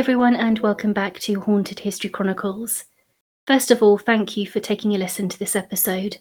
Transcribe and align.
everyone, 0.00 0.34
and 0.34 0.60
welcome 0.60 0.94
back 0.94 1.18
to 1.18 1.38
Haunted 1.42 1.80
History 1.80 2.08
Chronicles. 2.08 2.84
First 3.46 3.70
of 3.70 3.82
all, 3.82 3.98
thank 3.98 4.34
you 4.34 4.46
for 4.46 4.58
taking 4.58 4.94
a 4.94 4.98
listen 4.98 5.28
to 5.28 5.38
this 5.38 5.54
episode. 5.54 6.16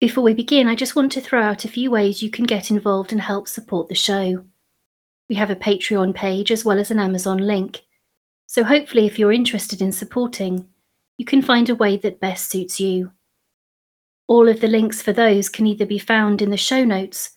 Before 0.00 0.24
we 0.24 0.32
begin, 0.32 0.66
I 0.66 0.74
just 0.74 0.96
want 0.96 1.12
to 1.12 1.20
throw 1.20 1.42
out 1.42 1.66
a 1.66 1.68
few 1.68 1.90
ways 1.90 2.22
you 2.22 2.30
can 2.30 2.46
get 2.46 2.70
involved 2.70 3.12
and 3.12 3.20
help 3.20 3.46
support 3.46 3.90
the 3.90 3.94
show. 3.94 4.42
We 5.28 5.34
have 5.34 5.50
a 5.50 5.54
Patreon 5.54 6.14
page 6.14 6.50
as 6.50 6.64
well 6.64 6.78
as 6.78 6.90
an 6.90 6.98
Amazon 6.98 7.36
link, 7.36 7.82
so 8.46 8.64
hopefully, 8.64 9.04
if 9.04 9.18
you're 9.18 9.32
interested 9.32 9.82
in 9.82 9.92
supporting, 9.92 10.66
you 11.18 11.26
can 11.26 11.42
find 11.42 11.68
a 11.68 11.74
way 11.74 11.98
that 11.98 12.20
best 12.20 12.50
suits 12.50 12.80
you. 12.80 13.12
All 14.28 14.48
of 14.48 14.60
the 14.62 14.66
links 14.66 15.02
for 15.02 15.12
those 15.12 15.50
can 15.50 15.66
either 15.66 15.84
be 15.84 15.98
found 15.98 16.40
in 16.40 16.48
the 16.48 16.56
show 16.56 16.84
notes 16.84 17.32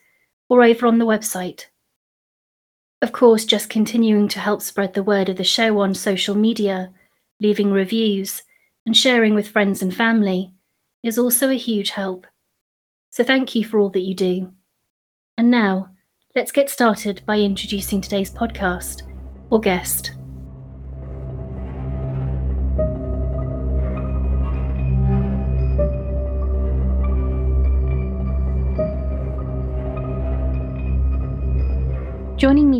or 0.48 0.64
over 0.64 0.88
on 0.88 0.98
the 0.98 1.06
website. 1.06 1.66
Of 3.04 3.12
course, 3.12 3.44
just 3.44 3.70
continuing 3.70 4.30
to 4.30 4.40
help 4.40 4.62
spread 4.62 4.94
the 4.94 5.04
word 5.04 5.28
of 5.28 5.36
the 5.36 5.44
show 5.44 5.82
on 5.82 5.94
social 5.94 6.36
media, 6.36 6.90
leaving 7.42 7.70
reviews, 7.70 8.44
and 8.86 8.96
sharing 8.96 9.36
with 9.36 9.50
friends 9.50 9.82
and 9.82 9.94
family 9.94 10.54
is 11.04 11.18
also 11.18 11.50
a 11.50 11.56
huge 11.56 11.90
help. 11.90 12.26
So 13.10 13.26
thank 13.26 13.56
you 13.56 13.66
for 13.66 13.78
all 13.78 13.90
that 13.90 14.00
you 14.00 14.16
do. 14.16 14.54
And 15.38 15.52
now, 15.52 15.90
let's 16.34 16.54
get 16.54 16.70
started 16.70 17.22
by 17.26 17.40
introducing 17.40 18.00
today's 18.00 18.32
podcast 18.32 19.02
or 19.50 19.60
guest. 19.60 20.14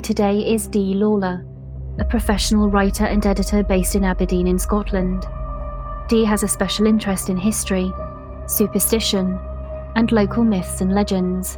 Today 0.04 0.40
is 0.54 0.68
Dee 0.68 0.96
Lawlor, 0.96 1.46
a 1.98 2.04
professional 2.04 2.70
writer 2.70 3.06
and 3.06 3.26
editor 3.26 3.64
based 3.64 3.96
in 3.96 4.04
Aberdeen 4.04 4.48
in 4.48 4.60
Scotland. 4.60 5.26
Dee 6.10 6.26
has 6.26 6.44
a 6.44 6.48
special 6.50 6.88
interest 6.88 7.30
in 7.30 7.38
history, 7.38 7.90
superstition, 8.46 9.40
and 9.96 10.12
local 10.12 10.44
myths 10.44 10.82
and 10.82 10.94
legends. 10.94 11.58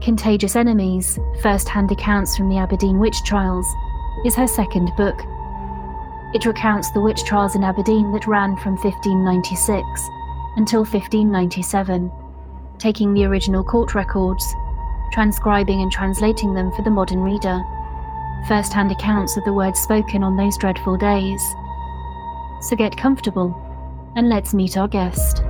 Contagious 0.00 0.56
Enemies 0.56 1.16
First 1.42 1.68
Hand 1.68 1.92
Accounts 1.92 2.36
from 2.36 2.48
the 2.48 2.58
Aberdeen 2.58 2.98
Witch 2.98 3.22
Trials 3.22 3.68
is 4.26 4.34
her 4.34 4.48
second 4.48 4.90
book. 4.96 5.20
It 6.34 6.44
recounts 6.44 6.90
the 6.90 7.00
witch 7.00 7.22
trials 7.22 7.54
in 7.54 7.62
Aberdeen 7.62 8.10
that 8.14 8.26
ran 8.26 8.56
from 8.56 8.72
1596 8.72 9.80
until 10.56 10.80
1597, 10.80 12.10
taking 12.78 13.14
the 13.14 13.26
original 13.26 13.62
court 13.62 13.94
records, 13.94 14.44
transcribing 15.12 15.82
and 15.82 15.92
translating 15.92 16.54
them 16.54 16.72
for 16.72 16.82
the 16.82 16.90
modern 16.90 17.20
reader, 17.20 17.62
first 18.48 18.72
hand 18.72 18.90
accounts 18.90 19.36
of 19.36 19.44
the 19.44 19.52
words 19.52 19.78
spoken 19.78 20.22
on 20.22 20.36
those 20.36 20.56
dreadful 20.56 20.96
days. 20.96 21.42
So 22.62 22.76
get 22.76 22.96
comfortable 22.96 23.54
and 24.16 24.28
let's 24.28 24.54
meet 24.54 24.76
our 24.76 24.88
guest. 24.88 25.42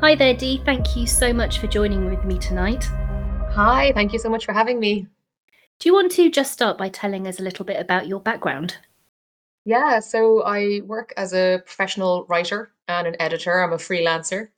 Hi 0.00 0.14
there, 0.14 0.34
Dee. 0.34 0.60
Thank 0.66 0.96
you 0.96 1.06
so 1.06 1.32
much 1.32 1.58
for 1.58 1.66
joining 1.66 2.10
with 2.10 2.24
me 2.24 2.36
tonight. 2.36 2.84
Hi, 3.54 3.90
thank 3.94 4.12
you 4.12 4.18
so 4.18 4.28
much 4.28 4.44
for 4.44 4.52
having 4.52 4.78
me. 4.78 5.06
Do 5.78 5.88
you 5.88 5.94
want 5.94 6.12
to 6.12 6.30
just 6.30 6.52
start 6.52 6.78
by 6.78 6.88
telling 6.88 7.26
us 7.26 7.38
a 7.38 7.42
little 7.42 7.64
bit 7.64 7.80
about 7.80 8.06
your 8.06 8.20
background? 8.20 8.78
Yeah, 9.64 10.00
so 10.00 10.42
I 10.42 10.80
work 10.84 11.12
as 11.16 11.32
a 11.32 11.62
professional 11.64 12.26
writer 12.28 12.72
and 12.88 13.06
an 13.06 13.16
editor. 13.18 13.62
I'm 13.62 13.72
a 13.72 13.76
freelancer. 13.76 14.48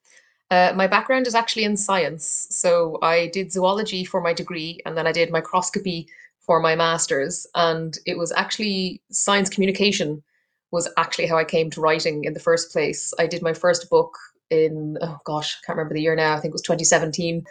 Uh, 0.51 0.73
my 0.77 0.87
background 0.87 1.27
is 1.27 1.35
actually 1.35 1.65
in 1.65 1.77
science. 1.77 2.47
So 2.51 2.99
I 3.03 3.29
did 3.29 3.53
zoology 3.53 4.05
for 4.05 4.21
my 4.21 4.33
degree 4.33 4.81
and 4.85 4.97
then 4.97 5.07
I 5.07 5.13
did 5.13 5.31
microscopy 5.31 6.09
for 6.41 6.61
my 6.61 6.77
master's. 6.77 7.47
And 7.55 7.99
it 8.07 8.17
was 8.17 8.33
actually 8.33 9.03
science 9.11 9.49
communication 9.49 10.23
was 10.71 10.89
actually 10.97 11.27
how 11.27 11.37
I 11.37 11.45
came 11.45 11.71
to 11.71 11.81
writing 11.81 12.25
in 12.25 12.35
the 12.35 12.41
first 12.41 12.73
place. 12.73 13.13
I 13.19 13.27
did 13.27 13.43
my 13.43 13.53
first 13.53 13.89
book 13.91 14.17
in 14.51 14.99
oh 15.01 15.19
gosh, 15.25 15.57
I 15.57 15.67
can't 15.67 15.77
remember 15.77 15.95
the 15.95 16.03
year 16.03 16.15
now. 16.15 16.35
I 16.35 16.41
think 16.41 16.53
it 16.53 16.55
was 16.55 16.63
2017 16.63 17.45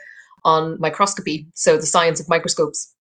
on 0.44 0.80
microscopy, 0.80 1.48
so 1.56 1.76
the 1.76 1.86
science 1.86 2.20
of 2.20 2.30
microscopes. 2.30 2.94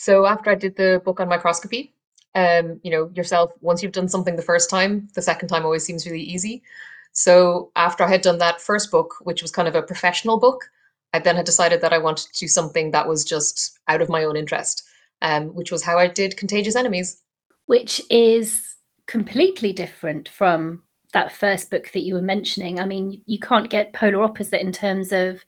So 0.00 0.26
after 0.26 0.48
I 0.48 0.54
did 0.54 0.76
the 0.76 1.02
book 1.04 1.18
on 1.18 1.28
microscopy, 1.28 1.92
um, 2.36 2.78
you 2.84 2.90
know, 2.92 3.10
yourself, 3.16 3.50
once 3.62 3.82
you've 3.82 3.90
done 3.90 4.06
something 4.08 4.36
the 4.36 4.42
first 4.42 4.70
time, 4.70 5.08
the 5.14 5.22
second 5.22 5.48
time 5.48 5.64
always 5.64 5.82
seems 5.82 6.06
really 6.06 6.22
easy. 6.22 6.62
So 7.10 7.72
after 7.74 8.04
I 8.04 8.08
had 8.08 8.20
done 8.20 8.38
that 8.38 8.60
first 8.60 8.92
book, 8.92 9.16
which 9.22 9.42
was 9.42 9.50
kind 9.50 9.66
of 9.66 9.74
a 9.74 9.82
professional 9.82 10.38
book, 10.38 10.70
I 11.14 11.18
then 11.18 11.34
had 11.34 11.46
decided 11.46 11.80
that 11.80 11.92
I 11.92 11.98
wanted 11.98 12.32
to 12.32 12.38
do 12.38 12.46
something 12.46 12.92
that 12.92 13.08
was 13.08 13.24
just 13.24 13.76
out 13.88 14.00
of 14.00 14.08
my 14.08 14.22
own 14.22 14.36
interest, 14.36 14.84
um, 15.20 15.48
which 15.48 15.72
was 15.72 15.82
how 15.82 15.98
I 15.98 16.06
did 16.06 16.36
Contagious 16.36 16.76
Enemies. 16.76 17.20
Which 17.66 18.00
is 18.08 18.76
completely 19.06 19.72
different 19.72 20.28
from 20.28 20.84
that 21.12 21.32
first 21.32 21.72
book 21.72 21.90
that 21.92 22.04
you 22.04 22.14
were 22.14 22.22
mentioning. 22.22 22.78
I 22.78 22.84
mean, 22.84 23.20
you 23.26 23.40
can't 23.40 23.68
get 23.68 23.94
polar 23.94 24.22
opposite 24.22 24.60
in 24.60 24.70
terms 24.70 25.10
of 25.10 25.44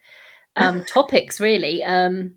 um, 0.56 0.84
topics, 0.88 1.38
really. 1.38 1.84
Um, 1.84 2.34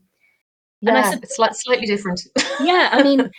yeah, 0.92 1.10
suppose, 1.10 1.24
it's 1.24 1.40
like 1.40 1.56
slightly 1.56 1.86
different. 1.86 2.22
yeah, 2.62 2.90
I 2.92 3.04
mean, 3.04 3.30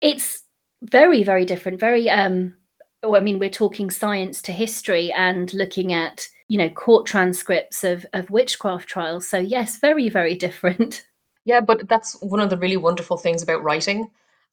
it's 0.00 0.42
very, 0.82 1.22
very 1.22 1.44
different. 1.44 1.80
Very, 1.80 2.08
um, 2.10 2.54
well, 3.02 3.16
I 3.16 3.20
mean, 3.20 3.38
we're 3.38 3.50
talking 3.50 3.90
science 3.90 4.42
to 4.42 4.52
history 4.52 5.12
and 5.12 5.52
looking 5.54 5.92
at, 5.92 6.28
you 6.48 6.58
know, 6.58 6.68
court 6.68 7.06
transcripts 7.06 7.84
of 7.84 8.06
of 8.12 8.30
witchcraft 8.30 8.88
trials. 8.88 9.26
So 9.28 9.38
yes, 9.38 9.78
very, 9.78 10.08
very 10.08 10.34
different. 10.34 11.04
Yeah, 11.44 11.62
but 11.62 11.88
that's 11.88 12.20
one 12.20 12.40
of 12.40 12.50
the 12.50 12.58
really 12.58 12.76
wonderful 12.76 13.16
things 13.16 13.42
about 13.42 13.62
writing. 13.62 14.10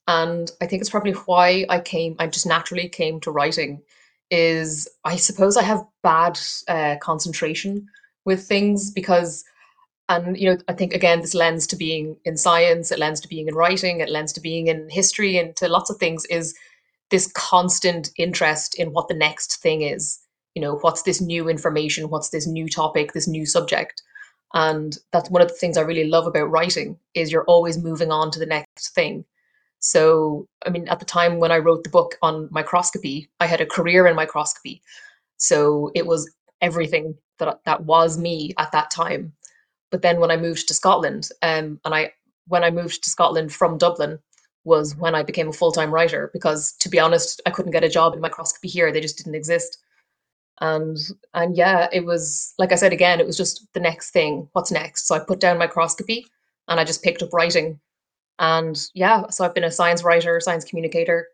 And 0.07 0.49
I 0.61 0.65
think 0.65 0.79
it's 0.79 0.89
probably 0.89 1.11
why 1.11 1.65
I 1.67 1.81
came, 1.81 2.15
I 2.19 2.27
just 2.27 2.45
naturally 2.45 2.87
came 2.87 3.19
to 3.19 3.31
writing 3.31 3.81
is 4.31 4.87
I 5.03 5.17
suppose 5.17 5.57
I 5.57 5.63
have 5.63 5.85
bad 6.03 6.39
uh, 6.69 6.95
concentration 7.01 7.87
with 8.23 8.47
things 8.47 8.91
because, 8.91 9.43
and 10.09 10.37
you 10.37 10.49
know, 10.49 10.57
I 10.67 10.73
think 10.73 10.93
again 10.93 11.21
this 11.21 11.33
lends 11.33 11.65
to 11.67 11.75
being 11.75 12.17
in 12.25 12.37
science, 12.37 12.91
it 12.91 12.99
lends 12.99 13.19
to 13.21 13.27
being 13.27 13.47
in 13.47 13.55
writing, 13.55 13.99
it 13.99 14.09
lends 14.09 14.33
to 14.33 14.41
being 14.41 14.67
in 14.67 14.89
history, 14.89 15.37
and 15.37 15.55
to 15.57 15.67
lots 15.67 15.89
of 15.89 15.97
things 15.97 16.25
is 16.25 16.55
this 17.11 17.31
constant 17.33 18.09
interest 18.17 18.75
in 18.75 18.91
what 18.91 19.07
the 19.07 19.13
next 19.13 19.61
thing 19.61 19.81
is. 19.81 20.19
You 20.55 20.61
know, 20.61 20.75
what's 20.77 21.03
this 21.03 21.21
new 21.21 21.49
information? 21.49 22.09
What's 22.09 22.29
this 22.29 22.47
new 22.47 22.67
topic? 22.67 23.13
This 23.13 23.27
new 23.27 23.45
subject? 23.45 24.01
And 24.53 24.97
that's 25.11 25.29
one 25.29 25.41
of 25.41 25.49
the 25.49 25.53
things 25.55 25.77
I 25.77 25.81
really 25.81 26.07
love 26.07 26.27
about 26.27 26.49
writing 26.49 26.97
is 27.13 27.31
you're 27.31 27.43
always 27.43 27.77
moving 27.77 28.11
on 28.11 28.31
to 28.31 28.39
the 28.39 28.45
next 28.45 28.93
thing. 28.95 29.25
So, 29.79 30.47
I 30.65 30.69
mean, 30.69 30.87
at 30.87 30.99
the 30.99 31.05
time 31.05 31.39
when 31.39 31.51
I 31.51 31.57
wrote 31.57 31.83
the 31.83 31.89
book 31.89 32.15
on 32.21 32.47
microscopy, 32.51 33.29
I 33.39 33.47
had 33.47 33.61
a 33.61 33.65
career 33.65 34.07
in 34.07 34.15
microscopy. 34.15 34.81
So 35.37 35.91
it 35.93 36.07
was 36.07 36.31
everything 36.61 37.15
that 37.37 37.59
that 37.65 37.83
was 37.83 38.17
me 38.17 38.53
at 38.57 38.71
that 38.71 38.89
time. 38.89 39.33
But 39.95 40.01
then 40.01 40.19
when 40.19 40.29
I 40.29 40.35
moved 40.35 40.67
to 40.67 40.73
Scotland, 40.73 41.29
um, 41.41 41.79
and 41.85 41.95
I 41.95 42.11
when 42.47 42.65
I 42.65 42.69
moved 42.69 43.01
to 43.01 43.09
Scotland 43.09 43.53
from 43.53 43.77
Dublin 43.77 44.19
was 44.65 44.93
when 44.97 45.15
I 45.15 45.23
became 45.23 45.47
a 45.47 45.53
full-time 45.53 45.89
writer 45.89 46.29
because 46.33 46.73
to 46.79 46.89
be 46.89 46.99
honest, 46.99 47.39
I 47.45 47.49
couldn't 47.49 47.71
get 47.71 47.85
a 47.85 47.89
job 47.89 48.13
in 48.13 48.19
microscopy 48.19 48.67
here. 48.67 48.91
They 48.91 48.99
just 48.99 49.17
didn't 49.17 49.35
exist. 49.35 49.77
And 50.59 50.97
and 51.33 51.55
yeah, 51.55 51.87
it 51.93 52.03
was 52.03 52.53
like 52.59 52.73
I 52.73 52.75
said 52.75 52.91
again, 52.91 53.21
it 53.21 53.25
was 53.25 53.37
just 53.37 53.65
the 53.71 53.79
next 53.79 54.11
thing. 54.11 54.49
What's 54.51 54.69
next? 54.69 55.07
So 55.07 55.15
I 55.15 55.19
put 55.19 55.39
down 55.39 55.57
microscopy 55.57 56.27
and 56.67 56.77
I 56.77 56.83
just 56.83 57.01
picked 57.01 57.23
up 57.23 57.31
writing 57.31 57.79
and 58.39 58.77
yeah, 58.95 59.29
so 59.29 59.45
I've 59.45 59.55
been 59.55 59.63
a 59.63 59.71
science 59.71 60.03
writer, 60.03 60.41
science 60.41 60.65
communicator. 60.65 61.29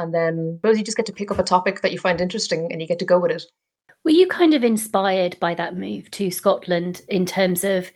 And 0.00 0.12
then 0.12 0.58
suppose 0.60 0.78
you 0.78 0.82
just 0.82 0.96
get 0.96 1.06
to 1.06 1.12
pick 1.12 1.30
up 1.30 1.38
a 1.38 1.44
topic 1.44 1.82
that 1.82 1.92
you 1.92 2.00
find 2.00 2.20
interesting 2.20 2.72
and 2.72 2.82
you 2.82 2.88
get 2.88 2.98
to 2.98 3.04
go 3.04 3.20
with 3.20 3.30
it. 3.30 3.44
Were 4.04 4.10
you 4.10 4.26
kind 4.26 4.54
of 4.54 4.64
inspired 4.64 5.38
by 5.40 5.54
that 5.54 5.76
move 5.76 6.10
to 6.12 6.30
Scotland 6.30 7.02
in 7.08 7.26
terms 7.26 7.64
of 7.64 7.90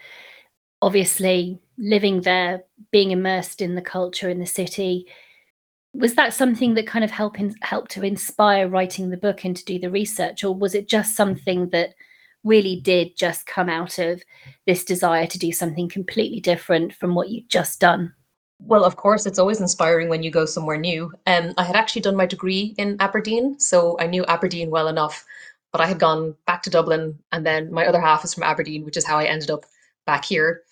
obviously 0.83 1.59
living 1.79 2.21
there, 2.21 2.65
being 2.91 3.11
immersed 3.11 3.62
in 3.62 3.75
the 3.75 3.83
culture 3.83 4.29
in 4.29 4.39
the 4.39 4.47
city? 4.47 5.06
Was 5.95 6.15
that 6.17 6.35
something 6.35 6.75
that 6.75 6.87
kind 6.87 7.05
of 7.05 7.11
helped 7.11 7.41
helped 7.62 7.93
to 7.93 8.03
inspire 8.03 8.69
writing 8.69 9.11
the 9.11 9.17
book 9.17 9.45
and 9.45 9.56
to 9.56 9.65
do 9.65 9.79
the 9.79 9.91
research, 9.91 10.45
or 10.45 10.55
was 10.55 10.75
it 10.75 10.89
just 10.89 11.17
something 11.17 11.71
that 11.71 11.95
really 12.43 12.81
did 12.81 13.17
just 13.17 13.47
come 13.47 13.71
out 13.71 13.99
of 13.99 14.23
this 14.67 14.85
desire 14.85 15.27
to 15.27 15.39
do 15.39 15.51
something 15.51 15.89
completely 15.89 16.41
different 16.41 16.93
from 16.95 17.15
what 17.15 17.31
you'd 17.31 17.49
just 17.49 17.81
done? 17.81 18.12
Well, 18.61 18.85
of 18.85 18.97
course, 18.97 19.27
it's 19.27 19.39
always 19.39 19.61
inspiring 19.61 20.09
when 20.09 20.23
you 20.23 20.31
go 20.31 20.45
somewhere 20.45 20.77
new. 20.77 21.12
Um, 21.27 21.55
I 21.59 21.65
had 21.65 21.77
actually 21.77 22.03
done 22.03 22.17
my 22.17 22.27
degree 22.27 22.75
in 22.79 22.97
Aberdeen, 23.01 23.59
so 23.59 23.97
I 23.99 24.06
knew 24.06 24.25
Aberdeen 24.27 24.71
well 24.71 24.89
enough. 24.89 25.25
But 25.75 25.81
I 25.81 25.88
had 25.88 25.99
gone 25.99 26.37
back 26.47 26.62
to 26.62 26.71
Dublin, 26.71 27.19
and 27.32 27.44
then 27.44 27.73
my 27.73 27.85
other 27.85 28.00
half 28.00 28.25
is 28.25 28.32
from 28.32 28.44
Aberdeen, 28.44 28.85
which 28.85 28.97
is 28.97 29.05
how 29.05 29.19
I 29.19 29.25
ended 29.25 29.50
up 29.50 29.65
back 30.06 30.25
here. 30.25 30.62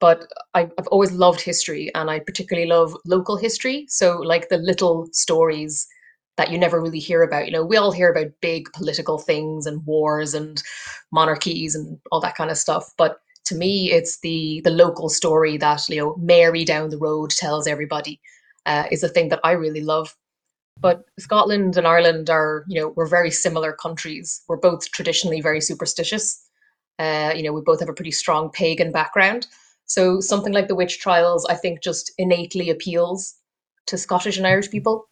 But 0.00 0.26
I, 0.52 0.68
I've 0.78 0.86
always 0.88 1.12
loved 1.12 1.40
history, 1.40 1.90
and 1.94 2.10
I 2.10 2.18
particularly 2.18 2.68
love 2.68 2.94
local 3.06 3.38
history. 3.38 3.86
So, 3.88 4.18
like 4.18 4.50
the 4.50 4.58
little 4.58 5.08
stories 5.12 5.88
that 6.36 6.50
you 6.50 6.58
never 6.58 6.78
really 6.78 6.98
hear 6.98 7.22
about. 7.22 7.46
You 7.46 7.52
know, 7.52 7.64
we 7.64 7.78
all 7.78 7.90
hear 7.90 8.10
about 8.10 8.32
big 8.42 8.70
political 8.74 9.18
things 9.18 9.64
and 9.64 9.84
wars 9.86 10.34
and 10.34 10.62
monarchies 11.10 11.74
and 11.74 11.98
all 12.12 12.20
that 12.20 12.36
kind 12.36 12.50
of 12.50 12.58
stuff, 12.58 12.92
but 12.98 13.16
to 13.46 13.54
me, 13.54 13.90
it's 13.90 14.20
the 14.20 14.60
the 14.64 14.70
local 14.70 15.08
story 15.08 15.56
that 15.56 15.88
you 15.88 15.96
know 15.96 16.16
Mary 16.16 16.64
down 16.64 16.90
the 16.90 16.98
road 16.98 17.30
tells 17.30 17.66
everybody 17.66 18.20
uh, 18.66 18.84
is 18.90 19.02
a 19.02 19.08
thing 19.08 19.30
that 19.30 19.40
I 19.42 19.52
really 19.52 19.80
love. 19.80 20.14
But 20.80 21.04
Scotland 21.18 21.76
and 21.76 21.86
Ireland 21.86 22.30
are, 22.30 22.64
you 22.68 22.80
know, 22.80 22.94
we're 22.96 23.06
very 23.06 23.30
similar 23.30 23.72
countries. 23.72 24.42
We're 24.48 24.56
both 24.56 24.90
traditionally 24.92 25.40
very 25.40 25.60
superstitious. 25.60 26.42
Uh, 26.98 27.32
you 27.34 27.42
know, 27.42 27.52
we 27.52 27.60
both 27.60 27.80
have 27.80 27.88
a 27.88 27.94
pretty 27.94 28.10
strong 28.10 28.50
pagan 28.50 28.92
background. 28.92 29.46
So 29.86 30.20
something 30.20 30.52
like 30.52 30.68
the 30.68 30.74
witch 30.74 31.00
trials, 31.00 31.44
I 31.46 31.54
think, 31.54 31.82
just 31.82 32.12
innately 32.16 32.70
appeals 32.70 33.34
to 33.86 33.98
Scottish 33.98 34.36
and 34.36 34.46
Irish 34.46 34.70
people. 34.70 35.08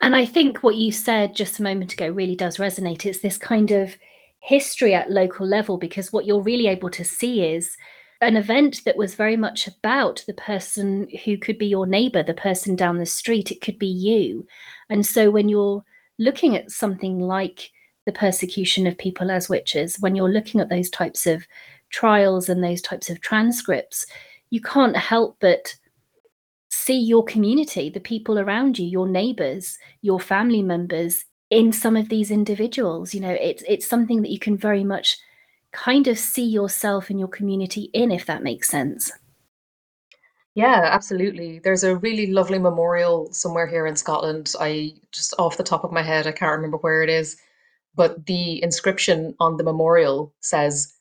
And 0.00 0.14
I 0.14 0.24
think 0.24 0.62
what 0.62 0.76
you 0.76 0.92
said 0.92 1.34
just 1.34 1.58
a 1.58 1.62
moment 1.62 1.92
ago 1.92 2.08
really 2.08 2.36
does 2.36 2.58
resonate. 2.58 3.04
It's 3.04 3.20
this 3.20 3.38
kind 3.38 3.70
of 3.72 3.96
history 4.40 4.94
at 4.94 5.10
local 5.10 5.46
level 5.46 5.76
because 5.76 6.12
what 6.12 6.24
you're 6.24 6.40
really 6.40 6.68
able 6.68 6.90
to 6.90 7.04
see 7.04 7.44
is 7.44 7.76
an 8.20 8.36
event 8.36 8.82
that 8.84 8.96
was 8.96 9.14
very 9.14 9.36
much 9.36 9.66
about 9.68 10.24
the 10.26 10.34
person 10.34 11.08
who 11.24 11.36
could 11.36 11.58
be 11.58 11.66
your 11.66 11.86
neighbor, 11.86 12.22
the 12.22 12.34
person 12.34 12.74
down 12.74 12.98
the 12.98 13.06
street. 13.06 13.50
It 13.50 13.60
could 13.60 13.78
be 13.78 13.86
you. 13.86 14.46
And 14.90 15.04
so 15.04 15.30
when 15.30 15.48
you're 15.48 15.84
looking 16.18 16.56
at 16.56 16.70
something 16.70 17.20
like 17.20 17.70
the 18.06 18.12
persecution 18.12 18.86
of 18.86 18.96
people 18.98 19.30
as 19.30 19.48
witches, 19.48 19.96
when 20.00 20.16
you're 20.16 20.30
looking 20.30 20.60
at 20.60 20.68
those 20.68 20.90
types 20.90 21.26
of 21.26 21.46
trials 21.90 22.48
and 22.48 22.62
those 22.62 22.82
types 22.82 23.10
of 23.10 23.20
transcripts, 23.20 24.06
you 24.50 24.60
can't 24.60 24.96
help 24.96 25.36
but 25.40 25.74
see 26.70 26.98
your 26.98 27.24
community, 27.24 27.90
the 27.90 28.00
people 28.00 28.38
around 28.38 28.78
you, 28.78 28.86
your 28.86 29.08
neighbors, 29.08 29.78
your 30.02 30.20
family 30.20 30.62
members 30.62 31.24
in 31.50 31.72
some 31.72 31.96
of 31.96 32.08
these 32.08 32.30
individuals. 32.30 33.14
You 33.14 33.20
know, 33.20 33.36
it's 33.40 33.62
it's 33.68 33.86
something 33.86 34.22
that 34.22 34.30
you 34.30 34.38
can 34.38 34.56
very 34.56 34.84
much 34.84 35.18
kind 35.72 36.08
of 36.08 36.18
see 36.18 36.44
yourself 36.44 37.10
and 37.10 37.18
your 37.18 37.28
community 37.28 37.90
in, 37.92 38.10
if 38.10 38.26
that 38.26 38.42
makes 38.42 38.68
sense. 38.68 39.12
Yeah, 40.58 40.88
absolutely. 40.92 41.60
There's 41.60 41.84
a 41.84 41.96
really 41.96 42.26
lovely 42.26 42.58
memorial 42.58 43.32
somewhere 43.32 43.68
here 43.68 43.86
in 43.86 43.94
Scotland. 43.94 44.52
I 44.58 44.94
just 45.12 45.32
off 45.38 45.56
the 45.56 45.62
top 45.62 45.84
of 45.84 45.92
my 45.92 46.02
head, 46.02 46.26
I 46.26 46.32
can't 46.32 46.50
remember 46.56 46.78
where 46.78 47.00
it 47.04 47.08
is, 47.08 47.36
but 47.94 48.26
the 48.26 48.60
inscription 48.60 49.36
on 49.38 49.56
the 49.56 49.62
memorial 49.62 50.34
says 50.40 50.94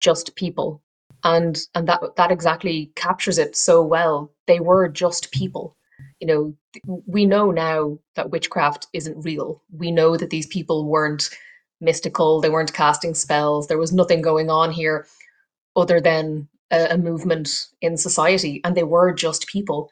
just 0.00 0.36
people. 0.36 0.82
And 1.24 1.58
and 1.74 1.88
that 1.88 2.02
that 2.16 2.30
exactly 2.30 2.92
captures 2.94 3.38
it 3.38 3.56
so 3.56 3.82
well. 3.82 4.32
They 4.46 4.60
were 4.60 4.86
just 4.88 5.32
people. 5.32 5.76
You 6.20 6.26
know, 6.28 7.02
we 7.06 7.24
know 7.26 7.50
now 7.52 7.98
that 8.16 8.30
witchcraft 8.30 8.88
isn't 8.92 9.24
real. 9.24 9.62
We 9.72 9.92
know 9.92 10.18
that 10.18 10.28
these 10.30 10.46
people 10.48 10.86
weren't 10.86 11.30
mystical, 11.80 12.42
they 12.42 12.50
weren't 12.50 12.74
casting 12.74 13.14
spells, 13.14 13.68
there 13.68 13.78
was 13.78 13.94
nothing 13.94 14.22
going 14.22 14.50
on 14.50 14.72
here 14.72 15.06
other 15.76 16.00
than 16.00 16.48
a, 16.70 16.94
a 16.94 16.98
movement 16.98 17.68
in 17.80 17.96
society, 17.96 18.60
and 18.64 18.76
they 18.76 18.84
were 18.84 19.12
just 19.12 19.46
people. 19.48 19.90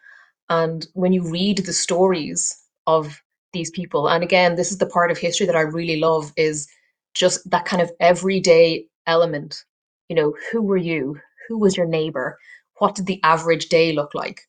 And 0.48 0.86
when 0.94 1.12
you 1.12 1.28
read 1.28 1.58
the 1.58 1.72
stories 1.72 2.56
of 2.86 3.22
these 3.52 3.70
people, 3.70 4.08
and 4.08 4.22
again, 4.24 4.56
this 4.56 4.70
is 4.70 4.78
the 4.78 4.86
part 4.86 5.10
of 5.10 5.18
history 5.18 5.46
that 5.46 5.56
I 5.56 5.62
really 5.62 6.00
love 6.00 6.32
is 6.36 6.68
just 7.14 7.48
that 7.50 7.64
kind 7.64 7.82
of 7.82 7.90
everyday 8.00 8.86
element. 9.06 9.64
You 10.08 10.16
know, 10.16 10.34
who 10.50 10.62
were 10.62 10.76
you? 10.76 11.18
Who 11.48 11.58
was 11.58 11.76
your 11.76 11.86
neighbor? 11.86 12.38
What 12.78 12.94
did 12.94 13.06
the 13.06 13.20
average 13.24 13.68
day 13.68 13.92
look 13.92 14.14
like? 14.14 14.40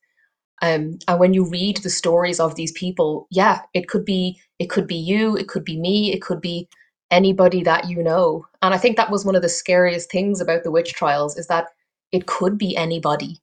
Um, 0.61 0.99
and 1.07 1.19
when 1.19 1.33
you 1.33 1.45
read 1.45 1.77
the 1.77 1.89
stories 1.89 2.39
of 2.39 2.55
these 2.55 2.71
people, 2.73 3.27
yeah, 3.31 3.61
it 3.73 3.87
could 3.87 4.05
be 4.05 4.39
it 4.59 4.69
could 4.69 4.87
be 4.87 4.95
you, 4.95 5.37
it 5.37 5.47
could 5.47 5.63
be 5.63 5.79
me, 5.79 6.11
it 6.11 6.21
could 6.21 6.41
be 6.41 6.67
anybody 7.11 7.63
that 7.63 7.89
you 7.89 8.03
know. 8.03 8.45
And 8.61 8.73
I 8.73 8.77
think 8.77 8.97
that 8.97 9.09
was 9.11 9.25
one 9.25 9.35
of 9.35 9.41
the 9.41 9.49
scariest 9.49 10.11
things 10.11 10.41
about 10.41 10.63
the 10.63 10.71
witch 10.71 10.93
trials 10.93 11.37
is 11.37 11.47
that 11.47 11.67
it 12.11 12.25
could 12.25 12.57
be 12.57 12.75
anybody. 12.75 13.39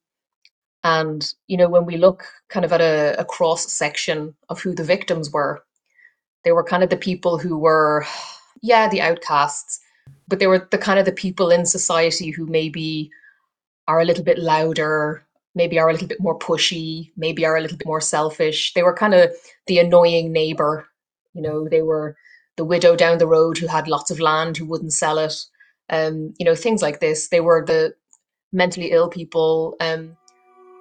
And 0.84 1.32
you 1.48 1.56
know, 1.56 1.68
when 1.68 1.84
we 1.84 1.96
look 1.96 2.24
kind 2.48 2.64
of 2.64 2.72
at 2.72 2.80
a, 2.80 3.16
a 3.18 3.24
cross 3.24 3.72
section 3.72 4.34
of 4.48 4.60
who 4.60 4.74
the 4.74 4.84
victims 4.84 5.32
were, 5.32 5.64
they 6.44 6.52
were 6.52 6.62
kind 6.62 6.84
of 6.84 6.90
the 6.90 6.96
people 6.96 7.38
who 7.38 7.58
were, 7.58 8.06
yeah, 8.62 8.88
the 8.88 9.00
outcasts, 9.00 9.80
but 10.28 10.38
they 10.38 10.46
were 10.46 10.68
the 10.70 10.78
kind 10.78 10.98
of 10.98 11.04
the 11.04 11.12
people 11.12 11.50
in 11.50 11.66
society 11.66 12.30
who 12.30 12.46
maybe 12.46 13.10
are 13.88 14.00
a 14.00 14.04
little 14.04 14.24
bit 14.24 14.38
louder, 14.38 15.24
maybe 15.54 15.78
are 15.78 15.88
a 15.88 15.92
little 15.92 16.08
bit 16.08 16.20
more 16.20 16.38
pushy, 16.38 17.10
maybe 17.16 17.44
are 17.44 17.56
a 17.56 17.60
little 17.60 17.76
bit 17.76 17.86
more 17.86 18.00
selfish. 18.00 18.74
They 18.74 18.82
were 18.82 18.94
kind 18.94 19.14
of 19.14 19.30
the 19.66 19.78
annoying 19.78 20.32
neighbor. 20.32 20.86
You 21.34 21.42
know, 21.42 21.68
they 21.68 21.82
were 21.82 22.16
the 22.56 22.64
widow 22.64 22.96
down 22.96 23.18
the 23.18 23.26
road 23.26 23.58
who 23.58 23.66
had 23.66 23.88
lots 23.88 24.10
of 24.10 24.20
land 24.20 24.56
who 24.56 24.66
wouldn't 24.66 24.92
sell 24.92 25.18
it. 25.18 25.34
Um, 25.88 26.34
you 26.38 26.44
know, 26.44 26.54
things 26.54 26.82
like 26.82 27.00
this. 27.00 27.28
They 27.28 27.40
were 27.40 27.64
the 27.64 27.94
mentally 28.52 28.92
ill 28.92 29.08
people. 29.08 29.76
Um, 29.80 30.16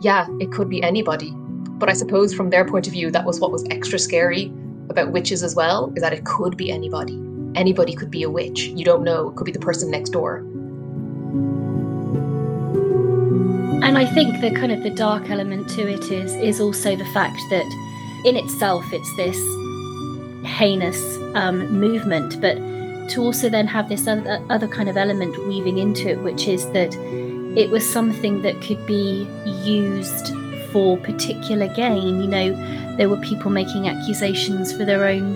yeah, 0.01 0.27
it 0.39 0.51
could 0.51 0.69
be 0.69 0.83
anybody. 0.83 1.31
But 1.77 1.89
I 1.89 1.93
suppose 1.93 2.33
from 2.33 2.49
their 2.49 2.65
point 2.65 2.87
of 2.87 2.93
view, 2.93 3.11
that 3.11 3.25
was 3.25 3.39
what 3.39 3.51
was 3.51 3.65
extra 3.69 3.99
scary 3.99 4.51
about 4.89 5.11
witches 5.11 5.43
as 5.43 5.55
well, 5.55 5.91
is 5.95 6.01
that 6.01 6.13
it 6.13 6.25
could 6.25 6.57
be 6.57 6.71
anybody. 6.71 7.19
Anybody 7.55 7.95
could 7.95 8.11
be 8.11 8.23
a 8.23 8.29
witch. 8.29 8.65
You 8.65 8.85
don't 8.85 9.03
know. 9.03 9.29
It 9.29 9.35
could 9.35 9.45
be 9.45 9.51
the 9.51 9.59
person 9.59 9.89
next 9.91 10.09
door. 10.09 10.37
And 13.83 13.97
I 13.97 14.05
think 14.05 14.41
the 14.41 14.51
kind 14.51 14.71
of 14.71 14.83
the 14.83 14.89
dark 14.89 15.29
element 15.29 15.69
to 15.71 15.87
it 15.87 16.11
is 16.11 16.33
is 16.35 16.59
also 16.59 16.95
the 16.95 17.05
fact 17.05 17.39
that 17.49 17.65
in 18.25 18.35
itself 18.35 18.83
it's 18.91 19.15
this 19.15 19.37
heinous 20.45 20.99
um, 21.35 21.79
movement, 21.79 22.41
but 22.41 22.55
to 23.09 23.21
also 23.21 23.49
then 23.49 23.67
have 23.67 23.87
this 23.87 24.07
other, 24.07 24.43
other 24.49 24.67
kind 24.67 24.89
of 24.89 24.97
element 24.97 25.37
weaving 25.47 25.77
into 25.77 26.09
it, 26.09 26.19
which 26.21 26.47
is 26.47 26.65
that 26.71 26.93
it 27.55 27.69
was 27.69 27.89
something 27.89 28.41
that 28.41 28.61
could 28.61 28.85
be 28.85 29.27
used 29.45 30.33
for 30.71 30.97
particular 30.97 31.67
gain. 31.69 32.21
You 32.21 32.27
know, 32.27 32.95
there 32.97 33.07
were 33.07 33.17
people 33.17 33.49
making 33.49 33.87
accusations 33.87 34.75
for 34.75 34.83
their 34.83 35.05
own 35.05 35.35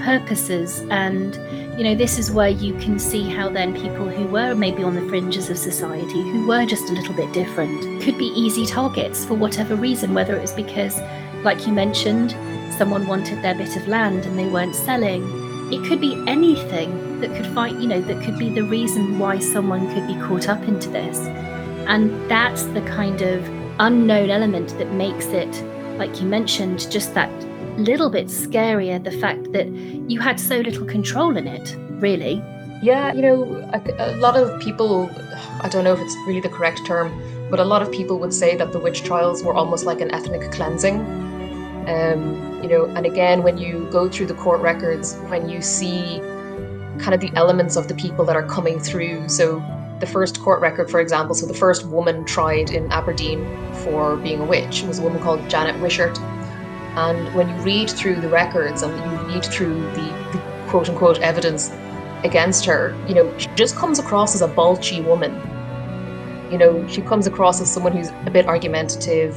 purposes 0.00 0.80
and 0.90 1.34
you 1.76 1.84
know 1.84 1.94
this 1.94 2.18
is 2.18 2.30
where 2.30 2.48
you 2.48 2.72
can 2.78 2.98
see 2.98 3.28
how 3.28 3.48
then 3.48 3.74
people 3.74 4.08
who 4.08 4.26
were 4.26 4.54
maybe 4.54 4.82
on 4.82 4.94
the 4.94 5.06
fringes 5.08 5.50
of 5.50 5.58
society 5.58 6.22
who 6.22 6.46
were 6.46 6.64
just 6.64 6.88
a 6.90 6.92
little 6.92 7.14
bit 7.14 7.32
different 7.32 8.02
could 8.02 8.16
be 8.16 8.26
easy 8.26 8.64
targets 8.64 9.24
for 9.24 9.34
whatever 9.34 9.74
reason 9.74 10.14
whether 10.14 10.36
it 10.36 10.40
was 10.40 10.52
because 10.52 11.00
like 11.42 11.66
you 11.66 11.72
mentioned 11.72 12.30
someone 12.76 13.06
wanted 13.06 13.42
their 13.42 13.54
bit 13.54 13.76
of 13.76 13.88
land 13.88 14.24
and 14.24 14.38
they 14.38 14.46
weren't 14.46 14.74
selling 14.74 15.22
it 15.72 15.84
could 15.86 16.00
be 16.00 16.14
anything 16.26 17.20
that 17.20 17.34
could 17.34 17.46
find 17.54 17.82
you 17.82 17.88
know 17.88 18.00
that 18.00 18.22
could 18.24 18.38
be 18.38 18.50
the 18.50 18.62
reason 18.62 19.18
why 19.18 19.38
someone 19.38 19.92
could 19.94 20.06
be 20.06 20.14
caught 20.26 20.48
up 20.48 20.62
into 20.62 20.88
this 20.90 21.18
and 21.88 22.30
that's 22.30 22.62
the 22.76 22.82
kind 22.82 23.22
of 23.22 23.44
unknown 23.80 24.30
element 24.30 24.68
that 24.78 24.92
makes 24.92 25.26
it 25.26 25.52
like 25.98 26.20
you 26.20 26.26
mentioned 26.26 26.90
just 26.90 27.12
that 27.14 27.30
little 27.78 28.10
bit 28.10 28.26
scarier 28.26 29.02
the 29.02 29.10
fact 29.10 29.52
that 29.52 29.68
you 29.68 30.20
had 30.20 30.38
so 30.38 30.56
little 30.58 30.84
control 30.84 31.36
in 31.36 31.46
it, 31.46 31.76
really. 32.00 32.42
Yeah, 32.82 33.12
you 33.12 33.22
know, 33.22 33.42
a, 33.72 33.80
a 33.98 34.16
lot 34.16 34.36
of 34.36 34.60
people, 34.60 35.10
I 35.60 35.68
don't 35.68 35.84
know 35.84 35.92
if 35.92 36.00
it's 36.00 36.14
really 36.26 36.40
the 36.40 36.48
correct 36.48 36.80
term, 36.86 37.10
but 37.50 37.60
a 37.60 37.64
lot 37.64 37.82
of 37.82 37.90
people 37.90 38.18
would 38.18 38.34
say 38.34 38.56
that 38.56 38.72
the 38.72 38.78
witch 38.78 39.02
trials 39.02 39.42
were 39.42 39.54
almost 39.54 39.84
like 39.84 40.00
an 40.00 40.12
ethnic 40.12 40.50
cleansing. 40.52 41.00
Um, 41.88 42.60
you 42.62 42.68
know, 42.68 42.86
and 42.86 43.06
again, 43.06 43.42
when 43.42 43.58
you 43.58 43.88
go 43.90 44.08
through 44.08 44.26
the 44.26 44.34
court 44.34 44.60
records, 44.60 45.16
when 45.28 45.48
you 45.48 45.62
see 45.62 46.18
kind 46.98 47.14
of 47.14 47.20
the 47.20 47.30
elements 47.34 47.76
of 47.76 47.88
the 47.88 47.94
people 47.94 48.24
that 48.24 48.36
are 48.36 48.46
coming 48.46 48.78
through, 48.78 49.28
so 49.28 49.60
the 50.00 50.06
first 50.06 50.40
court 50.40 50.60
record, 50.60 50.90
for 50.90 51.00
example, 51.00 51.34
so 51.34 51.46
the 51.46 51.54
first 51.54 51.86
woman 51.86 52.24
tried 52.24 52.70
in 52.70 52.90
Aberdeen 52.92 53.44
for 53.84 54.16
being 54.16 54.40
a 54.40 54.44
witch 54.44 54.82
was 54.82 54.98
a 54.98 55.02
woman 55.02 55.20
called 55.22 55.48
Janet 55.48 55.80
Wishart 55.80 56.18
and 56.98 57.32
when 57.32 57.48
you 57.48 57.54
read 57.56 57.88
through 57.88 58.20
the 58.20 58.28
records 58.28 58.82
and 58.82 58.92
you 58.92 59.34
read 59.34 59.44
through 59.44 59.80
the, 59.92 60.02
the 60.32 60.42
quote 60.66 60.88
unquote 60.88 61.20
evidence 61.20 61.70
against 62.24 62.64
her, 62.64 62.96
you 63.06 63.14
know, 63.14 63.38
she 63.38 63.46
just 63.54 63.76
comes 63.76 64.00
across 64.00 64.34
as 64.34 64.42
a 64.42 64.48
balchy 64.48 65.00
woman. 65.00 65.32
You 66.50 66.58
know, 66.58 66.88
she 66.88 67.00
comes 67.02 67.28
across 67.28 67.60
as 67.60 67.72
someone 67.72 67.92
who's 67.92 68.08
a 68.26 68.30
bit 68.30 68.46
argumentative, 68.46 69.36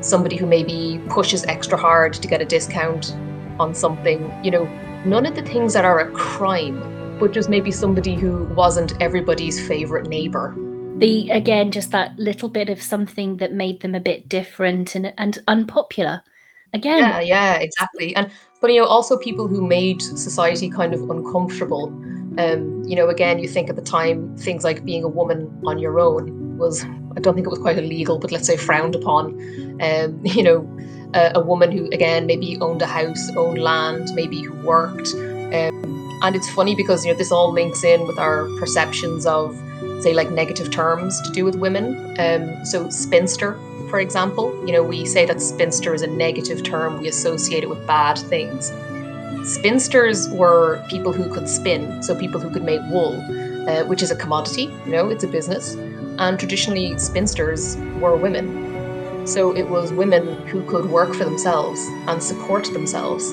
somebody 0.00 0.36
who 0.36 0.46
maybe 0.46 0.98
pushes 1.10 1.44
extra 1.44 1.76
hard 1.76 2.14
to 2.14 2.26
get 2.26 2.40
a 2.40 2.46
discount 2.46 3.14
on 3.60 3.74
something. 3.74 4.32
You 4.42 4.52
know, 4.52 4.64
none 5.04 5.26
of 5.26 5.34
the 5.34 5.42
things 5.42 5.74
that 5.74 5.84
are 5.84 6.00
a 6.00 6.10
crime, 6.12 6.80
but 7.18 7.32
just 7.32 7.48
maybe 7.48 7.70
somebody 7.70 8.14
who 8.14 8.44
wasn't 8.54 9.00
everybody's 9.00 9.64
favorite 9.66 10.08
neighbor. 10.08 10.54
The 10.98 11.30
again, 11.30 11.72
just 11.72 11.90
that 11.90 12.16
little 12.18 12.48
bit 12.48 12.68
of 12.68 12.80
something 12.80 13.38
that 13.38 13.52
made 13.52 13.80
them 13.80 13.94
a 13.94 14.00
bit 14.00 14.28
different 14.28 14.94
and 14.94 15.12
and 15.18 15.38
unpopular 15.48 16.22
again 16.72 16.98
yeah 16.98 17.20
yeah 17.20 17.54
exactly 17.54 18.16
and 18.16 18.28
but 18.60 18.72
you 18.72 18.80
know 18.80 18.86
also 18.86 19.16
people 19.16 19.46
who 19.46 19.64
made 19.64 20.02
society 20.02 20.68
kind 20.68 20.92
of 20.92 21.08
uncomfortable 21.08 21.86
um 22.36 22.82
you 22.84 22.96
know 22.96 23.08
again 23.08 23.38
you 23.38 23.46
think 23.46 23.70
at 23.70 23.76
the 23.76 23.82
time 23.82 24.36
things 24.36 24.64
like 24.64 24.84
being 24.84 25.04
a 25.04 25.08
woman 25.08 25.56
on 25.64 25.78
your 25.78 26.00
own 26.00 26.58
was 26.58 26.84
I 27.16 27.20
don't 27.20 27.34
think 27.34 27.46
it 27.46 27.50
was 27.50 27.58
quite 27.58 27.78
illegal, 27.78 28.18
but 28.18 28.32
let's 28.32 28.46
say 28.46 28.56
frowned 28.56 28.94
upon. 28.94 29.34
Um, 29.80 30.20
you 30.24 30.42
know, 30.42 30.68
a, 31.14 31.32
a, 31.36 31.40
woman 31.40 31.70
who 31.70 31.86
again 31.92 32.26
maybe 32.26 32.58
owned 32.60 32.82
a 32.82 32.86
house, 32.86 33.30
owned 33.36 33.58
land, 33.58 34.10
maybe 34.14 34.42
who 34.42 34.52
worked. 34.66 35.14
Um, 35.14 35.93
and 36.24 36.34
it's 36.34 36.50
funny 36.50 36.74
because 36.74 37.04
you 37.04 37.12
know 37.12 37.18
this 37.18 37.30
all 37.30 37.52
links 37.52 37.84
in 37.84 38.06
with 38.06 38.18
our 38.18 38.48
perceptions 38.58 39.26
of 39.26 39.54
say 40.00 40.14
like 40.14 40.30
negative 40.30 40.70
terms 40.70 41.20
to 41.22 41.30
do 41.30 41.44
with 41.44 41.56
women. 41.56 42.18
Um, 42.18 42.64
so 42.64 42.88
spinster, 42.88 43.58
for 43.90 44.00
example, 44.00 44.46
you 44.66 44.72
know 44.72 44.82
we 44.82 45.04
say 45.04 45.26
that 45.26 45.40
spinster 45.40 45.94
is 45.94 46.02
a 46.02 46.06
negative 46.06 46.62
term. 46.62 47.00
We 47.00 47.08
associate 47.08 47.62
it 47.62 47.68
with 47.68 47.86
bad 47.86 48.18
things. 48.18 48.72
Spinsters 49.44 50.30
were 50.30 50.82
people 50.88 51.12
who 51.12 51.32
could 51.32 51.48
spin, 51.48 52.02
so 52.02 52.18
people 52.18 52.40
who 52.40 52.50
could 52.50 52.64
make 52.64 52.80
wool, 52.90 53.20
uh, 53.68 53.84
which 53.84 54.02
is 54.02 54.10
a 54.10 54.16
commodity. 54.16 54.64
You 54.86 54.92
know, 54.92 55.10
it's 55.10 55.24
a 55.24 55.28
business 55.28 55.76
and 56.18 56.38
traditionally 56.38 56.96
spinsters 56.98 57.76
were 58.00 58.16
women. 58.16 59.26
So 59.26 59.56
it 59.56 59.68
was 59.68 59.92
women 59.92 60.46
who 60.46 60.62
could 60.66 60.86
work 60.86 61.14
for 61.14 61.24
themselves 61.24 61.80
and 62.06 62.22
support 62.22 62.64
themselves. 62.72 63.32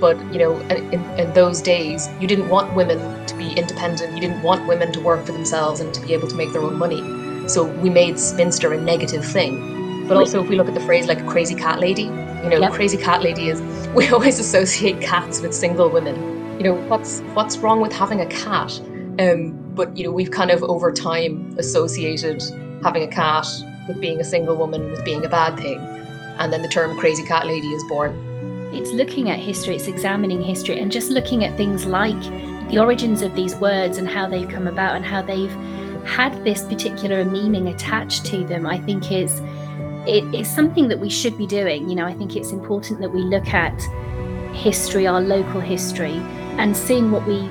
But 0.00 0.18
you 0.32 0.38
know, 0.38 0.58
in, 0.68 1.02
in 1.18 1.32
those 1.32 1.62
days, 1.62 2.08
you 2.20 2.26
didn't 2.26 2.48
want 2.48 2.74
women 2.74 3.26
to 3.26 3.34
be 3.36 3.52
independent. 3.52 4.14
You 4.14 4.20
didn't 4.20 4.42
want 4.42 4.66
women 4.66 4.92
to 4.92 5.00
work 5.00 5.24
for 5.24 5.32
themselves 5.32 5.80
and 5.80 5.92
to 5.94 6.00
be 6.00 6.12
able 6.12 6.28
to 6.28 6.34
make 6.34 6.52
their 6.52 6.62
own 6.62 6.78
money. 6.78 7.02
So 7.48 7.64
we 7.64 7.90
made 7.90 8.18
spinster 8.18 8.72
a 8.72 8.80
negative 8.80 9.24
thing. 9.24 10.06
But 10.08 10.16
also, 10.16 10.42
if 10.42 10.48
we 10.48 10.56
look 10.56 10.68
at 10.68 10.74
the 10.74 10.80
phrase 10.80 11.06
like 11.06 11.24
crazy 11.26 11.54
cat 11.54 11.80
lady, 11.80 12.02
you 12.02 12.50
know, 12.50 12.58
yep. 12.58 12.72
crazy 12.72 12.96
cat 12.96 13.22
lady 13.22 13.48
is 13.48 13.60
we 13.94 14.08
always 14.08 14.38
associate 14.38 15.00
cats 15.00 15.40
with 15.40 15.54
single 15.54 15.88
women. 15.88 16.16
You 16.58 16.64
know, 16.64 16.74
what's 16.88 17.20
what's 17.34 17.58
wrong 17.58 17.80
with 17.80 17.92
having 17.92 18.20
a 18.20 18.26
cat? 18.26 18.80
Um, 19.18 19.52
but 19.74 19.96
you 19.96 20.04
know, 20.04 20.12
we've 20.12 20.30
kind 20.30 20.50
of 20.50 20.62
over 20.62 20.92
time 20.92 21.54
associated 21.58 22.42
having 22.82 23.02
a 23.02 23.08
cat 23.08 23.46
with 23.88 24.00
being 24.00 24.20
a 24.20 24.24
single 24.24 24.56
woman 24.56 24.90
with 24.90 25.04
being 25.04 25.24
a 25.24 25.28
bad 25.28 25.56
thing, 25.56 25.78
and 26.38 26.52
then 26.52 26.62
the 26.62 26.68
term 26.68 26.96
crazy 26.98 27.24
cat 27.24 27.46
lady 27.46 27.68
is 27.68 27.82
born. 27.88 28.25
It's 28.72 28.90
looking 28.92 29.30
at 29.30 29.38
history, 29.38 29.76
it's 29.76 29.86
examining 29.86 30.42
history, 30.42 30.78
and 30.80 30.90
just 30.90 31.10
looking 31.10 31.44
at 31.44 31.56
things 31.56 31.86
like 31.86 32.20
the 32.70 32.78
origins 32.78 33.22
of 33.22 33.34
these 33.34 33.54
words 33.56 33.98
and 33.98 34.08
how 34.08 34.28
they've 34.28 34.48
come 34.48 34.66
about 34.66 34.96
and 34.96 35.04
how 35.04 35.22
they've 35.22 35.54
had 36.04 36.44
this 36.44 36.62
particular 36.64 37.24
meaning 37.24 37.68
attached 37.68 38.24
to 38.26 38.44
them. 38.44 38.66
I 38.66 38.78
think 38.78 39.10
is 39.12 39.40
it 40.06 40.22
is 40.34 40.48
something 40.48 40.88
that 40.88 40.98
we 40.98 41.10
should 41.10 41.36
be 41.36 41.46
doing. 41.46 41.88
You 41.88 41.96
know, 41.96 42.06
I 42.06 42.14
think 42.14 42.36
it's 42.36 42.52
important 42.52 43.00
that 43.00 43.10
we 43.10 43.20
look 43.20 43.48
at 43.48 43.80
history, 44.54 45.06
our 45.06 45.20
local 45.20 45.60
history, 45.60 46.16
and 46.58 46.76
seeing 46.76 47.10
what 47.10 47.26
we 47.26 47.48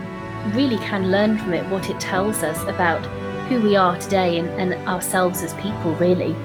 really 0.53 0.77
can 0.77 1.11
learn 1.11 1.37
from 1.37 1.53
it 1.53 1.67
what 1.69 1.89
it 1.89 1.99
tells 1.99 2.43
us 2.43 2.61
about 2.63 3.03
who 3.47 3.61
we 3.61 3.75
are 3.75 3.97
today 3.99 4.39
and, 4.39 4.49
and 4.59 4.87
ourselves 4.87 5.43
as 5.43 5.53
people, 5.55 5.93
really. 5.95 6.35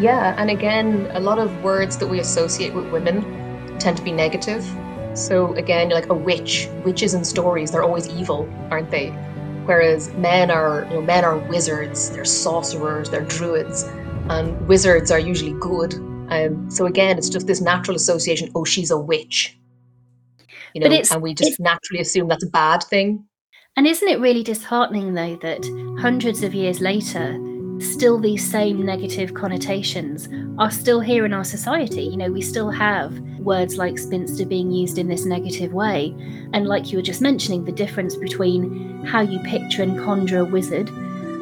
Yeah, 0.00 0.34
and 0.38 0.50
again, 0.50 1.08
a 1.12 1.20
lot 1.20 1.38
of 1.38 1.62
words 1.62 1.98
that 1.98 2.06
we 2.06 2.20
associate 2.20 2.74
with 2.74 2.90
women 2.92 3.37
tend 3.78 3.96
to 3.96 4.02
be 4.02 4.12
negative. 4.12 4.64
So 5.14 5.52
again, 5.54 5.90
you're 5.90 5.98
like 5.98 6.10
a 6.10 6.14
witch, 6.14 6.68
witches 6.84 7.14
in 7.14 7.24
stories, 7.24 7.72
they're 7.72 7.82
always 7.82 8.08
evil, 8.08 8.48
aren't 8.70 8.90
they? 8.90 9.08
Whereas 9.64 10.12
men 10.14 10.50
are, 10.50 10.84
you 10.84 10.94
know, 10.94 11.02
men 11.02 11.24
are 11.24 11.36
wizards, 11.36 12.10
they're 12.10 12.24
sorcerers, 12.24 13.10
they're 13.10 13.24
druids, 13.24 13.82
and 14.30 14.66
wizards 14.68 15.10
are 15.10 15.18
usually 15.18 15.54
good. 15.60 15.94
Um, 16.30 16.70
so 16.70 16.86
again, 16.86 17.18
it's 17.18 17.28
just 17.28 17.46
this 17.46 17.60
natural 17.60 17.96
association. 17.96 18.50
Oh, 18.54 18.64
she's 18.64 18.90
a 18.90 18.98
witch, 18.98 19.58
you 20.74 20.80
know, 20.80 21.02
and 21.10 21.22
we 21.22 21.34
just 21.34 21.58
naturally 21.58 22.00
assume 22.00 22.28
that's 22.28 22.44
a 22.44 22.50
bad 22.50 22.82
thing. 22.82 23.24
And 23.76 23.86
isn't 23.86 24.08
it 24.08 24.20
really 24.20 24.42
disheartening, 24.42 25.14
though, 25.14 25.36
that 25.36 25.64
hundreds 26.00 26.42
of 26.42 26.54
years 26.54 26.80
later, 26.80 27.38
still 27.80 28.18
these 28.18 28.48
same 28.48 28.84
negative 28.84 29.34
connotations 29.34 30.28
are 30.58 30.70
still 30.70 31.00
here 31.00 31.24
in 31.24 31.32
our 31.32 31.44
society? 31.44 32.02
You 32.02 32.16
know, 32.16 32.30
we 32.30 32.42
still 32.42 32.70
have 32.70 33.18
words 33.38 33.78
like 33.78 33.98
spinster 33.98 34.44
being 34.44 34.70
used 34.70 34.98
in 34.98 35.08
this 35.08 35.24
negative 35.24 35.72
way. 35.72 36.14
And 36.52 36.66
like 36.66 36.90
you 36.90 36.98
were 36.98 37.02
just 37.02 37.20
mentioning, 37.20 37.64
the 37.64 37.72
difference 37.72 38.16
between 38.16 39.04
how 39.04 39.20
you 39.20 39.38
picture 39.40 39.82
and 39.82 39.98
conjure 39.98 40.40
a 40.40 40.44
wizard 40.44 40.88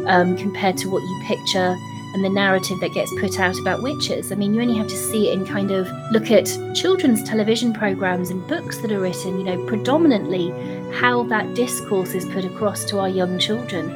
um, 0.06 0.36
compared 0.36 0.76
to 0.78 0.90
what 0.90 1.02
you 1.02 1.22
picture 1.26 1.76
and 2.14 2.24
the 2.24 2.30
narrative 2.30 2.80
that 2.80 2.94
gets 2.94 3.12
put 3.20 3.38
out 3.38 3.58
about 3.58 3.82
witches. 3.82 4.32
I 4.32 4.36
mean, 4.36 4.54
you 4.54 4.62
only 4.62 4.76
have 4.76 4.88
to 4.88 4.96
see 4.96 5.28
it 5.30 5.38
and 5.38 5.46
kind 5.46 5.70
of 5.70 5.90
look 6.10 6.30
at 6.30 6.46
children's 6.74 7.22
television 7.22 7.74
programs 7.74 8.30
and 8.30 8.46
books 8.46 8.78
that 8.78 8.90
are 8.90 9.00
written, 9.00 9.38
you 9.38 9.44
know, 9.44 9.66
predominantly 9.66 10.50
how 10.92 11.24
that 11.24 11.54
discourse 11.54 12.14
is 12.14 12.24
put 12.26 12.44
across 12.44 12.84
to 12.86 12.98
our 13.00 13.08
young 13.08 13.38
children. 13.38 13.90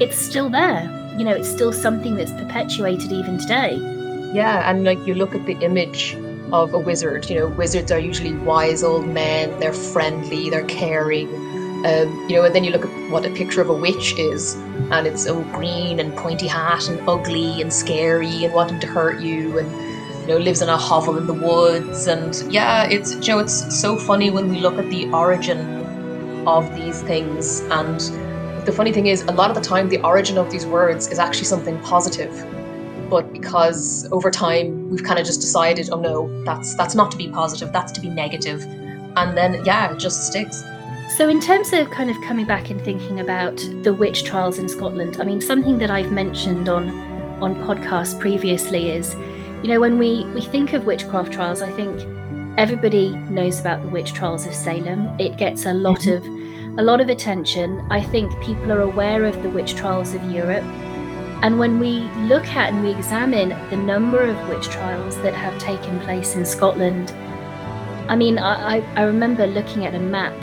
It's 0.00 0.16
still 0.16 0.48
there. 0.48 1.05
You 1.18 1.24
know, 1.24 1.32
it's 1.32 1.48
still 1.48 1.72
something 1.72 2.16
that's 2.16 2.32
perpetuated 2.32 3.12
even 3.12 3.38
today. 3.38 3.76
Yeah, 4.32 4.68
and 4.68 4.84
like 4.84 5.04
you 5.06 5.14
look 5.14 5.34
at 5.34 5.46
the 5.46 5.54
image 5.60 6.14
of 6.52 6.74
a 6.74 6.78
wizard, 6.78 7.28
you 7.30 7.38
know, 7.38 7.48
wizards 7.48 7.90
are 7.90 7.98
usually 7.98 8.34
wise 8.34 8.82
old 8.82 9.06
men, 9.06 9.58
they're 9.58 9.72
friendly, 9.72 10.50
they're 10.50 10.66
caring 10.66 11.28
um, 11.84 12.28
you 12.28 12.36
know, 12.36 12.44
and 12.44 12.54
then 12.54 12.64
you 12.64 12.70
look 12.70 12.84
at 12.84 13.10
what 13.10 13.24
a 13.26 13.30
picture 13.30 13.60
of 13.60 13.68
a 13.68 13.74
witch 13.74 14.18
is, 14.18 14.54
and 14.90 15.06
it's 15.06 15.22
so 15.22 15.42
green 15.52 16.00
and 16.00 16.16
pointy 16.16 16.46
hat 16.46 16.88
and 16.88 17.06
ugly 17.08 17.60
and 17.60 17.72
scary 17.72 18.44
and 18.44 18.54
wanting 18.54 18.80
to 18.80 18.86
hurt 18.86 19.20
you, 19.20 19.58
and 19.58 19.70
you 20.22 20.26
know, 20.28 20.38
lives 20.38 20.62
in 20.62 20.68
a 20.68 20.76
hovel 20.76 21.16
in 21.16 21.26
the 21.26 21.34
woods. 21.34 22.06
And 22.06 22.34
yeah, 22.52 22.88
it's 22.88 23.14
you 23.14 23.34
know, 23.34 23.38
it's 23.38 23.78
so 23.78 23.96
funny 23.96 24.30
when 24.30 24.48
we 24.48 24.58
look 24.58 24.78
at 24.78 24.90
the 24.90 25.08
origin 25.10 25.60
of 26.46 26.74
these 26.74 27.02
things. 27.02 27.60
And 27.70 28.00
the 28.66 28.72
funny 28.72 28.92
thing 28.92 29.06
is, 29.06 29.22
a 29.22 29.32
lot 29.32 29.48
of 29.48 29.56
the 29.56 29.62
time, 29.62 29.88
the 29.88 30.02
origin 30.02 30.36
of 30.36 30.50
these 30.50 30.66
words 30.66 31.06
is 31.06 31.18
actually 31.18 31.44
something 31.44 31.78
positive. 31.80 32.30
But 33.08 33.32
because 33.32 34.08
over 34.10 34.30
time 34.30 34.90
we've 34.90 35.04
kind 35.04 35.20
of 35.20 35.24
just 35.24 35.40
decided, 35.40 35.88
oh 35.92 36.00
no, 36.00 36.44
that's 36.44 36.74
that's 36.74 36.96
not 36.96 37.12
to 37.12 37.16
be 37.16 37.28
positive, 37.28 37.72
that's 37.72 37.92
to 37.92 38.00
be 38.00 38.08
negative, 38.08 38.62
and 39.16 39.36
then 39.36 39.64
yeah, 39.64 39.92
it 39.92 39.98
just 39.98 40.26
sticks. 40.26 40.64
So, 41.16 41.28
in 41.28 41.40
terms 41.40 41.72
of 41.72 41.88
kind 41.90 42.10
of 42.10 42.20
coming 42.22 42.46
back 42.46 42.68
and 42.70 42.80
thinking 42.80 43.20
about 43.20 43.56
the 43.84 43.94
witch 43.94 44.24
trials 44.24 44.58
in 44.58 44.68
Scotland, 44.68 45.18
I 45.20 45.24
mean, 45.24 45.40
something 45.40 45.78
that 45.78 45.90
I've 45.90 46.10
mentioned 46.10 46.68
on 46.68 46.90
on 47.40 47.54
podcasts 47.54 48.18
previously 48.18 48.90
is, 48.90 49.14
you 49.62 49.68
know, 49.68 49.78
when 49.78 49.98
we 49.98 50.24
we 50.34 50.40
think 50.40 50.72
of 50.72 50.84
witchcraft 50.84 51.32
trials, 51.32 51.62
I 51.62 51.70
think 51.70 52.04
everybody 52.58 53.10
knows 53.30 53.60
about 53.60 53.82
the 53.82 53.88
witch 53.88 54.14
trials 54.14 54.46
of 54.46 54.54
Salem. 54.54 55.08
It 55.20 55.36
gets 55.36 55.64
a 55.66 55.72
lot 55.72 56.00
mm-hmm. 56.00 56.26
of 56.26 56.45
a 56.78 56.82
lot 56.82 57.00
of 57.00 57.08
attention. 57.08 57.86
I 57.90 58.02
think 58.02 58.38
people 58.42 58.70
are 58.70 58.82
aware 58.82 59.24
of 59.24 59.42
the 59.42 59.48
witch 59.48 59.74
trials 59.74 60.12
of 60.12 60.22
Europe. 60.30 60.64
And 61.42 61.58
when 61.58 61.78
we 61.78 62.00
look 62.28 62.44
at 62.48 62.72
and 62.72 62.82
we 62.82 62.90
examine 62.90 63.50
the 63.70 63.76
number 63.76 64.20
of 64.20 64.48
witch 64.48 64.68
trials 64.68 65.16
that 65.22 65.34
have 65.34 65.58
taken 65.58 65.98
place 66.00 66.36
in 66.36 66.44
Scotland, 66.44 67.14
I 68.08 68.16
mean, 68.16 68.38
I, 68.38 68.80
I 68.94 69.02
remember 69.04 69.46
looking 69.46 69.86
at 69.86 69.94
a 69.94 69.98
map 69.98 70.34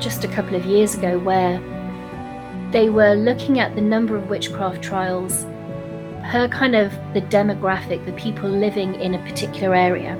just 0.00 0.24
a 0.24 0.28
couple 0.28 0.56
of 0.56 0.64
years 0.66 0.96
ago 0.96 1.18
where 1.20 1.60
they 2.72 2.88
were 2.90 3.14
looking 3.14 3.60
at 3.60 3.74
the 3.74 3.80
number 3.80 4.16
of 4.16 4.28
witchcraft 4.28 4.82
trials 4.82 5.44
per 6.30 6.48
kind 6.48 6.74
of 6.74 6.92
the 7.14 7.22
demographic, 7.22 8.04
the 8.06 8.12
people 8.12 8.48
living 8.48 8.94
in 8.96 9.14
a 9.14 9.18
particular 9.20 9.74
area. 9.74 10.16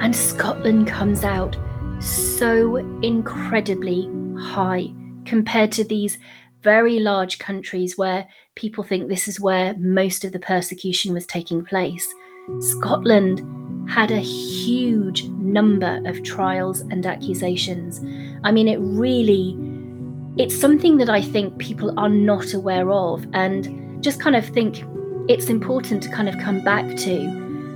And 0.00 0.16
Scotland 0.16 0.86
comes 0.86 1.22
out 1.22 1.56
so 2.00 2.76
incredibly 3.02 4.10
high 4.36 4.92
compared 5.24 5.72
to 5.72 5.84
these 5.84 6.18
very 6.62 6.98
large 6.98 7.38
countries 7.38 7.96
where 7.98 8.26
people 8.54 8.82
think 8.82 9.08
this 9.08 9.28
is 9.28 9.38
where 9.38 9.74
most 9.78 10.24
of 10.24 10.32
the 10.32 10.38
persecution 10.38 11.12
was 11.12 11.26
taking 11.26 11.64
place. 11.64 12.12
Scotland 12.60 13.42
had 13.88 14.10
a 14.10 14.18
huge 14.18 15.24
number 15.28 16.00
of 16.06 16.22
trials 16.22 16.80
and 16.80 17.04
accusations. 17.04 18.00
I 18.44 18.50
mean, 18.50 18.66
it 18.66 18.78
really, 18.78 19.56
it's 20.42 20.58
something 20.58 20.96
that 20.98 21.10
I 21.10 21.20
think 21.20 21.58
people 21.58 21.92
are 21.98 22.08
not 22.08 22.54
aware 22.54 22.90
of, 22.90 23.26
and 23.34 24.02
just 24.02 24.20
kind 24.20 24.36
of 24.36 24.46
think 24.46 24.84
it's 25.28 25.48
important 25.48 26.02
to 26.02 26.08
kind 26.10 26.28
of 26.28 26.38
come 26.38 26.62
back 26.62 26.96
to 26.96 27.18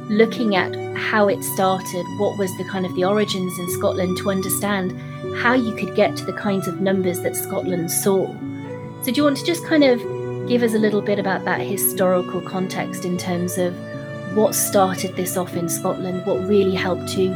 looking 0.09 0.57
at 0.57 0.75
how 0.97 1.29
it 1.29 1.43
started, 1.43 2.05
what 2.19 2.39
was 2.39 2.51
the 2.57 2.65
kind 2.65 2.87
of 2.87 2.95
the 2.95 3.05
origins 3.05 3.59
in 3.59 3.71
Scotland 3.71 4.17
to 4.19 4.31
understand 4.31 4.99
how 5.37 5.55
you 5.55 5.75
could 5.75 5.95
get 5.95 6.17
to 6.17 6.25
the 6.25 6.33
kinds 6.33 6.69
of 6.69 6.81
numbers 6.81 7.21
that 7.21 7.37
Scotland 7.37 7.91
saw. 7.91 8.27
So, 9.03 9.05
do 9.05 9.13
you 9.13 9.25
want 9.25 9.37
to 9.37 9.45
just 9.45 9.65
kind 9.67 9.85
of 9.85 10.01
give 10.49 10.63
us 10.63 10.75
a 10.75 10.79
little 10.79 11.03
bit 11.03 11.19
about 11.19 11.45
that 11.45 11.61
historical 11.61 12.41
context 12.41 13.05
in 13.05 13.17
terms 13.17 13.59
of 13.59 13.75
what 14.35 14.55
started 14.55 15.15
this 15.15 15.37
off 15.37 15.55
in 15.55 15.69
Scotland, 15.69 16.25
what 16.27 16.47
really 16.49 16.75
helped 16.75 17.09
to 17.09 17.29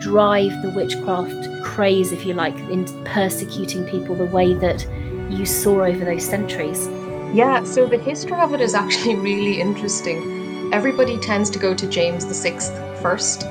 drive 0.00 0.50
the 0.62 0.70
witchcraft 0.70 1.62
craze, 1.62 2.12
if 2.12 2.24
you 2.24 2.34
like, 2.34 2.56
in 2.70 2.84
persecuting 3.04 3.84
people 3.86 4.14
the 4.14 4.26
way 4.26 4.54
that 4.54 4.86
you 5.30 5.44
saw 5.46 5.84
over 5.84 6.04
those 6.04 6.24
centuries. 6.24 6.88
Yeah, 7.32 7.62
so 7.64 7.86
the 7.86 7.98
history 7.98 8.38
of 8.40 8.52
it 8.54 8.60
is 8.60 8.74
actually 8.74 9.14
really 9.30 9.60
interesting. 9.60 10.70
Everybody 10.72 11.18
tends 11.18 11.50
to 11.50 11.58
go 11.58 11.74
to 11.74 11.86
James 11.88 12.24
VI 12.24 12.58
first, 13.00 13.44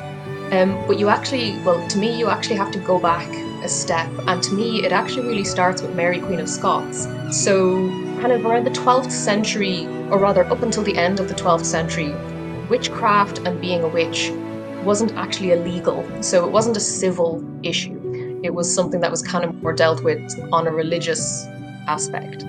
um, 0.51 0.84
but 0.88 1.00
you 1.00 1.10
actually, 1.10 1.58
well, 1.63 1.88
to 1.89 1.98
me, 1.98 2.17
you 2.17 2.29
actually 2.29 2.58
have 2.58 2.72
to 2.72 2.79
go 2.79 3.00
back 3.00 3.29
a 3.63 3.69
step. 3.69 4.09
And 4.27 4.41
to 4.43 4.53
me, 4.53 4.83
it 4.83 4.91
actually 4.91 5.27
really 5.27 5.43
starts 5.43 5.81
with 5.81 5.95
Mary, 5.95 6.19
Queen 6.19 6.39
of 6.39 6.49
Scots. 6.49 7.07
So, 7.31 7.87
kind 8.21 8.31
of 8.31 8.45
around 8.45 8.65
the 8.65 8.71
12th 8.71 9.11
century, 9.11 9.87
or 10.09 10.19
rather, 10.19 10.43
up 10.45 10.61
until 10.61 10.83
the 10.83 10.97
end 10.97 11.19
of 11.19 11.27
the 11.27 11.35
12th 11.35 11.65
century, 11.65 12.13
witchcraft 12.69 13.39
and 13.39 13.59
being 13.59 13.83
a 13.83 13.87
witch 13.87 14.31
wasn't 14.83 15.13
actually 15.15 15.51
illegal. 15.51 16.05
So 16.21 16.45
it 16.45 16.51
wasn't 16.51 16.77
a 16.77 16.79
civil 16.79 17.43
issue. 17.63 18.39
It 18.43 18.53
was 18.53 18.73
something 18.73 19.01
that 19.01 19.11
was 19.11 19.21
kind 19.21 19.43
of 19.43 19.61
more 19.61 19.73
dealt 19.73 20.03
with 20.03 20.21
on 20.53 20.67
a 20.67 20.71
religious 20.71 21.45
aspect. 21.87 22.43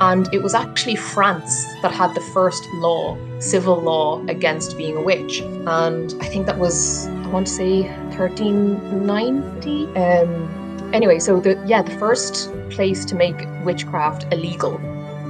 And 0.00 0.32
it 0.32 0.42
was 0.42 0.54
actually 0.54 0.96
France 0.96 1.64
that 1.82 1.92
had 1.92 2.14
the 2.14 2.20
first 2.32 2.66
law, 2.74 3.16
civil 3.40 3.80
law, 3.80 4.24
against 4.26 4.76
being 4.76 4.96
a 4.96 5.02
witch. 5.02 5.40
And 5.40 6.14
I 6.20 6.26
think 6.26 6.46
that 6.46 6.58
was, 6.58 7.06
want 7.32 7.46
to 7.46 7.52
say, 7.52 7.82
1390. 8.16 9.86
Um, 9.96 10.90
anyway, 10.92 11.18
so 11.18 11.40
the 11.40 11.62
yeah, 11.66 11.82
the 11.82 11.96
first 11.98 12.50
place 12.70 13.04
to 13.06 13.14
make 13.14 13.36
witchcraft 13.64 14.32
illegal 14.32 14.80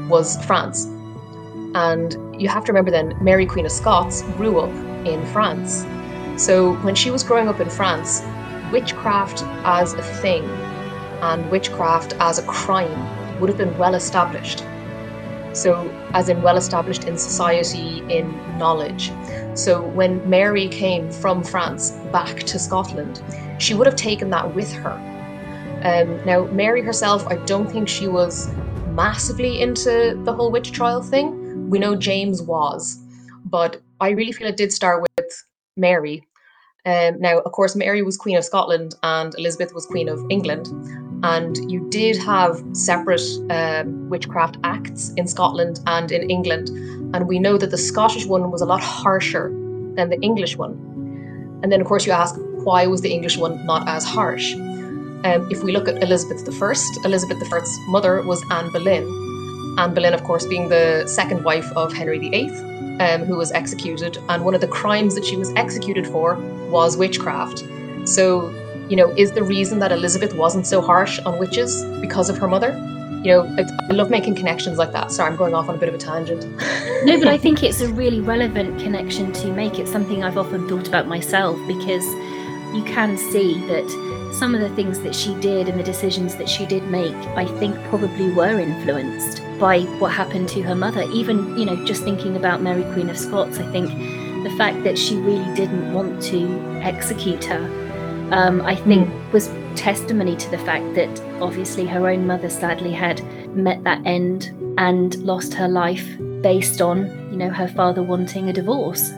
was 0.08 0.42
France. 0.44 0.86
And 1.74 2.16
you 2.40 2.48
have 2.48 2.64
to 2.64 2.72
remember 2.72 2.90
then, 2.90 3.16
Mary 3.20 3.46
Queen 3.46 3.64
of 3.64 3.72
Scots 3.72 4.22
grew 4.36 4.58
up 4.58 4.70
in 5.06 5.24
France. 5.26 5.86
So 6.36 6.74
when 6.76 6.94
she 6.94 7.10
was 7.10 7.22
growing 7.22 7.48
up 7.48 7.60
in 7.60 7.70
France, 7.70 8.22
witchcraft 8.72 9.42
as 9.64 9.94
a 9.94 10.02
thing 10.02 10.44
and 11.22 11.48
witchcraft 11.50 12.14
as 12.18 12.38
a 12.38 12.42
crime 12.42 13.40
would 13.40 13.48
have 13.48 13.58
been 13.58 13.76
well 13.78 13.94
established. 13.94 14.64
So, 15.52 15.88
as 16.14 16.28
in 16.30 16.40
well 16.40 16.56
established 16.56 17.04
in 17.04 17.18
society, 17.18 18.02
in 18.08 18.30
knowledge. 18.58 19.10
So, 19.54 19.82
when 19.82 20.28
Mary 20.28 20.68
came 20.68 21.10
from 21.10 21.44
France 21.44 21.90
back 22.10 22.38
to 22.44 22.58
Scotland, 22.58 23.22
she 23.58 23.74
would 23.74 23.86
have 23.86 23.96
taken 23.96 24.30
that 24.30 24.54
with 24.54 24.72
her. 24.72 24.92
Um, 25.84 26.24
now, 26.24 26.44
Mary 26.46 26.82
herself, 26.82 27.26
I 27.26 27.36
don't 27.44 27.70
think 27.70 27.88
she 27.88 28.08
was 28.08 28.48
massively 28.88 29.60
into 29.60 30.20
the 30.24 30.32
whole 30.32 30.50
witch 30.50 30.72
trial 30.72 31.02
thing. 31.02 31.68
We 31.70 31.78
know 31.78 31.94
James 31.94 32.40
was, 32.42 32.98
but 33.44 33.82
I 34.00 34.10
really 34.10 34.32
feel 34.32 34.48
it 34.48 34.56
did 34.56 34.72
start 34.72 35.02
with 35.02 35.44
Mary. 35.76 36.26
Um, 36.84 37.20
now, 37.20 37.38
of 37.38 37.52
course, 37.52 37.76
Mary 37.76 38.02
was 38.02 38.16
Queen 38.16 38.36
of 38.36 38.44
Scotland 38.44 38.94
and 39.02 39.34
Elizabeth 39.38 39.74
was 39.74 39.86
Queen 39.86 40.08
of 40.08 40.24
England. 40.30 40.68
And 41.22 41.70
you 41.70 41.88
did 41.88 42.16
have 42.18 42.62
separate 42.72 43.22
um, 43.50 44.08
witchcraft 44.08 44.56
acts 44.64 45.12
in 45.16 45.26
Scotland 45.28 45.80
and 45.86 46.10
in 46.10 46.28
England. 46.28 46.68
And 47.14 47.28
we 47.28 47.38
know 47.38 47.58
that 47.58 47.70
the 47.70 47.78
Scottish 47.78 48.26
one 48.26 48.50
was 48.50 48.60
a 48.60 48.66
lot 48.66 48.80
harsher 48.80 49.50
than 49.94 50.10
the 50.10 50.18
English 50.20 50.56
one. 50.56 50.72
And 51.62 51.70
then, 51.70 51.80
of 51.80 51.86
course, 51.86 52.06
you 52.06 52.12
ask, 52.12 52.34
why 52.64 52.86
was 52.86 53.02
the 53.02 53.12
English 53.12 53.36
one 53.36 53.64
not 53.66 53.88
as 53.88 54.04
harsh? 54.04 54.54
Um, 54.54 55.46
if 55.50 55.62
we 55.62 55.70
look 55.70 55.86
at 55.86 56.02
Elizabeth 56.02 56.40
I, 56.48 56.74
Elizabeth 57.04 57.52
I's 57.52 57.78
mother 57.86 58.22
was 58.22 58.42
Anne 58.50 58.72
Boleyn. 58.72 59.04
Anne 59.78 59.94
Boleyn, 59.94 60.14
of 60.14 60.24
course, 60.24 60.44
being 60.46 60.68
the 60.68 61.06
second 61.06 61.44
wife 61.44 61.70
of 61.76 61.92
Henry 61.92 62.18
VIII, 62.18 62.50
um, 62.98 63.24
who 63.24 63.36
was 63.36 63.52
executed. 63.52 64.18
And 64.28 64.44
one 64.44 64.54
of 64.54 64.60
the 64.60 64.66
crimes 64.66 65.14
that 65.14 65.24
she 65.24 65.36
was 65.36 65.52
executed 65.54 66.06
for 66.08 66.34
was 66.68 66.96
witchcraft. 66.96 67.64
So, 68.04 68.52
you 68.92 68.96
know, 68.96 69.10
is 69.16 69.32
the 69.32 69.42
reason 69.42 69.78
that 69.78 69.90
Elizabeth 69.90 70.34
wasn't 70.34 70.66
so 70.66 70.82
harsh 70.82 71.18
on 71.20 71.38
witches 71.38 71.82
because 72.02 72.28
of 72.28 72.36
her 72.36 72.46
mother? 72.46 72.72
You 73.24 73.32
know, 73.32 73.56
I 73.88 73.94
love 73.94 74.10
making 74.10 74.34
connections 74.34 74.76
like 74.76 74.92
that. 74.92 75.10
Sorry, 75.10 75.30
I'm 75.30 75.36
going 75.38 75.54
off 75.54 75.70
on 75.70 75.74
a 75.74 75.78
bit 75.78 75.88
of 75.88 75.94
a 75.94 75.98
tangent. 75.98 76.44
no, 77.02 77.18
but 77.18 77.26
I 77.26 77.38
think 77.38 77.62
it's 77.62 77.80
a 77.80 77.88
really 77.94 78.20
relevant 78.20 78.78
connection 78.82 79.32
to 79.32 79.50
make. 79.50 79.78
It's 79.78 79.90
something 79.90 80.22
I've 80.22 80.36
often 80.36 80.68
thought 80.68 80.88
about 80.88 81.06
myself 81.06 81.56
because 81.66 82.04
you 82.74 82.82
can 82.86 83.16
see 83.16 83.66
that 83.66 84.30
some 84.38 84.54
of 84.54 84.60
the 84.60 84.68
things 84.76 85.00
that 85.00 85.14
she 85.14 85.34
did 85.40 85.70
and 85.70 85.80
the 85.80 85.84
decisions 85.84 86.36
that 86.36 86.46
she 86.46 86.66
did 86.66 86.82
make, 86.90 87.14
I 87.34 87.46
think 87.46 87.74
probably 87.84 88.30
were 88.34 88.60
influenced 88.60 89.40
by 89.58 89.84
what 90.00 90.12
happened 90.12 90.50
to 90.50 90.60
her 90.64 90.74
mother. 90.74 91.04
Even, 91.14 91.56
you 91.56 91.64
know, 91.64 91.82
just 91.86 92.02
thinking 92.04 92.36
about 92.36 92.60
Mary 92.60 92.84
Queen 92.92 93.08
of 93.08 93.16
Scots, 93.16 93.58
I 93.58 93.72
think 93.72 93.88
the 94.44 94.54
fact 94.58 94.84
that 94.84 94.98
she 94.98 95.16
really 95.16 95.54
didn't 95.54 95.94
want 95.94 96.22
to 96.24 96.60
execute 96.82 97.42
her, 97.44 97.81
um, 98.32 98.60
I 98.62 98.74
think 98.74 99.08
was 99.32 99.50
testimony 99.76 100.36
to 100.36 100.50
the 100.50 100.58
fact 100.58 100.94
that 100.94 101.20
obviously 101.40 101.86
her 101.86 102.08
own 102.08 102.26
mother 102.26 102.50
sadly 102.50 102.92
had 102.92 103.22
met 103.54 103.84
that 103.84 104.04
end 104.04 104.52
and 104.78 105.14
lost 105.22 105.54
her 105.54 105.68
life 105.68 106.06
based 106.40 106.82
on, 106.82 107.06
you 107.30 107.36
know, 107.36 107.50
her 107.50 107.68
father 107.68 108.02
wanting 108.02 108.48
a 108.48 108.52
divorce. 108.52 109.12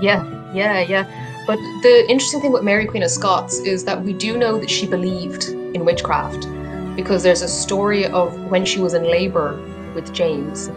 Yeah, 0.00 0.24
yeah, 0.52 0.80
yeah. 0.80 1.44
But 1.46 1.56
the 1.82 2.04
interesting 2.08 2.40
thing 2.40 2.52
with 2.52 2.64
Mary 2.64 2.86
Queen 2.86 3.02
of 3.02 3.10
Scots 3.10 3.60
is 3.60 3.84
that 3.84 4.02
we 4.02 4.12
do 4.12 4.36
know 4.36 4.58
that 4.58 4.68
she 4.68 4.86
believed 4.86 5.44
in 5.48 5.84
witchcraft 5.84 6.48
because 6.96 7.22
there's 7.22 7.42
a 7.42 7.48
story 7.48 8.06
of 8.06 8.36
when 8.50 8.64
she 8.64 8.80
was 8.80 8.94
in 8.94 9.04
labour 9.04 9.62
with 9.94 10.12
James 10.12 10.70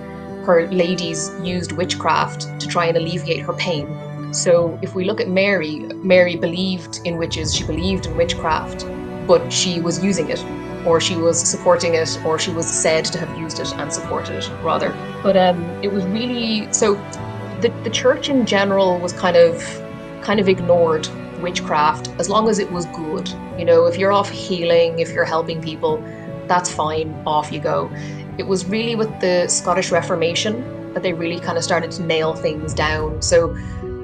her 0.44 0.68
ladies 0.72 1.32
used 1.44 1.72
witchcraft 1.72 2.60
to 2.60 2.68
try 2.68 2.88
and 2.88 2.98
alleviate 2.98 3.42
her 3.42 3.54
pain. 3.54 3.88
So 4.32 4.80
if 4.82 4.96
we 4.96 5.06
look 5.06 5.20
at 5.20 5.30
Mary, 5.30 5.80
Mary 5.96 6.36
believed 6.36 7.02
in 7.06 7.18
witches, 7.18 7.54
she 7.54 7.64
believed 7.64 8.06
in 8.06 8.16
witchcraft, 8.16 8.86
but 9.28 9.52
she 9.52 9.80
was 9.80 10.04
using 10.04 10.30
it, 10.30 10.44
or 10.86 11.00
she 11.00 11.16
was 11.16 11.40
supporting 11.40 11.96
it, 11.96 12.20
or 12.26 12.40
she 12.40 12.52
was 12.52 12.68
said 12.68 13.06
to 13.06 13.20
have 13.20 13.38
used 13.38 13.60
it 13.60 13.74
and 13.74 13.92
supported 13.92 14.38
it, 14.38 14.50
rather. 14.64 14.90
But 15.22 15.38
um, 15.38 15.64
it 15.84 15.92
was 15.92 16.06
really 16.06 16.72
so. 16.74 16.96
The, 17.62 17.70
the 17.84 17.92
church 17.92 18.30
in 18.30 18.46
general 18.48 19.00
was 19.00 19.14
kind 19.14 19.38
of 19.38 19.62
kind 20.22 20.40
of 20.40 20.50
ignored 20.50 21.08
witchcraft 21.42 22.10
as 22.20 22.28
long 22.30 22.50
as 22.50 22.58
it 22.58 22.72
was 22.72 22.86
good. 22.88 23.30
You 23.58 23.66
know, 23.66 23.86
if 23.86 23.98
you're 23.98 24.12
off 24.12 24.30
healing, 24.30 25.00
if 25.00 25.12
you're 25.12 25.26
helping 25.26 25.62
people, 25.62 26.04
that's 26.48 26.72
fine, 26.72 27.14
off 27.26 27.52
you 27.52 27.60
go 27.60 27.92
it 28.38 28.48
was 28.48 28.66
really 28.66 28.96
with 28.96 29.20
the 29.20 29.48
Scottish 29.48 29.92
Reformation 29.92 30.94
that 30.94 31.04
they 31.04 31.14
really 31.14 31.40
kind 31.40 31.58
of 31.58 31.64
started 31.64 31.92
to 31.92 32.04
nail 32.04 32.34
things 32.34 32.74
down. 32.74 33.22
So 33.22 33.56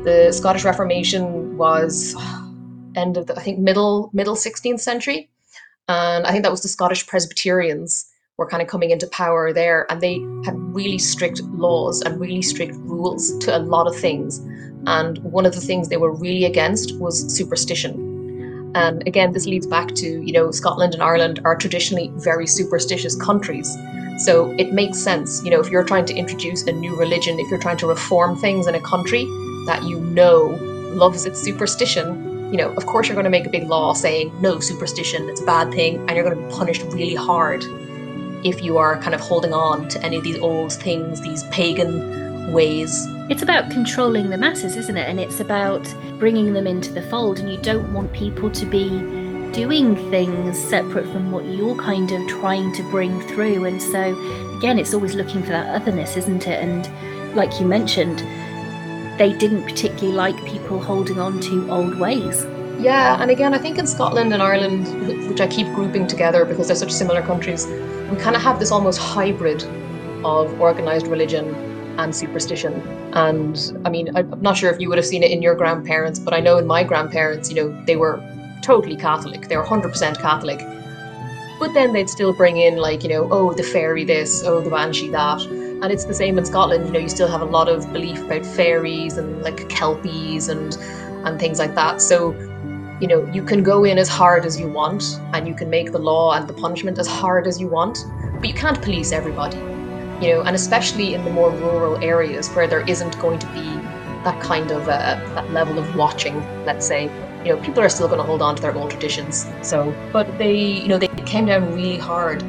the 0.07 0.31
Scottish 0.31 0.63
Reformation 0.63 1.57
was 1.57 2.15
end 2.95 3.17
of 3.17 3.27
the 3.27 3.37
I 3.37 3.43
think 3.43 3.59
middle 3.59 4.09
middle 4.13 4.35
16th 4.35 4.79
century. 4.79 5.29
And 5.89 6.25
I 6.25 6.31
think 6.31 6.43
that 6.43 6.51
was 6.51 6.61
the 6.61 6.69
Scottish 6.69 7.05
Presbyterians 7.07 8.09
were 8.37 8.47
kind 8.47 8.61
of 8.61 8.69
coming 8.69 8.91
into 8.91 9.07
power 9.07 9.51
there 9.51 9.85
and 9.89 9.99
they 9.99 10.19
had 10.45 10.55
really 10.57 10.97
strict 10.97 11.41
laws 11.65 12.01
and 12.01 12.21
really 12.21 12.41
strict 12.41 12.75
rules 12.75 13.37
to 13.39 13.57
a 13.57 13.59
lot 13.59 13.85
of 13.87 13.95
things. 13.97 14.39
And 14.85 15.17
one 15.23 15.45
of 15.45 15.53
the 15.53 15.59
things 15.59 15.89
they 15.89 15.97
were 15.97 16.13
really 16.13 16.45
against 16.45 16.97
was 16.99 17.35
superstition. 17.35 18.71
And 18.75 19.05
again, 19.07 19.33
this 19.33 19.45
leads 19.45 19.67
back 19.67 19.93
to, 19.95 20.07
you 20.21 20.31
know, 20.31 20.51
Scotland 20.51 20.93
and 20.93 21.03
Ireland 21.03 21.41
are 21.43 21.55
traditionally 21.55 22.11
very 22.15 22.47
superstitious 22.47 23.15
countries. 23.15 23.77
So 24.19 24.51
it 24.57 24.71
makes 24.71 24.99
sense, 24.99 25.43
you 25.43 25.51
know, 25.51 25.59
if 25.59 25.69
you're 25.69 25.83
trying 25.83 26.05
to 26.05 26.15
introduce 26.15 26.63
a 26.63 26.71
new 26.71 26.95
religion, 26.95 27.39
if 27.39 27.49
you're 27.49 27.59
trying 27.59 27.77
to 27.77 27.87
reform 27.87 28.37
things 28.37 28.67
in 28.67 28.75
a 28.75 28.81
country 28.81 29.25
that 29.67 29.83
you 29.83 29.99
know 29.99 30.57
loves 30.93 31.25
its 31.25 31.39
superstition, 31.39 32.51
you 32.51 32.57
know, 32.57 32.71
of 32.73 32.85
course 32.85 33.07
you're 33.07 33.15
going 33.15 33.25
to 33.25 33.29
make 33.29 33.45
a 33.45 33.49
big 33.49 33.67
law 33.67 33.93
saying 33.93 34.33
no 34.41 34.59
superstition, 34.59 35.29
it's 35.29 35.41
a 35.41 35.45
bad 35.45 35.71
thing, 35.71 35.97
and 36.07 36.11
you're 36.11 36.23
going 36.23 36.35
to 36.35 36.47
be 36.47 36.53
punished 36.53 36.81
really 36.83 37.15
hard 37.15 37.63
if 38.43 38.63
you 38.63 38.77
are 38.77 38.99
kind 39.01 39.13
of 39.13 39.21
holding 39.21 39.53
on 39.53 39.87
to 39.89 40.01
any 40.03 40.17
of 40.17 40.23
these 40.23 40.37
old 40.39 40.71
things, 40.73 41.21
these 41.21 41.43
pagan 41.45 42.51
ways. 42.51 43.05
It's 43.29 43.41
about 43.41 43.69
controlling 43.69 44.29
the 44.29 44.37
masses, 44.37 44.77
isn't 44.77 44.95
it? 44.95 45.09
And 45.09 45.19
it's 45.19 45.39
about 45.39 45.83
bringing 46.17 46.53
them 46.53 46.65
into 46.65 46.93
the 46.93 47.01
fold, 47.01 47.39
and 47.39 47.51
you 47.51 47.57
don't 47.57 47.91
want 47.93 48.13
people 48.13 48.49
to 48.49 48.65
be 48.65 48.89
doing 49.51 49.95
things 50.09 50.57
separate 50.57 51.05
from 51.11 51.31
what 51.31 51.45
you're 51.45 51.75
kind 51.75 52.11
of 52.11 52.27
trying 52.27 52.71
to 52.73 52.83
bring 52.83 53.19
through. 53.21 53.65
And 53.65 53.81
so, 53.81 54.17
again, 54.57 54.79
it's 54.79 54.93
always 54.93 55.15
looking 55.15 55.41
for 55.41 55.49
that 55.49 55.75
otherness, 55.75 56.15
isn't 56.15 56.47
it? 56.47 56.63
And 56.63 57.35
like 57.35 57.59
you 57.59 57.65
mentioned, 57.65 58.21
they 59.17 59.33
didn't 59.33 59.63
particularly 59.63 60.13
like 60.13 60.45
people 60.45 60.79
holding 60.79 61.19
on 61.19 61.39
to 61.41 61.69
old 61.71 61.97
ways. 61.97 62.45
Yeah, 62.79 63.21
and 63.21 63.31
again, 63.31 63.53
I 63.53 63.57
think 63.57 63.79
in 63.79 63.87
Scotland 63.87 64.31
and 64.33 64.41
Ireland, 64.41 65.29
which 65.29 65.41
I 65.41 65.47
keep 65.47 65.67
grouping 65.73 66.05
together 66.05 66.45
because 66.45 66.67
they're 66.67 66.75
such 66.75 66.91
similar 66.91 67.23
countries, 67.23 67.65
we 68.11 68.17
kind 68.17 68.35
of 68.35 68.41
have 68.43 68.59
this 68.59 68.71
almost 68.71 68.99
hybrid 68.99 69.63
of 70.23 70.61
organized 70.61 71.07
religion 71.07 71.55
and 71.97 72.15
superstition. 72.15 72.73
And 73.13 73.81
I 73.83 73.89
mean, 73.89 74.15
I'm 74.15 74.41
not 74.41 74.57
sure 74.57 74.71
if 74.71 74.79
you 74.79 74.89
would 74.89 74.97
have 74.99 75.07
seen 75.07 75.23
it 75.23 75.31
in 75.31 75.41
your 75.41 75.55
grandparents, 75.55 76.19
but 76.19 76.33
I 76.33 76.39
know 76.39 76.57
in 76.59 76.67
my 76.67 76.83
grandparents, 76.83 77.49
you 77.49 77.55
know, 77.55 77.85
they 77.85 77.95
were 77.95 78.21
totally 78.61 78.95
Catholic. 78.95 79.47
They 79.47 79.57
were 79.57 79.65
100% 79.65 80.21
Catholic. 80.21 80.59
But 81.59 81.73
then 81.73 81.93
they'd 81.93 82.09
still 82.09 82.33
bring 82.33 82.57
in, 82.57 82.77
like, 82.77 83.01
you 83.01 83.09
know, 83.09 83.27
oh, 83.31 83.53
the 83.53 83.63
fairy 83.63 84.03
this, 84.05 84.43
oh, 84.43 84.61
the 84.61 84.69
banshee 84.69 85.09
that. 85.09 85.41
And 85.81 85.91
it's 85.91 86.05
the 86.05 86.13
same 86.13 86.37
in 86.37 86.45
Scotland, 86.45 86.87
you 86.87 86.91
know, 86.91 86.99
you 86.99 87.09
still 87.09 87.27
have 87.27 87.41
a 87.41 87.45
lot 87.45 87.69
of 87.69 87.91
belief 87.93 88.23
about 88.23 88.45
fairies 88.45 89.17
and 89.17 89.41
like 89.43 89.69
kelpies 89.69 90.49
and 90.49 90.75
and 91.25 91.39
things 91.39 91.59
like 91.59 91.75
that. 91.75 92.01
So, 92.01 92.31
you 92.99 93.07
know, 93.07 93.25
you 93.31 93.43
can 93.43 93.61
go 93.63 93.83
in 93.83 93.97
as 93.97 94.09
hard 94.09 94.45
as 94.45 94.59
you 94.59 94.67
want 94.67 95.03
and 95.33 95.47
you 95.47 95.53
can 95.53 95.69
make 95.69 95.91
the 95.91 95.99
law 95.99 96.33
and 96.33 96.47
the 96.47 96.53
punishment 96.53 96.97
as 96.97 97.07
hard 97.07 97.45
as 97.45 97.61
you 97.61 97.67
want, 97.67 98.05
but 98.39 98.47
you 98.47 98.55
can't 98.55 98.81
police 98.81 99.11
everybody. 99.11 99.57
You 100.25 100.33
know, 100.33 100.41
and 100.41 100.55
especially 100.55 101.13
in 101.13 101.23
the 101.23 101.29
more 101.29 101.51
rural 101.51 102.03
areas 102.03 102.49
where 102.49 102.67
there 102.67 102.81
isn't 102.89 103.19
going 103.19 103.37
to 103.37 103.47
be 103.47 103.67
that 104.23 104.41
kind 104.41 104.71
of 104.71 104.83
uh, 104.89 105.15
that 105.35 105.51
level 105.51 105.77
of 105.77 105.95
watching, 105.95 106.39
let's 106.65 106.87
say 106.87 107.03
you 107.45 107.55
know, 107.55 107.61
people 107.61 107.81
are 107.81 107.89
still 107.89 108.07
going 108.07 108.19
to 108.19 108.25
hold 108.25 108.41
on 108.41 108.55
to 108.55 108.61
their 108.61 108.75
old 108.75 108.89
traditions. 108.89 109.47
So, 109.61 109.93
but 110.11 110.37
they, 110.37 110.55
you 110.55 110.87
know, 110.87 110.97
they 110.97 111.07
came 111.25 111.45
down 111.45 111.73
really 111.73 111.97
hard 111.97 112.43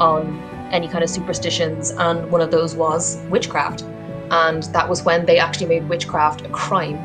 on 0.00 0.47
any 0.70 0.88
kind 0.88 1.02
of 1.02 1.10
superstitions, 1.10 1.90
and 1.90 2.30
one 2.30 2.40
of 2.40 2.50
those 2.50 2.74
was 2.74 3.18
witchcraft. 3.28 3.82
And 4.30 4.62
that 4.74 4.88
was 4.88 5.02
when 5.02 5.26
they 5.26 5.38
actually 5.38 5.66
made 5.66 5.88
witchcraft 5.88 6.42
a 6.42 6.48
crime. 6.50 6.98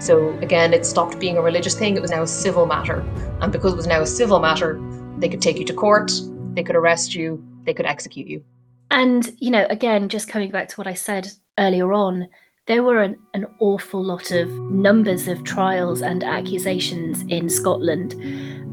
So 0.00 0.30
again, 0.38 0.74
it 0.74 0.84
stopped 0.86 1.18
being 1.18 1.36
a 1.36 1.42
religious 1.42 1.74
thing, 1.74 1.96
it 1.96 2.02
was 2.02 2.10
now 2.10 2.22
a 2.22 2.26
civil 2.26 2.66
matter. 2.66 3.00
And 3.40 3.52
because 3.52 3.72
it 3.72 3.76
was 3.76 3.86
now 3.86 4.02
a 4.02 4.06
civil 4.06 4.40
matter, 4.40 4.80
they 5.18 5.28
could 5.28 5.42
take 5.42 5.58
you 5.58 5.64
to 5.66 5.74
court, 5.74 6.12
they 6.54 6.62
could 6.62 6.76
arrest 6.76 7.14
you, 7.14 7.42
they 7.64 7.74
could 7.74 7.86
execute 7.86 8.26
you. 8.26 8.44
And, 8.90 9.30
you 9.38 9.50
know, 9.50 9.66
again, 9.70 10.08
just 10.08 10.28
coming 10.28 10.50
back 10.50 10.68
to 10.68 10.76
what 10.76 10.86
I 10.86 10.94
said 10.94 11.32
earlier 11.58 11.92
on, 11.92 12.28
there 12.66 12.82
were 12.82 13.02
an, 13.02 13.16
an 13.34 13.46
awful 13.60 14.02
lot 14.02 14.30
of 14.30 14.48
numbers 14.70 15.28
of 15.28 15.44
trials 15.44 16.00
and 16.00 16.24
accusations 16.24 17.22
in 17.28 17.48
Scotland. 17.48 18.14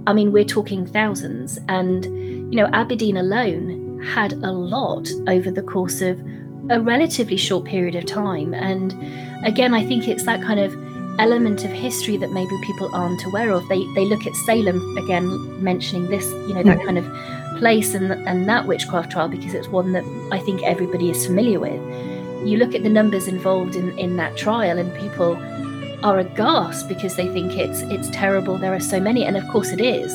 I 0.08 0.14
mean, 0.14 0.32
we're 0.32 0.46
talking 0.46 0.86
thousands. 0.86 1.60
And, 1.68 2.06
you 2.06 2.56
know, 2.56 2.70
Aberdeen 2.74 3.18
alone 3.18 3.81
had 4.04 4.34
a 4.34 4.52
lot 4.52 5.10
over 5.28 5.52
the 5.52 5.62
course 5.62 6.02
of 6.02 6.20
a 6.70 6.80
relatively 6.80 7.38
short 7.38 7.66
period 7.66 7.96
of 7.96 8.06
time. 8.06 8.54
And 8.54 8.94
again, 9.46 9.74
I 9.74 9.86
think 9.86 10.08
it's 10.08 10.24
that 10.26 10.42
kind 10.42 10.60
of 10.60 10.74
element 11.20 11.64
of 11.66 11.72
history 11.72 12.18
that 12.18 12.32
maybe 12.32 12.58
people 12.64 12.90
aren't 12.94 13.24
aware 13.26 13.52
of. 13.52 13.68
They 13.68 13.84
they 13.94 14.06
look 14.06 14.26
at 14.26 14.36
Salem 14.46 14.98
again, 14.98 15.64
mentioning 15.64 16.10
this, 16.10 16.26
you 16.48 16.54
know, 16.54 16.64
that 16.64 16.80
mm. 16.80 16.86
kind 16.86 16.98
of 16.98 17.58
place 17.58 17.94
and 17.94 18.12
and 18.28 18.48
that 18.48 18.68
witchcraft 18.68 19.12
trial 19.12 19.28
because 19.28 19.54
it's 19.54 19.68
one 19.68 19.92
that 19.94 20.04
I 20.32 20.40
think 20.40 20.64
everybody 20.64 21.10
is 21.10 21.26
familiar 21.26 21.60
with. 21.60 21.82
You 22.48 22.58
look 22.58 22.74
at 22.74 22.84
the 22.84 22.90
numbers 22.90 23.28
involved 23.28 23.76
in 23.76 23.98
in 24.00 24.18
that 24.18 24.38
trial, 24.38 24.78
and 24.78 24.94
people 24.96 25.38
are 26.04 26.20
aghast 26.20 26.88
because 26.88 27.16
they 27.16 27.28
think 27.28 27.58
it's 27.58 27.82
it's 27.82 28.10
terrible. 28.10 28.58
There 28.58 28.74
are 28.74 28.80
so 28.80 29.00
many, 29.00 29.26
and 29.26 29.38
of 29.38 29.48
course 29.50 29.72
it 29.72 29.82
is. 29.82 30.14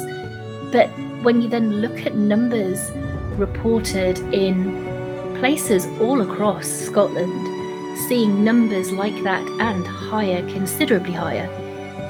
But 0.73 0.89
when 1.23 1.41
you 1.41 1.49
then 1.49 1.81
look 1.81 2.05
at 2.05 2.15
numbers 2.15 2.91
reported 3.39 4.19
in 4.33 4.85
places 5.39 5.87
all 6.01 6.21
across 6.23 6.67
Scotland 6.67 7.57
seeing 8.09 8.45
numbers 8.45 8.93
like 8.93 9.23
that 9.25 9.43
and 9.61 9.87
higher, 9.87 10.43
considerably 10.51 11.13
higher, 11.13 11.49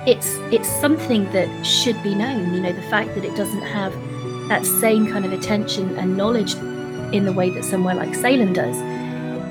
it's 0.07 0.37
it's 0.53 0.69
something 0.81 1.25
that 1.33 1.65
should 1.65 2.01
be 2.03 2.15
known. 2.15 2.55
You 2.55 2.61
know, 2.61 2.73
the 2.73 2.83
fact 2.83 3.15
that 3.15 3.25
it 3.25 3.35
doesn't 3.37 3.63
have 3.63 3.93
that 4.49 4.65
same 4.65 5.07
kind 5.07 5.25
of 5.25 5.33
attention 5.33 5.97
and 5.99 6.17
knowledge 6.17 6.55
in 7.13 7.25
the 7.25 7.33
way 7.33 7.51
that 7.51 7.65
somewhere 7.65 7.95
like 7.95 8.15
Salem 8.15 8.53
does 8.53 8.77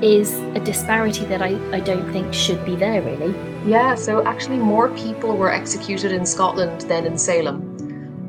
is 0.03 0.33
a 0.55 0.59
disparity 0.59 1.25
that 1.25 1.41
I, 1.41 1.57
I 1.71 1.79
don't 1.79 2.11
think 2.11 2.33
should 2.33 2.63
be 2.65 2.75
there 2.75 3.01
really. 3.01 3.33
Yeah, 3.65 3.95
so 3.95 4.25
actually 4.25 4.57
more 4.57 4.89
people 4.89 5.35
were 5.35 5.51
executed 5.51 6.11
in 6.11 6.25
Scotland 6.25 6.81
than 6.81 7.05
in 7.05 7.17
Salem. 7.17 7.74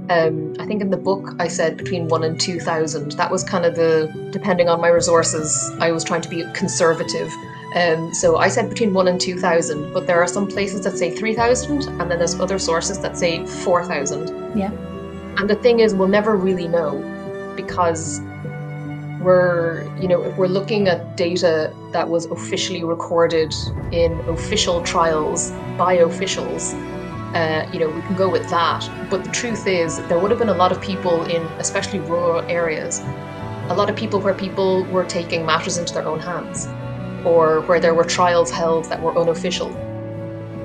Um, 0.08 0.54
I 0.60 0.66
think 0.66 0.82
in 0.82 0.90
the 0.90 0.96
book 0.96 1.34
I 1.38 1.48
said 1.48 1.76
between 1.76 2.08
one 2.08 2.22
and 2.22 2.40
two 2.40 2.60
thousand. 2.60 3.12
That 3.12 3.30
was 3.30 3.42
kind 3.42 3.64
of 3.64 3.74
the 3.74 4.12
depending 4.30 4.68
on 4.68 4.80
my 4.80 4.88
resources. 4.88 5.72
I 5.80 5.90
was 5.90 6.04
trying 6.04 6.22
to 6.22 6.28
be 6.28 6.44
conservative 6.54 7.32
um, 7.76 8.14
so 8.14 8.38
I 8.38 8.48
said 8.48 8.70
between 8.70 8.94
one 8.94 9.06
and 9.06 9.20
two 9.20 9.38
thousand, 9.38 9.92
but 9.92 10.06
there 10.06 10.18
are 10.22 10.26
some 10.26 10.46
places 10.46 10.80
that 10.84 10.96
say 10.96 11.10
three 11.10 11.34
thousand, 11.34 11.82
and 12.00 12.10
then 12.10 12.18
there's 12.18 12.40
other 12.40 12.58
sources 12.58 12.98
that 13.00 13.18
say 13.18 13.44
four 13.44 13.84
thousand. 13.84 14.28
Yeah. 14.58 14.70
And 15.36 15.50
the 15.50 15.56
thing 15.56 15.80
is, 15.80 15.94
we'll 15.94 16.08
never 16.08 16.36
really 16.36 16.68
know 16.68 17.02
because 17.54 18.22
we're, 19.20 19.84
you 20.00 20.08
know, 20.08 20.22
if 20.22 20.36
we're 20.38 20.46
looking 20.46 20.88
at 20.88 21.18
data 21.18 21.70
that 21.92 22.08
was 22.08 22.24
officially 22.26 22.82
recorded 22.82 23.52
in 23.92 24.12
official 24.28 24.82
trials 24.82 25.50
by 25.76 25.94
officials, 25.94 26.72
uh, 27.36 27.70
you 27.72 27.78
know, 27.78 27.88
we 27.88 28.00
can 28.02 28.16
go 28.16 28.28
with 28.28 28.48
that. 28.50 28.88
But 29.10 29.24
the 29.24 29.30
truth 29.30 29.66
is, 29.66 29.98
there 30.08 30.18
would 30.18 30.30
have 30.30 30.40
been 30.40 30.48
a 30.48 30.60
lot 30.64 30.72
of 30.72 30.80
people 30.80 31.24
in, 31.24 31.42
especially 31.58 32.00
rural 32.00 32.40
areas, 32.50 33.00
a 33.68 33.74
lot 33.74 33.90
of 33.90 33.96
people 33.96 34.20
where 34.20 34.34
people 34.34 34.84
were 34.84 35.04
taking 35.04 35.44
matters 35.44 35.76
into 35.76 35.92
their 35.92 36.06
own 36.06 36.20
hands 36.20 36.66
or 37.24 37.60
where 37.62 37.80
there 37.80 37.94
were 37.94 38.04
trials 38.04 38.50
held 38.50 38.84
that 38.86 39.02
were 39.02 39.16
unofficial 39.18 39.70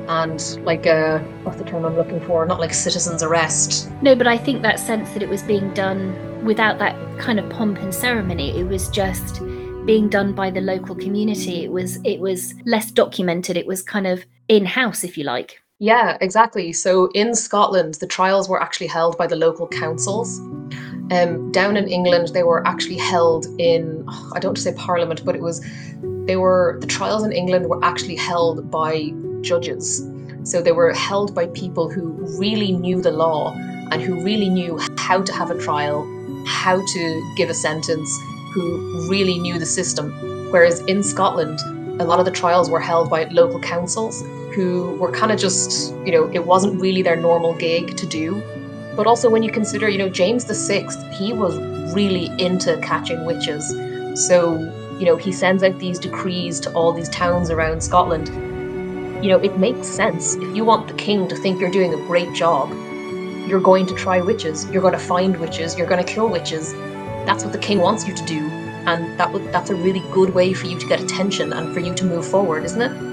and 0.08 0.60
like 0.66 0.86
a 0.86 1.20
what's 1.44 1.58
the 1.58 1.64
term 1.64 1.86
I'm 1.86 1.96
looking 1.96 2.20
for? 2.22 2.46
Not 2.46 2.60
like 2.60 2.74
citizen's 2.74 3.24
arrest. 3.24 3.90
No, 4.02 4.14
but 4.16 4.28
I 4.28 4.38
think 4.38 4.62
that 4.62 4.80
sense 4.80 5.12
that 5.12 5.24
it 5.24 5.30
was 5.30 5.42
being 5.42 5.74
done 5.74 6.44
without 6.44 6.80
that 6.80 6.96
kind 7.18 7.40
of 7.40 7.50
pomp 7.50 7.78
and 7.80 7.94
ceremony. 7.94 8.52
It 8.60 8.66
was 8.66 8.90
just 8.90 9.42
being 9.86 10.10
done 10.10 10.34
by 10.34 10.52
the 10.52 10.62
local 10.62 10.96
community. 10.96 11.64
It 11.64 11.72
was 11.72 11.98
it 12.04 12.20
was 12.20 12.54
less 12.66 12.92
documented. 12.92 13.56
It 13.58 13.66
was 13.66 13.82
kind 13.82 14.06
of 14.06 14.26
in 14.48 14.66
house, 14.66 15.04
if 15.04 15.18
you 15.18 15.24
like. 15.24 15.62
Yeah, 15.82 16.16
exactly. 16.22 16.74
So 16.74 17.10
in 17.16 17.34
Scotland, 17.34 17.96
the 17.96 18.06
trials 18.06 18.48
were 18.48 18.62
actually 18.62 18.86
held 18.86 19.18
by 19.18 19.26
the 19.26 19.36
local 19.36 19.68
councils. 19.68 20.38
Um, 21.10 21.52
down 21.52 21.76
in 21.76 21.88
England, 21.88 22.28
they 22.36 22.44
were 22.44 22.62
actually 22.68 23.00
held 23.00 23.48
in 23.58 24.06
I 24.08 24.38
don't 24.38 24.50
want 24.50 24.58
to 24.58 24.62
say 24.62 24.74
Parliament, 24.74 25.26
but 25.26 25.36
it 25.36 25.42
was 25.42 25.60
they 26.28 26.36
were 26.36 26.78
the 26.82 26.86
trials 26.86 27.24
in 27.24 27.32
England 27.32 27.68
were 27.68 27.84
actually 27.84 28.16
held 28.16 28.70
by 28.70 29.12
judges. 29.42 30.08
So 30.44 30.62
they 30.62 30.72
were 30.72 30.94
held 30.94 31.34
by 31.34 31.48
people 31.48 31.90
who 31.90 32.12
really 32.38 32.74
knew 32.74 33.02
the 33.02 33.10
law 33.10 33.52
and 33.92 34.04
who 34.04 34.24
really 34.24 34.50
knew 34.50 34.80
how 35.00 35.24
to 35.24 35.34
have 35.34 35.50
a 35.50 35.58
trial, 35.58 36.06
how 36.46 36.86
to 36.94 37.34
give 37.36 37.50
a 37.50 37.56
sentence, 37.56 38.08
who 38.54 39.10
really 39.10 39.40
knew 39.40 39.58
the 39.58 39.66
system. 39.66 40.12
Whereas 40.52 40.82
in 40.82 41.02
Scotland, 41.02 41.58
a 42.00 42.06
lot 42.06 42.20
of 42.20 42.26
the 42.26 42.32
trials 42.32 42.70
were 42.70 42.80
held 42.80 43.10
by 43.10 43.24
local 43.32 43.60
councils 43.60 44.22
who 44.56 44.96
were 44.96 45.12
kind 45.12 45.32
of 45.32 45.40
just, 45.40 45.94
you 46.06 46.12
know, 46.12 46.30
it 46.34 46.46
wasn't 46.46 46.80
really 46.82 47.02
their 47.02 47.16
normal 47.16 47.54
gig 47.54 47.96
to 47.98 48.06
do. 48.06 48.42
But 48.96 49.08
also 49.08 49.30
when 49.30 49.44
you 49.44 49.52
consider, 49.52 49.88
you 49.90 49.98
know, 49.98 50.10
James 50.10 50.46
VI, 50.46 50.88
he 51.12 51.34
was 51.34 51.58
really 51.94 52.32
into 52.38 52.78
catching 52.82 53.26
witches. 53.26 53.70
So 54.28 54.72
you 55.02 55.08
know, 55.08 55.16
he 55.16 55.32
sends 55.32 55.64
out 55.64 55.80
these 55.80 55.98
decrees 55.98 56.60
to 56.60 56.72
all 56.74 56.94
these 56.94 57.10
towns 57.10 57.50
around 57.50 57.82
Scotland. 57.82 58.28
You 59.24 59.32
know, 59.32 59.40
it 59.40 59.58
makes 59.58 59.88
sense. 59.88 60.36
If 60.36 60.56
you 60.56 60.64
want 60.64 60.88
the 60.88 60.94
king 60.94 61.28
to 61.28 61.36
think 61.36 61.60
you're 61.60 61.72
doing 61.72 61.92
a 61.92 61.98
great 62.06 62.32
job, 62.36 62.70
you're 63.48 63.60
going 63.60 63.88
to 63.88 63.96
try 63.96 64.22
witches, 64.22 64.70
you're 64.70 64.84
going 64.84 64.94
to 64.94 65.00
find 65.00 65.36
witches, 65.38 65.76
you're 65.76 65.88
going 65.88 66.06
to 66.06 66.14
kill 66.14 66.30
witches. 66.30 66.74
That's 67.26 67.44
what 67.44 67.52
the 67.52 67.58
king 67.58 67.80
wants 67.80 68.08
you 68.08 68.14
to 68.14 68.26
do. 68.26 68.48
And 68.86 69.20
that 69.20 69.34
that's 69.52 69.72
a 69.72 69.76
really 69.76 70.04
good 70.12 70.36
way 70.36 70.54
for 70.54 70.68
you 70.68 70.78
to 70.78 70.88
get 70.88 71.02
attention 71.02 71.52
and 71.52 71.74
for 71.74 71.80
you 71.80 71.96
to 71.96 72.06
move 72.06 72.28
forward, 72.28 72.64
isn't 72.64 72.82
it? 72.84 73.11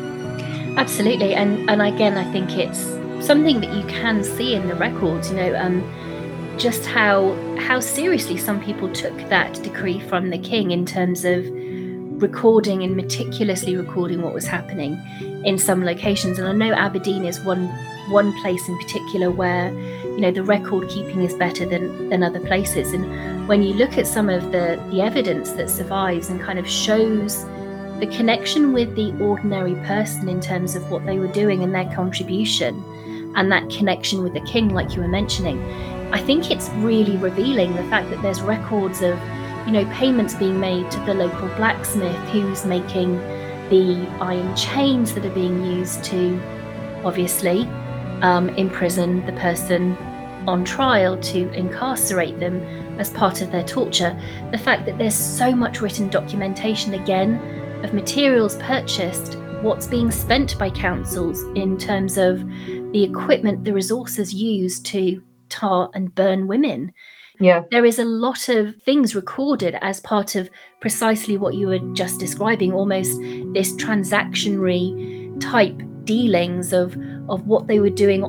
Absolutely. 0.78 1.34
And 1.34 1.68
and 1.68 1.82
again 1.82 2.16
I 2.16 2.30
think 2.32 2.56
it's 2.56 2.78
something 3.26 3.60
that 3.60 3.72
you 3.74 3.84
can 3.86 4.22
see 4.22 4.54
in 4.54 4.68
the 4.68 4.76
records, 4.76 5.28
you 5.28 5.36
know, 5.36 5.56
um, 5.56 5.82
just 6.56 6.86
how 6.86 7.34
how 7.58 7.80
seriously 7.80 8.36
some 8.36 8.62
people 8.62 8.88
took 8.92 9.16
that 9.28 9.60
decree 9.64 9.98
from 9.98 10.30
the 10.30 10.38
king 10.38 10.70
in 10.70 10.86
terms 10.86 11.24
of 11.24 11.44
recording 12.22 12.84
and 12.84 12.96
meticulously 12.96 13.76
recording 13.76 14.22
what 14.22 14.32
was 14.32 14.46
happening 14.46 14.92
in 15.44 15.58
some 15.58 15.84
locations. 15.84 16.38
And 16.38 16.46
I 16.46 16.52
know 16.52 16.72
Aberdeen 16.72 17.24
is 17.24 17.40
one 17.40 17.66
one 18.08 18.32
place 18.40 18.68
in 18.68 18.78
particular 18.78 19.32
where 19.32 19.72
you 20.04 20.20
know 20.20 20.30
the 20.30 20.44
record 20.44 20.88
keeping 20.88 21.22
is 21.22 21.34
better 21.34 21.66
than 21.66 22.08
than 22.08 22.22
other 22.22 22.40
places. 22.40 22.92
And 22.92 23.48
when 23.48 23.64
you 23.64 23.74
look 23.74 23.98
at 23.98 24.06
some 24.06 24.28
of 24.28 24.52
the 24.52 24.80
the 24.92 25.00
evidence 25.00 25.50
that 25.52 25.70
survives 25.70 26.28
and 26.28 26.40
kind 26.40 26.60
of 26.60 26.68
shows 26.68 27.44
the 28.00 28.06
connection 28.06 28.72
with 28.72 28.94
the 28.94 29.12
ordinary 29.22 29.74
person 29.86 30.28
in 30.28 30.40
terms 30.40 30.76
of 30.76 30.90
what 30.90 31.04
they 31.06 31.18
were 31.18 31.32
doing 31.32 31.62
and 31.62 31.74
their 31.74 31.92
contribution 31.94 32.84
and 33.36 33.50
that 33.52 33.68
connection 33.70 34.22
with 34.22 34.32
the 34.32 34.40
king 34.42 34.70
like 34.70 34.94
you 34.94 35.02
were 35.02 35.08
mentioning 35.08 35.62
i 36.12 36.18
think 36.18 36.50
it's 36.50 36.68
really 36.76 37.16
revealing 37.16 37.74
the 37.74 37.84
fact 37.84 38.08
that 38.10 38.20
there's 38.22 38.40
records 38.40 39.02
of 39.02 39.18
you 39.68 39.74
know, 39.74 39.84
payments 39.92 40.32
being 40.32 40.58
made 40.58 40.90
to 40.90 40.98
the 41.00 41.12
local 41.12 41.46
blacksmith 41.56 42.16
who's 42.30 42.64
making 42.64 43.18
the 43.68 44.08
iron 44.18 44.56
chains 44.56 45.12
that 45.12 45.26
are 45.26 45.34
being 45.34 45.62
used 45.62 46.02
to, 46.04 46.40
obviously, 47.04 47.64
um, 48.22 48.48
imprison 48.56 49.26
the 49.26 49.32
person 49.32 49.94
on 50.46 50.64
trial 50.64 51.18
to 51.18 51.52
incarcerate 51.52 52.40
them 52.40 52.62
as 52.98 53.10
part 53.10 53.42
of 53.42 53.52
their 53.52 53.62
torture. 53.62 54.18
The 54.52 54.56
fact 54.56 54.86
that 54.86 54.96
there's 54.96 55.14
so 55.14 55.54
much 55.54 55.82
written 55.82 56.08
documentation 56.08 56.94
again 56.94 57.38
of 57.84 57.94
materials 57.94 58.56
purchased, 58.56 59.36
what's 59.62 59.86
being 59.86 60.10
spent 60.10 60.58
by 60.58 60.70
councils 60.70 61.42
in 61.54 61.78
terms 61.78 62.18
of 62.18 62.46
the 62.92 63.04
equipment, 63.04 63.64
the 63.64 63.72
resources 63.72 64.32
used 64.32 64.86
to 64.86 65.22
tar 65.48 65.90
and 65.94 66.14
burn 66.14 66.46
women. 66.46 66.92
Yeah. 67.40 67.62
There 67.70 67.84
is 67.84 67.98
a 67.98 68.04
lot 68.04 68.48
of 68.48 68.74
things 68.82 69.14
recorded 69.14 69.76
as 69.80 70.00
part 70.00 70.34
of 70.34 70.50
precisely 70.80 71.36
what 71.36 71.54
you 71.54 71.68
were 71.68 71.78
just 71.94 72.18
describing, 72.18 72.72
almost 72.72 73.16
this 73.52 73.72
transactionary 73.74 75.40
type 75.40 75.80
dealings 76.04 76.72
of 76.72 76.96
of 77.28 77.46
what 77.46 77.66
they 77.66 77.78
were 77.78 77.90
doing 77.90 78.22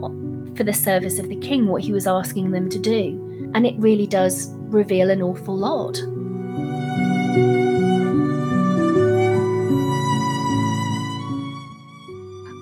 for 0.56 0.64
the 0.64 0.74
service 0.74 1.20
of 1.20 1.30
the 1.30 1.38
king, 1.38 1.68
what 1.68 1.82
he 1.82 1.94
was 1.94 2.06
asking 2.06 2.52
them 2.52 2.70
to 2.70 2.78
do. 2.78 3.52
And 3.56 3.66
it 3.66 3.76
really 3.78 4.06
does 4.06 4.50
reveal 4.68 5.10
an 5.10 5.22
awful 5.22 5.58
lot. 5.58 5.98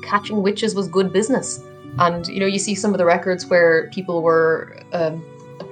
Catching 0.08 0.42
witches 0.44 0.76
was 0.76 0.88
good 0.88 1.14
business. 1.14 1.60
And 2.00 2.28
you 2.28 2.40
know, 2.40 2.46
you 2.46 2.60
see 2.60 2.76
some 2.76 2.94
of 2.94 2.98
the 2.98 3.06
records 3.06 3.46
where 3.48 3.90
people 3.92 4.22
were 4.24 4.78
um, 4.94 5.24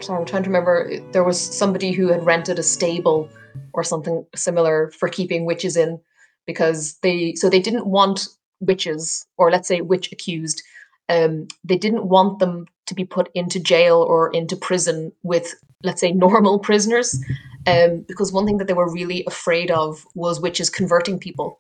sorry, 0.01 0.19
I'm 0.19 0.25
trying 0.25 0.43
to 0.43 0.49
remember. 0.49 0.91
There 1.11 1.23
was 1.23 1.39
somebody 1.39 1.91
who 1.91 2.07
had 2.07 2.25
rented 2.25 2.59
a 2.59 2.63
stable 2.63 3.29
or 3.73 3.83
something 3.83 4.25
similar 4.35 4.91
for 4.91 5.09
keeping 5.09 5.45
witches 5.45 5.77
in. 5.77 5.99
because 6.47 6.97
they 7.01 7.33
so 7.35 7.49
they 7.49 7.59
didn't 7.59 7.87
want 7.87 8.27
witches 8.61 9.25
or 9.37 9.51
let's 9.51 9.67
say 9.67 9.81
witch 9.81 10.11
accused 10.11 10.63
um, 11.09 11.47
they 11.63 11.77
didn't 11.77 12.07
want 12.09 12.39
them 12.39 12.65
to 12.87 12.95
be 12.95 13.05
put 13.05 13.29
into 13.35 13.59
jail 13.59 14.01
or 14.01 14.31
into 14.33 14.55
prison 14.55 15.11
with 15.23 15.55
let's 15.83 16.01
say 16.01 16.11
normal 16.11 16.59
prisoners 16.59 17.19
um, 17.67 18.05
because 18.07 18.31
one 18.31 18.45
thing 18.45 18.57
that 18.57 18.67
they 18.67 18.73
were 18.73 18.91
really 18.91 19.23
afraid 19.27 19.71
of 19.71 20.05
was 20.15 20.39
witches 20.39 20.69
converting 20.69 21.19
people 21.19 21.59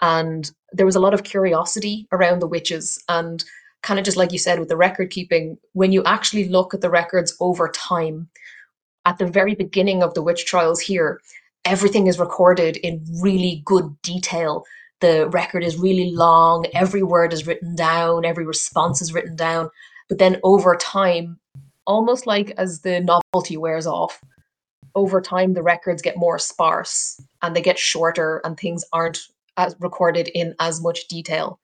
and 0.00 0.50
there 0.72 0.86
was 0.86 0.96
a 0.96 1.00
lot 1.00 1.14
of 1.14 1.24
curiosity 1.24 2.06
around 2.12 2.40
the 2.40 2.46
witches 2.46 3.02
and 3.08 3.44
kind 3.82 3.98
of 3.98 4.04
just 4.04 4.16
like 4.16 4.32
you 4.32 4.38
said 4.38 4.58
with 4.58 4.68
the 4.68 4.76
record 4.76 5.10
keeping 5.10 5.56
when 5.72 5.92
you 5.92 6.02
actually 6.04 6.48
look 6.48 6.74
at 6.74 6.80
the 6.80 6.90
records 6.90 7.34
over 7.40 7.68
time 7.68 8.28
at 9.06 9.18
the 9.18 9.26
very 9.26 9.54
beginning 9.54 10.02
of 10.02 10.14
the 10.14 10.22
witch 10.22 10.44
trials 10.44 10.80
here 10.80 11.20
everything 11.64 12.06
is 12.06 12.18
recorded 12.18 12.76
in 12.78 13.04
really 13.20 13.62
good 13.64 14.00
detail. 14.02 14.64
The 15.00 15.28
record 15.28 15.64
is 15.64 15.76
really 15.78 16.10
long 16.12 16.66
every 16.74 17.02
word 17.02 17.32
is 17.32 17.46
written 17.46 17.74
down 17.74 18.24
every 18.24 18.44
response 18.44 19.00
is 19.00 19.12
written 19.12 19.36
down. 19.36 19.70
But 20.08 20.18
then 20.18 20.40
over 20.42 20.76
time 20.76 21.38
almost 21.86 22.26
like 22.26 22.52
as 22.58 22.80
the 22.80 23.00
novelty 23.00 23.56
wears 23.56 23.86
off 23.86 24.20
over 24.94 25.20
time 25.20 25.54
the 25.54 25.62
records 25.62 26.02
get 26.02 26.16
more 26.16 26.38
sparse 26.38 27.20
and 27.42 27.54
they 27.54 27.62
get 27.62 27.78
shorter 27.78 28.40
and 28.44 28.58
things 28.58 28.84
aren't 28.92 29.20
as 29.56 29.76
recorded 29.80 30.28
in 30.34 30.54
as 30.60 30.80
much 30.80 31.08
detail. 31.08 31.58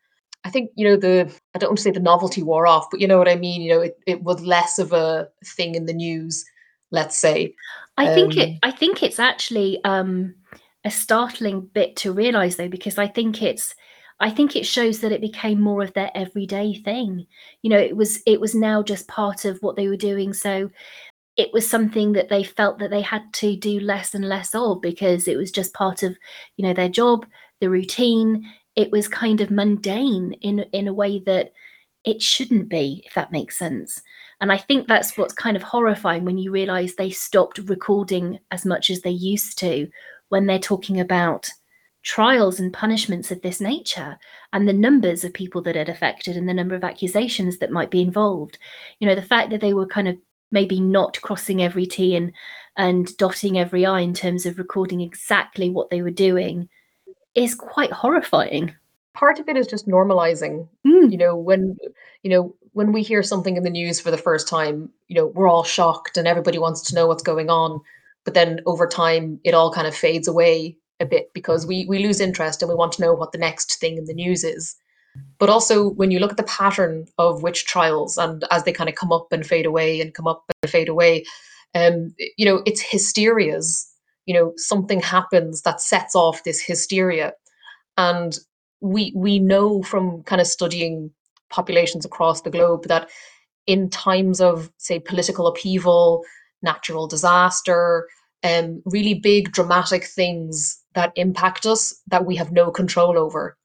I 0.44 0.50
think 0.50 0.70
you 0.76 0.88
know 0.88 0.96
the 0.96 1.32
i 1.54 1.58
don't 1.58 1.70
want 1.70 1.78
to 1.78 1.82
say 1.82 1.90
the 1.90 1.98
novelty 1.98 2.40
wore 2.40 2.68
off 2.68 2.86
but 2.88 3.00
you 3.00 3.08
know 3.08 3.18
what 3.18 3.28
i 3.28 3.34
mean? 3.34 3.62
You 3.62 3.74
know 3.74 3.80
it, 3.80 3.98
it 4.06 4.22
was 4.22 4.40
less 4.42 4.78
of 4.78 4.92
a 4.92 5.28
thing 5.44 5.74
in 5.74 5.86
the 5.86 5.92
news 5.92 6.44
let's 6.90 7.16
say. 7.16 7.54
I 7.98 8.14
think 8.14 8.36
it 8.36 8.50
um, 8.50 8.58
i 8.62 8.70
think 8.70 9.02
it's 9.02 9.18
actually 9.18 9.82
um 9.84 10.34
a 10.84 10.90
startling 10.90 11.68
bit 11.72 11.96
to 11.96 12.12
realize 12.12 12.56
though 12.56 12.68
because 12.68 12.98
i 12.98 13.08
think 13.08 13.42
it's 13.42 13.74
i 14.20 14.30
think 14.30 14.54
it 14.54 14.66
shows 14.66 15.00
that 15.00 15.12
it 15.12 15.20
became 15.20 15.60
more 15.60 15.82
of 15.82 15.92
their 15.94 16.10
everyday 16.14 16.74
thing. 16.74 17.26
You 17.62 17.70
know 17.70 17.78
it 17.78 17.96
was 17.96 18.22
it 18.26 18.40
was 18.40 18.54
now 18.54 18.82
just 18.82 19.08
part 19.08 19.44
of 19.44 19.58
what 19.62 19.76
they 19.76 19.88
were 19.88 19.96
doing 19.96 20.32
so 20.32 20.70
it 21.36 21.52
was 21.52 21.68
something 21.68 22.12
that 22.12 22.30
they 22.30 22.42
felt 22.42 22.78
that 22.78 22.90
they 22.90 23.02
had 23.02 23.22
to 23.34 23.56
do 23.56 23.78
less 23.80 24.14
and 24.14 24.26
less 24.26 24.54
of 24.54 24.80
because 24.80 25.28
it 25.28 25.36
was 25.36 25.50
just 25.50 25.74
part 25.74 26.02
of 26.02 26.16
you 26.56 26.66
know 26.66 26.74
their 26.74 26.88
job 26.88 27.26
the 27.60 27.70
routine 27.70 28.50
it 28.74 28.90
was 28.90 29.08
kind 29.08 29.40
of 29.40 29.50
mundane 29.50 30.34
in 30.42 30.60
in 30.72 30.88
a 30.88 30.94
way 30.94 31.18
that 31.20 31.52
it 32.04 32.22
shouldn't 32.22 32.68
be 32.68 33.02
if 33.06 33.14
that 33.14 33.32
makes 33.32 33.58
sense. 33.58 34.02
And 34.40 34.52
i 34.52 34.58
think 34.58 34.86
that's 34.86 35.16
what's 35.16 35.34
kind 35.34 35.56
of 35.56 35.62
horrifying 35.62 36.24
when 36.24 36.38
you 36.38 36.50
realize 36.50 36.94
they 36.94 37.10
stopped 37.10 37.58
recording 37.58 38.38
as 38.50 38.64
much 38.66 38.90
as 38.90 39.00
they 39.00 39.10
used 39.10 39.58
to 39.60 39.88
when 40.28 40.46
they're 40.46 40.58
talking 40.58 41.00
about 41.00 41.48
trials 42.02 42.60
and 42.60 42.72
punishments 42.72 43.32
of 43.32 43.42
this 43.42 43.60
nature 43.60 44.16
and 44.52 44.68
the 44.68 44.72
numbers 44.72 45.24
of 45.24 45.32
people 45.32 45.60
that 45.60 45.74
it 45.74 45.88
affected 45.88 46.36
and 46.36 46.48
the 46.48 46.54
number 46.54 46.76
of 46.76 46.84
accusations 46.84 47.58
that 47.58 47.72
might 47.72 47.90
be 47.90 48.00
involved. 48.00 48.58
You 49.00 49.08
know 49.08 49.14
the 49.16 49.22
fact 49.22 49.50
that 49.50 49.60
they 49.60 49.74
were 49.74 49.86
kind 49.86 50.06
of 50.08 50.16
maybe 50.52 50.80
not 50.80 51.20
crossing 51.22 51.62
every 51.62 51.86
t 51.86 52.14
and 52.16 52.32
and 52.76 53.16
dotting 53.16 53.58
every 53.58 53.84
i 53.84 54.00
in 54.00 54.14
terms 54.14 54.46
of 54.46 54.58
recording 54.58 55.00
exactly 55.00 55.70
what 55.70 55.90
they 55.90 56.02
were 56.02 56.10
doing 56.10 56.68
is 57.36 57.54
quite 57.54 57.92
horrifying. 57.92 58.74
Part 59.14 59.38
of 59.38 59.48
it 59.48 59.56
is 59.56 59.66
just 59.66 59.86
normalizing 59.86 60.68
mm. 60.86 61.10
you 61.10 61.16
know 61.16 61.36
when 61.36 61.76
you 62.22 62.30
know 62.30 62.54
when 62.72 62.92
we 62.92 63.02
hear 63.02 63.22
something 63.22 63.56
in 63.56 63.62
the 63.62 63.70
news 63.70 64.00
for 64.00 64.10
the 64.10 64.18
first 64.18 64.48
time 64.48 64.90
you 65.08 65.16
know 65.16 65.28
we're 65.28 65.48
all 65.48 65.64
shocked 65.64 66.16
and 66.16 66.26
everybody 66.26 66.58
wants 66.58 66.82
to 66.82 66.94
know 66.94 67.06
what's 67.06 67.22
going 67.22 67.48
on. 67.48 67.80
But 68.24 68.34
then 68.34 68.60
over 68.66 68.86
time 68.88 69.40
it 69.44 69.54
all 69.54 69.72
kind 69.72 69.86
of 69.86 69.94
fades 69.94 70.26
away 70.26 70.76
a 70.98 71.06
bit 71.06 71.32
because 71.32 71.66
we 71.66 71.86
we 71.86 71.98
lose 72.00 72.20
interest 72.20 72.62
and 72.62 72.68
we 72.68 72.74
want 72.74 72.92
to 72.92 73.02
know 73.02 73.14
what 73.14 73.32
the 73.32 73.38
next 73.38 73.78
thing 73.78 73.96
in 73.96 74.06
the 74.06 74.14
news 74.14 74.44
is. 74.44 74.76
But 75.38 75.48
also 75.48 75.90
when 75.90 76.10
you 76.10 76.18
look 76.18 76.32
at 76.32 76.36
the 76.36 76.42
pattern 76.42 77.06
of 77.16 77.42
witch 77.42 77.64
trials 77.64 78.18
and 78.18 78.44
as 78.50 78.64
they 78.64 78.72
kind 78.72 78.90
of 78.90 78.96
come 78.96 79.12
up 79.12 79.32
and 79.32 79.46
fade 79.46 79.64
away 79.66 80.00
and 80.00 80.12
come 80.12 80.26
up 80.26 80.44
and 80.62 80.70
fade 80.70 80.88
away 80.88 81.24
um 81.74 82.14
you 82.36 82.44
know 82.44 82.62
it's 82.66 82.82
hysterias 82.82 83.85
you 84.26 84.34
know 84.34 84.52
something 84.56 85.00
happens 85.00 85.62
that 85.62 85.80
sets 85.80 86.14
off 86.14 86.44
this 86.44 86.60
hysteria. 86.60 87.32
And 87.96 88.38
we 88.80 89.12
we 89.16 89.38
know 89.38 89.82
from 89.82 90.22
kind 90.24 90.40
of 90.40 90.46
studying 90.46 91.10
populations 91.50 92.04
across 92.04 92.42
the 92.42 92.50
globe 92.50 92.84
that 92.88 93.08
in 93.66 93.90
times 93.90 94.40
of 94.40 94.70
say 94.78 94.98
political 94.98 95.46
upheaval 95.46 96.24
natural 96.62 97.06
disaster 97.06 98.08
um, 98.44 98.82
really 98.86 99.14
big 99.14 99.52
dramatic 99.52 100.04
things 100.04 100.80
that 100.94 101.12
impact 101.16 101.66
us 101.66 102.00
that 102.08 102.26
we 102.26 102.36
have 102.36 102.52
no 102.52 102.70
control 102.70 103.18
over 103.18 103.56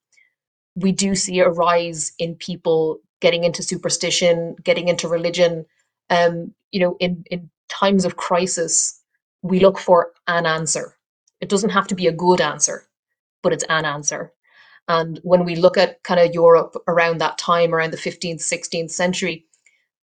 we 0.76 0.92
do 0.92 1.16
see 1.16 1.40
a 1.40 1.50
rise 1.50 2.12
in 2.20 2.36
people 2.36 3.00
getting 3.22 3.44
into 3.44 3.64
superstition 3.64 4.56
getting 4.64 4.88
into 4.88 5.08
religion 5.08 5.66
um, 6.10 6.54
you 6.72 6.80
know 6.80 6.96
in 7.00 7.24
in 7.32 7.50
times 7.70 8.06
of 8.06 8.18
crisis 8.18 9.01
we 9.42 9.60
look 9.60 9.80
for 9.80 10.12
an 10.28 10.46
answer 10.46 10.96
it 11.40 11.50
doesn't 11.50 11.72
have 11.72 11.88
to 11.88 11.96
be 11.96 12.08
a 12.08 12.12
good 12.12 12.42
answer 12.42 12.88
but 13.44 13.54
it's 13.54 13.66
an 13.70 13.86
answer 13.86 14.34
and 14.88 15.20
when 15.24 15.46
we 15.46 15.56
look 15.56 15.78
at 15.78 16.04
kind 16.04 16.20
of 16.20 16.34
Europe 16.34 16.76
around 16.88 17.20
that 17.20 17.38
time, 17.38 17.74
around 17.74 17.92
the 17.92 17.98
15th, 17.98 18.42
16th 18.42 18.92
century, 18.92 19.46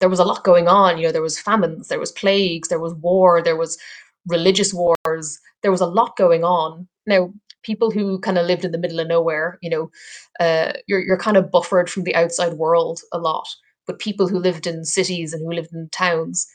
there 0.00 0.08
was 0.08 0.18
a 0.18 0.24
lot 0.24 0.44
going 0.44 0.68
on. 0.68 0.98
You 0.98 1.06
know, 1.06 1.12
there 1.12 1.22
was 1.22 1.38
famines, 1.38 1.88
there 1.88 1.98
was 1.98 2.12
plagues, 2.12 2.68
there 2.68 2.78
was 2.78 2.94
war, 2.94 3.42
there 3.42 3.56
was 3.56 3.78
religious 4.26 4.74
wars, 4.74 5.40
there 5.62 5.70
was 5.70 5.80
a 5.80 5.86
lot 5.86 6.16
going 6.16 6.44
on. 6.44 6.86
Now, 7.06 7.32
people 7.62 7.90
who 7.90 8.20
kind 8.20 8.38
of 8.38 8.46
lived 8.46 8.64
in 8.64 8.72
the 8.72 8.78
middle 8.78 9.00
of 9.00 9.08
nowhere, 9.08 9.58
you 9.62 9.70
know, 9.70 9.90
uh, 10.38 10.74
you're 10.86 11.00
you're 11.00 11.18
kind 11.18 11.36
of 11.36 11.50
buffered 11.50 11.88
from 11.88 12.04
the 12.04 12.14
outside 12.14 12.54
world 12.54 13.00
a 13.12 13.18
lot. 13.18 13.48
But 13.86 13.98
people 13.98 14.28
who 14.28 14.38
lived 14.38 14.66
in 14.66 14.84
cities 14.84 15.32
and 15.32 15.42
who 15.42 15.52
lived 15.52 15.72
in 15.72 15.88
towns, 15.90 16.46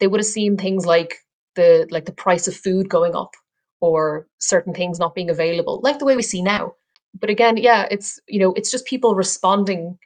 they 0.00 0.06
would 0.06 0.20
have 0.20 0.26
seen 0.26 0.56
things 0.56 0.86
like 0.86 1.18
the 1.58 1.86
like 1.90 2.06
the 2.06 2.20
price 2.24 2.48
of 2.48 2.56
food 2.56 2.88
going 2.88 3.14
up 3.14 3.34
or 3.80 4.26
certain 4.38 4.74
things 4.74 4.98
not 4.98 5.14
being 5.14 5.30
available, 5.30 5.80
like 5.82 5.98
the 5.98 6.04
way 6.04 6.16
we 6.16 6.22
see 6.22 6.42
now 6.42 6.74
but 7.20 7.30
again, 7.30 7.56
yeah, 7.56 7.86
it's 7.90 8.20
you 8.28 8.38
know, 8.38 8.52
it's 8.54 8.70
just 8.70 8.86
people 8.86 9.14
responding 9.14 9.98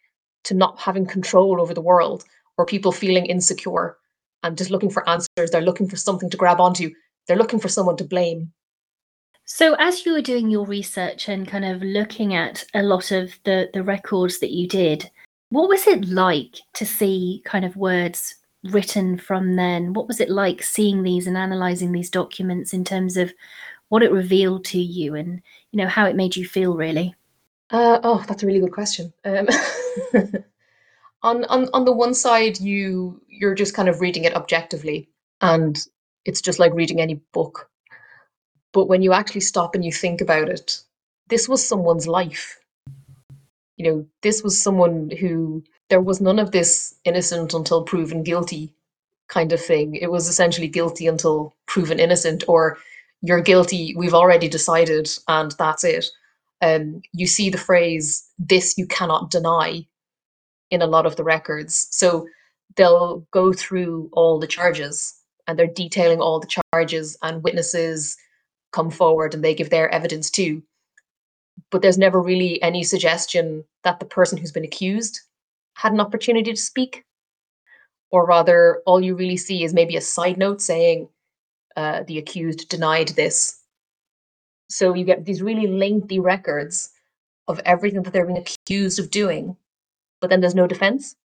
to 0.44 0.54
not 0.54 0.78
having 0.80 1.06
control 1.06 1.60
over 1.60 1.74
the 1.74 1.80
world 1.80 2.24
or 2.58 2.66
people 2.66 2.92
feeling 2.92 3.26
insecure 3.26 3.96
and 4.42 4.58
just 4.58 4.70
looking 4.70 4.90
for 4.90 5.08
answers. 5.08 5.50
They're 5.50 5.60
looking 5.60 5.88
for 5.88 5.96
something 5.96 6.30
to 6.30 6.36
grab 6.36 6.60
onto. 6.60 6.90
They're 7.26 7.36
looking 7.36 7.60
for 7.60 7.68
someone 7.68 7.96
to 7.98 8.04
blame. 8.04 8.52
So 9.44 9.74
as 9.78 10.04
you 10.06 10.12
were 10.12 10.22
doing 10.22 10.50
your 10.50 10.66
research 10.66 11.28
and 11.28 11.46
kind 11.46 11.64
of 11.64 11.82
looking 11.82 12.34
at 12.34 12.64
a 12.74 12.82
lot 12.82 13.10
of 13.10 13.38
the 13.44 13.70
the 13.72 13.82
records 13.82 14.38
that 14.40 14.52
you 14.52 14.66
did, 14.68 15.10
what 15.50 15.68
was 15.68 15.86
it 15.86 16.06
like 16.06 16.56
to 16.74 16.86
see 16.86 17.42
kind 17.44 17.64
of 17.64 17.76
words 17.76 18.36
written 18.64 19.18
from 19.18 19.56
then? 19.56 19.92
What 19.92 20.08
was 20.08 20.20
it 20.20 20.30
like 20.30 20.62
seeing 20.62 21.02
these 21.02 21.26
and 21.26 21.36
analyzing 21.36 21.92
these 21.92 22.10
documents 22.10 22.72
in 22.72 22.84
terms 22.84 23.16
of 23.16 23.32
what 23.88 24.02
it 24.02 24.12
revealed 24.12 24.64
to 24.66 24.78
you 24.78 25.14
and 25.14 25.42
you 25.70 25.76
know 25.76 25.88
how 25.88 26.06
it 26.06 26.16
made 26.16 26.36
you 26.36 26.46
feel 26.46 26.76
really? 26.76 27.14
Uh, 27.70 28.00
oh 28.02 28.24
that's 28.26 28.42
a 28.42 28.46
really 28.46 28.60
good 28.60 28.72
question. 28.72 29.12
Um, 29.24 29.48
on, 31.22 31.44
on 31.44 31.68
on 31.72 31.84
the 31.84 31.92
one 31.92 32.14
side 32.14 32.60
you 32.60 33.20
you're 33.28 33.54
just 33.54 33.74
kind 33.74 33.88
of 33.88 34.00
reading 34.00 34.24
it 34.24 34.34
objectively 34.34 35.08
and 35.40 35.78
it's 36.24 36.40
just 36.40 36.58
like 36.58 36.72
reading 36.74 37.00
any 37.00 37.14
book. 37.32 37.68
But 38.72 38.86
when 38.86 39.02
you 39.02 39.12
actually 39.12 39.42
stop 39.42 39.74
and 39.74 39.84
you 39.84 39.92
think 39.92 40.20
about 40.20 40.48
it 40.48 40.82
this 41.28 41.48
was 41.48 41.66
someone's 41.66 42.06
life. 42.06 42.60
You 43.76 43.90
know 43.90 44.06
this 44.22 44.42
was 44.42 44.60
someone 44.60 45.10
who 45.10 45.64
there 45.92 46.00
was 46.00 46.22
none 46.22 46.38
of 46.38 46.52
this 46.52 46.94
innocent 47.04 47.52
until 47.52 47.82
proven 47.82 48.22
guilty 48.22 48.74
kind 49.28 49.52
of 49.52 49.60
thing 49.60 49.94
it 49.94 50.10
was 50.10 50.26
essentially 50.26 50.66
guilty 50.66 51.06
until 51.06 51.54
proven 51.66 52.00
innocent 52.00 52.44
or 52.48 52.78
you're 53.22 53.40
guilty, 53.40 53.94
we've 53.96 54.14
already 54.14 54.48
decided, 54.48 55.08
and 55.28 55.54
that's 55.58 55.84
it. 55.84 56.06
Um, 56.60 57.02
you 57.12 57.26
see 57.26 57.50
the 57.50 57.58
phrase, 57.58 58.28
this 58.38 58.76
you 58.76 58.86
cannot 58.86 59.30
deny, 59.30 59.86
in 60.70 60.82
a 60.82 60.86
lot 60.86 61.06
of 61.06 61.16
the 61.16 61.24
records. 61.24 61.86
So 61.90 62.26
they'll 62.76 63.26
go 63.30 63.52
through 63.52 64.10
all 64.12 64.38
the 64.38 64.46
charges 64.46 65.14
and 65.46 65.58
they're 65.58 65.66
detailing 65.66 66.20
all 66.20 66.40
the 66.40 66.60
charges, 66.72 67.16
and 67.22 67.42
witnesses 67.42 68.16
come 68.72 68.90
forward 68.90 69.34
and 69.34 69.44
they 69.44 69.54
give 69.54 69.70
their 69.70 69.88
evidence 69.90 70.30
too. 70.30 70.62
But 71.70 71.82
there's 71.82 71.98
never 71.98 72.20
really 72.20 72.60
any 72.62 72.82
suggestion 72.82 73.64
that 73.84 74.00
the 74.00 74.06
person 74.06 74.38
who's 74.38 74.52
been 74.52 74.64
accused 74.64 75.20
had 75.74 75.92
an 75.92 76.00
opportunity 76.00 76.52
to 76.52 76.60
speak. 76.60 77.04
Or 78.10 78.26
rather, 78.26 78.82
all 78.86 79.00
you 79.00 79.16
really 79.16 79.38
see 79.38 79.64
is 79.64 79.72
maybe 79.72 79.96
a 79.96 80.00
side 80.00 80.36
note 80.36 80.60
saying, 80.60 81.08
uh, 81.76 82.02
the 82.06 82.18
accused 82.18 82.68
denied 82.68 83.08
this. 83.08 83.58
So 84.68 84.94
you 84.94 85.04
get 85.04 85.24
these 85.24 85.42
really 85.42 85.66
lengthy 85.66 86.20
records 86.20 86.90
of 87.48 87.60
everything 87.64 88.02
that 88.02 88.12
they're 88.12 88.26
being 88.26 88.38
accused 88.38 88.98
of 88.98 89.10
doing, 89.10 89.56
but 90.20 90.30
then 90.30 90.40
there's 90.40 90.54
no 90.54 90.66
defense. 90.66 91.16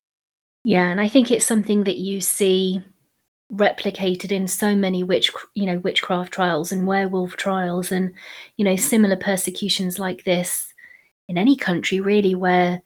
Yeah, 0.63 0.87
and 0.89 0.99
I 0.99 1.07
think 1.07 1.31
it's 1.31 1.45
something 1.45 1.83
that 1.83 1.97
you 1.97 2.19
see 2.21 2.81
replicated 3.51 4.31
in 4.31 4.45
so 4.45 4.75
many 4.75 5.03
witch 5.03 5.31
you 5.53 5.65
know 5.65 5.77
witchcraft 5.79 6.33
trials 6.33 6.73
and 6.73 6.85
werewolf 6.85 7.37
trials 7.37 7.93
and 7.93 8.11
you 8.57 8.65
know 8.65 8.75
similar 8.75 9.15
persecutions 9.15 9.97
like 9.97 10.25
this 10.25 10.73
in 11.29 11.37
any 11.37 11.55
country 11.55 12.01
really 12.01 12.35
where 12.35 12.81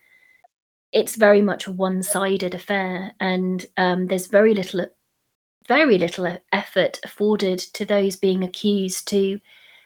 it's 0.92 1.16
very 1.16 1.42
much 1.42 1.68
a 1.68 1.72
one-sided 1.72 2.54
affair 2.54 3.14
and 3.20 3.66
um, 3.78 4.08
there's 4.08 4.28
very 4.28 4.54
little 4.54 4.86
very 5.68 5.98
little 5.98 6.38
effort 6.52 7.00
afforded 7.04 7.60
to 7.60 7.86
those 7.86 8.16
being 8.16 8.44
accused 8.44 9.08
to 9.08 9.40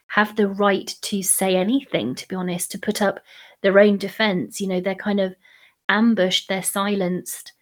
have 0.08 0.36
the 0.36 0.48
right 0.48 0.96
to 1.02 1.22
say 1.22 1.56
anything 1.56 2.16
to 2.16 2.28
be 2.28 2.36
honest 2.36 2.72
to 2.72 2.80
put 2.80 3.02
up 3.02 3.20
their 3.62 3.80
own 3.80 3.98
defense. 3.98 4.62
You 4.62 4.68
know 4.68 4.80
they're 4.80 4.96
kind 4.96 5.20
of 5.20 5.36
ambushed 5.90 6.48
they're 6.50 6.64
silenced 6.64 7.54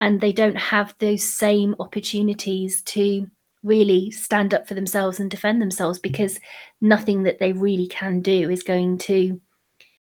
and 0.00 0.20
they 0.20 0.32
don't 0.32 0.56
have 0.56 0.94
those 0.98 1.24
same 1.24 1.74
opportunities 1.80 2.82
to 2.82 3.26
really 3.62 4.10
stand 4.10 4.52
up 4.52 4.68
for 4.68 4.74
themselves 4.74 5.18
and 5.18 5.30
defend 5.30 5.60
themselves 5.60 5.98
because 5.98 6.38
nothing 6.80 7.22
that 7.22 7.38
they 7.38 7.52
really 7.52 7.88
can 7.88 8.20
do 8.20 8.50
is 8.50 8.62
going 8.62 8.98
to 8.98 9.40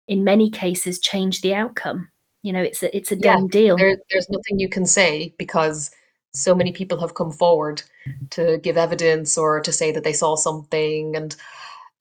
in 0.07 0.23
many 0.23 0.51
cases 0.51 1.01
change 1.01 1.41
the 1.41 1.55
outcome 1.55 2.09
you 2.47 2.53
know 2.53 2.63
it's 2.63 2.83
a 2.83 2.97
it's 2.97 3.13
a 3.13 3.17
done 3.17 3.47
deal 3.49 3.77
there, 3.77 3.97
there's 4.11 4.31
nothing 4.31 4.59
you 4.59 4.69
can 4.69 4.87
say 4.87 5.35
because 5.39 5.91
so 6.33 6.55
many 6.55 6.73
people 6.73 7.01
have 7.01 7.15
come 7.15 7.31
forward 7.31 7.83
to 8.31 8.59
give 8.59 8.77
evidence 8.77 9.39
or 9.39 9.61
to 9.61 9.73
say 9.73 9.91
that 9.91 10.05
they 10.05 10.13
saw 10.13 10.37
something 10.37 11.17
and 11.17 11.37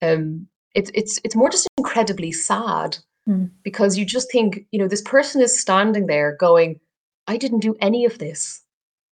um 0.02 0.46
it's 0.74 0.90
it's 0.94 1.18
it's 1.24 1.36
more 1.36 1.50
just 1.50 1.68
incredibly 1.78 2.30
sad 2.32 2.98
mm. 3.28 3.50
because 3.62 3.98
you 3.98 4.04
just 4.04 4.30
think 4.30 4.66
you 4.70 4.78
know 4.78 4.88
this 4.88 5.02
person 5.02 5.40
is 5.40 5.58
standing 5.58 6.06
there 6.06 6.36
going 6.38 6.78
I 7.26 7.36
didn't 7.36 7.60
do 7.60 7.76
any 7.80 8.04
of 8.04 8.18
this. 8.18 8.62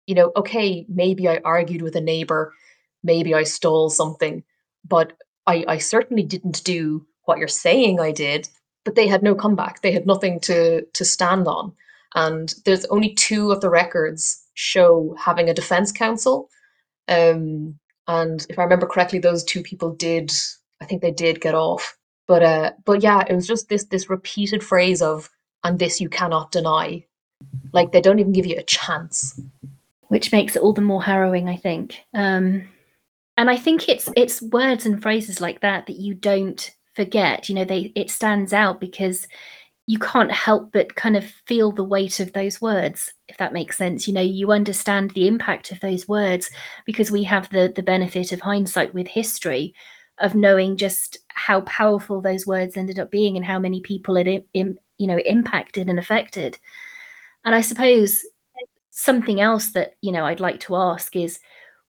You 0.06 0.14
know, 0.14 0.32
okay, 0.36 0.86
maybe 0.88 1.28
I 1.28 1.40
argued 1.44 1.82
with 1.82 1.96
a 1.96 2.00
neighbor, 2.00 2.54
maybe 3.02 3.34
I 3.34 3.42
stole 3.42 3.90
something, 3.90 4.42
but 4.86 5.12
I, 5.46 5.64
I 5.68 5.78
certainly 5.78 6.22
didn't 6.22 6.64
do 6.64 7.06
what 7.24 7.38
you're 7.38 7.48
saying 7.48 8.00
I 8.00 8.12
did. 8.12 8.48
But 8.88 8.94
they 8.94 9.07
had 9.07 9.22
no 9.22 9.35
comeback. 9.35 9.83
They 9.83 9.92
had 9.92 10.07
nothing 10.07 10.40
to 10.40 10.81
to 10.81 11.05
stand 11.05 11.46
on. 11.46 11.74
And 12.14 12.55
there's 12.64 12.87
only 12.87 13.12
two 13.12 13.53
of 13.53 13.61
the 13.61 13.68
records 13.68 14.42
show 14.55 15.14
having 15.18 15.51
a 15.51 15.53
defense 15.53 15.92
counsel. 15.92 16.48
Um, 17.07 17.79
and 18.07 18.46
if 18.48 18.59
I 18.59 18.62
remember 18.62 18.87
correctly, 18.87 19.18
those 19.18 19.44
two 19.44 19.62
people 19.62 19.90
did. 19.90 20.33
I 20.81 20.87
think 20.87 21.03
they 21.03 21.11
did 21.11 21.42
get 21.42 21.55
off. 21.55 21.98
But 22.27 22.42
uh, 22.42 22.70
but 22.87 23.03
yeah, 23.03 23.24
it 23.29 23.35
was 23.35 23.46
just 23.46 23.68
this 23.68 23.85
this 23.85 24.09
repeated 24.09 24.64
phrase 24.64 25.03
of 25.03 25.29
"and 25.64 25.79
this 25.79 26.01
you 26.01 26.09
cannot 26.09 26.51
deny," 26.51 27.05
Like 27.74 27.92
they 27.92 28.01
don't 28.01 28.20
even 28.20 28.33
give 28.33 28.46
you 28.46 28.57
a 28.57 28.62
chance. 28.62 29.38
Which 30.09 30.33
makes 30.33 30.57
it 30.57 30.62
all 30.62 30.72
the 30.72 30.81
more 30.81 31.03
harrowing, 31.03 31.46
I 31.46 31.57
think. 31.57 32.01
Um, 32.14 32.66
and 33.37 33.51
I 33.51 33.59
think 33.59 33.87
it's 33.87 34.09
it's 34.16 34.40
words 34.40 34.87
and 34.87 35.03
phrases 35.03 35.42
like 35.42 35.61
that 35.61 35.85
that 35.88 35.96
you 35.96 36.14
don't 36.14 36.70
forget. 36.98 37.48
You 37.48 37.54
know, 37.56 37.64
they 37.64 37.92
it 37.94 38.11
stands 38.11 38.52
out 38.52 38.80
because 38.80 39.26
you 39.87 39.98
can't 39.98 40.32
help 40.32 40.72
but 40.72 40.96
kind 40.96 41.16
of 41.16 41.24
feel 41.46 41.72
the 41.72 41.84
weight 41.84 42.20
of 42.20 42.32
those 42.34 42.61
words 42.61 43.12
if 43.28 43.38
that 43.38 43.54
makes 43.54 43.76
sense 43.78 44.06
you 44.06 44.14
know 44.14 44.20
you 44.20 44.52
understand 44.52 45.11
the 45.12 45.26
impact 45.26 45.72
of 45.72 45.80
those 45.80 46.06
words 46.08 46.50
because 46.87 47.11
we 47.11 47.24
have 47.24 47.48
the 47.50 47.72
the 47.74 47.82
benefit 47.82 48.32
of 48.32 48.40
hindsight 48.40 48.94
with 48.94 49.08
history 49.08 49.74
of 50.18 50.34
knowing 50.34 50.76
just 50.76 51.18
how 51.28 51.62
powerful 51.62 52.20
those 52.20 52.46
words 52.46 52.76
ended 52.76 52.98
up 52.98 53.11
being 53.11 53.37
and 53.37 53.46
how 53.46 53.58
many 53.58 53.80
people 53.80 54.16
it 54.18 54.46
you 54.54 54.76
know 55.06 55.18
impacted 55.20 55.88
and 55.88 55.98
affected 55.98 56.58
and 57.44 57.54
I 57.54 57.62
suppose 57.62 58.24
something 58.90 59.40
else 59.40 59.72
that, 59.72 59.94
you 60.02 60.12
know, 60.12 60.24
I'd 60.24 60.40
like 60.40 60.61
to 60.61 60.76
ask 60.76 61.14
is 61.16 61.38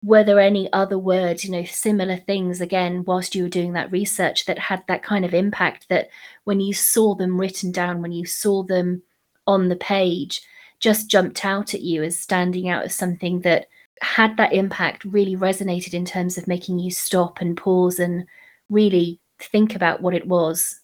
were 0.06 0.22
there 0.22 0.38
any 0.38 0.72
other 0.72 0.98
words, 0.98 1.44
you 1.44 1.50
know, 1.50 1.64
similar 1.64 2.16
things 2.16 2.60
again, 2.60 3.02
whilst 3.04 3.34
you 3.34 3.42
were 3.42 3.48
doing 3.48 3.72
that 3.72 3.90
research 3.90 4.44
that 4.44 4.56
had 4.56 4.80
that 4.86 5.02
kind 5.02 5.24
of 5.24 5.34
impact 5.34 5.88
that 5.88 6.08
when 6.44 6.60
you 6.60 6.72
saw 6.72 7.12
them 7.16 7.40
written 7.40 7.72
down, 7.72 8.00
when 8.00 8.12
you 8.12 8.24
saw 8.24 8.62
them 8.62 9.02
on 9.48 9.68
the 9.68 9.74
page, 9.74 10.42
just 10.78 11.10
jumped 11.10 11.44
out 11.44 11.74
at 11.74 11.80
you 11.80 12.04
as 12.04 12.16
standing 12.16 12.68
out 12.68 12.84
as 12.84 12.94
something 12.94 13.40
that 13.40 13.66
had 14.00 14.36
that 14.36 14.52
impact 14.52 15.04
really 15.04 15.34
resonated 15.34 15.92
in 15.92 16.04
terms 16.04 16.38
of 16.38 16.46
making 16.46 16.78
you 16.78 16.92
stop 16.92 17.40
and 17.40 17.56
pause 17.56 17.98
and 17.98 18.26
really 18.70 19.18
think 19.40 19.74
about 19.74 20.02
what 20.02 20.14
it 20.14 20.28
was 20.28 20.82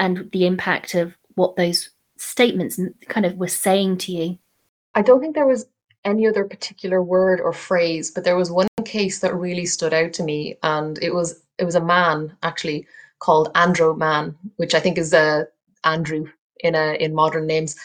and 0.00 0.28
the 0.32 0.44
impact 0.44 0.96
of 0.96 1.16
what 1.36 1.54
those 1.54 1.90
statements 2.16 2.80
kind 3.06 3.26
of 3.26 3.36
were 3.36 3.46
saying 3.46 3.96
to 3.98 4.10
you? 4.10 4.38
I 4.96 5.02
don't 5.02 5.20
think 5.20 5.36
there 5.36 5.46
was 5.46 5.66
any 6.06 6.26
other 6.26 6.44
particular 6.44 7.02
word 7.02 7.40
or 7.40 7.52
phrase, 7.52 8.10
but 8.10 8.24
there 8.24 8.36
was 8.36 8.50
one 8.50 8.68
case 8.84 9.18
that 9.18 9.34
really 9.34 9.66
stood 9.66 9.92
out 9.92 10.14
to 10.14 10.22
me, 10.22 10.56
and 10.62 10.98
it 11.02 11.12
was 11.12 11.42
it 11.58 11.64
was 11.64 11.74
a 11.74 11.84
man 11.84 12.34
actually 12.42 12.86
called 13.18 13.52
Andro 13.54 13.96
Man, 13.96 14.34
which 14.56 14.74
I 14.74 14.80
think 14.80 14.96
is 14.96 15.12
uh, 15.12 15.44
Andrew 15.84 16.26
in 16.60 16.74
a 16.74 16.94
in 16.94 17.14
modern 17.14 17.46
names. 17.46 17.76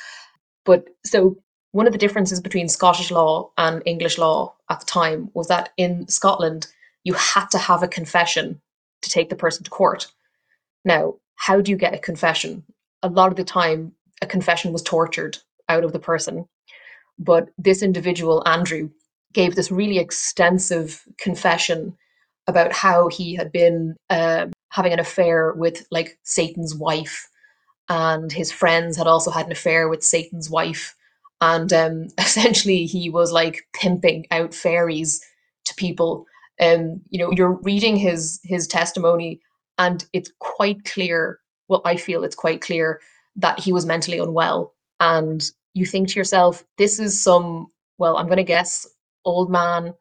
But 0.63 0.85
so 1.03 1.35
one 1.71 1.87
of 1.87 1.93
the 1.93 1.99
differences 1.99 2.39
between 2.39 2.69
Scottish 2.69 3.11
law 3.11 3.51
and 3.57 3.81
English 3.85 4.17
law 4.17 4.53
at 4.69 4.79
the 4.81 4.85
time 4.85 5.31
was 5.33 5.47
that 5.47 5.69
in 5.77 6.07
Scotland 6.07 6.67
you 7.03 7.13
had 7.13 7.47
to 7.47 7.57
have 7.57 7.81
a 7.81 7.87
confession 7.87 8.61
to 9.01 9.09
take 9.09 9.29
the 9.29 9.35
person 9.35 9.63
to 9.63 9.71
court. 9.71 10.07
Now, 10.85 11.15
how 11.35 11.61
do 11.61 11.71
you 11.71 11.77
get 11.77 11.95
a 11.95 11.97
confession? 11.97 12.63
A 13.01 13.09
lot 13.09 13.31
of 13.31 13.37
the 13.37 13.43
time 13.43 13.93
a 14.21 14.27
confession 14.27 14.71
was 14.71 14.83
tortured 14.83 15.39
out 15.69 15.83
of 15.83 15.93
the 15.93 15.99
person. 15.99 16.45
But 17.19 17.49
this 17.57 17.81
individual, 17.81 18.47
Andrew, 18.47 18.89
gave 19.33 19.55
this 19.55 19.71
really 19.71 19.99
extensive 19.99 21.03
confession 21.19 21.95
about 22.47 22.73
how 22.73 23.07
he 23.07 23.35
had 23.35 23.51
been 23.51 23.95
uh, 24.09 24.47
having 24.69 24.93
an 24.93 24.99
affair 24.99 25.53
with 25.53 25.85
like 25.91 26.17
Satan's 26.23 26.75
wife, 26.75 27.27
and 27.89 28.31
his 28.31 28.51
friends 28.51 28.97
had 28.97 29.07
also 29.07 29.31
had 29.31 29.45
an 29.45 29.51
affair 29.51 29.87
with 29.87 30.03
Satan's 30.03 30.49
wife, 30.49 30.95
and 31.39 31.71
um, 31.71 32.07
essentially 32.17 32.85
he 32.85 33.09
was 33.09 33.31
like 33.31 33.63
pimping 33.73 34.25
out 34.31 34.53
fairies 34.53 35.21
to 35.65 35.75
people. 35.75 36.25
Um, 36.59 37.01
you 37.09 37.19
know, 37.19 37.31
you're 37.31 37.59
reading 37.63 37.95
his 37.95 38.39
his 38.43 38.67
testimony, 38.67 39.39
and 39.77 40.05
it's 40.13 40.31
quite 40.39 40.83
clear. 40.85 41.39
Well, 41.67 41.81
I 41.85 41.95
feel 41.95 42.23
it's 42.23 42.35
quite 42.35 42.61
clear 42.61 42.99
that 43.37 43.59
he 43.59 43.71
was 43.71 43.85
mentally 43.85 44.19
unwell. 44.19 44.73
And 44.99 45.43
you 45.73 45.85
think 45.85 46.09
to 46.09 46.19
yourself, 46.19 46.63
this 46.77 46.99
is 46.99 47.21
some, 47.21 47.67
well, 47.97 48.17
I'm 48.17 48.27
going 48.27 48.37
to 48.37 48.43
guess, 48.43 48.87
old 49.25 49.49
man. 49.49 49.93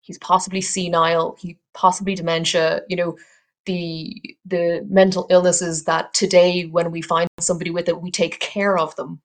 He's 0.00 0.18
possibly 0.18 0.60
senile. 0.60 1.36
He 1.38 1.58
possibly 1.72 2.14
dementia. 2.14 2.82
You 2.88 2.96
know, 2.96 3.18
the 3.66 4.20
the 4.44 4.86
mental 4.88 5.26
illnesses 5.30 5.84
that 5.84 6.12
today, 6.12 6.66
when 6.66 6.90
we 6.90 7.00
find 7.00 7.28
somebody 7.40 7.70
with 7.70 7.88
it, 7.88 8.02
we 8.02 8.10
take 8.10 8.38
care 8.40 8.76
of 8.76 8.94
them 8.96 9.20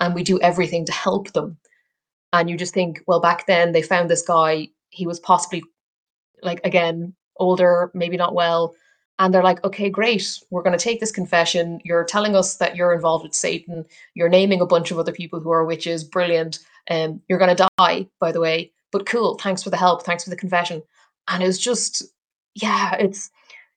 and 0.00 0.14
we 0.14 0.22
do 0.22 0.40
everything 0.40 0.86
to 0.86 0.92
help 0.92 1.32
them. 1.32 1.58
And 2.32 2.48
you 2.48 2.56
just 2.56 2.72
think, 2.72 3.02
well, 3.06 3.20
back 3.20 3.46
then 3.46 3.72
they 3.72 3.82
found 3.82 4.08
this 4.08 4.22
guy. 4.22 4.68
He 4.88 5.06
was 5.06 5.20
possibly, 5.20 5.62
like, 6.42 6.60
again, 6.64 7.14
older, 7.36 7.90
maybe 7.92 8.16
not 8.16 8.34
well, 8.34 8.74
and 9.18 9.32
they're 9.32 9.42
like, 9.42 9.62
okay, 9.64 9.90
great, 9.90 10.38
we're 10.50 10.62
going 10.62 10.76
to 10.76 10.82
take 10.82 11.00
this 11.00 11.12
confession. 11.12 11.80
You're 11.84 12.04
telling 12.04 12.34
us 12.34 12.56
that 12.56 12.76
you're 12.76 12.94
involved 12.94 13.24
with 13.24 13.34
Satan. 13.34 13.84
You're 14.14 14.28
naming 14.28 14.60
a 14.60 14.66
bunch 14.66 14.90
of 14.90 14.98
other 14.98 15.12
people 15.12 15.40
who 15.40 15.50
are 15.50 15.64
witches. 15.64 16.02
Brilliant. 16.02 16.58
Um, 16.90 17.20
you're 17.28 17.38
going 17.38 17.54
to 17.54 17.68
die, 17.78 18.08
by 18.18 18.32
the 18.32 18.40
way. 18.40 18.72
But 18.90 19.06
cool. 19.06 19.38
Thanks 19.38 19.62
for 19.62 19.70
the 19.70 19.76
help. 19.76 20.04
Thanks 20.04 20.24
for 20.24 20.30
the 20.30 20.36
confession. 20.36 20.82
And 21.28 21.42
it's 21.42 21.58
just, 21.58 22.02
yeah, 22.54 22.94
it's 22.96 23.30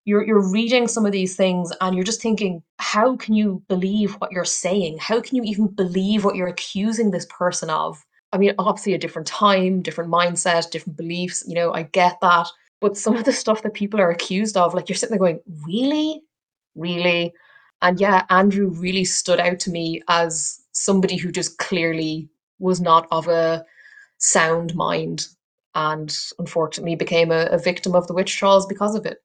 you're 0.06 0.26
you're 0.26 0.52
reading 0.52 0.88
some 0.88 1.06
of 1.06 1.12
these 1.12 1.36
things 1.36 1.72
and 1.82 1.96
you're 1.96 2.06
just 2.06 2.22
thinking, 2.22 2.62
how 2.78 3.16
can 3.16 3.34
you 3.34 3.62
believe 3.68 4.14
what 4.16 4.32
you're 4.32 4.46
saying? 4.46 4.98
How 5.00 5.20
can 5.20 5.36
you 5.36 5.44
even 5.44 5.68
believe 5.68 6.24
what 6.24 6.36
you're 6.36 6.48
accusing 6.48 7.12
this 7.12 7.26
person 7.30 7.70
of? 7.70 8.04
I 8.32 8.38
mean, 8.38 8.54
obviously 8.60 8.94
a 8.94 9.00
different 9.00 9.28
time, 9.28 9.82
different 9.82 10.12
mindset, 10.12 10.70
different 10.70 10.98
beliefs. 10.98 11.44
You 11.48 11.56
know, 11.56 11.74
I 11.74 11.84
get 11.84 12.20
that 12.22 12.48
but 12.86 12.96
some 12.96 13.18
of 13.18 13.24
the 13.24 13.34
stuff 13.34 13.64
that 13.64 13.74
people 13.74 14.00
are 14.00 14.12
accused 14.12 14.56
of, 14.56 14.76
like 14.76 14.88
you're 14.88 14.96
sitting 14.96 15.18
there 15.18 15.20
going, 15.20 15.40
really? 15.66 16.22
Really? 16.76 17.34
And 17.82 18.00
yeah, 18.00 18.28
Andrew 18.30 18.70
really 18.70 19.06
stood 19.06 19.40
out 19.40 19.60
to 19.62 19.72
me 19.72 20.04
as 20.08 20.62
somebody 20.72 21.18
who 21.18 21.32
just 21.32 21.58
clearly 21.58 22.30
was 22.60 22.80
not 22.80 23.08
of 23.10 23.28
a 23.28 23.66
sound 24.20 24.76
mind 24.76 25.26
and 25.74 26.16
unfortunately 26.38 26.96
became 26.96 27.32
a, 27.32 27.48
a 27.48 27.58
victim 27.58 27.96
of 27.96 28.06
the 28.06 28.14
witch 28.14 28.38
trials 28.38 28.68
because 28.68 28.94
of 28.94 29.08
it. 29.08 29.18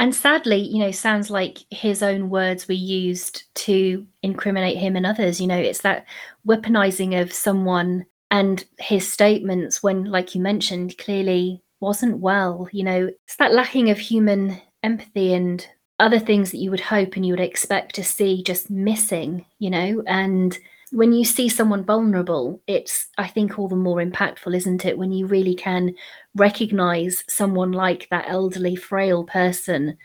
And 0.00 0.12
sadly, 0.12 0.58
you 0.58 0.80
know, 0.80 0.90
sounds 0.90 1.30
like 1.30 1.58
his 1.70 2.02
own 2.02 2.28
words 2.28 2.66
were 2.66 2.74
used 2.74 3.44
to 3.54 4.04
incriminate 4.24 4.78
him 4.78 4.96
and 4.96 5.06
others. 5.06 5.40
You 5.40 5.46
know, 5.46 5.56
it's 5.56 5.82
that 5.82 6.06
weaponizing 6.44 7.20
of 7.20 7.32
someone 7.32 8.04
and 8.32 8.64
his 8.80 9.10
statements 9.10 9.80
when, 9.80 10.06
like 10.06 10.34
you 10.34 10.40
mentioned, 10.40 10.98
clearly 10.98 11.62
wasn't 11.80 12.18
well. 12.18 12.68
You 12.72 12.84
know, 12.84 13.10
it's 13.24 13.36
that 13.36 13.52
lacking 13.52 13.90
of 13.90 13.98
human 13.98 14.60
empathy 14.82 15.34
and 15.34 15.66
other 15.98 16.18
things 16.18 16.50
that 16.50 16.58
you 16.58 16.70
would 16.70 16.80
hope 16.80 17.16
and 17.16 17.26
you 17.26 17.32
would 17.32 17.40
expect 17.40 17.94
to 17.96 18.04
see 18.04 18.42
just 18.42 18.70
missing, 18.70 19.44
you 19.58 19.70
know, 19.70 20.02
and 20.06 20.58
when 20.90 21.12
you 21.12 21.24
see 21.24 21.48
someone 21.48 21.84
vulnerable, 21.84 22.62
it's, 22.66 23.08
I 23.18 23.28
think, 23.28 23.58
all 23.58 23.68
the 23.68 23.76
more 23.76 23.98
impactful, 23.98 24.54
isn't 24.54 24.84
it? 24.84 24.96
When 24.96 25.12
you 25.12 25.26
really 25.26 25.54
can 25.54 25.94
recognize 26.34 27.24
someone 27.28 27.72
like 27.72 28.08
that 28.10 28.26
elderly, 28.28 28.76
frail 28.76 29.24
person, 29.24 29.98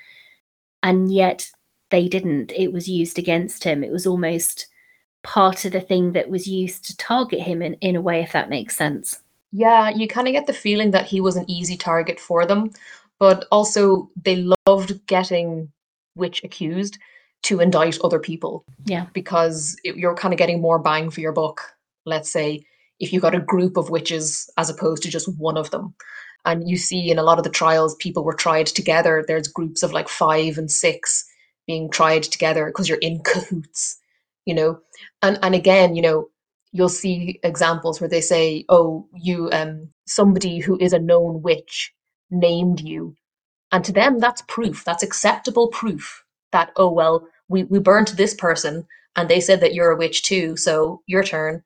and 0.81 1.13
yet 1.13 1.49
they 1.89 2.07
didn't. 2.09 2.51
It 2.51 2.73
was 2.73 2.89
used 2.89 3.17
against 3.17 3.63
him. 3.63 3.83
It 3.83 3.91
was 3.91 4.05
almost 4.05 4.67
part 5.23 5.63
of 5.63 5.71
the 5.71 5.79
thing 5.79 6.11
that 6.13 6.29
was 6.29 6.47
used 6.47 6.85
to 6.85 6.97
target 6.97 7.39
him 7.39 7.61
in, 7.61 7.75
in 7.75 7.95
a 7.95 8.01
way, 8.01 8.21
if 8.21 8.33
that 8.33 8.49
makes 8.49 8.75
sense. 8.75 9.22
Yeah, 9.53 9.89
you 9.89 10.07
kind 10.07 10.27
of 10.27 10.33
get 10.33 10.47
the 10.47 10.53
feeling 10.53 10.91
that 10.91 11.05
he 11.05 11.21
was 11.21 11.35
an 11.35 11.49
easy 11.49 11.77
target 11.77 12.19
for 12.19 12.45
them, 12.45 12.71
but 13.19 13.45
also 13.51 14.09
they 14.21 14.47
loved 14.67 15.05
getting 15.05 15.71
witch 16.15 16.43
accused 16.43 16.97
to 17.43 17.59
indict 17.59 17.99
other 18.03 18.19
people. 18.19 18.65
Yeah. 18.85 19.05
Because 19.13 19.79
it, 19.83 19.95
you're 19.95 20.15
kind 20.15 20.33
of 20.33 20.39
getting 20.39 20.59
more 20.59 20.79
bang 20.79 21.11
for 21.11 21.21
your 21.21 21.33
buck, 21.33 21.61
let's 22.05 22.31
say, 22.31 22.65
if 22.99 23.13
you 23.13 23.19
got 23.19 23.35
a 23.35 23.39
group 23.39 23.77
of 23.77 23.91
witches 23.91 24.49
as 24.57 24.69
opposed 24.69 25.03
to 25.03 25.09
just 25.09 25.27
one 25.37 25.57
of 25.57 25.69
them. 25.69 25.93
And 26.45 26.67
you 26.67 26.77
see 26.77 27.11
in 27.11 27.19
a 27.19 27.23
lot 27.23 27.37
of 27.37 27.43
the 27.43 27.49
trials, 27.49 27.95
people 27.95 28.23
were 28.23 28.33
tried 28.33 28.65
together. 28.67 29.23
There's 29.25 29.47
groups 29.47 29.83
of 29.83 29.93
like 29.93 30.09
five 30.09 30.57
and 30.57 30.71
six 30.71 31.25
being 31.67 31.89
tried 31.89 32.23
together 32.23 32.65
because 32.65 32.89
you're 32.89 32.97
in 32.97 33.21
cahoots, 33.23 33.99
you 34.45 34.53
know. 34.53 34.79
And 35.21 35.37
and 35.41 35.55
again, 35.55 35.95
you 35.95 36.01
know, 36.01 36.29
you'll 36.73 36.89
see 36.89 37.39
examples 37.43 38.01
where 38.01 38.09
they 38.09 38.21
say, 38.21 38.65
"Oh, 38.69 39.07
you 39.15 39.49
um 39.53 39.89
somebody 40.07 40.59
who 40.59 40.77
is 40.79 40.93
a 40.93 40.99
known 40.99 41.41
witch 41.41 41.93
named 42.31 42.81
you," 42.81 43.15
and 43.71 43.85
to 43.85 43.93
them 43.93 44.19
that's 44.19 44.43
proof. 44.49 44.83
That's 44.85 45.03
acceptable 45.03 45.69
proof 45.69 46.23
that 46.51 46.71
oh 46.77 46.91
well, 46.91 47.27
we 47.49 47.63
we 47.65 47.79
burnt 47.79 48.17
this 48.17 48.35
person 48.35 48.87
and 49.15 49.29
they 49.29 49.39
said 49.39 49.61
that 49.61 49.73
you're 49.73 49.91
a 49.91 49.97
witch 49.97 50.23
too, 50.23 50.57
so 50.57 51.01
your 51.07 51.23
turn. 51.23 51.63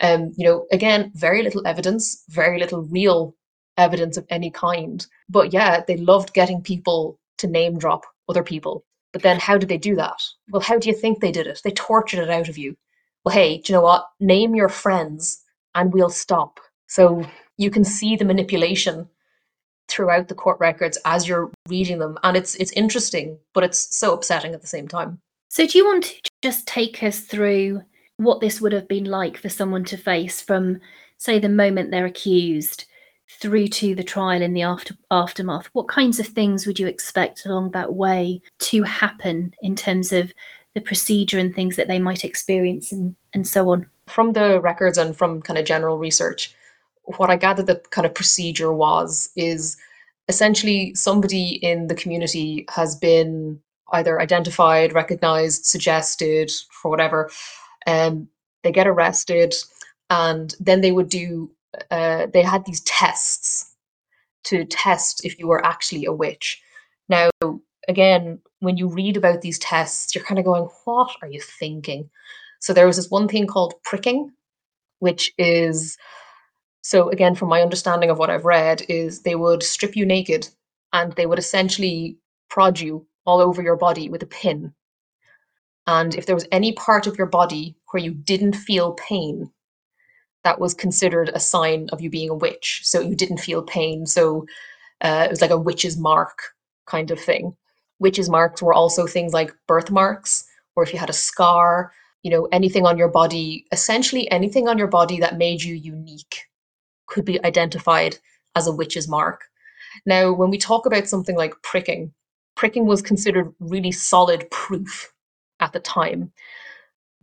Um, 0.00 0.32
you 0.36 0.46
know, 0.46 0.66
again, 0.72 1.12
very 1.14 1.42
little 1.42 1.66
evidence, 1.66 2.24
very 2.28 2.58
little 2.58 2.82
real 2.82 3.34
evidence 3.78 4.16
of 4.16 4.26
any 4.30 4.50
kind. 4.50 5.06
But 5.28 5.52
yeah, 5.52 5.82
they 5.86 5.96
loved 5.96 6.34
getting 6.34 6.62
people 6.62 7.18
to 7.38 7.46
name 7.46 7.78
drop 7.78 8.02
other 8.28 8.42
people. 8.42 8.84
But 9.12 9.22
then 9.22 9.38
how 9.38 9.58
did 9.58 9.68
they 9.68 9.78
do 9.78 9.96
that? 9.96 10.20
Well, 10.50 10.62
how 10.62 10.78
do 10.78 10.88
you 10.88 10.94
think 10.96 11.20
they 11.20 11.32
did 11.32 11.46
it? 11.46 11.60
They 11.64 11.70
tortured 11.70 12.20
it 12.20 12.30
out 12.30 12.48
of 12.48 12.58
you. 12.58 12.76
Well, 13.24 13.34
hey, 13.34 13.58
do 13.58 13.72
you 13.72 13.78
know 13.78 13.82
what? 13.82 14.06
Name 14.20 14.54
your 14.54 14.68
friends 14.68 15.42
and 15.74 15.92
we'll 15.92 16.10
stop. 16.10 16.60
So 16.88 17.24
you 17.56 17.70
can 17.70 17.84
see 17.84 18.16
the 18.16 18.24
manipulation 18.24 19.08
throughout 19.88 20.28
the 20.28 20.34
court 20.34 20.58
records 20.58 20.98
as 21.04 21.28
you're 21.28 21.50
reading 21.68 21.98
them. 21.98 22.18
And 22.22 22.36
it's 22.36 22.54
it's 22.56 22.72
interesting, 22.72 23.38
but 23.52 23.64
it's 23.64 23.94
so 23.94 24.14
upsetting 24.14 24.54
at 24.54 24.60
the 24.60 24.66
same 24.66 24.88
time. 24.88 25.20
So 25.48 25.66
do 25.66 25.78
you 25.78 25.84
want 25.84 26.04
to 26.04 26.30
just 26.42 26.66
take 26.66 27.02
us 27.02 27.20
through 27.20 27.82
what 28.16 28.40
this 28.40 28.60
would 28.60 28.72
have 28.72 28.88
been 28.88 29.04
like 29.04 29.36
for 29.36 29.48
someone 29.48 29.84
to 29.84 29.96
face 29.96 30.40
from, 30.40 30.80
say, 31.18 31.38
the 31.38 31.48
moment 31.48 31.90
they're 31.90 32.06
accused 32.06 32.86
through 33.40 33.68
to 33.68 33.94
the 33.94 34.04
trial 34.04 34.42
in 34.42 34.52
the 34.52 34.62
after, 34.62 34.94
aftermath, 35.10 35.66
what 35.72 35.88
kinds 35.88 36.20
of 36.20 36.26
things 36.26 36.66
would 36.66 36.78
you 36.78 36.86
expect 36.86 37.46
along 37.46 37.70
that 37.70 37.94
way 37.94 38.40
to 38.58 38.82
happen 38.82 39.52
in 39.62 39.74
terms 39.74 40.12
of 40.12 40.32
the 40.74 40.80
procedure 40.80 41.38
and 41.38 41.54
things 41.54 41.76
that 41.76 41.88
they 41.88 41.98
might 41.98 42.24
experience 42.24 42.92
and, 42.92 43.14
and 43.34 43.46
so 43.46 43.70
on? 43.70 43.86
From 44.06 44.32
the 44.32 44.60
records 44.60 44.98
and 44.98 45.16
from 45.16 45.42
kind 45.42 45.58
of 45.58 45.64
general 45.64 45.98
research, 45.98 46.54
what 47.04 47.30
I 47.30 47.36
gathered 47.36 47.66
the 47.66 47.76
kind 47.90 48.06
of 48.06 48.14
procedure 48.14 48.72
was 48.72 49.30
is 49.36 49.76
essentially 50.28 50.94
somebody 50.94 51.58
in 51.62 51.88
the 51.88 51.94
community 51.94 52.64
has 52.70 52.96
been 52.96 53.60
either 53.92 54.20
identified, 54.20 54.92
recognized, 54.94 55.66
suggested, 55.66 56.50
for 56.70 56.90
whatever, 56.90 57.30
and 57.86 58.12
um, 58.12 58.28
they 58.62 58.72
get 58.72 58.86
arrested, 58.86 59.54
and 60.08 60.54
then 60.60 60.80
they 60.80 60.92
would 60.92 61.08
do 61.08 61.50
uh, 61.90 62.26
they 62.32 62.42
had 62.42 62.64
these 62.64 62.80
tests 62.82 63.74
to 64.44 64.64
test 64.64 65.24
if 65.24 65.38
you 65.38 65.46
were 65.46 65.64
actually 65.64 66.04
a 66.04 66.12
witch. 66.12 66.62
Now, 67.08 67.30
again, 67.88 68.40
when 68.62 68.76
you 68.76 68.88
read 68.88 69.16
about 69.16 69.40
these 69.40 69.58
tests, 69.58 70.14
you're 70.14 70.24
kind 70.24 70.38
of 70.38 70.44
going, 70.44 70.68
what 70.84 71.16
are 71.20 71.28
you 71.28 71.40
thinking? 71.40 72.08
So 72.60 72.72
there 72.72 72.86
was 72.86 72.96
this 72.96 73.10
one 73.10 73.26
thing 73.26 73.46
called 73.46 73.74
pricking, 73.82 74.30
which 75.00 75.32
is 75.36 75.98
so 76.82 77.10
again, 77.10 77.34
from 77.34 77.48
my 77.48 77.62
understanding 77.62 78.10
of 78.10 78.18
what 78.18 78.30
I've 78.30 78.44
read, 78.44 78.82
is 78.88 79.22
they 79.22 79.34
would 79.34 79.62
strip 79.62 79.96
you 79.96 80.06
naked 80.06 80.48
and 80.92 81.12
they 81.12 81.26
would 81.26 81.38
essentially 81.38 82.18
prod 82.50 82.78
you 82.78 83.06
all 83.24 83.40
over 83.40 83.62
your 83.62 83.76
body 83.76 84.08
with 84.08 84.22
a 84.22 84.26
pin. 84.26 84.72
And 85.86 86.14
if 86.14 86.26
there 86.26 86.34
was 86.34 86.46
any 86.52 86.72
part 86.72 87.06
of 87.06 87.18
your 87.18 87.26
body 87.26 87.76
where 87.90 88.02
you 88.02 88.12
didn't 88.12 88.54
feel 88.54 88.92
pain, 88.94 89.50
that 90.44 90.60
was 90.60 90.74
considered 90.74 91.30
a 91.34 91.40
sign 91.40 91.88
of 91.92 92.00
you 92.00 92.10
being 92.10 92.30
a 92.30 92.34
witch. 92.34 92.80
So 92.84 93.00
you 93.00 93.14
didn't 93.16 93.38
feel 93.38 93.62
pain. 93.62 94.06
So 94.06 94.46
uh, 95.00 95.24
it 95.26 95.30
was 95.30 95.40
like 95.40 95.50
a 95.50 95.58
witch's 95.58 95.96
mark 95.96 96.38
kind 96.86 97.10
of 97.10 97.20
thing. 97.20 97.56
Witch's 98.02 98.28
marks 98.28 98.60
were 98.60 98.74
also 98.74 99.06
things 99.06 99.32
like 99.32 99.54
birthmarks, 99.66 100.44
or 100.76 100.82
if 100.82 100.92
you 100.92 100.98
had 100.98 101.10
a 101.10 101.14
scar, 101.14 101.92
you 102.22 102.30
know, 102.30 102.46
anything 102.52 102.84
on 102.84 102.98
your 102.98 103.08
body, 103.08 103.64
essentially 103.72 104.30
anything 104.30 104.68
on 104.68 104.76
your 104.76 104.88
body 104.88 105.18
that 105.20 105.38
made 105.38 105.62
you 105.62 105.74
unique 105.74 106.44
could 107.06 107.24
be 107.24 107.42
identified 107.44 108.18
as 108.56 108.66
a 108.66 108.72
witch's 108.72 109.08
mark. 109.08 109.44
Now, 110.04 110.32
when 110.32 110.50
we 110.50 110.58
talk 110.58 110.84
about 110.84 111.08
something 111.08 111.36
like 111.36 111.54
pricking, 111.62 112.12
pricking 112.56 112.86
was 112.86 113.02
considered 113.02 113.54
really 113.60 113.92
solid 113.92 114.50
proof 114.50 115.12
at 115.60 115.72
the 115.72 115.80
time. 115.80 116.32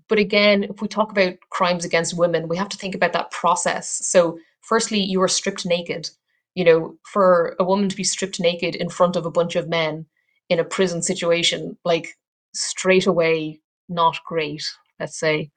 But 0.07 0.19
again, 0.19 0.63
if 0.63 0.81
we 0.81 0.87
talk 0.87 1.11
about 1.11 1.35
crimes 1.49 1.85
against 1.85 2.17
women, 2.17 2.47
we 2.47 2.57
have 2.57 2.69
to 2.69 2.77
think 2.77 2.95
about 2.95 3.13
that 3.13 3.31
process. 3.31 4.05
So, 4.07 4.39
firstly, 4.61 4.99
you 4.99 5.21
are 5.21 5.27
stripped 5.27 5.65
naked. 5.65 6.09
You 6.55 6.65
know, 6.65 6.95
for 7.03 7.55
a 7.59 7.63
woman 7.63 7.89
to 7.89 7.95
be 7.95 8.03
stripped 8.03 8.39
naked 8.39 8.75
in 8.75 8.89
front 8.89 9.15
of 9.15 9.25
a 9.25 9.31
bunch 9.31 9.55
of 9.55 9.69
men 9.69 10.07
in 10.49 10.59
a 10.59 10.63
prison 10.63 11.01
situation, 11.01 11.77
like 11.85 12.17
straight 12.53 13.05
away, 13.07 13.59
not 13.87 14.19
great, 14.25 14.63
let's 14.99 15.17
say. 15.17 15.51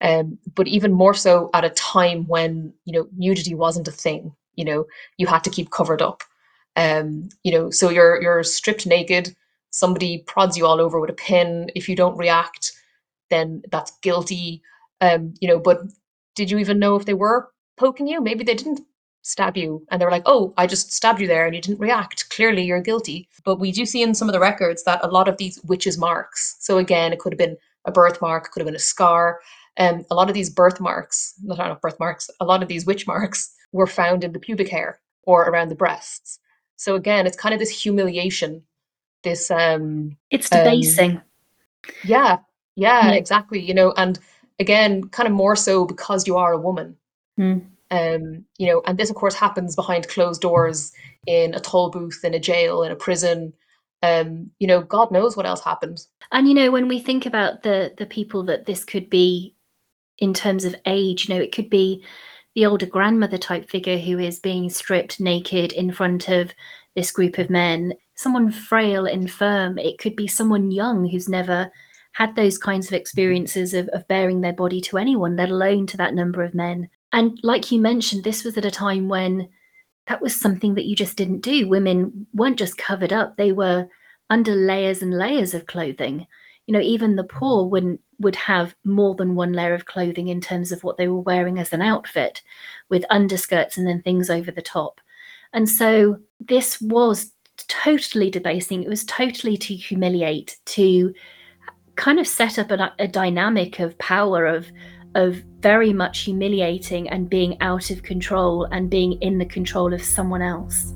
Um, 0.00 0.38
but 0.54 0.68
even 0.68 0.92
more 0.92 1.14
so 1.14 1.48
at 1.54 1.64
a 1.64 1.70
time 1.70 2.26
when 2.26 2.72
you 2.84 2.92
know 2.92 3.08
nudity 3.16 3.54
wasn't 3.54 3.88
a 3.88 3.92
thing. 3.92 4.34
You 4.54 4.64
know, 4.64 4.84
you 5.18 5.26
had 5.26 5.44
to 5.44 5.50
keep 5.50 5.70
covered 5.70 6.02
up. 6.02 6.22
Um, 6.76 7.30
you 7.44 7.52
know, 7.52 7.70
so 7.70 7.88
you're 7.90 8.20
you're 8.20 8.42
stripped 8.42 8.86
naked. 8.86 9.34
Somebody 9.70 10.24
prods 10.26 10.56
you 10.56 10.66
all 10.66 10.80
over 10.80 11.00
with 11.00 11.10
a 11.10 11.14
pin. 11.14 11.70
If 11.74 11.88
you 11.88 11.96
don't 11.96 12.16
react, 12.16 12.72
then 13.30 13.62
that's 13.70 13.92
guilty. 14.02 14.62
Um, 15.00 15.34
you 15.40 15.48
know, 15.48 15.58
but 15.58 15.80
did 16.34 16.50
you 16.50 16.58
even 16.58 16.78
know 16.78 16.96
if 16.96 17.06
they 17.06 17.14
were 17.14 17.50
poking 17.78 18.06
you? 18.06 18.20
Maybe 18.20 18.44
they 18.44 18.54
didn't 18.54 18.80
stab 19.26 19.56
you 19.56 19.84
and 19.90 20.00
they 20.00 20.04
were 20.04 20.10
like, 20.10 20.22
oh, 20.26 20.54
I 20.56 20.66
just 20.66 20.92
stabbed 20.92 21.20
you 21.20 21.26
there 21.26 21.46
and 21.46 21.54
you 21.54 21.60
didn't 21.60 21.80
react. 21.80 22.30
Clearly 22.30 22.62
you're 22.62 22.80
guilty. 22.80 23.28
But 23.44 23.58
we 23.58 23.72
do 23.72 23.84
see 23.84 24.02
in 24.02 24.14
some 24.14 24.28
of 24.28 24.32
the 24.32 24.40
records 24.40 24.84
that 24.84 25.00
a 25.02 25.08
lot 25.08 25.28
of 25.28 25.36
these 25.36 25.60
witches' 25.64 25.98
marks, 25.98 26.56
so 26.60 26.78
again, 26.78 27.12
it 27.12 27.18
could 27.18 27.32
have 27.32 27.38
been 27.38 27.56
a 27.84 27.92
birthmark, 27.92 28.50
could 28.50 28.60
have 28.60 28.66
been 28.66 28.76
a 28.76 28.78
scar. 28.78 29.40
Um, 29.78 30.06
a 30.10 30.14
lot 30.14 30.28
of 30.28 30.34
these 30.34 30.48
birthmarks, 30.48 31.34
not, 31.42 31.58
not 31.58 31.82
birthmarks, 31.82 32.30
a 32.40 32.44
lot 32.44 32.62
of 32.62 32.68
these 32.68 32.86
witch 32.86 33.06
marks 33.06 33.52
were 33.72 33.86
found 33.86 34.22
in 34.22 34.32
the 34.32 34.38
pubic 34.38 34.68
hair 34.68 35.00
or 35.24 35.42
around 35.48 35.68
the 35.68 35.74
breasts. 35.74 36.38
So 36.76 36.94
again, 36.94 37.26
it's 37.26 37.36
kind 37.36 37.52
of 37.52 37.58
this 37.58 37.82
humiliation, 37.82 38.62
this 39.24 39.50
um 39.50 40.16
It's 40.30 40.48
debasing. 40.48 41.16
Um, 41.16 41.22
yeah, 42.04 42.38
yeah, 42.76 43.10
exactly. 43.12 43.60
You 43.60 43.74
know, 43.74 43.92
and 43.96 44.18
again, 44.60 45.08
kind 45.08 45.26
of 45.26 45.32
more 45.32 45.56
so 45.56 45.84
because 45.84 46.26
you 46.26 46.36
are 46.36 46.52
a 46.52 46.58
woman. 46.58 46.96
Mm. 47.38 47.66
Um, 47.90 48.44
you 48.58 48.66
know, 48.66 48.82
and 48.86 48.98
this 48.98 49.10
of 49.10 49.16
course 49.16 49.34
happens 49.34 49.76
behind 49.76 50.08
closed 50.08 50.40
doors 50.40 50.92
in 51.26 51.54
a 51.54 51.60
toll 51.60 51.90
booth, 51.90 52.20
in 52.24 52.34
a 52.34 52.40
jail, 52.40 52.82
in 52.82 52.92
a 52.92 52.96
prison. 52.96 53.52
Um, 54.02 54.50
you 54.58 54.66
know, 54.66 54.82
God 54.82 55.10
knows 55.10 55.36
what 55.36 55.46
else 55.46 55.62
happened. 55.62 56.00
And 56.32 56.48
you 56.48 56.54
know, 56.54 56.70
when 56.70 56.88
we 56.88 56.98
think 56.98 57.26
about 57.26 57.62
the 57.62 57.94
the 57.96 58.06
people 58.06 58.42
that 58.44 58.66
this 58.66 58.84
could 58.84 59.08
be 59.08 59.54
in 60.18 60.34
terms 60.34 60.64
of 60.64 60.74
age, 60.86 61.28
you 61.28 61.34
know, 61.34 61.40
it 61.40 61.52
could 61.52 61.70
be 61.70 62.04
the 62.54 62.66
older 62.66 62.86
grandmother 62.86 63.38
type 63.38 63.68
figure 63.68 63.98
who 63.98 64.18
is 64.18 64.40
being 64.40 64.70
stripped 64.70 65.20
naked 65.20 65.72
in 65.72 65.92
front 65.92 66.28
of 66.28 66.52
this 66.94 67.12
group 67.12 67.36
of 67.38 67.50
men, 67.50 67.92
someone 68.14 68.50
frail, 68.50 69.04
infirm. 69.04 69.78
It 69.78 69.98
could 69.98 70.16
be 70.16 70.26
someone 70.26 70.70
young 70.70 71.06
who's 71.06 71.28
never 71.28 71.70
had 72.12 72.34
those 72.34 72.56
kinds 72.56 72.86
of 72.86 72.94
experiences 72.94 73.74
of, 73.74 73.88
of 73.88 74.08
bearing 74.08 74.40
their 74.40 74.54
body 74.54 74.80
to 74.80 74.96
anyone, 74.96 75.36
let 75.36 75.50
alone 75.50 75.86
to 75.86 75.98
that 75.98 76.14
number 76.14 76.42
of 76.42 76.54
men. 76.54 76.88
And 77.16 77.40
like 77.42 77.72
you 77.72 77.80
mentioned, 77.80 78.24
this 78.24 78.44
was 78.44 78.58
at 78.58 78.66
a 78.66 78.70
time 78.70 79.08
when 79.08 79.48
that 80.06 80.20
was 80.20 80.38
something 80.38 80.74
that 80.74 80.84
you 80.84 80.94
just 80.94 81.16
didn't 81.16 81.40
do. 81.40 81.66
Women 81.66 82.26
weren't 82.34 82.58
just 82.58 82.76
covered 82.76 83.10
up, 83.10 83.36
they 83.36 83.52
were 83.52 83.88
under 84.28 84.54
layers 84.54 85.00
and 85.00 85.16
layers 85.16 85.54
of 85.54 85.66
clothing. 85.66 86.26
You 86.66 86.74
know, 86.74 86.80
even 86.80 87.16
the 87.16 87.24
mm-hmm. 87.24 87.38
poor 87.38 87.64
wouldn't 87.64 88.00
would 88.18 88.36
have 88.36 88.74
more 88.84 89.14
than 89.14 89.34
one 89.34 89.54
layer 89.54 89.72
of 89.72 89.86
clothing 89.86 90.28
in 90.28 90.42
terms 90.42 90.72
of 90.72 90.84
what 90.84 90.98
they 90.98 91.08
were 91.08 91.20
wearing 91.20 91.58
as 91.58 91.72
an 91.72 91.80
outfit, 91.80 92.42
with 92.90 93.04
underskirts 93.10 93.78
and 93.78 93.86
then 93.86 94.02
things 94.02 94.28
over 94.28 94.50
the 94.50 94.60
top. 94.60 95.00
And 95.54 95.68
so 95.68 96.18
this 96.38 96.78
was 96.82 97.32
totally 97.68 98.30
debasing. 98.30 98.82
It 98.82 98.90
was 98.90 99.04
totally 99.06 99.56
to 99.56 99.74
humiliate, 99.74 100.58
to 100.66 101.14
kind 101.94 102.18
of 102.18 102.26
set 102.26 102.58
up 102.58 102.70
a, 102.70 102.92
a 102.98 103.08
dynamic 103.08 103.80
of 103.80 103.96
power 103.96 104.44
of 104.44 104.70
of 105.16 105.42
very 105.60 105.92
much 105.92 106.20
humiliating 106.20 107.08
and 107.08 107.28
being 107.28 107.60
out 107.62 107.90
of 107.90 108.02
control 108.02 108.64
and 108.70 108.90
being 108.90 109.12
in 109.22 109.38
the 109.38 109.46
control 109.46 109.92
of 109.94 110.02
someone 110.02 110.42
else. 110.42 110.92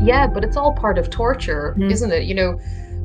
Yeah, 0.00 0.26
but 0.26 0.44
it's 0.44 0.56
all 0.56 0.74
part 0.74 0.98
of 0.98 1.10
torture, 1.10 1.74
mm. 1.78 1.90
isn't 1.90 2.12
it? 2.12 2.24
You 2.24 2.34
know, 2.34 2.52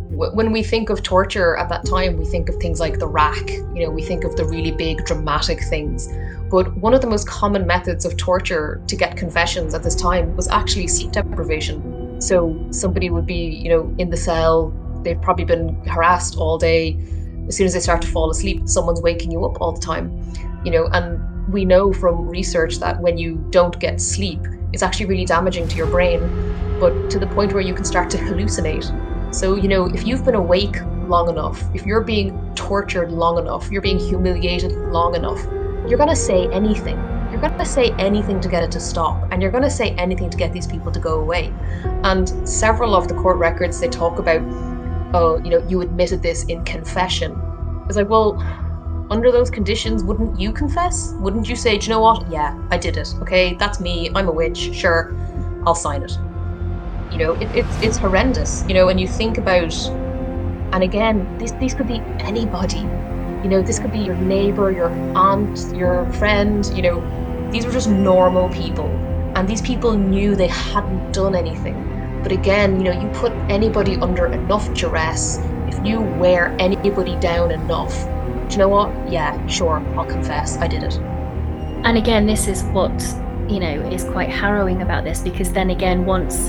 when 0.09 0.51
we 0.51 0.61
think 0.61 0.89
of 0.89 1.01
torture 1.01 1.55
at 1.55 1.69
that 1.69 1.85
time, 1.85 2.17
we 2.17 2.25
think 2.25 2.49
of 2.49 2.57
things 2.57 2.79
like 2.79 2.99
the 2.99 3.07
rack, 3.07 3.49
you 3.73 3.83
know, 3.83 3.89
we 3.89 4.03
think 4.03 4.25
of 4.25 4.35
the 4.35 4.45
really 4.45 4.71
big 4.71 5.03
dramatic 5.05 5.63
things. 5.63 6.07
But 6.51 6.75
one 6.77 6.93
of 6.93 7.01
the 7.01 7.07
most 7.07 7.27
common 7.27 7.65
methods 7.65 8.05
of 8.05 8.15
torture 8.17 8.81
to 8.85 8.95
get 8.95 9.17
confessions 9.17 9.73
at 9.73 9.81
this 9.81 9.95
time 9.95 10.35
was 10.35 10.47
actually 10.49 10.87
sleep 10.87 11.13
deprivation. 11.13 12.21
So 12.21 12.67
somebody 12.69 13.09
would 13.09 13.25
be, 13.25 13.45
you 13.63 13.69
know, 13.69 13.95
in 13.97 14.11
the 14.11 14.17
cell, 14.17 14.71
they've 15.04 15.22
probably 15.22 15.45
been 15.45 15.76
harassed 15.86 16.38
all 16.38 16.58
day. 16.58 16.97
As 17.47 17.58
soon 17.58 17.66
as 17.66 17.74
they 17.74 17.80
start 17.80 18.01
to 18.04 18.08
fall 18.08 18.30
asleep, 18.30 18.68
someone's 18.68 19.01
waking 19.01 19.32
you 19.32 19.45
up 19.45 19.62
all 19.62 19.72
the 19.74 19.82
time, 19.82 20.12
you 20.64 20.72
know, 20.72 20.88
and 20.93 21.20
we 21.51 21.66
know 21.66 21.91
from 21.91 22.28
research 22.30 22.78
that 22.80 23.01
when 23.01 23.18
you 23.18 23.45
don't 23.49 23.78
get 23.80 23.99
sleep, 23.99 24.39
it's 24.72 24.82
actually 24.82 25.08
really 25.08 25.26
damaging 25.26 25.68
to 25.68 25.76
your 25.76 25.88
brain, 25.88 26.20
but 26.80 27.10
to 27.10 27.20
the 27.20 27.28
point 27.28 27.54
where 27.54 27.62
you 27.62 27.74
can 27.74 27.84
start 27.84 28.10
to 28.12 28.18
hallucinate 28.18 28.86
so, 29.34 29.56
you 29.56 29.68
know, 29.68 29.88
if 29.88 30.06
you've 30.06 30.24
been 30.24 30.36
awake 30.36 30.76
long 31.08 31.28
enough, 31.28 31.64
if 31.74 31.88
you're 31.88 32.01
being 32.01 32.54
tortured 32.54 33.12
long 33.12 33.39
enough, 33.39 33.72
you're 33.72 33.82
being 33.82 33.97
humiliated 33.97 34.72
long 34.91 35.16
enough, 35.16 35.43
you're 35.88 35.97
going 35.97 36.10
to 36.10 36.16
say 36.16 36.47
anything. 36.49 36.97
You're 37.32 37.41
going 37.41 37.58
to 37.58 37.66
say 37.66 37.89
anything 37.97 38.39
to 38.41 38.47
get 38.47 38.62
it 38.62 38.72
to 38.74 38.80
stop, 38.80 39.28
and 39.32 39.41
you're 39.41 39.49
going 39.49 39.64
to 39.64 39.72
say 39.72 39.89
anything 39.95 40.30
to 40.30 40.38
get 40.38 40.54
these 40.54 40.68
people 40.68 40.91
to 40.91 40.99
go 40.99 41.20
away. 41.20 41.51
And 42.04 42.47
several 42.47 42.93
of 42.93 43.08
the 43.08 43.16
court 43.16 43.38
records 43.38 43.80
they 43.80 43.88
talk 43.88 44.20
about, 44.20 44.43
oh, 45.14 45.38
you 45.43 45.49
know, 45.49 45.66
you 45.68 45.82
admitted 45.82 46.22
this 46.22 46.43
in 46.45 46.64
confession. 46.64 47.39
It's 47.88 47.97
like, 47.97 48.09
well, 48.09 48.41
under 49.09 49.32
those 49.32 49.49
conditions, 49.49 50.03
wouldn't 50.03 50.39
you 50.39 50.51
confess? 50.51 51.14
Wouldn't 51.20 51.47
you 51.47 51.55
say, 51.55 51.78
do 51.78 51.86
you 51.86 51.89
know 51.89 51.99
what? 51.99 52.30
Yeah, 52.32 52.57
I 52.72 52.78
did 52.78 52.97
it. 52.97 53.14
Okay, 53.22 53.55
that's 53.55 53.80
me. 53.80 54.09
I'm 54.16 54.28
a 54.28 54.32
witch. 54.32 54.74
Sure, 54.74 55.16
I'll 55.66 55.76
sign 55.76 56.03
it. 56.03 56.18
You 57.11 57.20
know, 57.20 57.34
it, 57.34 57.55
it's 57.55 57.82
it's 57.84 57.97
horrendous. 57.97 58.66
You 58.68 58.74
know, 58.74 58.86
when 58.88 58.97
you 58.97 59.07
think 59.07 59.38
about, 59.38 59.76
and 60.74 60.84
again, 60.84 61.38
these 61.38 61.53
these 61.53 61.74
could 61.76 61.88
be 61.88 62.01
anybody. 62.20 62.80
You 63.43 63.49
know, 63.49 63.61
this 63.61 63.78
could 63.78 63.91
be 63.91 63.99
your 63.99 64.16
neighbor, 64.16 64.72
your 64.72 64.89
aunt, 65.16 65.76
your 65.76 66.11
friend. 66.14 66.66
You 66.76 66.82
know, 66.82 67.49
these 67.51 67.66
were 67.66 67.72
just 67.72 67.89
normal 67.89 68.49
people, 68.49 68.88
and 69.36 69.47
these 69.47 69.61
people 69.61 69.93
knew 69.93 70.36
they 70.36 70.47
hadn't 70.47 71.11
done 71.11 71.36
anything. 71.36 71.76
But 72.24 72.32
again, 72.32 72.78
you 72.78 72.86
know, 72.86 72.99
you 72.99 73.07
put 73.09 73.34
anybody 73.49 73.97
under 73.97 74.28
enough 74.28 74.74
duress, 74.74 75.39
if 75.67 75.86
you 75.86 75.99
wear 76.01 76.55
anybody 76.57 77.17
down 77.17 77.51
enough, 77.51 77.93
do 78.47 78.53
you 78.53 78.57
know 78.59 78.69
what? 78.69 78.89
Yeah, 79.11 79.45
sure, 79.47 79.86
I'll 79.97 80.05
confess, 80.05 80.57
I 80.57 80.67
did 80.67 80.84
it. 80.84 80.97
And 81.84 81.97
again, 81.97 82.26
this 82.26 82.47
is 82.47 82.63
what, 82.63 82.97
you 83.49 83.59
know, 83.59 83.89
is 83.89 84.05
quite 84.05 84.30
harrowing 84.30 84.82
about 84.82 85.03
this 85.03 85.21
because 85.21 85.51
then 85.51 85.69
again, 85.69 86.05
once 86.05 86.47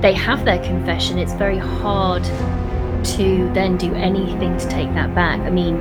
they 0.00 0.12
have 0.12 0.44
their 0.44 0.62
confession, 0.62 1.18
it's 1.18 1.32
very 1.34 1.58
hard 1.58 2.22
to 3.04 3.50
then 3.52 3.76
do 3.76 3.92
anything 3.94 4.56
to 4.58 4.68
take 4.68 4.92
that 4.94 5.12
back. 5.14 5.40
I 5.40 5.50
mean, 5.50 5.76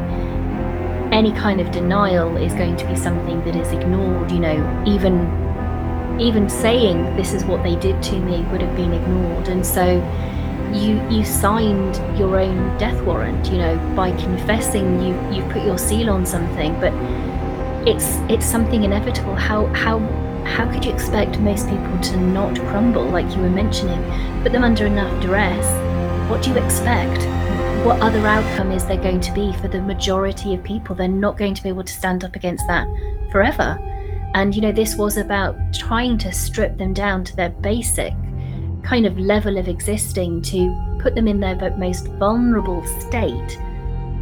any 1.14 1.32
kind 1.32 1.62
of 1.62 1.72
denial 1.72 2.36
is 2.36 2.54
going 2.54 2.78
to 2.78 2.88
be 2.88 2.96
something 2.96 3.44
that 3.46 3.56
is 3.56 3.72
ignored, 3.72 4.32
you 4.32 4.40
know, 4.40 4.84
even 4.88 5.47
even 6.20 6.50
saying 6.50 7.16
this 7.16 7.34
is 7.34 7.46
what 7.46 7.64
they 7.64 7.76
did 7.76 8.02
to 8.04 8.20
me 8.20 8.42
would 8.52 8.62
have 8.62 8.76
been 8.76 8.94
ignored. 8.94 9.48
And 9.48 9.66
so 9.66 9.86
you 10.74 11.02
you 11.10 11.24
signed 11.24 11.96
your 12.18 12.40
own 12.40 12.78
death 12.78 13.02
warrant, 13.04 13.52
you 13.52 13.58
know, 13.58 13.78
by 13.96 14.12
confessing 14.12 15.02
you 15.02 15.14
you 15.32 15.44
put 15.52 15.64
your 15.64 15.78
seal 15.78 16.10
on 16.10 16.26
something, 16.26 16.74
but 16.80 16.94
it's 17.88 18.18
it's 18.30 18.46
something 18.46 18.84
inevitable. 18.84 19.36
How 19.36 19.68
how 19.68 20.00
how 20.46 20.70
could 20.72 20.86
you 20.86 20.92
expect 20.92 21.40
most 21.40 21.70
people 21.70 22.00
to 22.00 22.18
not 22.18 22.58
crumble, 22.68 23.06
like 23.06 23.30
you 23.36 23.42
were 23.42 23.50
mentioning? 23.50 24.02
Put 24.44 24.52
them 24.52 24.64
under 24.64 24.86
enough 24.86 25.22
duress. 25.22 25.66
What 26.30 26.44
do 26.44 26.52
you 26.52 26.58
expect? 26.58 27.26
What 27.86 28.02
other 28.02 28.26
outcome 28.26 28.72
is 28.72 28.86
there 28.86 28.98
going 28.98 29.22
to 29.22 29.32
be 29.34 29.54
for 29.54 29.68
the 29.68 29.82
majority 29.82 30.54
of 30.54 30.64
people? 30.64 30.96
They're 30.96 31.08
not 31.08 31.38
going 31.38 31.54
to 31.54 31.64
be 31.64 31.70
able 31.70 31.84
to 31.84 31.94
stand 31.94 32.24
up 32.24 32.36
against 32.36 32.66
that 32.68 32.88
forever. 33.32 33.78
And, 34.34 34.56
you 34.56 34.62
know, 34.62 34.72
this 34.72 34.96
was 34.96 35.18
about 35.18 35.56
trying 35.74 36.18
to 36.20 36.32
strip 36.32 36.78
them 36.78 36.94
down 36.94 37.24
to 37.26 37.36
their 37.36 37.50
basic 37.50 38.14
kind 38.84 39.06
of 39.06 39.18
level 39.18 39.58
of 39.58 39.68
existing 39.68 40.42
to 40.42 40.98
put 41.00 41.16
them 41.16 41.28
in 41.28 41.40
their 41.40 41.76
most 41.78 42.08
vulnerable 42.20 42.86
state 43.02 43.60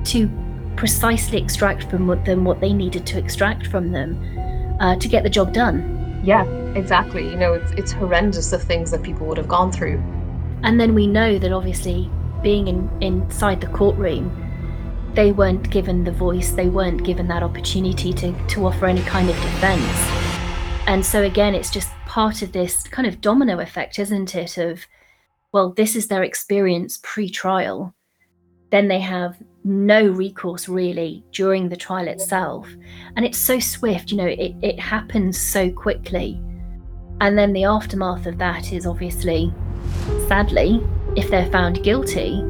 to 0.06 0.30
precisely 0.76 1.38
extract 1.38 1.90
from 1.90 2.08
them 2.24 2.44
what 2.44 2.60
they 2.60 2.74
needed 2.74 3.06
to 3.06 3.18
extract 3.18 3.68
from 3.68 3.92
them 3.92 4.18
uh, 4.80 4.96
to 4.98 5.08
get 5.08 5.24
the 5.24 5.30
job 5.30 5.54
done. 5.54 6.22
Yeah, 6.24 6.46
exactly. 6.76 7.30
You 7.30 7.36
know, 7.36 7.54
it's 7.54 7.72
it's 7.74 7.92
horrendous 7.92 8.50
the 8.50 8.60
things 8.60 8.92
that 8.92 9.04
people 9.04 9.28
would 9.28 9.38
have 9.38 9.48
gone 9.48 9.72
through. 9.72 10.02
And 10.64 10.80
then 10.80 10.96
we 10.96 11.08
know 11.08 11.38
that 11.38 11.52
obviously 11.52 12.10
being 12.42 12.68
in 12.68 12.90
inside 13.02 13.62
the 13.62 13.68
courtroom, 13.68 14.30
they 15.16 15.32
weren't 15.32 15.70
given 15.70 16.04
the 16.04 16.12
voice, 16.12 16.52
they 16.52 16.68
weren't 16.68 17.04
given 17.04 17.28
that 17.30 17.42
opportunity 17.42 18.12
to, 18.14 18.34
to 18.48 18.66
offer 18.66 18.86
any 18.86 19.02
kind 19.04 19.30
of 19.30 19.36
defense. 19.38 20.26
And 20.88 21.04
so 21.04 21.24
again, 21.24 21.56
it's 21.56 21.72
just 21.72 21.90
part 22.06 22.42
of 22.42 22.52
this 22.52 22.84
kind 22.84 23.08
of 23.08 23.22
domino 23.22 23.60
effect, 23.60 23.98
isn't 23.98 24.36
it? 24.36 24.58
Of 24.58 24.86
well, 25.52 25.72
this 25.72 25.96
is 25.96 26.08
their 26.08 26.24
experience 26.24 27.00
pre-trial. 27.02 27.94
Then 28.72 28.90
they 28.90 29.00
have 29.00 29.38
no 29.64 30.06
recourse 30.06 30.68
really 30.68 31.24
during 31.32 31.70
the 31.70 31.78
trial 31.78 32.08
itself. 32.08 32.68
And 33.16 33.26
it's 33.26 33.38
so 33.38 33.60
swift, 33.60 34.12
you 34.12 34.18
know, 34.18 34.26
it, 34.26 34.54
it 34.62 34.80
happens 34.80 35.40
so 35.40 35.72
quickly. 35.72 36.40
And 37.22 37.38
then 37.38 37.54
the 37.54 37.64
aftermath 37.64 38.26
of 38.26 38.38
that 38.40 38.74
is 38.74 38.86
obviously, 38.86 39.54
sadly, 40.28 40.86
if 41.16 41.30
they're 41.30 41.50
found 41.52 41.84
guilty, 41.84 42.42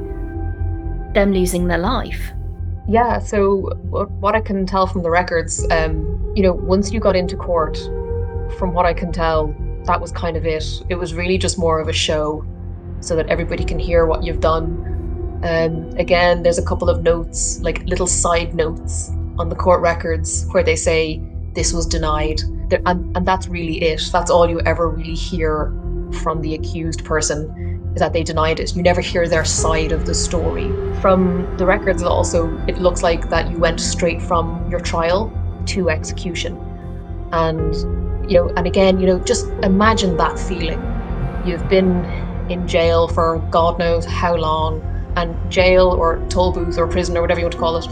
them 1.14 1.32
losing 1.32 1.68
their 1.68 1.78
life. 1.78 2.32
Yeah, 2.88 3.20
so 3.20 3.74
what 3.90 4.36
I 4.36 4.42
can 4.42 4.66
tell 4.66 4.86
from 4.86 5.02
the 5.02 5.10
records, 5.10 5.66
um, 5.72 6.34
you 6.36 6.44
know, 6.44 6.54
once 6.54 6.92
you 6.92 7.00
got 7.00 7.16
into 7.16 7.36
court, 7.36 7.78
from 8.58 8.74
what 8.74 8.86
I 8.86 8.94
can 8.94 9.12
tell, 9.12 9.56
that 9.86 10.00
was 10.00 10.12
kind 10.12 10.38
of 10.38 10.46
it. 10.46 10.64
It 10.90 10.96
was 10.96 11.14
really 11.14 11.38
just 11.38 11.58
more 11.58 11.80
of 11.80 11.88
a 11.88 11.94
show 11.94 12.46
so 13.00 13.16
that 13.16 13.28
everybody 13.28 13.64
can 13.64 13.80
hear 13.80 14.06
what 14.06 14.24
you've 14.24 14.40
done 14.40 14.96
um, 15.46 15.92
again, 15.98 16.42
there's 16.42 16.58
a 16.58 16.66
couple 16.66 16.90
of 16.90 17.04
notes, 17.04 17.60
like 17.62 17.84
little 17.86 18.08
side 18.08 18.56
notes 18.56 19.12
on 19.38 19.50
the 19.50 19.56
court 19.56 19.82
records 19.82 20.48
where 20.52 20.64
they 20.64 20.76
say 20.76 21.22
this 21.54 21.72
was 21.72 21.86
denied. 21.86 22.42
And, 22.86 23.16
and 23.16 23.28
that's 23.28 23.48
really 23.48 23.82
it. 23.84 24.02
That's 24.12 24.32
all 24.32 24.50
you 24.50 24.60
ever 24.62 24.90
really 24.90 25.14
hear 25.14 25.72
from 26.24 26.42
the 26.42 26.56
accused 26.56 27.06
person 27.06 27.75
that 27.96 28.14
they 28.14 28.24
denied 28.24 28.60
it. 28.60 28.76
You 28.76 28.84
never 28.84 29.02
hear 29.02 29.28
their 29.28 29.46
side 29.46 29.92
of 29.92 30.06
the 30.06 30.14
story. 30.14 30.70
From 31.02 31.56
the 31.58 31.66
records, 31.66 32.04
also, 32.04 32.56
it 32.68 32.80
looks 32.80 33.04
like 33.04 33.30
that 33.30 33.50
you 33.52 33.58
went 33.58 33.80
straight 33.80 34.22
from 34.22 34.70
your 34.70 34.80
trial 34.80 35.32
to 35.68 35.90
execution. 35.90 36.58
And, 37.32 37.74
you 38.30 38.38
know, 38.38 38.50
and 38.56 38.68
again, 38.68 39.00
you 39.00 39.08
know, 39.08 39.20
just 39.20 39.48
imagine 39.64 40.18
that 40.18 40.38
feeling. 40.38 40.82
You've 41.46 41.68
been 41.70 42.06
in 42.50 42.68
jail 42.68 43.08
for 43.08 43.40
God 43.50 43.80
knows 43.80 44.06
how 44.06 44.36
long 44.36 44.82
and 45.16 45.52
jail 45.52 45.88
or 45.88 46.24
toll 46.30 46.52
booth 46.52 46.78
or 46.78 46.88
prison 46.88 47.18
or 47.18 47.22
whatever 47.22 47.40
you 47.40 47.46
want 47.46 47.54
to 47.54 47.60
call 47.60 47.78
it 47.78 47.88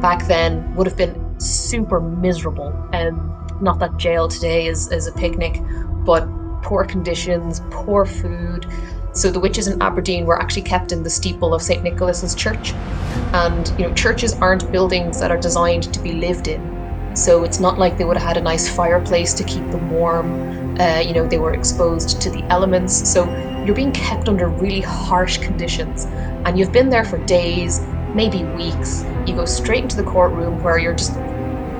back 0.00 0.26
then 0.26 0.74
would 0.74 0.86
have 0.86 0.96
been 0.96 1.40
super 1.40 2.00
miserable. 2.00 2.72
And 2.92 3.18
um, 3.18 3.58
not 3.60 3.78
that 3.78 3.96
jail 3.96 4.28
today 4.28 4.66
is, 4.66 4.90
is 4.90 5.06
a 5.06 5.12
picnic, 5.12 5.60
but 6.04 6.26
poor 6.62 6.84
conditions, 6.84 7.62
poor 7.70 8.04
food. 8.04 8.66
So 9.14 9.30
the 9.30 9.40
witches 9.40 9.68
in 9.68 9.80
Aberdeen 9.82 10.24
were 10.24 10.40
actually 10.40 10.62
kept 10.62 10.90
in 10.90 11.02
the 11.02 11.10
steeple 11.10 11.52
of 11.52 11.62
St. 11.62 11.82
Nicholas's 11.82 12.34
Church. 12.34 12.72
And 13.34 13.68
you 13.78 13.86
know, 13.86 13.94
churches 13.94 14.34
aren't 14.34 14.70
buildings 14.72 15.20
that 15.20 15.30
are 15.30 15.38
designed 15.38 15.92
to 15.92 16.00
be 16.00 16.12
lived 16.12 16.48
in. 16.48 17.14
So 17.14 17.44
it's 17.44 17.60
not 17.60 17.78
like 17.78 17.98
they 17.98 18.04
would 18.04 18.16
have 18.16 18.26
had 18.26 18.36
a 18.38 18.42
nice 18.42 18.74
fireplace 18.74 19.34
to 19.34 19.44
keep 19.44 19.70
them 19.70 19.90
warm. 19.90 20.80
Uh, 20.80 21.00
you 21.00 21.12
know, 21.12 21.26
they 21.26 21.38
were 21.38 21.52
exposed 21.52 22.22
to 22.22 22.30
the 22.30 22.42
elements. 22.44 23.10
So 23.10 23.26
you're 23.64 23.74
being 23.74 23.92
kept 23.92 24.28
under 24.28 24.48
really 24.48 24.80
harsh 24.80 25.38
conditions 25.38 26.06
and 26.46 26.58
you've 26.58 26.72
been 26.72 26.88
there 26.88 27.04
for 27.04 27.18
days, 27.26 27.80
maybe 28.14 28.44
weeks. 28.44 29.04
You 29.26 29.34
go 29.34 29.44
straight 29.44 29.84
into 29.84 29.96
the 29.96 30.04
courtroom 30.04 30.62
where 30.62 30.78
you're 30.78 30.94
just 30.94 31.12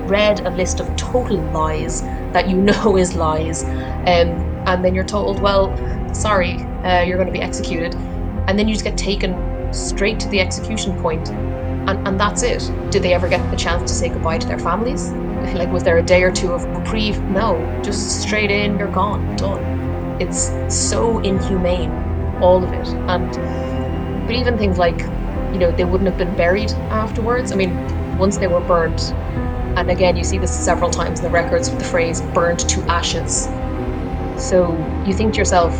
read 0.07 0.45
a 0.45 0.49
list 0.51 0.79
of 0.79 0.95
total 0.95 1.37
lies 1.51 2.01
that 2.33 2.47
you 2.47 2.57
know 2.61 2.97
is 2.97 3.15
lies, 3.15 3.63
um, 3.63 4.29
and 4.65 4.83
then 4.83 4.95
you're 4.95 5.03
told, 5.03 5.41
well, 5.41 5.75
sorry, 6.13 6.65
uh, 6.83 7.03
you're 7.05 7.17
going 7.17 7.27
to 7.27 7.33
be 7.33 7.41
executed, 7.41 7.95
and 8.47 8.57
then 8.57 8.67
you 8.67 8.73
just 8.73 8.85
get 8.85 8.97
taken 8.97 9.73
straight 9.73 10.19
to 10.19 10.29
the 10.29 10.39
execution 10.39 10.99
point, 11.01 11.29
and, 11.29 12.07
and 12.07 12.19
that's 12.19 12.43
it. 12.43 12.69
Did 12.91 13.03
they 13.03 13.13
ever 13.13 13.27
get 13.27 13.49
the 13.51 13.57
chance 13.57 13.91
to 13.91 13.97
say 13.97 14.09
goodbye 14.09 14.37
to 14.37 14.47
their 14.47 14.59
families? 14.59 15.11
like 15.51 15.69
was 15.71 15.83
there 15.83 15.97
a 15.97 16.03
day 16.03 16.23
or 16.23 16.31
two 16.31 16.51
of 16.51 16.63
reprieve? 16.65 17.21
No, 17.23 17.57
just 17.83 18.21
straight 18.21 18.49
in, 18.49 18.77
you're 18.79 18.91
gone, 18.91 19.35
done. 19.35 19.61
It's 20.21 20.51
so 20.73 21.19
inhumane, 21.19 21.91
all 22.41 22.63
of 22.63 22.71
it. 22.71 22.87
And 23.09 23.29
but 24.25 24.35
even 24.35 24.57
things 24.57 24.77
like, 24.77 24.99
you 25.51 25.59
know, 25.59 25.71
they 25.71 25.83
wouldn't 25.83 26.09
have 26.09 26.17
been 26.17 26.35
buried 26.35 26.71
afterwards. 26.89 27.51
I 27.51 27.55
mean, 27.55 28.17
once 28.17 28.37
they 28.37 28.47
were 28.47 28.61
burnt, 28.61 29.11
and 29.77 29.89
again 29.89 30.15
you 30.15 30.23
see 30.23 30.37
this 30.37 30.57
several 30.57 30.89
times 30.89 31.19
in 31.19 31.25
the 31.25 31.31
records 31.31 31.69
with 31.69 31.79
the 31.79 31.85
phrase 31.85 32.21
burned 32.33 32.59
to 32.69 32.81
ashes. 32.83 33.45
So 34.37 34.71
you 35.05 35.13
think 35.13 35.33
to 35.33 35.39
yourself, 35.39 35.73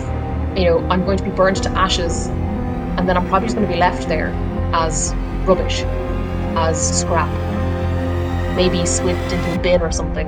you 0.57 0.65
know, 0.65 0.79
I'm 0.89 1.03
going 1.05 1.17
to 1.17 1.23
be 1.23 1.31
burned 1.31 1.57
to 1.63 1.69
ashes, 1.71 2.27
and 2.27 3.09
then 3.09 3.17
I'm 3.17 3.27
probably 3.27 3.47
just 3.47 3.55
going 3.55 3.67
to 3.67 3.73
be 3.73 3.79
left 3.79 4.07
there 4.07 4.27
as 4.73 5.13
rubbish, 5.45 5.81
as 6.55 6.99
scrap, 7.01 7.29
maybe 8.55 8.85
swept 8.85 9.31
into 9.31 9.59
a 9.59 9.61
bin 9.61 9.81
or 9.81 9.91
something. 9.91 10.27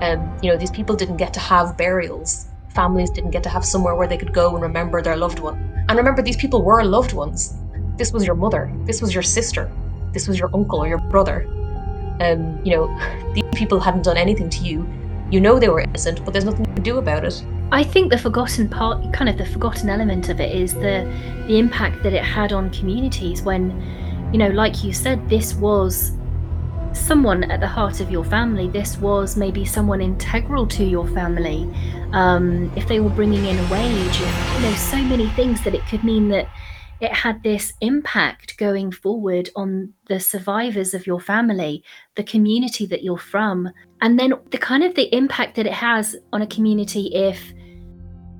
And 0.00 0.20
um, 0.20 0.38
you 0.42 0.50
know, 0.50 0.56
these 0.56 0.70
people 0.70 0.96
didn't 0.96 1.16
get 1.16 1.32
to 1.34 1.40
have 1.40 1.76
burials. 1.76 2.46
Families 2.70 3.10
didn't 3.10 3.30
get 3.30 3.42
to 3.44 3.48
have 3.48 3.64
somewhere 3.64 3.94
where 3.94 4.08
they 4.08 4.16
could 4.16 4.32
go 4.32 4.52
and 4.54 4.62
remember 4.62 5.00
their 5.00 5.16
loved 5.16 5.38
one. 5.38 5.56
And 5.88 5.96
remember, 5.96 6.22
these 6.22 6.36
people 6.36 6.62
were 6.62 6.82
loved 6.82 7.12
ones. 7.12 7.54
This 7.96 8.12
was 8.12 8.26
your 8.26 8.34
mother. 8.34 8.72
This 8.84 9.00
was 9.00 9.14
your 9.14 9.22
sister. 9.22 9.70
This 10.12 10.26
was 10.26 10.38
your 10.38 10.50
uncle 10.54 10.80
or 10.80 10.88
your 10.88 10.98
brother. 10.98 11.46
Um, 12.20 12.60
you 12.64 12.74
know, 12.74 13.32
these 13.34 13.44
people 13.54 13.80
hadn't 13.80 14.02
done 14.02 14.16
anything 14.16 14.50
to 14.50 14.64
you. 14.64 14.88
You 15.30 15.40
know 15.40 15.58
they 15.58 15.68
were 15.68 15.80
innocent, 15.80 16.24
but 16.24 16.32
there's 16.32 16.44
nothing 16.44 16.66
you 16.66 16.74
can 16.74 16.82
do 16.82 16.98
about 16.98 17.24
it. 17.24 17.42
I 17.72 17.82
think 17.82 18.10
the 18.10 18.18
forgotten 18.18 18.68
part, 18.68 19.14
kind 19.14 19.30
of 19.30 19.38
the 19.38 19.46
forgotten 19.46 19.88
element 19.88 20.28
of 20.28 20.40
it, 20.40 20.54
is 20.54 20.74
the 20.74 21.10
the 21.46 21.58
impact 21.58 22.02
that 22.02 22.12
it 22.12 22.22
had 22.22 22.52
on 22.52 22.68
communities 22.68 23.40
when, 23.40 23.70
you 24.30 24.38
know, 24.38 24.50
like 24.50 24.84
you 24.84 24.92
said, 24.92 25.26
this 25.30 25.54
was 25.54 26.12
someone 26.92 27.44
at 27.44 27.60
the 27.60 27.66
heart 27.66 28.00
of 28.00 28.10
your 28.10 28.24
family. 28.24 28.68
This 28.68 28.98
was 28.98 29.38
maybe 29.38 29.64
someone 29.64 30.02
integral 30.02 30.66
to 30.66 30.84
your 30.84 31.08
family. 31.08 31.66
Um, 32.12 32.70
if 32.76 32.86
they 32.88 33.00
were 33.00 33.08
bringing 33.08 33.46
in 33.46 33.58
a 33.58 33.72
wage, 33.72 34.20
you 34.20 34.60
know, 34.60 34.74
so 34.76 34.98
many 34.98 35.28
things 35.30 35.64
that 35.64 35.74
it 35.74 35.80
could 35.86 36.04
mean 36.04 36.28
that 36.28 36.48
it 37.00 37.12
had 37.12 37.42
this 37.42 37.72
impact 37.80 38.58
going 38.58 38.92
forward 38.92 39.48
on 39.56 39.94
the 40.08 40.20
survivors 40.20 40.92
of 40.92 41.06
your 41.06 41.20
family, 41.20 41.82
the 42.16 42.22
community 42.22 42.84
that 42.84 43.02
you're 43.02 43.16
from, 43.16 43.70
and 44.02 44.20
then 44.20 44.34
the 44.50 44.58
kind 44.58 44.84
of 44.84 44.94
the 44.94 45.12
impact 45.16 45.56
that 45.56 45.66
it 45.66 45.72
has 45.72 46.14
on 46.34 46.42
a 46.42 46.46
community 46.46 47.10
if 47.14 47.54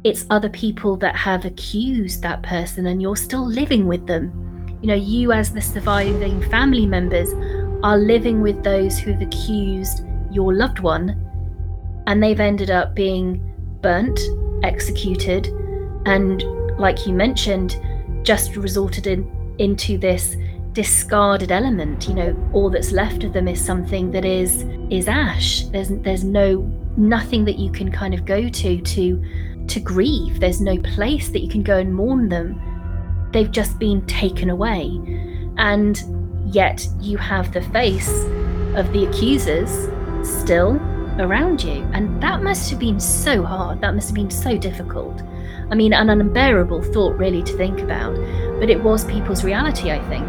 it's 0.05 0.26
other 0.30 0.48
people 0.48 0.96
that 0.96 1.14
have 1.14 1.44
accused 1.44 2.22
that 2.22 2.42
person 2.42 2.86
and 2.86 3.00
you're 3.00 3.16
still 3.16 3.46
living 3.46 3.86
with 3.86 4.07
them. 4.07 4.78
You 4.80 4.88
know, 4.88 4.94
you 4.94 5.32
as 5.32 5.53
the 5.53 5.61
surviving 5.61 6.42
family 6.50 6.86
members 6.86 7.32
are 7.84 7.96
living 7.96 8.40
with 8.40 8.62
those 8.64 8.98
who've 8.98 9.20
accused 9.20 10.05
your 10.30 10.55
loved 10.55 10.80
one 10.80 11.18
and 12.07 12.22
they've 12.22 12.40
ended 12.40 12.70
up 12.70 12.94
being 12.94 13.40
burnt, 13.80 14.18
executed, 14.64 15.46
and 16.05 16.42
like 16.78 17.07
you 17.07 17.12
mentioned, 17.12 17.76
just 18.24 18.57
resulted 18.57 19.07
in 19.07 19.30
into 19.59 19.98
this 19.98 20.36
discarded 20.72 21.53
element 21.53 22.09
you 22.09 22.14
know 22.14 22.50
all 22.55 22.70
that's 22.70 22.92
left 22.92 23.22
of 23.22 23.34
them 23.34 23.46
is 23.46 23.62
something 23.62 24.11
that 24.11 24.24
is 24.24 24.62
is 24.88 25.07
ash 25.07 25.64
there's 25.66 25.90
there's 26.00 26.24
no 26.24 26.62
nothing 26.96 27.44
that 27.44 27.59
you 27.59 27.70
can 27.70 27.92
kind 27.92 28.14
of 28.14 28.24
go 28.24 28.48
to 28.48 28.80
to 28.80 29.22
to 29.72 29.80
grieve. 29.80 30.40
There's 30.40 30.60
no 30.60 30.78
place 30.78 31.30
that 31.30 31.40
you 31.40 31.48
can 31.48 31.62
go 31.62 31.78
and 31.78 31.94
mourn 31.94 32.28
them. 32.28 32.60
They've 33.32 33.50
just 33.50 33.78
been 33.78 34.04
taken 34.06 34.50
away. 34.50 35.00
And 35.56 36.02
yet 36.54 36.86
you 37.00 37.16
have 37.18 37.52
the 37.52 37.62
face 37.62 38.24
of 38.76 38.92
the 38.92 39.06
accusers 39.08 39.70
still 40.26 40.76
around 41.18 41.62
you. 41.64 41.82
And 41.92 42.22
that 42.22 42.42
must 42.42 42.70
have 42.70 42.78
been 42.78 43.00
so 43.00 43.42
hard. 43.42 43.80
That 43.80 43.94
must 43.94 44.08
have 44.08 44.14
been 44.14 44.30
so 44.30 44.56
difficult. 44.56 45.22
I 45.70 45.74
mean, 45.74 45.94
an 45.94 46.10
unbearable 46.10 46.82
thought, 46.82 47.16
really, 47.16 47.42
to 47.42 47.56
think 47.56 47.80
about. 47.80 48.14
But 48.60 48.68
it 48.68 48.82
was 48.82 49.04
people's 49.06 49.42
reality, 49.42 49.90
I 49.90 50.06
think. 50.08 50.28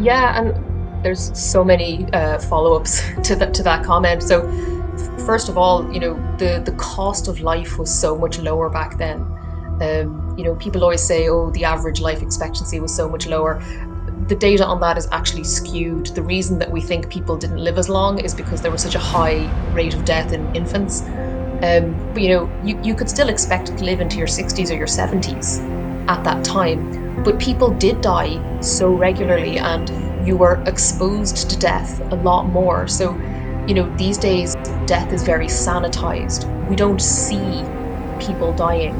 Yeah, 0.00 0.40
and 0.40 1.04
there's 1.04 1.36
so 1.38 1.64
many 1.64 2.10
uh, 2.12 2.40
follow 2.40 2.74
ups 2.74 3.02
to, 3.24 3.36
that 3.36 3.54
to 3.54 3.62
that 3.62 3.84
comment. 3.84 4.22
So, 4.24 4.42
first 5.24 5.48
of 5.48 5.56
all, 5.56 5.90
you 5.92 6.00
know, 6.00 6.14
the, 6.38 6.62
the 6.64 6.72
cost 6.72 7.28
of 7.28 7.40
life 7.40 7.78
was 7.78 7.92
so 7.92 8.16
much 8.16 8.38
lower 8.38 8.68
back 8.68 8.98
then. 8.98 9.20
Um, 9.80 10.34
you 10.36 10.44
know, 10.44 10.54
people 10.56 10.82
always 10.82 11.02
say, 11.02 11.28
oh, 11.28 11.50
the 11.50 11.64
average 11.64 12.00
life 12.00 12.22
expectancy 12.22 12.80
was 12.80 12.94
so 12.94 13.08
much 13.08 13.26
lower. 13.26 13.62
The 14.28 14.36
data 14.36 14.64
on 14.64 14.80
that 14.80 14.96
is 14.96 15.08
actually 15.10 15.44
skewed. 15.44 16.06
The 16.06 16.22
reason 16.22 16.58
that 16.58 16.70
we 16.70 16.80
think 16.80 17.10
people 17.10 17.36
didn't 17.36 17.58
live 17.58 17.78
as 17.78 17.88
long 17.88 18.18
is 18.20 18.34
because 18.34 18.62
there 18.62 18.70
was 18.70 18.82
such 18.82 18.94
a 18.94 19.00
high 19.00 19.50
rate 19.72 19.94
of 19.94 20.04
death 20.04 20.32
in 20.32 20.54
infants. 20.54 21.02
Um, 21.62 22.12
but 22.12 22.22
you 22.22 22.28
know, 22.28 22.60
you, 22.64 22.80
you 22.82 22.94
could 22.94 23.08
still 23.08 23.28
expect 23.28 23.66
to 23.66 23.84
live 23.84 24.00
into 24.00 24.18
your 24.18 24.26
60s 24.26 24.70
or 24.70 24.74
your 24.74 24.86
70s 24.86 25.60
at 26.08 26.22
that 26.24 26.44
time. 26.44 27.22
But 27.24 27.38
people 27.38 27.70
did 27.70 28.00
die 28.00 28.60
so 28.60 28.92
regularly 28.92 29.58
and 29.58 29.90
you 30.26 30.36
were 30.36 30.62
exposed 30.66 31.50
to 31.50 31.58
death 31.58 32.00
a 32.12 32.16
lot 32.16 32.46
more. 32.46 32.88
So 32.88 33.14
you 33.66 33.74
know, 33.74 33.94
these 33.96 34.18
days 34.18 34.54
death 34.86 35.12
is 35.12 35.22
very 35.22 35.46
sanitized. 35.46 36.48
We 36.68 36.74
don't 36.74 37.00
see 37.00 37.64
people 38.18 38.52
dying. 38.52 38.94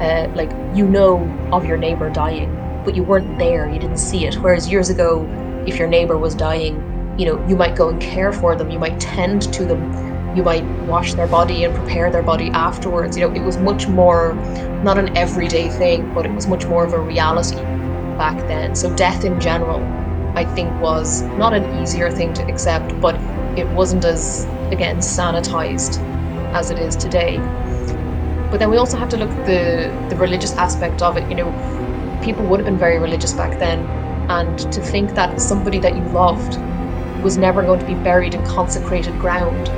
Uh, 0.00 0.30
like, 0.34 0.50
you 0.74 0.86
know 0.86 1.20
of 1.52 1.64
your 1.64 1.76
neighbor 1.76 2.08
dying, 2.10 2.54
but 2.84 2.94
you 2.94 3.02
weren't 3.02 3.38
there, 3.38 3.68
you 3.68 3.78
didn't 3.78 3.98
see 3.98 4.26
it. 4.26 4.34
Whereas 4.36 4.70
years 4.70 4.88
ago, 4.88 5.26
if 5.66 5.78
your 5.78 5.88
neighbor 5.88 6.16
was 6.16 6.34
dying, 6.34 6.76
you 7.18 7.26
know, 7.26 7.46
you 7.48 7.56
might 7.56 7.76
go 7.76 7.88
and 7.88 8.00
care 8.00 8.32
for 8.32 8.56
them, 8.56 8.70
you 8.70 8.78
might 8.78 8.98
tend 9.00 9.52
to 9.52 9.64
them, 9.64 10.36
you 10.36 10.42
might 10.42 10.64
wash 10.86 11.14
their 11.14 11.26
body 11.26 11.64
and 11.64 11.74
prepare 11.74 12.10
their 12.10 12.22
body 12.22 12.50
afterwards. 12.50 13.16
You 13.16 13.28
know, 13.28 13.34
it 13.34 13.42
was 13.42 13.58
much 13.58 13.86
more, 13.86 14.34
not 14.82 14.96
an 14.98 15.16
everyday 15.16 15.68
thing, 15.68 16.12
but 16.14 16.24
it 16.24 16.32
was 16.32 16.46
much 16.46 16.66
more 16.66 16.84
of 16.84 16.92
a 16.92 17.00
reality 17.00 17.56
back 18.16 18.38
then. 18.48 18.74
So, 18.74 18.94
death 18.96 19.24
in 19.24 19.40
general, 19.40 19.80
I 20.36 20.44
think, 20.54 20.72
was 20.80 21.22
not 21.22 21.52
an 21.52 21.82
easier 21.82 22.10
thing 22.10 22.32
to 22.34 22.42
accept, 22.46 22.98
but 23.00 23.14
it 23.56 23.68
wasn't 23.68 24.04
as, 24.04 24.44
again, 24.70 24.98
sanitized 24.98 25.98
as 26.54 26.70
it 26.70 26.78
is 26.78 26.96
today. 26.96 27.38
But 28.50 28.58
then 28.58 28.70
we 28.70 28.76
also 28.76 28.96
have 28.98 29.08
to 29.10 29.16
look 29.16 29.30
at 29.30 29.46
the, 29.46 30.08
the 30.14 30.16
religious 30.20 30.52
aspect 30.52 31.02
of 31.02 31.16
it. 31.16 31.28
You 31.28 31.36
know, 31.36 32.20
people 32.22 32.44
would 32.46 32.60
have 32.60 32.66
been 32.66 32.78
very 32.78 32.98
religious 32.98 33.32
back 33.32 33.58
then, 33.58 33.80
and 34.30 34.58
to 34.72 34.80
think 34.80 35.14
that 35.14 35.40
somebody 35.40 35.78
that 35.80 35.96
you 35.96 36.02
loved 36.12 36.58
was 37.22 37.38
never 37.38 37.62
going 37.62 37.80
to 37.80 37.86
be 37.86 37.94
buried 37.94 38.34
in 38.34 38.44
consecrated 38.44 39.18
ground. 39.18 39.68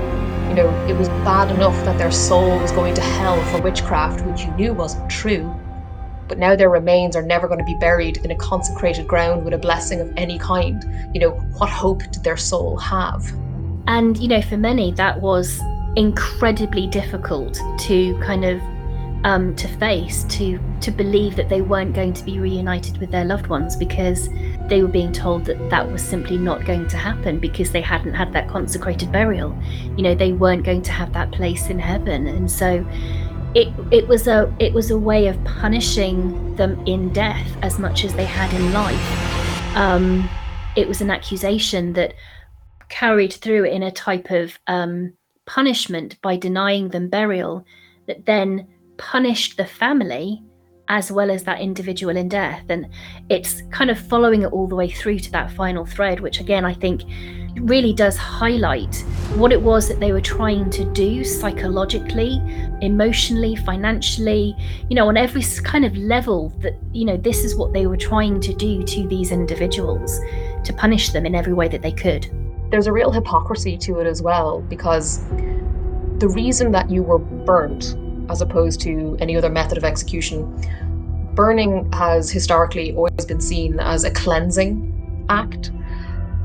You 0.49 0.55
know, 0.55 0.87
it 0.89 0.97
was 0.97 1.09
bad 1.09 1.51
enough 1.51 1.75
that 1.85 1.99
their 1.99 2.11
soul 2.11 2.59
was 2.59 2.73
going 2.73 2.95
to 2.95 3.01
hell 3.01 3.43
for 3.47 3.61
witchcraft, 3.61 4.25
which 4.27 4.43
you 4.43 4.51
knew 4.53 4.73
wasn't 4.73 5.11
true. 5.11 5.55
But 6.29 6.39
now 6.39 6.57
their 6.57 6.71
remains 6.71 7.17
are 7.17 7.23
never 7.23 7.47
going 7.47 7.59
to 7.59 7.65
be 7.65 7.75
buried 7.75 8.19
in 8.19 8.31
a 8.31 8.37
consecrated 8.37 9.07
ground 9.07 9.45
with 9.45 9.53
a 9.53 9.59
blessing 9.59 10.01
of 10.01 10.13
any 10.17 10.39
kind. 10.39 10.85
You 11.15 11.21
know, 11.21 11.31
what 11.59 11.69
hope 11.69 12.03
did 12.11 12.25
their 12.25 12.37
soul 12.37 12.77
have? 12.79 13.31
And, 13.87 14.17
you 14.19 14.29
know, 14.29 14.43
for 14.43 14.57
many, 14.57 14.93
that 14.93 15.21
was 15.21 15.61
incredibly 15.97 16.87
difficult 16.87 17.59
to 17.81 18.19
kind 18.21 18.45
of 18.45 18.61
um, 19.25 19.57
to 19.57 19.69
face, 19.79 20.25
to 20.25 20.61
to 20.83 20.91
believe 20.91 21.35
that 21.37 21.49
they 21.49 21.63
weren't 21.63 21.95
going 21.95 22.13
to 22.13 22.23
be 22.25 22.39
reunited 22.39 22.99
with 22.99 23.11
their 23.11 23.25
loved 23.25 23.47
ones 23.47 23.75
because 23.75 24.29
they 24.69 24.83
were 24.83 24.89
being 24.89 25.13
told 25.13 25.47
that 25.47 25.71
that 25.71 25.91
was 25.91 26.03
simply 26.03 26.37
not 26.37 26.67
going 26.67 26.87
to 26.89 26.99
happen 26.99 27.41
because 27.41 27.73
they 27.73 27.81
hadn't 27.81 28.13
had 28.13 28.35
that 28.35 28.49
consecrated 28.49 29.11
burial. 29.11 29.59
You 29.97 30.03
know, 30.03 30.15
they 30.15 30.33
weren't 30.33 30.65
going 30.65 30.83
to 30.83 30.93
have 30.93 31.15
that 31.15 31.33
place 31.33 31.69
in 31.69 31.79
heaven, 31.79 32.27
and 32.27 32.51
so 32.51 32.87
it 33.55 33.69
it 33.91 34.07
was 34.07 34.27
a 34.27 34.55
it 34.59 34.75
was 34.75 34.91
a 34.91 34.99
way 34.99 35.27
of 35.27 35.43
punishing 35.45 36.55
them 36.57 36.87
in 36.87 37.11
death 37.15 37.57
as 37.63 37.79
much 37.79 38.05
as 38.05 38.15
they 38.15 38.27
had 38.27 38.53
in 38.53 38.75
life. 38.75 39.75
Um, 39.75 40.29
it 40.77 40.87
was 40.87 41.01
an 41.01 41.11
accusation 41.11 41.95
that 41.95 42.15
carried 42.89 43.33
through 43.33 43.65
in 43.65 43.83
a 43.83 43.91
type 43.91 44.31
of 44.31 44.59
um, 44.67 45.13
punishment 45.47 46.21
by 46.23 46.37
denying 46.37 46.89
them 46.89 47.09
burial 47.09 47.65
that 48.07 48.27
then 48.27 48.67
punished 48.97 49.57
the 49.57 49.67
family 49.67 50.43
as 50.89 51.11
well 51.11 51.31
as 51.31 51.45
that 51.45 51.61
individual 51.61 52.17
in 52.17 52.29
death. 52.29 52.63
And 52.69 52.89
it's 53.31 53.63
kind 53.71 53.91
of 53.91 53.99
following 53.99 54.43
it 54.43 54.53
all 54.53 54.67
the 54.67 54.77
way 54.77 54.91
through 54.91 55.19
to 55.21 55.31
that 55.33 55.51
final 55.53 55.87
thread, 55.87 56.21
which 56.21 56.41
again, 56.41 56.65
I 56.65 56.75
think 56.75 57.03
really 57.57 57.93
does 57.93 58.17
highlight 58.17 58.95
what 59.37 59.53
it 59.53 59.63
was 59.63 59.89
that 59.89 60.01
they 60.01 60.13
were 60.13 60.21
trying 60.21 60.69
to 60.71 60.85
do 60.93 61.25
psychologically, 61.25 62.43
emotionally, 62.83 63.57
financially, 63.57 64.55
you 64.91 64.97
know, 64.97 65.09
on 65.09 65.17
every 65.17 65.43
kind 65.63 65.85
of 65.85 65.97
level 65.97 66.51
that, 66.61 66.75
you 66.93 67.05
know, 67.05 67.17
this 67.17 67.45
is 67.45 67.57
what 67.57 67.73
they 67.73 67.87
were 67.87 67.97
trying 67.97 68.41
to 68.41 68.53
do 68.55 68.83
to 68.83 69.09
these 69.09 69.31
individuals 69.31 70.19
to 70.65 70.73
punish 70.77 71.11
them 71.11 71.25
in 71.25 71.35
every 71.35 71.55
way 71.55 71.69
that 71.69 71.81
they 71.81 71.93
could 71.93 72.29
there's 72.75 72.89
a 72.89 72.93
real 72.93 73.13
hypocrisy 73.13 73.79
to 73.79 74.01
it 74.01 74.07
as 74.09 74.21
well 74.21 74.61
because 74.63 75.25
the 76.19 76.29
reason 76.35 76.73
that 76.73 76.91
you 76.91 77.05
were 77.05 77.21
burnt 77.21 77.97
as 78.29 78.41
opposed 78.41 78.81
to 78.81 79.17
any 79.21 79.37
other 79.37 79.49
method 79.49 79.79
of 79.79 79.85
execution 79.85 80.43
burning 81.37 81.89
has 81.93 82.33
historically 82.33 82.93
always 82.97 83.25
been 83.29 83.41
seen 83.41 83.79
as 83.79 84.03
a 84.03 84.11
cleansing 84.11 85.25
act. 85.29 85.71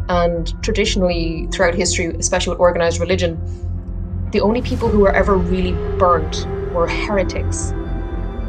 And 0.07 0.53
traditionally, 0.63 1.47
throughout 1.51 1.73
history, 1.73 2.15
especially 2.19 2.51
with 2.51 2.59
organized 2.59 2.99
religion, 2.99 3.39
the 4.32 4.41
only 4.41 4.61
people 4.61 4.88
who 4.88 4.99
were 4.99 5.15
ever 5.15 5.36
really 5.36 5.71
burnt 5.97 6.45
were 6.75 6.88
heretics 6.88 7.73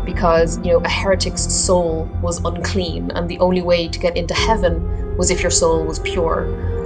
because 0.05 0.59
you 0.59 0.73
know 0.73 0.81
a 0.81 0.89
heretic's 0.89 1.51
soul 1.51 2.05
was 2.21 2.45
unclean 2.45 3.11
and 3.13 3.27
the 3.31 3.39
only 3.39 3.63
way 3.63 3.89
to 3.89 3.99
get 3.99 4.19
into 4.19 4.35
heaven 4.35 5.17
was 5.17 5.31
if 5.31 5.43
your 5.43 5.51
soul 5.51 5.87
was 5.87 5.99
pure 6.01 6.45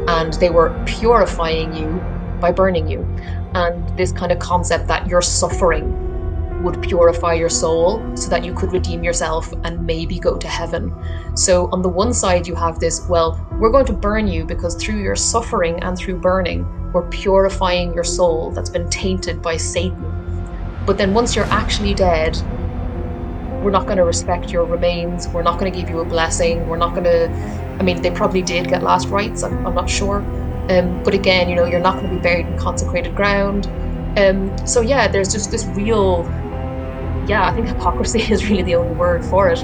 and 0.09 0.35
they 0.35 0.51
were 0.51 0.83
purifying 0.87 1.75
you 1.75 2.01
by 2.41 2.53
burning 2.53 2.89
you 2.89 3.01
and 3.55 3.97
this 3.97 4.13
kind 4.13 4.33
of 4.33 4.39
concept 4.39 4.89
that 4.89 5.07
your 5.09 5.23
suffering 5.23 6.05
would 6.63 6.81
purify 6.83 7.35
your 7.35 7.51
soul 7.51 8.03
so 8.17 8.29
that 8.31 8.43
you 8.45 8.55
could 8.55 8.73
redeem 8.73 9.05
yourself 9.05 9.53
and 9.65 9.87
maybe 9.87 10.19
go 10.19 10.37
to 10.37 10.49
heaven. 10.49 10.93
So, 11.37 11.69
on 11.73 11.83
the 11.83 11.89
one 11.89 12.15
side, 12.15 12.47
you 12.47 12.55
have 12.55 12.81
this, 12.81 13.07
well, 13.09 13.39
we're 13.61 13.71
going 13.71 13.87
to 13.87 13.93
burn 13.93 14.27
you 14.27 14.45
because 14.45 14.75
through 14.75 15.03
your 15.03 15.15
suffering 15.15 15.83
and 15.83 15.97
through 15.97 16.21
burning, 16.21 16.67
we're 16.93 17.09
purifying 17.11 17.93
your 17.93 18.05
soul 18.05 18.51
that's 18.51 18.71
been 18.71 18.89
tainted 18.89 19.43
by 19.43 19.59
Satan. 19.59 20.83
But 20.87 20.97
then 20.97 21.13
once 21.13 21.37
you're 21.37 21.47
actually 21.47 21.95
dead, 21.95 22.37
we're 23.63 23.71
not 23.71 23.87
going 23.87 23.99
to 23.99 24.05
respect 24.05 24.51
your 24.51 24.65
remains. 24.65 25.29
We're 25.29 25.43
not 25.43 25.59
going 25.59 25.73
to 25.73 25.79
give 25.79 25.89
you 25.89 26.01
a 26.01 26.05
blessing. 26.05 26.67
We're 26.69 26.77
not 26.77 26.95
going 26.95 27.05
to. 27.05 27.64
I 27.79 27.83
mean, 27.83 28.03
they 28.03 28.11
probably 28.11 28.43
did 28.43 28.68
get 28.68 28.83
last 28.83 29.09
rites. 29.09 29.43
I'm, 29.43 29.66
I'm 29.66 29.75
not 29.75 29.89
sure. 29.91 30.18
Um, 30.70 31.03
but 31.03 31.14
again, 31.14 31.49
you 31.49 31.57
know, 31.57 31.64
you're 31.64 31.81
not 31.81 31.95
going 31.95 32.09
to 32.09 32.16
be 32.16 32.22
buried 32.22 32.47
in 32.47 32.57
consecrated 32.57 33.14
ground. 33.14 33.66
Um, 34.18 34.57
so 34.66 34.81
yeah, 34.81 35.09
there's 35.09 35.33
just 35.33 35.51
this 35.51 35.64
real, 35.66 36.25
yeah, 37.29 37.47
I 37.47 37.53
think 37.53 37.68
hypocrisy 37.68 38.20
is 38.33 38.49
really 38.49 38.62
the 38.62 38.77
only 38.77 38.95
word 38.95 39.25
for 39.25 39.49
it. 39.51 39.62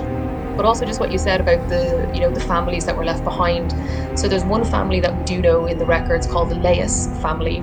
But 0.57 0.67
also 0.67 0.85
just 0.85 1.01
what 1.01 1.11
you 1.11 1.19
said 1.19 1.41
about 1.41 1.69
the, 1.69 2.11
you 2.13 2.21
know, 2.21 2.31
the 2.31 2.41
families 2.41 2.85
that 2.85 2.97
were 2.97 3.05
left 3.05 3.25
behind. 3.25 3.73
So 4.19 4.29
there's 4.29 4.45
one 4.45 4.65
family 4.65 5.01
that 5.01 5.17
we 5.17 5.25
do 5.25 5.41
know 5.41 5.67
in 5.67 5.79
the 5.79 5.87
records 5.87 6.27
called 6.27 6.51
the 6.51 6.57
Leyes 6.57 7.07
family, 7.23 7.63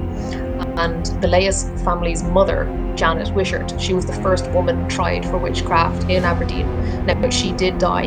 and 0.77 1.05
the 1.21 1.27
Leyes 1.27 1.69
family's 1.83 2.23
mother 2.23 2.65
Janet 2.95 3.33
Wishart. 3.33 3.79
She 3.79 3.93
was 3.93 4.05
the 4.05 4.13
first 4.13 4.49
woman 4.51 4.87
tried 4.89 5.25
for 5.25 5.37
witchcraft 5.37 6.09
in 6.09 6.25
Aberdeen. 6.25 6.65
Now, 7.05 7.29
she 7.29 7.51
did 7.53 7.77
die, 7.77 8.05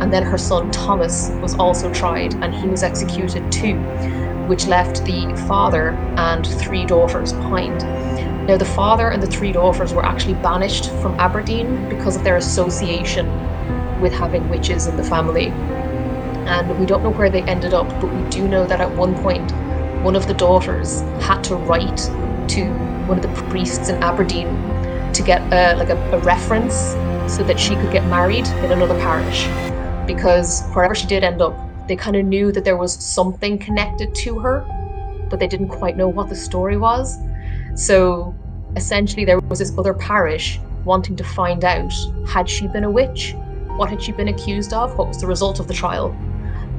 and 0.00 0.12
then 0.12 0.22
her 0.24 0.38
son 0.38 0.70
Thomas 0.70 1.30
was 1.40 1.54
also 1.54 1.92
tried, 1.92 2.34
and 2.42 2.54
he 2.54 2.66
was 2.68 2.82
executed 2.82 3.50
too, 3.52 3.76
which 4.48 4.66
left 4.66 5.04
the 5.04 5.32
father 5.48 5.90
and 6.16 6.46
three 6.46 6.84
daughters 6.84 7.32
behind. 7.32 7.82
Now, 8.46 8.56
the 8.56 8.64
father 8.64 9.10
and 9.10 9.22
the 9.22 9.28
three 9.28 9.52
daughters 9.52 9.94
were 9.94 10.04
actually 10.04 10.34
banished 10.34 10.90
from 11.00 11.18
Aberdeen 11.20 11.88
because 11.88 12.16
of 12.16 12.24
their 12.24 12.36
association 12.36 13.26
with 14.00 14.12
having 14.12 14.48
witches 14.48 14.88
in 14.88 14.96
the 14.96 15.04
family. 15.04 15.48
And 16.46 16.76
we 16.78 16.86
don't 16.86 17.04
know 17.04 17.10
where 17.10 17.30
they 17.30 17.42
ended 17.42 17.72
up, 17.72 17.88
but 18.00 18.12
we 18.12 18.28
do 18.30 18.48
know 18.48 18.66
that 18.66 18.80
at 18.80 18.90
one 18.96 19.14
point, 19.22 19.52
one 20.02 20.16
of 20.16 20.26
the 20.26 20.34
daughters 20.34 21.00
had 21.22 21.42
to 21.44 21.54
write 21.54 21.96
to 22.48 22.64
one 23.06 23.18
of 23.18 23.22
the 23.22 23.42
priests 23.48 23.88
in 23.88 24.02
Aberdeen 24.02 24.48
to 25.12 25.22
get 25.22 25.40
a, 25.52 25.76
like 25.76 25.90
a, 25.90 25.96
a 26.12 26.18
reference 26.20 26.74
so 27.32 27.44
that 27.44 27.58
she 27.58 27.76
could 27.76 27.92
get 27.92 28.04
married 28.06 28.46
in 28.46 28.72
another 28.72 28.98
parish. 28.98 29.46
Because 30.06 30.64
wherever 30.74 30.94
she 30.94 31.06
did 31.06 31.22
end 31.22 31.40
up, 31.40 31.56
they 31.86 31.94
kind 31.94 32.16
of 32.16 32.24
knew 32.24 32.50
that 32.52 32.64
there 32.64 32.76
was 32.76 32.92
something 32.92 33.58
connected 33.58 34.14
to 34.16 34.38
her, 34.40 34.66
but 35.30 35.38
they 35.38 35.46
didn't 35.46 35.68
quite 35.68 35.96
know 35.96 36.08
what 36.08 36.28
the 36.28 36.34
story 36.36 36.76
was. 36.76 37.18
So 37.76 38.34
essentially, 38.76 39.24
there 39.24 39.38
was 39.38 39.60
this 39.60 39.76
other 39.78 39.94
parish 39.94 40.58
wanting 40.84 41.14
to 41.16 41.24
find 41.24 41.64
out 41.64 41.92
had 42.26 42.48
she 42.48 42.66
been 42.66 42.84
a 42.84 42.90
witch? 42.90 43.34
What 43.76 43.88
had 43.88 44.02
she 44.02 44.12
been 44.12 44.28
accused 44.28 44.72
of? 44.72 44.98
What 44.98 45.08
was 45.08 45.20
the 45.20 45.26
result 45.26 45.60
of 45.60 45.68
the 45.68 45.74
trial? 45.74 46.16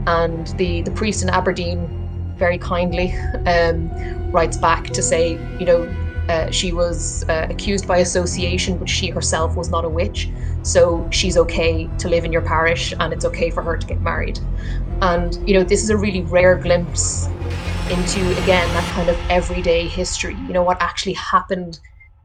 And 0.08 0.48
the, 0.58 0.82
the 0.82 0.92
priest 0.92 1.24
in 1.24 1.30
Aberdeen 1.30 2.03
very 2.38 2.58
kindly 2.58 3.16
um, 3.46 3.92
writes 4.32 4.58
back 4.58 4.86
to 4.92 5.02
say, 5.02 5.44
you 5.58 5.66
know, 5.66 5.94
uh, 6.30 6.50
she 6.52 6.72
was 6.72 7.24
uh, 7.30 7.48
accused 7.50 7.88
by 7.88 7.98
association, 7.98 8.78
but 8.78 8.90
she 8.90 9.10
herself 9.10 9.56
was 9.58 9.70
not 9.70 9.86
a 9.86 9.90
witch. 9.90 10.32
So 10.64 11.08
she's 11.12 11.38
okay 11.38 11.92
to 12.00 12.08
live 12.08 12.24
in 12.24 12.32
your 12.32 12.42
parish 12.42 12.94
and 13.00 13.12
it's 13.12 13.26
okay 13.26 13.50
for 13.50 13.62
her 13.64 13.78
to 13.78 13.88
get 13.88 14.02
married. 14.02 14.40
And, 15.02 15.38
you 15.46 15.54
know, 15.54 15.64
this 15.64 15.84
is 15.84 15.90
a 15.90 15.98
really 15.98 16.22
rare 16.22 16.58
glimpse 16.58 17.28
into, 17.90 18.34
again, 18.38 18.74
that 18.74 18.88
kind 18.88 19.10
of 19.10 19.22
everyday 19.30 19.88
history, 19.90 20.42
you 20.48 20.54
know, 20.54 20.64
what 20.64 20.82
actually 20.82 21.14
happened 21.14 21.80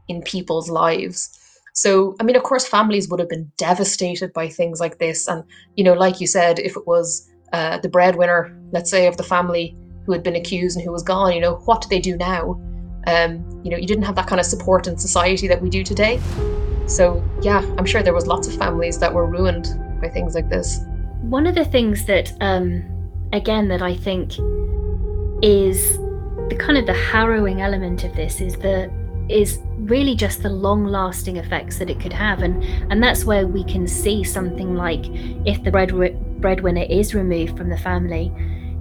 in 0.07 0.21
people's 0.21 0.69
lives. 0.69 1.29
So, 1.73 2.15
I 2.19 2.23
mean, 2.23 2.37
of 2.37 2.43
course, 2.43 2.65
families 2.65 3.09
would 3.09 3.19
have 3.19 3.29
been 3.29 3.51
devastated 3.57 4.31
by 4.33 4.47
things 4.47 4.79
like 4.79 4.97
this. 4.97 5.27
And, 5.27 5.43
you 5.75 5.83
know, 5.83 5.93
like 5.93 6.21
you 6.21 6.27
said, 6.27 6.59
if 6.59 6.77
it 6.77 6.87
was 6.87 7.27
uh, 7.51 7.79
the 7.79 7.89
breadwinner, 7.89 8.49
let's 8.71 8.89
say, 8.89 9.07
of 9.07 9.17
the 9.17 9.23
family 9.23 9.77
who 10.09 10.13
had 10.13 10.23
been 10.23 10.35
accused 10.35 10.75
and 10.75 10.83
who 10.83 10.91
was 10.91 11.03
gone, 11.03 11.33
you 11.33 11.39
know, 11.39 11.57
what 11.65 11.81
do 11.83 11.87
they 11.87 11.99
do 11.99 12.17
now? 12.17 12.59
Um, 13.05 13.61
you 13.63 13.69
know, 13.69 13.77
you 13.77 13.85
didn't 13.85 14.05
have 14.05 14.15
that 14.15 14.25
kind 14.25 14.39
of 14.39 14.45
support 14.47 14.87
in 14.87 14.97
society 14.97 15.47
that 15.47 15.61
we 15.61 15.69
do 15.69 15.83
today. 15.83 16.19
So, 16.87 17.23
yeah, 17.43 17.59
I'm 17.77 17.85
sure 17.85 18.01
there 18.01 18.15
was 18.15 18.25
lots 18.25 18.47
of 18.47 18.55
families 18.55 18.97
that 18.97 19.13
were 19.13 19.27
ruined 19.27 19.67
by 20.01 20.09
things 20.09 20.33
like 20.33 20.49
this. 20.49 20.79
One 21.21 21.45
of 21.45 21.53
the 21.53 21.63
things 21.63 22.05
that, 22.05 22.33
um, 22.41 22.83
again, 23.33 23.67
that 23.67 23.83
I 23.83 23.95
think 23.95 24.31
is 25.43 25.99
the 26.49 26.55
kind 26.57 26.79
of 26.79 26.87
the 26.87 26.95
harrowing 27.11 27.61
element 27.61 28.03
of 28.03 28.15
this 28.15 28.41
is 28.41 28.55
the 28.55 28.91
is 29.29 29.59
really 29.77 30.15
just 30.15 30.41
the 30.41 30.49
long 30.49 30.85
lasting 30.85 31.37
effects 31.37 31.77
that 31.77 31.87
it 31.87 31.99
could 31.99 32.11
have 32.11 32.41
and 32.41 32.63
and 32.91 33.01
that's 33.01 33.25
where 33.25 33.45
we 33.45 33.63
can 33.63 33.87
see 33.87 34.23
something 34.23 34.73
like 34.73 35.05
if 35.45 35.63
the 35.63 35.69
bread 35.69 35.91
breadwinner 36.41 36.87
is 36.89 37.13
removed 37.13 37.55
from 37.55 37.69
the 37.69 37.77
family 37.77 38.33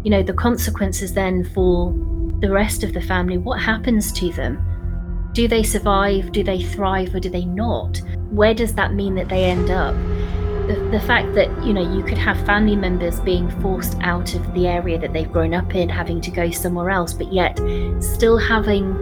you 0.04 0.10
know 0.10 0.22
the 0.22 0.32
consequences 0.32 1.14
then 1.14 1.44
for 1.44 1.92
the 2.40 2.50
rest 2.50 2.84
of 2.84 2.94
the 2.94 3.00
family, 3.00 3.36
what 3.36 3.60
happens 3.60 4.12
to 4.12 4.32
them? 4.32 4.62
Do 5.32 5.48
they 5.48 5.62
survive? 5.62 6.32
Do 6.32 6.42
they 6.42 6.62
thrive 6.62 7.14
or 7.14 7.20
do 7.20 7.28
they 7.28 7.44
not? 7.44 8.00
Where 8.30 8.54
does 8.54 8.74
that 8.74 8.94
mean 8.94 9.14
that 9.16 9.28
they 9.28 9.44
end 9.44 9.70
up? 9.70 9.94
The, 10.68 10.74
the 10.92 11.00
fact 11.00 11.34
that 11.34 11.48
you 11.64 11.72
know 11.72 11.96
you 11.96 12.04
could 12.04 12.18
have 12.18 12.44
family 12.44 12.76
members 12.76 13.20
being 13.20 13.50
forced 13.62 13.96
out 14.00 14.34
of 14.34 14.54
the 14.54 14.66
area 14.66 14.98
that 14.98 15.12
they've 15.12 15.30
grown 15.30 15.54
up 15.54 15.74
in 15.74 15.88
having 15.88 16.20
to 16.20 16.30
go 16.30 16.50
somewhere 16.50 16.90
else 16.90 17.14
but 17.14 17.32
yet 17.32 17.56
still 18.00 18.36
having 18.36 18.92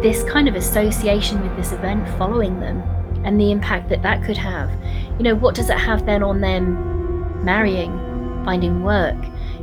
this 0.00 0.22
kind 0.30 0.46
of 0.46 0.54
association 0.54 1.42
with 1.42 1.56
this 1.56 1.72
event 1.72 2.08
following 2.16 2.60
them 2.60 2.82
and 3.24 3.40
the 3.40 3.50
impact 3.50 3.88
that 3.88 4.00
that 4.02 4.22
could 4.22 4.36
have 4.36 4.70
you 5.18 5.24
know 5.24 5.34
what 5.34 5.56
does 5.56 5.70
it 5.70 5.76
have 5.76 6.06
then 6.06 6.22
on 6.22 6.40
them 6.40 7.44
marrying 7.44 7.90
finding 8.44 8.84
work 8.84 9.16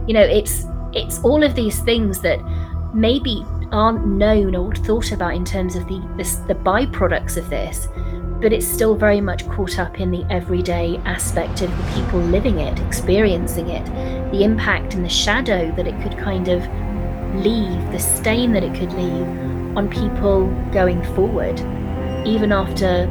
you 0.08 0.14
know 0.14 0.22
it's 0.22 0.66
it's 0.94 1.20
all 1.20 1.44
of 1.44 1.54
these 1.56 1.80
things 1.82 2.22
that 2.22 2.40
maybe 2.94 3.46
aren't 3.72 4.06
known 4.06 4.56
or 4.56 4.74
thought 4.76 5.12
about 5.12 5.34
in 5.34 5.44
terms 5.44 5.76
of 5.76 5.88
the, 5.88 6.00
the, 6.18 6.24
the 6.48 6.56
byproducts 6.56 7.38
of 7.38 7.50
this, 7.50 7.88
but 8.42 8.54
it's 8.54 8.68
still 8.68 8.96
very 8.96 9.22
much 9.22 9.48
caught 9.50 9.78
up 9.80 10.00
in 10.00 10.12
the 10.12 10.26
everyday 10.30 10.98
aspect 11.06 11.62
of 11.62 11.70
the 11.78 11.94
people 11.94 12.20
living 12.20 12.60
it, 12.60 12.80
experiencing 12.80 13.70
it, 13.70 13.86
the 14.32 14.44
impact 14.44 14.94
and 14.94 15.04
the 15.04 15.10
shadow 15.10 15.72
that 15.76 15.88
it 15.88 16.02
could 16.02 16.18
kind 16.18 16.48
of 16.48 16.62
leave, 17.44 17.92
the 17.92 18.00
stain 18.00 18.54
that 18.54 18.64
it 18.64 18.74
could 18.74 18.92
leave 18.94 19.28
on 19.78 19.90
people 19.90 20.48
going 20.72 21.04
forward, 21.14 21.60
even 22.26 22.52
after 22.52 23.06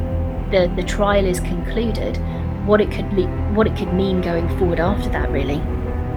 the, 0.51 0.71
the 0.75 0.83
trial 0.83 1.25
is 1.25 1.39
concluded, 1.39 2.17
what 2.65 2.81
it 2.81 2.91
could 2.91 3.11
le- 3.13 3.27
what 3.53 3.67
it 3.67 3.75
could 3.77 3.93
mean 3.93 4.19
going 4.21 4.47
forward 4.57 4.79
after 4.79 5.09
that, 5.09 5.29
really 5.31 5.61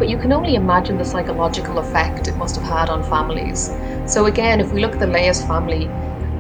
but 0.01 0.09
you 0.09 0.17
can 0.17 0.33
only 0.33 0.55
imagine 0.55 0.97
the 0.97 1.05
psychological 1.05 1.79
effect 1.79 2.27
it 2.27 2.35
must 2.37 2.57
have 2.57 2.65
had 2.65 2.89
on 2.89 3.03
families. 3.03 3.71
So 4.07 4.25
again, 4.25 4.59
if 4.59 4.73
we 4.73 4.81
look 4.81 4.95
at 4.95 4.99
the 4.99 5.07
Leyes 5.07 5.45
family, 5.45 5.83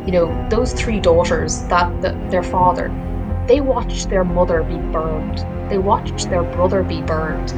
you 0.06 0.12
know, 0.12 0.48
those 0.48 0.72
three 0.72 0.98
daughters, 0.98 1.60
that, 1.64 2.00
that 2.00 2.30
their 2.30 2.42
father, 2.42 2.88
they 3.46 3.60
watched 3.60 4.08
their 4.08 4.24
mother 4.24 4.62
be 4.62 4.78
burned. 4.78 5.44
They 5.70 5.76
watched 5.76 6.30
their 6.30 6.42
brother 6.42 6.82
be 6.82 7.02
burned. 7.02 7.52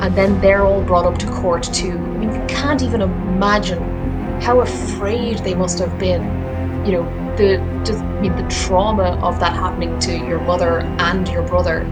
And 0.00 0.14
then 0.16 0.40
they're 0.40 0.64
all 0.64 0.84
brought 0.84 1.06
up 1.06 1.18
to 1.18 1.26
court 1.26 1.64
too. 1.64 1.90
I 1.90 2.18
mean, 2.18 2.32
you 2.32 2.46
can't 2.46 2.80
even 2.80 3.02
imagine 3.02 3.82
how 4.40 4.60
afraid 4.60 5.38
they 5.38 5.56
must 5.56 5.80
have 5.80 5.98
been. 5.98 6.22
You 6.86 6.92
know, 6.92 7.34
the 7.36 7.58
just 7.84 7.98
I 8.00 8.20
mean 8.20 8.36
the 8.36 8.48
trauma 8.48 9.18
of 9.22 9.40
that 9.40 9.54
happening 9.54 9.98
to 10.00 10.16
your 10.16 10.40
mother 10.40 10.80
and 11.00 11.26
your 11.28 11.42
brother. 11.42 11.82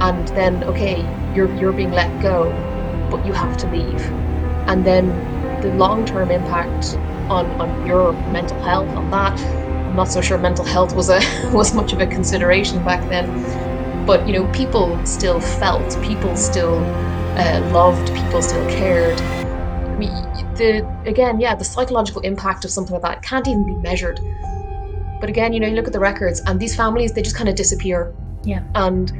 And 0.00 0.28
then, 0.28 0.64
okay, 0.64 1.00
you're 1.34 1.54
you're 1.56 1.72
being 1.72 1.92
let 1.92 2.10
go, 2.22 2.50
but 3.10 3.24
you 3.26 3.32
have 3.32 3.56
to 3.58 3.66
leave. 3.68 4.00
And 4.68 4.84
then 4.84 5.08
the 5.62 5.68
long-term 5.74 6.30
impact 6.30 6.94
on, 7.28 7.46
on 7.60 7.86
your 7.86 8.12
mental 8.30 8.60
health 8.62 8.88
on 8.90 9.10
that. 9.10 9.38
I'm 9.40 9.96
not 9.96 10.08
so 10.08 10.20
sure 10.20 10.38
mental 10.38 10.64
health 10.64 10.94
was 10.94 11.08
a 11.08 11.20
was 11.52 11.74
much 11.74 11.92
of 11.92 12.00
a 12.00 12.06
consideration 12.06 12.82
back 12.84 13.08
then. 13.08 13.26
But 14.06 14.26
you 14.26 14.34
know, 14.34 14.46
people 14.52 15.04
still 15.06 15.40
felt, 15.40 16.02
people 16.02 16.36
still 16.36 16.78
uh, 17.38 17.70
loved, 17.72 18.14
people 18.14 18.42
still 18.42 18.68
cared. 18.68 19.18
I 19.20 19.96
mean, 19.96 20.10
the 20.56 20.86
again, 21.06 21.40
yeah, 21.40 21.54
the 21.54 21.64
psychological 21.64 22.20
impact 22.22 22.64
of 22.64 22.70
something 22.70 22.92
like 22.92 23.02
that 23.02 23.22
can't 23.22 23.46
even 23.48 23.64
be 23.64 23.74
measured. 23.76 24.20
But 25.20 25.30
again, 25.30 25.52
you 25.52 25.60
know, 25.60 25.66
you 25.66 25.74
look 25.74 25.86
at 25.86 25.92
the 25.92 26.00
records, 26.00 26.40
and 26.46 26.60
these 26.60 26.76
families 26.76 27.12
they 27.12 27.22
just 27.22 27.36
kind 27.36 27.48
of 27.48 27.54
disappear. 27.54 28.12
Yeah. 28.44 28.62
And 28.74 29.10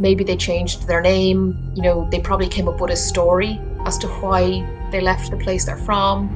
maybe 0.00 0.24
they 0.24 0.36
changed 0.36 0.88
their 0.88 1.00
name. 1.00 1.72
You 1.76 1.82
know, 1.82 2.08
they 2.10 2.18
probably 2.18 2.48
came 2.48 2.66
up 2.66 2.80
with 2.80 2.90
a 2.90 2.96
story 2.96 3.60
as 3.84 3.98
to 3.98 4.08
why 4.08 4.66
they 4.90 5.00
left 5.00 5.30
the 5.30 5.36
place 5.36 5.66
they're 5.66 5.76
from. 5.76 6.28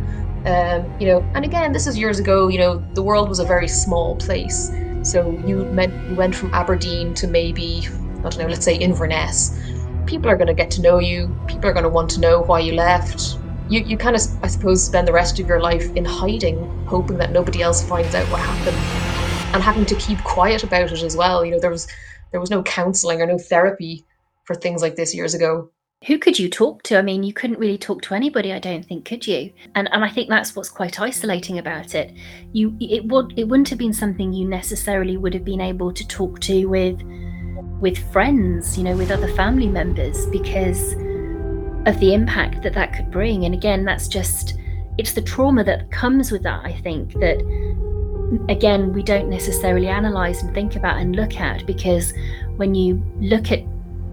Um, 0.46 1.00
you 1.00 1.06
know, 1.06 1.20
and 1.34 1.44
again, 1.44 1.72
this 1.72 1.86
is 1.86 1.98
years 1.98 2.18
ago. 2.20 2.48
You 2.48 2.58
know, 2.58 2.84
the 2.92 3.02
world 3.02 3.28
was 3.28 3.40
a 3.40 3.44
very 3.44 3.66
small 3.66 4.14
place, 4.16 4.70
so 5.02 5.30
you 5.46 5.64
meant 5.72 5.92
you 6.10 6.14
went 6.14 6.34
from 6.34 6.52
Aberdeen 6.52 7.14
to 7.14 7.26
maybe 7.26 7.88
I 8.18 8.28
don't 8.28 8.38
know, 8.38 8.46
let's 8.46 8.64
say 8.64 8.76
Inverness. 8.76 9.58
People 10.06 10.30
are 10.30 10.36
going 10.36 10.48
to 10.48 10.54
get 10.54 10.70
to 10.72 10.82
know 10.82 10.98
you. 10.98 11.34
People 11.46 11.68
are 11.68 11.72
going 11.72 11.84
to 11.84 11.88
want 11.88 12.10
to 12.10 12.20
know 12.20 12.42
why 12.42 12.60
you 12.60 12.74
left. 12.74 13.38
You, 13.68 13.80
you 13.80 13.96
kind 13.96 14.14
of, 14.14 14.22
I 14.42 14.48
suppose, 14.48 14.84
spend 14.84 15.08
the 15.08 15.12
rest 15.12 15.40
of 15.40 15.48
your 15.48 15.60
life 15.60 15.94
in 15.96 16.04
hiding, 16.04 16.58
hoping 16.86 17.16
that 17.18 17.32
nobody 17.32 17.62
else 17.62 17.82
finds 17.82 18.14
out 18.14 18.30
what 18.30 18.40
happened, 18.40 18.76
and 19.54 19.62
having 19.62 19.86
to 19.86 19.94
keep 19.96 20.22
quiet 20.24 20.62
about 20.62 20.92
it 20.92 21.02
as 21.02 21.16
well. 21.16 21.44
You 21.44 21.52
know, 21.52 21.58
there 21.58 21.70
was 21.70 21.86
there 22.35 22.41
was 22.41 22.51
no 22.51 22.64
counselling 22.64 23.22
or 23.22 23.26
no 23.26 23.39
therapy 23.39 24.05
for 24.43 24.57
things 24.57 24.82
like 24.82 24.97
this 24.97 25.14
years 25.14 25.35
ago 25.35 25.70
who 26.07 26.18
could 26.18 26.39
you 26.39 26.51
talk 26.51 26.82
to? 26.82 26.99
I 26.99 27.03
mean, 27.03 27.22
you 27.22 27.32
couldn't 27.32 27.59
really 27.59 27.78
talk 27.78 28.03
to 28.03 28.14
anybody, 28.14 28.53
I 28.53 28.59
don't 28.59 28.85
think, 28.85 29.07
could 29.07 29.26
you? 29.26 29.51
And 29.74 29.89
and 29.91 30.05
I 30.05 30.11
think 30.11 30.28
that's 30.28 30.55
what's 30.55 30.68
quite 30.68 31.01
isolating 31.01 31.59
about 31.59 31.95
it. 31.95 32.12
You 32.53 32.76
it 32.78 33.07
would 33.07 33.39
it 33.39 33.49
wouldn't 33.49 33.70
have 33.70 33.78
been 33.78 33.95
something 33.95 34.30
you 34.30 34.47
necessarily 34.47 35.16
would 35.16 35.32
have 35.32 35.47
been 35.47 35.62
able 35.62 35.95
to 35.95 36.07
talk 36.07 36.41
to 36.41 36.66
with 36.66 37.01
with 37.80 37.97
friends, 38.12 38.76
you 38.76 38.85
know, 38.85 38.95
with 38.99 39.11
other 39.11 39.28
family 39.28 39.66
members 39.66 40.26
because 40.26 40.93
of 41.87 41.99
the 42.01 42.12
impact 42.12 42.62
that 42.64 42.74
that 42.74 42.93
could 42.93 43.11
bring. 43.11 43.47
And 43.47 43.55
again, 43.55 43.87
that's 43.87 44.07
just 44.07 44.59
it's 44.99 45.14
the 45.14 45.22
trauma 45.22 45.64
that 45.64 45.91
comes 45.91 46.30
with 46.30 46.43
that, 46.43 46.66
I 46.66 46.74
think, 46.82 47.14
that 47.14 47.39
again, 48.49 48.93
we 48.93 49.03
don't 49.03 49.28
necessarily 49.28 49.89
analyze 49.89 50.43
and 50.43 50.55
think 50.55 50.76
about 50.76 50.99
and 50.99 51.16
look 51.16 51.41
at 51.41 51.66
because 51.66 52.12
when 52.57 52.74
you 52.74 53.03
look 53.20 53.51
at 53.51 53.64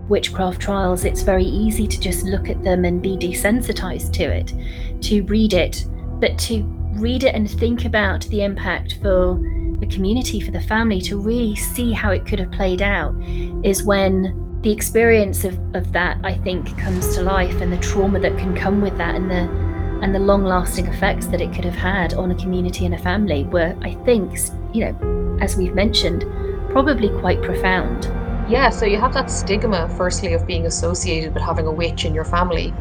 witchcraft 0.09 0.61
trials, 0.61 1.05
it's 1.05 1.21
very 1.21 1.45
easy 1.45 1.87
to 1.87 1.99
just 1.99 2.25
look 2.25 2.49
at 2.49 2.63
them 2.63 2.85
and 2.85 3.01
be 3.01 3.17
desensitized 3.17 4.11
to 4.13 4.23
it, 4.23 4.53
to 5.01 5.23
read 5.23 5.53
it, 5.53 5.85
but 6.19 6.37
to 6.37 6.63
read 6.93 7.23
it 7.23 7.33
and 7.33 7.49
think 7.49 7.85
about 7.85 8.21
the 8.25 8.43
impact 8.43 8.99
for 9.01 9.39
the 9.79 9.87
community, 9.87 10.39
for 10.39 10.51
the 10.51 10.61
family, 10.61 11.01
to 11.01 11.19
really 11.19 11.55
see 11.55 11.91
how 11.91 12.11
it 12.11 12.25
could 12.25 12.39
have 12.39 12.51
played 12.51 12.81
out, 12.81 13.15
is 13.63 13.83
when 13.83 14.59
the 14.61 14.71
experience 14.71 15.43
of, 15.43 15.57
of 15.75 15.91
that, 15.93 16.19
I 16.23 16.35
think, 16.35 16.77
comes 16.77 17.15
to 17.15 17.23
life 17.23 17.61
and 17.61 17.73
the 17.73 17.77
trauma 17.77 18.19
that 18.19 18.37
can 18.37 18.55
come 18.55 18.81
with 18.81 18.97
that 18.97 19.15
and 19.15 19.31
the 19.31 19.70
and 20.01 20.13
the 20.15 20.19
long 20.19 20.43
lasting 20.43 20.87
effects 20.87 21.27
that 21.27 21.41
it 21.41 21.53
could 21.53 21.63
have 21.63 21.75
had 21.75 22.13
on 22.15 22.31
a 22.31 22.35
community 22.35 22.85
and 22.85 22.95
a 22.95 22.97
family 22.97 23.43
were, 23.43 23.75
I 23.81 23.93
think, 24.05 24.37
you 24.73 24.85
know, 24.85 25.37
as 25.39 25.55
we've 25.55 25.73
mentioned, 25.75 26.25
probably 26.71 27.09
quite 27.19 27.41
profound. 27.41 28.05
Yeah, 28.49 28.69
so 28.69 28.85
you 28.85 28.97
have 28.97 29.13
that 29.13 29.29
stigma, 29.29 29.87
firstly, 29.97 30.33
of 30.33 30.45
being 30.47 30.65
associated 30.65 31.33
with 31.33 31.43
having 31.43 31.67
a 31.67 31.71
witch 31.71 32.03
in 32.03 32.15
your 32.15 32.25
family. 32.25 32.73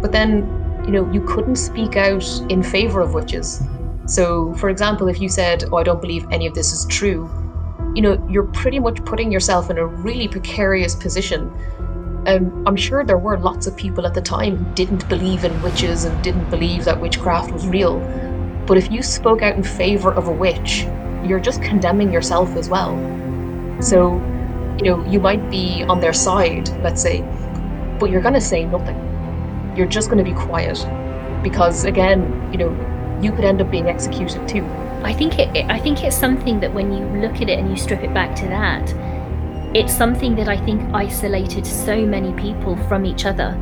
But 0.00 0.12
then, 0.12 0.46
you 0.84 0.92
know, 0.92 1.10
you 1.12 1.20
couldn't 1.22 1.56
speak 1.56 1.96
out 1.96 2.24
in 2.48 2.62
favor 2.62 3.00
of 3.00 3.12
witches. 3.12 3.62
So, 4.06 4.54
for 4.54 4.70
example, 4.70 5.08
if 5.08 5.20
you 5.20 5.28
said, 5.28 5.64
Oh, 5.70 5.76
I 5.76 5.82
don't 5.82 6.00
believe 6.00 6.26
any 6.30 6.46
of 6.46 6.54
this 6.54 6.72
is 6.72 6.86
true, 6.86 7.28
you 7.94 8.02
know, 8.02 8.24
you're 8.30 8.46
pretty 8.52 8.78
much 8.78 9.04
putting 9.04 9.32
yourself 9.32 9.70
in 9.70 9.78
a 9.78 9.86
really 9.86 10.28
precarious 10.28 10.94
position. 10.94 11.52
Um, 12.28 12.62
I'm 12.66 12.76
sure 12.76 13.04
there 13.04 13.16
were 13.16 13.38
lots 13.38 13.66
of 13.66 13.74
people 13.74 14.06
at 14.06 14.12
the 14.12 14.20
time 14.20 14.56
who 14.58 14.74
didn't 14.74 15.08
believe 15.08 15.44
in 15.44 15.62
witches 15.62 16.04
and 16.04 16.22
didn't 16.22 16.50
believe 16.50 16.84
that 16.84 17.00
witchcraft 17.00 17.52
was 17.52 17.66
real. 17.66 18.00
But 18.66 18.76
if 18.76 18.92
you 18.92 19.02
spoke 19.02 19.40
out 19.40 19.56
in 19.56 19.62
favor 19.62 20.12
of 20.12 20.28
a 20.28 20.30
witch, 20.30 20.86
you're 21.24 21.40
just 21.40 21.62
condemning 21.62 22.12
yourself 22.12 22.54
as 22.54 22.68
well. 22.68 22.90
So, 23.80 24.16
you 24.76 24.84
know, 24.84 25.02
you 25.06 25.20
might 25.20 25.50
be 25.50 25.84
on 25.84 26.00
their 26.00 26.12
side, 26.12 26.68
let's 26.82 27.00
say, 27.00 27.22
but 27.98 28.10
you're 28.10 28.20
going 28.20 28.34
to 28.34 28.42
say 28.42 28.66
nothing. 28.66 28.96
You're 29.74 29.86
just 29.86 30.10
going 30.10 30.22
to 30.22 30.30
be 30.30 30.38
quiet 30.38 30.86
because, 31.42 31.86
again, 31.86 32.50
you 32.52 32.58
know, 32.58 33.20
you 33.22 33.32
could 33.32 33.44
end 33.46 33.62
up 33.62 33.70
being 33.70 33.88
executed 33.88 34.46
too. 34.46 34.66
I 35.02 35.14
think 35.14 35.38
it. 35.38 35.64
I 35.70 35.78
think 35.78 36.04
it's 36.04 36.14
something 36.14 36.60
that 36.60 36.74
when 36.74 36.92
you 36.92 37.06
look 37.22 37.40
at 37.40 37.48
it 37.48 37.58
and 37.58 37.70
you 37.70 37.76
strip 37.76 38.02
it 38.02 38.12
back 38.12 38.36
to 38.36 38.44
that, 38.48 38.92
it's 39.74 39.94
something 39.94 40.34
that 40.36 40.48
I 40.48 40.56
think 40.64 40.82
isolated 40.94 41.66
so 41.66 42.04
many 42.06 42.32
people 42.32 42.76
from 42.88 43.04
each 43.04 43.26
other. 43.26 43.56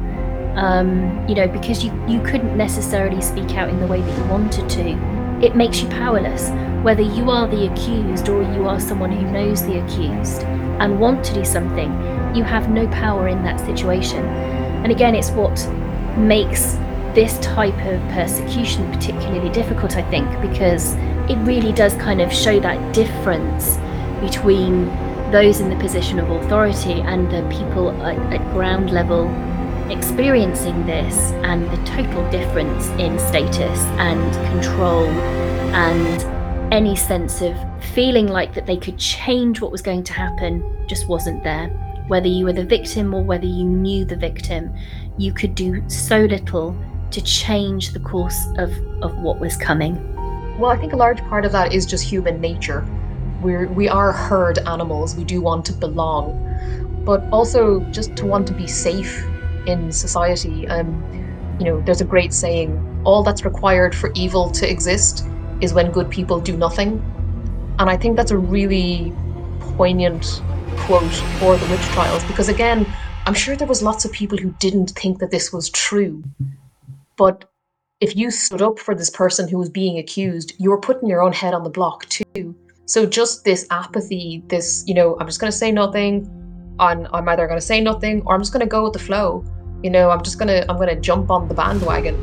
Um, 0.56 1.26
you 1.28 1.34
know, 1.34 1.48
because 1.48 1.84
you 1.84 1.92
you 2.08 2.20
couldn't 2.22 2.56
necessarily 2.56 3.20
speak 3.20 3.56
out 3.56 3.68
in 3.68 3.78
the 3.78 3.86
way 3.86 4.00
that 4.00 4.18
you 4.18 4.24
wanted 4.24 4.68
to. 4.70 5.44
It 5.44 5.54
makes 5.54 5.82
you 5.82 5.88
powerless, 5.88 6.48
whether 6.82 7.02
you 7.02 7.30
are 7.30 7.46
the 7.46 7.66
accused 7.70 8.28
or 8.28 8.42
you 8.54 8.66
are 8.66 8.80
someone 8.80 9.10
who 9.10 9.30
knows 9.30 9.66
the 9.66 9.84
accused 9.84 10.44
and 10.80 10.98
want 10.98 11.24
to 11.26 11.34
do 11.34 11.44
something, 11.44 11.90
you 12.34 12.42
have 12.42 12.70
no 12.70 12.86
power 12.88 13.28
in 13.28 13.42
that 13.42 13.60
situation. 13.60 14.24
And 14.24 14.90
again, 14.90 15.14
it's 15.14 15.30
what 15.30 15.58
makes 16.16 16.72
this 17.14 17.38
type 17.40 17.76
of 17.86 18.00
persecution 18.12 18.90
particularly 18.92 19.50
difficult, 19.50 19.96
I 19.96 20.02
think, 20.10 20.28
because 20.40 20.94
it 21.28 21.36
really 21.44 21.72
does 21.72 21.94
kind 21.94 22.20
of 22.20 22.32
show 22.32 22.60
that 22.60 22.94
difference 22.94 23.76
between 24.20 24.86
those 25.32 25.60
in 25.60 25.70
the 25.70 25.76
position 25.76 26.18
of 26.18 26.30
authority 26.30 27.00
and 27.00 27.30
the 27.30 27.42
people 27.48 27.90
at, 28.02 28.18
at 28.32 28.52
ground 28.52 28.90
level 28.90 29.28
experiencing 29.90 30.84
this 30.86 31.16
and 31.44 31.64
the 31.70 31.84
total 31.84 32.28
difference 32.30 32.88
in 33.00 33.18
status 33.18 33.80
and 33.98 34.34
control 34.52 35.06
and 35.74 36.22
any 36.72 36.96
sense 36.96 37.40
of 37.42 37.56
feeling 37.94 38.26
like 38.26 38.54
that 38.54 38.66
they 38.66 38.76
could 38.76 38.98
change 38.98 39.60
what 39.60 39.70
was 39.70 39.82
going 39.82 40.02
to 40.02 40.12
happen 40.12 40.64
just 40.88 41.08
wasn't 41.08 41.42
there. 41.44 41.68
Whether 42.08 42.28
you 42.28 42.44
were 42.44 42.52
the 42.52 42.64
victim 42.64 43.14
or 43.14 43.22
whether 43.22 43.46
you 43.46 43.64
knew 43.64 44.04
the 44.04 44.16
victim, 44.16 44.74
you 45.18 45.32
could 45.32 45.54
do 45.54 45.88
so 45.88 46.20
little 46.20 46.76
to 47.10 47.22
change 47.22 47.92
the 47.92 48.00
course 48.00 48.46
of, 48.58 48.72
of 49.02 49.16
what 49.18 49.38
was 49.38 49.56
coming. 49.56 49.94
Well, 50.58 50.70
I 50.70 50.76
think 50.76 50.92
a 50.92 50.96
large 50.96 51.20
part 51.22 51.44
of 51.44 51.52
that 51.52 51.72
is 51.72 51.86
just 51.86 52.04
human 52.04 52.40
nature. 52.40 52.86
We're 53.46 53.68
we 53.68 53.88
are 53.88 54.10
herd 54.10 54.58
animals. 54.66 55.14
We 55.14 55.22
do 55.22 55.40
want 55.40 55.64
to 55.66 55.72
belong, 55.72 56.34
but 57.04 57.22
also 57.30 57.78
just 57.92 58.16
to 58.16 58.26
want 58.26 58.48
to 58.48 58.52
be 58.52 58.66
safe 58.66 59.24
in 59.68 59.92
society. 59.92 60.66
Um, 60.66 60.88
you 61.60 61.64
know, 61.64 61.80
there's 61.82 62.00
a 62.00 62.04
great 62.04 62.34
saying: 62.34 62.70
"All 63.04 63.22
that's 63.22 63.44
required 63.44 63.94
for 63.94 64.10
evil 64.16 64.50
to 64.50 64.68
exist 64.68 65.24
is 65.60 65.72
when 65.72 65.92
good 65.92 66.10
people 66.10 66.40
do 66.40 66.56
nothing. 66.56 67.00
And 67.78 67.88
I 67.88 67.96
think 67.96 68.16
that's 68.16 68.32
a 68.32 68.36
really 68.36 69.12
poignant 69.60 70.42
quote 70.80 71.14
for 71.38 71.56
the 71.56 71.66
witch 71.66 71.86
trials 71.92 72.24
because, 72.24 72.48
again, 72.48 72.92
I'm 73.26 73.34
sure 73.34 73.54
there 73.54 73.68
was 73.68 73.80
lots 73.80 74.04
of 74.04 74.10
people 74.10 74.38
who 74.38 74.50
didn't 74.58 74.90
think 74.90 75.20
that 75.20 75.30
this 75.30 75.52
was 75.52 75.70
true. 75.70 76.24
But 77.16 77.48
if 78.00 78.16
you 78.16 78.32
stood 78.32 78.60
up 78.60 78.80
for 78.80 78.92
this 78.92 79.08
person 79.08 79.46
who 79.46 79.58
was 79.58 79.70
being 79.70 79.98
accused, 79.98 80.52
you 80.58 80.70
were 80.70 80.80
putting 80.80 81.08
your 81.08 81.22
own 81.22 81.32
head 81.32 81.54
on 81.54 81.62
the 81.62 81.70
block 81.70 82.06
too. 82.08 82.56
So 82.86 83.04
just 83.04 83.44
this 83.44 83.66
apathy, 83.70 84.42
this, 84.46 84.84
you 84.86 84.94
know, 84.94 85.16
I'm 85.18 85.26
just 85.26 85.40
going 85.40 85.50
to 85.50 85.56
say 85.56 85.72
nothing, 85.72 86.30
and 86.78 87.08
I'm 87.12 87.28
either 87.28 87.46
going 87.46 87.58
to 87.58 87.66
say 87.66 87.80
nothing 87.80 88.22
or 88.26 88.34
I'm 88.34 88.40
just 88.40 88.52
going 88.52 88.60
to 88.60 88.70
go 88.70 88.84
with 88.84 88.92
the 88.92 88.98
flow. 88.98 89.44
You 89.82 89.90
know, 89.90 90.10
I'm 90.10 90.22
just 90.22 90.38
going 90.38 90.48
to 90.48 90.70
I'm 90.70 90.76
going 90.76 90.88
to 90.88 91.00
jump 91.00 91.30
on 91.30 91.48
the 91.48 91.54
bandwagon. 91.54 92.14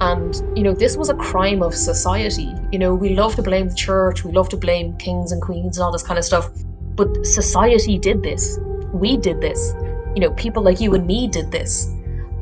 And, 0.00 0.34
you 0.56 0.64
know, 0.64 0.74
this 0.74 0.96
was 0.96 1.10
a 1.10 1.14
crime 1.14 1.62
of 1.62 1.74
society. 1.74 2.52
You 2.72 2.78
know, 2.80 2.92
we 2.92 3.14
love 3.14 3.36
to 3.36 3.42
blame 3.42 3.68
the 3.68 3.74
church, 3.74 4.24
we 4.24 4.32
love 4.32 4.48
to 4.48 4.56
blame 4.56 4.96
kings 4.96 5.30
and 5.30 5.40
queens 5.40 5.76
and 5.76 5.84
all 5.84 5.92
this 5.92 6.02
kind 6.02 6.18
of 6.18 6.24
stuff. 6.24 6.50
But 6.96 7.24
society 7.24 7.98
did 7.98 8.24
this. 8.24 8.58
We 8.92 9.16
did 9.16 9.40
this. 9.40 9.72
You 10.16 10.22
know, 10.22 10.32
people 10.32 10.64
like 10.64 10.80
you 10.80 10.92
and 10.94 11.06
me 11.06 11.28
did 11.28 11.52
this. 11.52 11.86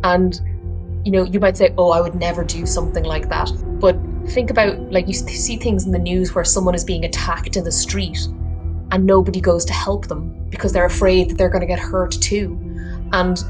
And, 0.03 0.41
you 1.05 1.13
know, 1.13 1.25
you 1.25 1.39
might 1.39 1.59
say, 1.59 1.75
oh, 1.77 1.91
I 1.91 2.01
would 2.01 2.15
never 2.15 2.43
do 2.45 2.65
something 2.65 3.05
like 3.05 3.29
that. 3.29 3.53
But 3.79 3.99
think 4.31 4.51
about, 4.51 4.78
like, 4.91 5.07
you 5.09 5.14
see 5.14 5.57
things 5.57 5.85
in 5.85 5.93
the 5.93 5.99
news 5.99 6.35
where 6.35 6.45
someone 6.45 6.74
is 6.74 6.85
being 6.85 7.05
attacked 7.05 7.57
in 7.57 7.64
the 7.64 7.72
street 7.72 8.18
and 8.93 9.07
nobody 9.07 9.41
goes 9.41 9.64
to 9.66 9.72
help 9.72 10.09
them 10.09 10.49
because 10.51 10.72
they're 10.72 10.87
afraid 10.87 11.31
that 11.31 11.39
they're 11.39 11.49
going 11.49 11.61
to 11.61 11.66
get 11.66 11.78
hurt 11.78 12.12
too. 12.12 12.59
And 13.12 13.43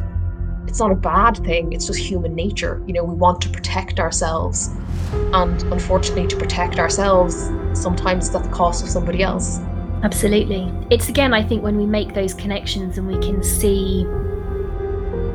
it's 0.66 0.78
not 0.78 0.92
a 0.92 0.96
bad 0.96 1.36
thing, 1.38 1.72
it's 1.72 1.86
just 1.86 1.98
human 1.98 2.34
nature. 2.34 2.82
You 2.86 2.94
know, 2.94 3.04
we 3.04 3.14
want 3.14 3.40
to 3.42 3.48
protect 3.48 3.98
ourselves. 3.98 4.70
And 5.32 5.62
unfortunately, 5.64 6.28
to 6.28 6.36
protect 6.36 6.78
ourselves, 6.78 7.50
sometimes 7.72 8.26
it's 8.26 8.36
at 8.36 8.44
the 8.44 8.50
cost 8.50 8.82
of 8.84 8.90
somebody 8.90 9.22
else. 9.22 9.58
Absolutely. 10.02 10.72
It's 10.90 11.08
again, 11.08 11.34
I 11.34 11.42
think, 11.42 11.62
when 11.62 11.76
we 11.76 11.86
make 11.86 12.14
those 12.14 12.34
connections 12.34 12.98
and 12.98 13.06
we 13.06 13.18
can 13.18 13.42
see 13.42 14.06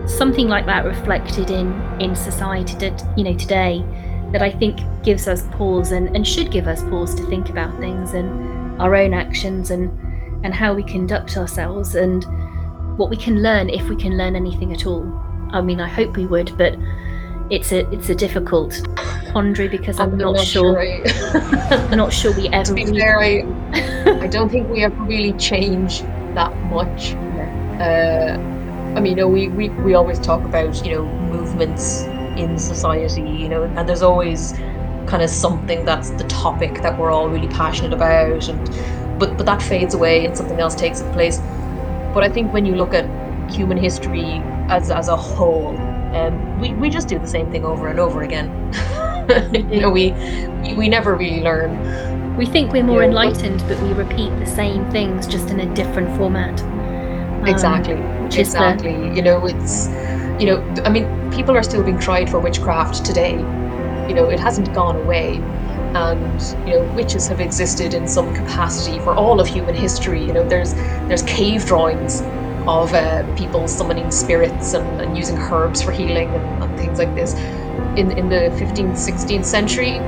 something 0.07 0.47
like 0.47 0.65
that 0.67 0.85
reflected 0.85 1.49
in 1.49 1.73
in 1.99 2.15
society 2.15 2.91
you 3.17 3.23
know 3.23 3.35
today 3.35 3.83
that 4.31 4.41
I 4.41 4.51
think 4.51 4.79
gives 5.03 5.27
us 5.27 5.43
pause 5.51 5.91
and, 5.91 6.15
and 6.15 6.27
should 6.27 6.51
give 6.51 6.67
us 6.67 6.81
pause 6.83 7.15
to 7.15 7.25
think 7.27 7.49
about 7.49 7.77
things 7.79 8.13
and 8.13 8.81
our 8.81 8.95
own 8.95 9.13
actions 9.13 9.71
and 9.71 9.89
and 10.43 10.53
how 10.53 10.73
we 10.73 10.83
conduct 10.83 11.37
ourselves 11.37 11.95
and 11.95 12.23
what 12.97 13.09
we 13.09 13.17
can 13.17 13.41
learn 13.41 13.69
if 13.69 13.89
we 13.89 13.95
can 13.95 14.17
learn 14.17 14.35
anything 14.35 14.71
at 14.73 14.85
all. 14.85 15.03
I 15.51 15.61
mean, 15.61 15.79
I 15.79 15.87
hope 15.87 16.15
we 16.15 16.25
would, 16.25 16.55
but 16.57 16.77
it's 17.49 17.71
a 17.71 17.89
it's 17.91 18.09
a 18.09 18.15
difficult 18.15 18.81
quandary 19.31 19.67
because 19.67 19.99
I'm, 19.99 20.11
I'm 20.13 20.17
not, 20.17 20.35
not, 20.35 20.45
sure. 20.45 20.83
sure 20.83 21.31
I'm 21.71 21.97
not 21.97 22.13
sure 22.13 22.35
we 22.35 22.47
ever. 22.49 22.65
To 22.65 22.73
be 22.73 22.85
fair, 22.85 23.19
I, 23.19 23.43
I 24.21 24.27
don't 24.27 24.49
think 24.49 24.69
we 24.69 24.83
ever 24.83 24.95
really 25.03 25.33
change 25.33 26.01
that 26.35 26.55
much. 26.65 27.13
Uh, 27.79 28.37
I 28.95 29.01
mean, 29.01 29.11
you 29.11 29.15
know, 29.15 29.27
we, 29.27 29.49
we, 29.49 29.67
we 29.69 29.93
always 29.93 30.19
talk 30.19 30.41
about, 30.45 30.85
you 30.85 30.95
know, 30.95 31.05
movements 31.05 32.03
in 32.37 32.57
society, 32.57 33.21
you 33.21 33.49
know, 33.49 33.63
and 33.63 33.87
there's 33.87 34.01
always 34.01 34.53
kind 35.05 35.21
of 35.21 35.29
something 35.29 35.85
that's 35.85 36.09
the 36.11 36.23
topic 36.25 36.81
that 36.81 36.97
we're 36.97 37.11
all 37.11 37.29
really 37.29 37.47
passionate 37.47 37.93
about 37.93 38.49
and 38.49 39.19
but 39.19 39.37
but 39.37 39.45
that 39.45 39.61
fades 39.61 39.93
away 39.93 40.25
and 40.25 40.35
something 40.35 40.59
else 40.59 40.75
takes 40.75 40.99
its 41.01 41.11
place. 41.13 41.39
But 42.13 42.23
I 42.23 42.29
think 42.29 42.53
when 42.53 42.65
you 42.65 42.75
look 42.75 42.93
at 42.93 43.05
human 43.51 43.77
history 43.77 44.41
as 44.69 44.91
as 44.91 45.07
a 45.07 45.15
whole, 45.15 45.77
um, 46.15 46.59
we, 46.59 46.73
we 46.73 46.89
just 46.89 47.07
do 47.07 47.19
the 47.19 47.27
same 47.27 47.51
thing 47.51 47.65
over 47.65 47.87
and 47.87 47.99
over 47.99 48.23
again. 48.23 48.49
you 49.69 49.81
know, 49.81 49.89
we 49.89 50.11
we 50.75 50.89
never 50.89 51.15
really 51.15 51.41
learn. 51.41 52.35
We 52.37 52.45
think 52.45 52.73
we're 52.73 52.83
more 52.83 53.03
you 53.03 53.11
know, 53.11 53.21
enlightened, 53.21 53.63
but 53.67 53.81
we 53.81 53.93
repeat 53.93 54.29
the 54.39 54.45
same 54.45 54.89
things 54.91 55.25
just 55.27 55.49
in 55.49 55.61
a 55.61 55.73
different 55.73 56.15
format. 56.17 56.61
Um, 56.61 57.45
exactly. 57.47 57.95
Exactly. 58.37 59.09
The... 59.09 59.15
You 59.15 59.21
know, 59.21 59.45
it's 59.45 59.87
you 60.39 60.47
know, 60.47 60.61
I 60.83 60.89
mean, 60.89 61.31
people 61.31 61.55
are 61.55 61.63
still 61.63 61.83
being 61.83 61.99
tried 61.99 62.29
for 62.29 62.39
witchcraft 62.39 63.05
today. 63.05 63.33
You 64.07 64.13
know, 64.13 64.29
it 64.29 64.39
hasn't 64.39 64.73
gone 64.73 64.97
away. 64.97 65.37
And 65.95 66.41
you 66.67 66.75
know, 66.75 66.93
witches 66.93 67.27
have 67.27 67.39
existed 67.39 67.93
in 67.93 68.05
some 68.05 68.33
capacity 68.35 68.99
for 68.99 69.13
all 69.13 69.39
of 69.39 69.47
human 69.47 69.75
history. 69.75 70.25
You 70.25 70.33
know, 70.33 70.47
there's 70.47 70.73
there's 71.07 71.23
cave 71.23 71.65
drawings 71.65 72.21
of 72.67 72.93
uh, 72.93 73.23
people 73.35 73.67
summoning 73.67 74.11
spirits 74.11 74.73
and, 74.73 74.85
and, 74.99 75.15
using 75.15 75.37
herbs 75.37 75.83
for 75.83 75.91
healing 75.91 76.29
and, 76.29 76.63
and, 76.63 76.79
things 76.79 76.97
like 76.97 77.13
this. 77.15 77.33
In 77.95 78.11
in 78.17 78.27
the 78.27 78.49
15th, 78.59 78.97
16th 78.97 79.45
century, 79.45 79.99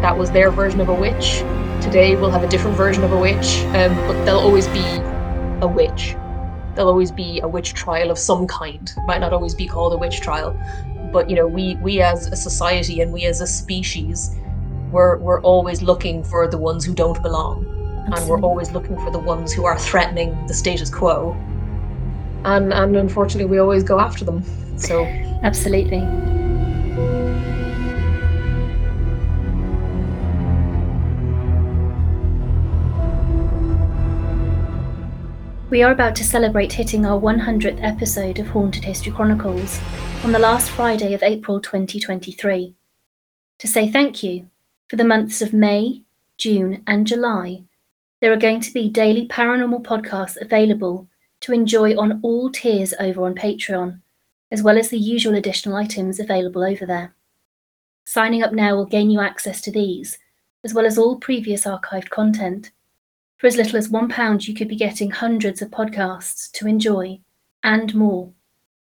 that 0.00 0.16
was 0.16 0.30
their 0.32 0.50
version 0.50 0.80
of 0.80 0.88
a 0.88 0.94
witch. 0.94 1.40
Today, 1.80 2.16
we'll 2.16 2.30
have 2.30 2.42
a 2.42 2.48
different 2.48 2.76
version 2.76 3.04
of 3.04 3.12
a 3.12 3.18
witch, 3.18 3.58
um, 3.74 3.94
but 4.08 4.24
there'll 4.24 4.40
always 4.40 4.66
be 4.68 4.84
a 5.60 5.66
witch 5.66 6.16
there'll 6.74 6.90
always 6.90 7.10
be 7.10 7.40
a 7.40 7.48
witch 7.48 7.74
trial 7.74 8.10
of 8.10 8.18
some 8.18 8.46
kind. 8.46 8.92
It 8.96 9.06
might 9.06 9.18
not 9.18 9.32
always 9.32 9.54
be 9.54 9.66
called 9.66 9.92
a 9.92 9.96
witch 9.96 10.20
trial, 10.20 10.56
but 11.12 11.30
you 11.30 11.36
know, 11.36 11.46
we 11.46 11.76
we 11.76 12.02
as 12.02 12.26
a 12.26 12.36
society 12.36 13.00
and 13.00 13.12
we 13.12 13.24
as 13.24 13.40
a 13.40 13.46
species, 13.46 14.36
we're 14.90 15.16
we're 15.18 15.40
always 15.42 15.82
looking 15.82 16.24
for 16.24 16.48
the 16.48 16.58
ones 16.58 16.84
who 16.84 16.94
don't 16.94 17.22
belong, 17.22 17.64
Absolutely. 18.06 18.20
and 18.20 18.28
we're 18.30 18.40
always 18.40 18.72
looking 18.72 18.96
for 18.96 19.10
the 19.10 19.18
ones 19.18 19.52
who 19.52 19.64
are 19.64 19.78
threatening 19.78 20.46
the 20.46 20.54
status 20.54 20.90
quo. 20.90 21.36
And 22.44 22.72
and 22.72 22.96
unfortunately, 22.96 23.50
we 23.50 23.58
always 23.58 23.82
go 23.82 24.00
after 24.00 24.24
them. 24.24 24.42
So 24.76 25.04
absolutely. 25.42 26.00
We 35.74 35.82
are 35.82 35.90
about 35.90 36.14
to 36.14 36.24
celebrate 36.24 36.72
hitting 36.72 37.04
our 37.04 37.20
100th 37.20 37.82
episode 37.82 38.38
of 38.38 38.46
Haunted 38.46 38.84
History 38.84 39.10
Chronicles 39.10 39.80
on 40.22 40.30
the 40.30 40.38
last 40.38 40.70
Friday 40.70 41.14
of 41.14 41.22
April 41.24 41.60
2023. 41.60 42.76
To 43.58 43.66
say 43.66 43.90
thank 43.90 44.22
you, 44.22 44.48
for 44.86 44.94
the 44.94 45.02
months 45.02 45.42
of 45.42 45.52
May, 45.52 46.02
June, 46.38 46.84
and 46.86 47.08
July, 47.08 47.64
there 48.20 48.32
are 48.32 48.36
going 48.36 48.60
to 48.60 48.72
be 48.72 48.88
daily 48.88 49.26
paranormal 49.26 49.82
podcasts 49.82 50.40
available 50.40 51.08
to 51.40 51.52
enjoy 51.52 51.98
on 51.98 52.20
all 52.22 52.52
tiers 52.52 52.94
over 53.00 53.24
on 53.24 53.34
Patreon, 53.34 54.00
as 54.52 54.62
well 54.62 54.78
as 54.78 54.90
the 54.90 54.96
usual 54.96 55.34
additional 55.34 55.74
items 55.74 56.20
available 56.20 56.62
over 56.62 56.86
there. 56.86 57.16
Signing 58.04 58.44
up 58.44 58.52
now 58.52 58.76
will 58.76 58.86
gain 58.86 59.10
you 59.10 59.20
access 59.20 59.60
to 59.62 59.72
these, 59.72 60.18
as 60.62 60.72
well 60.72 60.86
as 60.86 60.96
all 60.96 61.16
previous 61.16 61.64
archived 61.64 62.10
content 62.10 62.70
for 63.44 63.48
as 63.48 63.58
little 63.58 63.76
as 63.76 63.90
£1, 63.90 64.48
you 64.48 64.54
could 64.54 64.68
be 64.68 64.74
getting 64.74 65.10
hundreds 65.10 65.60
of 65.60 65.68
podcasts 65.68 66.50
to 66.52 66.66
enjoy 66.66 67.20
and 67.62 67.94
more. 67.94 68.32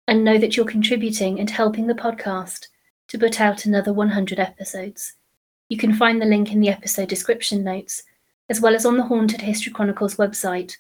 And 0.07 0.23
know 0.23 0.39
that 0.39 0.57
you're 0.57 0.65
contributing 0.65 1.41
and 1.41 1.51
helping 1.51 1.89
the 1.89 1.95
podcast 1.95 2.69
to 3.09 3.19
put 3.19 3.41
out 3.41 3.65
another 3.65 3.93
100 3.93 4.39
episodes. 4.39 5.15
You 5.69 5.77
can 5.77 5.93
find 5.93 6.23
the 6.23 6.27
link 6.27 6.53
in 6.53 6.61
the 6.61 6.69
episode 6.69 7.09
description 7.09 7.65
notes, 7.65 8.05
as 8.51 8.61
well 8.61 8.77
as 8.77 8.87
on 8.87 8.97
the 8.97 9.03
Haunted 9.03 9.41
History 9.41 9.73
Chronicles 9.73 10.15
website, 10.15 10.77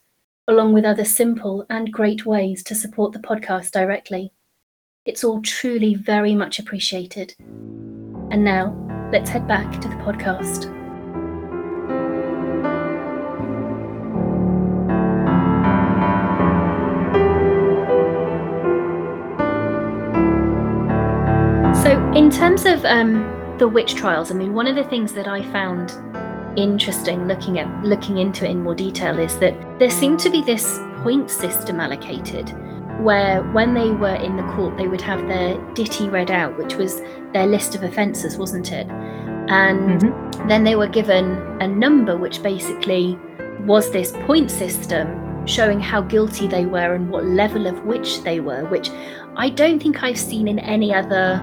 along 0.47 0.74
with 0.74 0.85
other 0.85 1.05
simple 1.05 1.66
and 1.68 1.93
great 1.93 2.24
ways 2.24 2.62
to 2.62 2.76
support 2.76 3.12
the 3.12 3.18
podcast 3.18 3.72
directly. 3.72 4.33
It's 5.07 5.24
all 5.24 5.43
truly 5.43 5.97
very 5.97 6.37
much 6.37 6.61
appreciated. 6.61 7.35
And 8.30 8.45
now, 8.45 9.09
let's 9.12 9.30
head 9.30 9.49
back 9.49 9.80
to 9.80 9.89
the 9.89 9.97
podcast. 9.97 10.82
Terms 22.33 22.64
of 22.64 22.85
um, 22.85 23.57
the 23.59 23.68
witch 23.68 23.95
trials, 23.95 24.30
I 24.30 24.35
mean, 24.35 24.55
one 24.55 24.66
of 24.66 24.74
the 24.74 24.85
things 24.85 25.12
that 25.12 25.28
I 25.28 25.43
found 25.53 25.93
interesting 26.57 27.26
looking 27.26 27.59
at 27.59 27.85
looking 27.85 28.18
into 28.18 28.45
it 28.45 28.51
in 28.51 28.62
more 28.62 28.74
detail 28.74 29.18
is 29.18 29.39
that 29.39 29.55
there 29.78 29.91
seemed 29.91 30.18
to 30.20 30.30
be 30.30 30.43
this 30.43 30.78
point 31.03 31.30
system 31.30 31.80
allocated 31.80 32.51
where 33.01 33.43
when 33.53 33.74
they 33.74 33.91
were 33.91 34.14
in 34.16 34.37
the 34.37 34.43
court 34.55 34.76
they 34.76 34.87
would 34.87 35.01
have 35.01 35.26
their 35.28 35.57
dittay 35.74 36.11
read 36.12 36.30
out 36.30 36.57
which 36.59 36.74
was 36.74 37.01
their 37.33 37.47
list 37.47 37.74
of 37.74 37.83
offences 37.83 38.37
wasn't 38.37 38.70
it 38.70 38.87
and 39.49 40.03
mm-hmm. 40.03 40.49
then 40.49 40.62
they 40.62 40.76
were 40.76 40.87
given 40.87 41.33
a 41.62 41.66
number 41.66 42.16
which 42.16 42.43
basically 42.43 43.18
was 43.61 43.91
this 43.93 44.12
point 44.26 44.51
system 44.51 45.47
showing 45.47 45.80
how 45.80 46.01
guilty 46.01 46.47
they 46.47 46.66
were 46.66 46.95
and 46.95 47.09
what 47.09 47.24
level 47.24 47.66
of 47.66 47.83
witch 47.85 48.22
they 48.22 48.41
were 48.41 48.64
which 48.66 48.91
i 49.37 49.49
don't 49.49 49.83
think 49.83 50.03
i've 50.03 50.18
seen 50.18 50.47
in 50.47 50.59
any 50.59 50.95
other 50.95 51.41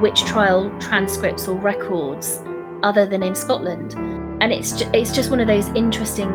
witch 0.00 0.24
trial 0.24 0.70
transcripts 0.80 1.48
or 1.48 1.56
records 1.56 2.42
other 2.82 3.06
than 3.06 3.22
in 3.22 3.34
Scotland. 3.34 3.94
And 4.40 4.52
it's 4.52 4.78
ju- 4.78 4.90
it's 4.92 5.12
just 5.12 5.30
one 5.30 5.40
of 5.40 5.46
those 5.46 5.68
interesting 5.68 6.30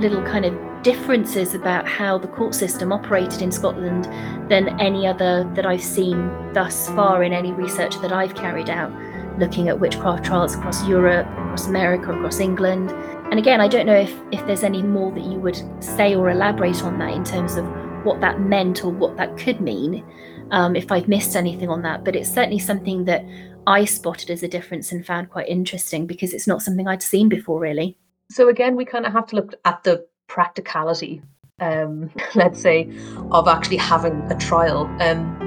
little 0.00 0.22
kind 0.22 0.44
of 0.44 0.82
differences 0.82 1.54
about 1.54 1.86
how 1.86 2.16
the 2.16 2.28
court 2.28 2.54
system 2.54 2.92
operated 2.92 3.42
in 3.42 3.52
Scotland 3.52 4.04
than 4.48 4.80
any 4.80 5.06
other 5.06 5.44
that 5.54 5.66
I've 5.66 5.82
seen 5.82 6.30
thus 6.54 6.88
far 6.90 7.22
in 7.22 7.32
any 7.32 7.52
research 7.52 8.00
that 8.00 8.12
I've 8.12 8.34
carried 8.34 8.70
out, 8.70 8.90
looking 9.38 9.68
at 9.68 9.78
witchcraft 9.78 10.24
trials 10.24 10.54
across 10.54 10.86
Europe, 10.86 11.26
across 11.26 11.66
America, 11.66 12.12
across 12.12 12.40
England. 12.40 12.90
And 13.30 13.38
again, 13.38 13.60
I 13.60 13.68
don't 13.68 13.86
know 13.86 13.96
if, 13.96 14.14
if 14.32 14.44
there's 14.46 14.64
any 14.64 14.82
more 14.82 15.12
that 15.12 15.24
you 15.24 15.38
would 15.38 15.62
say 15.84 16.14
or 16.14 16.30
elaborate 16.30 16.82
on 16.82 16.98
that 16.98 17.12
in 17.12 17.24
terms 17.24 17.56
of 17.56 17.66
what 18.04 18.20
that 18.22 18.40
meant 18.40 18.82
or 18.82 18.90
what 18.90 19.16
that 19.18 19.36
could 19.36 19.60
mean 19.60 20.04
um, 20.50 20.76
if 20.76 20.90
I've 20.90 21.08
missed 21.08 21.36
anything 21.36 21.68
on 21.68 21.82
that. 21.82 22.04
But 22.04 22.16
it's 22.16 22.32
certainly 22.32 22.58
something 22.58 23.04
that 23.04 23.24
I 23.66 23.84
spotted 23.84 24.30
as 24.30 24.42
a 24.42 24.48
difference 24.48 24.92
and 24.92 25.04
found 25.04 25.30
quite 25.30 25.48
interesting 25.48 26.06
because 26.06 26.32
it's 26.32 26.46
not 26.46 26.62
something 26.62 26.88
I'd 26.88 27.02
seen 27.02 27.28
before, 27.28 27.60
really. 27.60 27.96
So, 28.30 28.48
again, 28.48 28.76
we 28.76 28.84
kind 28.84 29.06
of 29.06 29.12
have 29.12 29.26
to 29.28 29.36
look 29.36 29.54
at 29.64 29.82
the 29.84 30.06
practicality, 30.28 31.22
um, 31.60 32.10
let's 32.34 32.60
say, 32.60 32.90
of 33.30 33.48
actually 33.48 33.78
having 33.78 34.20
a 34.30 34.36
trial. 34.38 34.86
Um, 35.00 35.46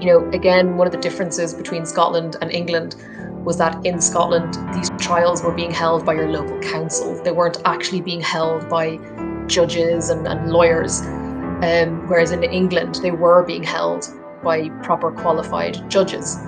you 0.00 0.06
know, 0.06 0.28
again, 0.30 0.76
one 0.76 0.86
of 0.86 0.92
the 0.92 0.98
differences 0.98 1.54
between 1.54 1.86
Scotland 1.86 2.36
and 2.40 2.50
England 2.50 2.96
was 3.44 3.58
that 3.58 3.84
in 3.84 4.00
Scotland, 4.00 4.54
these 4.74 4.90
trials 4.98 5.42
were 5.42 5.52
being 5.52 5.70
held 5.70 6.04
by 6.04 6.14
your 6.14 6.28
local 6.28 6.58
council. 6.60 7.20
They 7.22 7.32
weren't 7.32 7.58
actually 7.64 8.00
being 8.00 8.20
held 8.20 8.68
by 8.68 8.98
judges 9.46 10.10
and, 10.10 10.26
and 10.26 10.50
lawyers. 10.50 11.00
Um, 11.00 12.08
whereas 12.08 12.32
in 12.32 12.42
England, 12.42 12.96
they 12.96 13.10
were 13.12 13.44
being 13.44 13.62
held 13.62 14.08
by 14.42 14.68
proper 14.82 15.10
qualified 15.10 15.88
judges. 15.90 16.38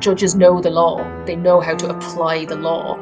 Judges 0.00 0.34
know 0.34 0.60
the 0.60 0.70
law, 0.70 1.02
they 1.24 1.36
know 1.36 1.60
how 1.60 1.74
to 1.74 1.88
apply 1.88 2.44
the 2.44 2.56
law. 2.56 2.98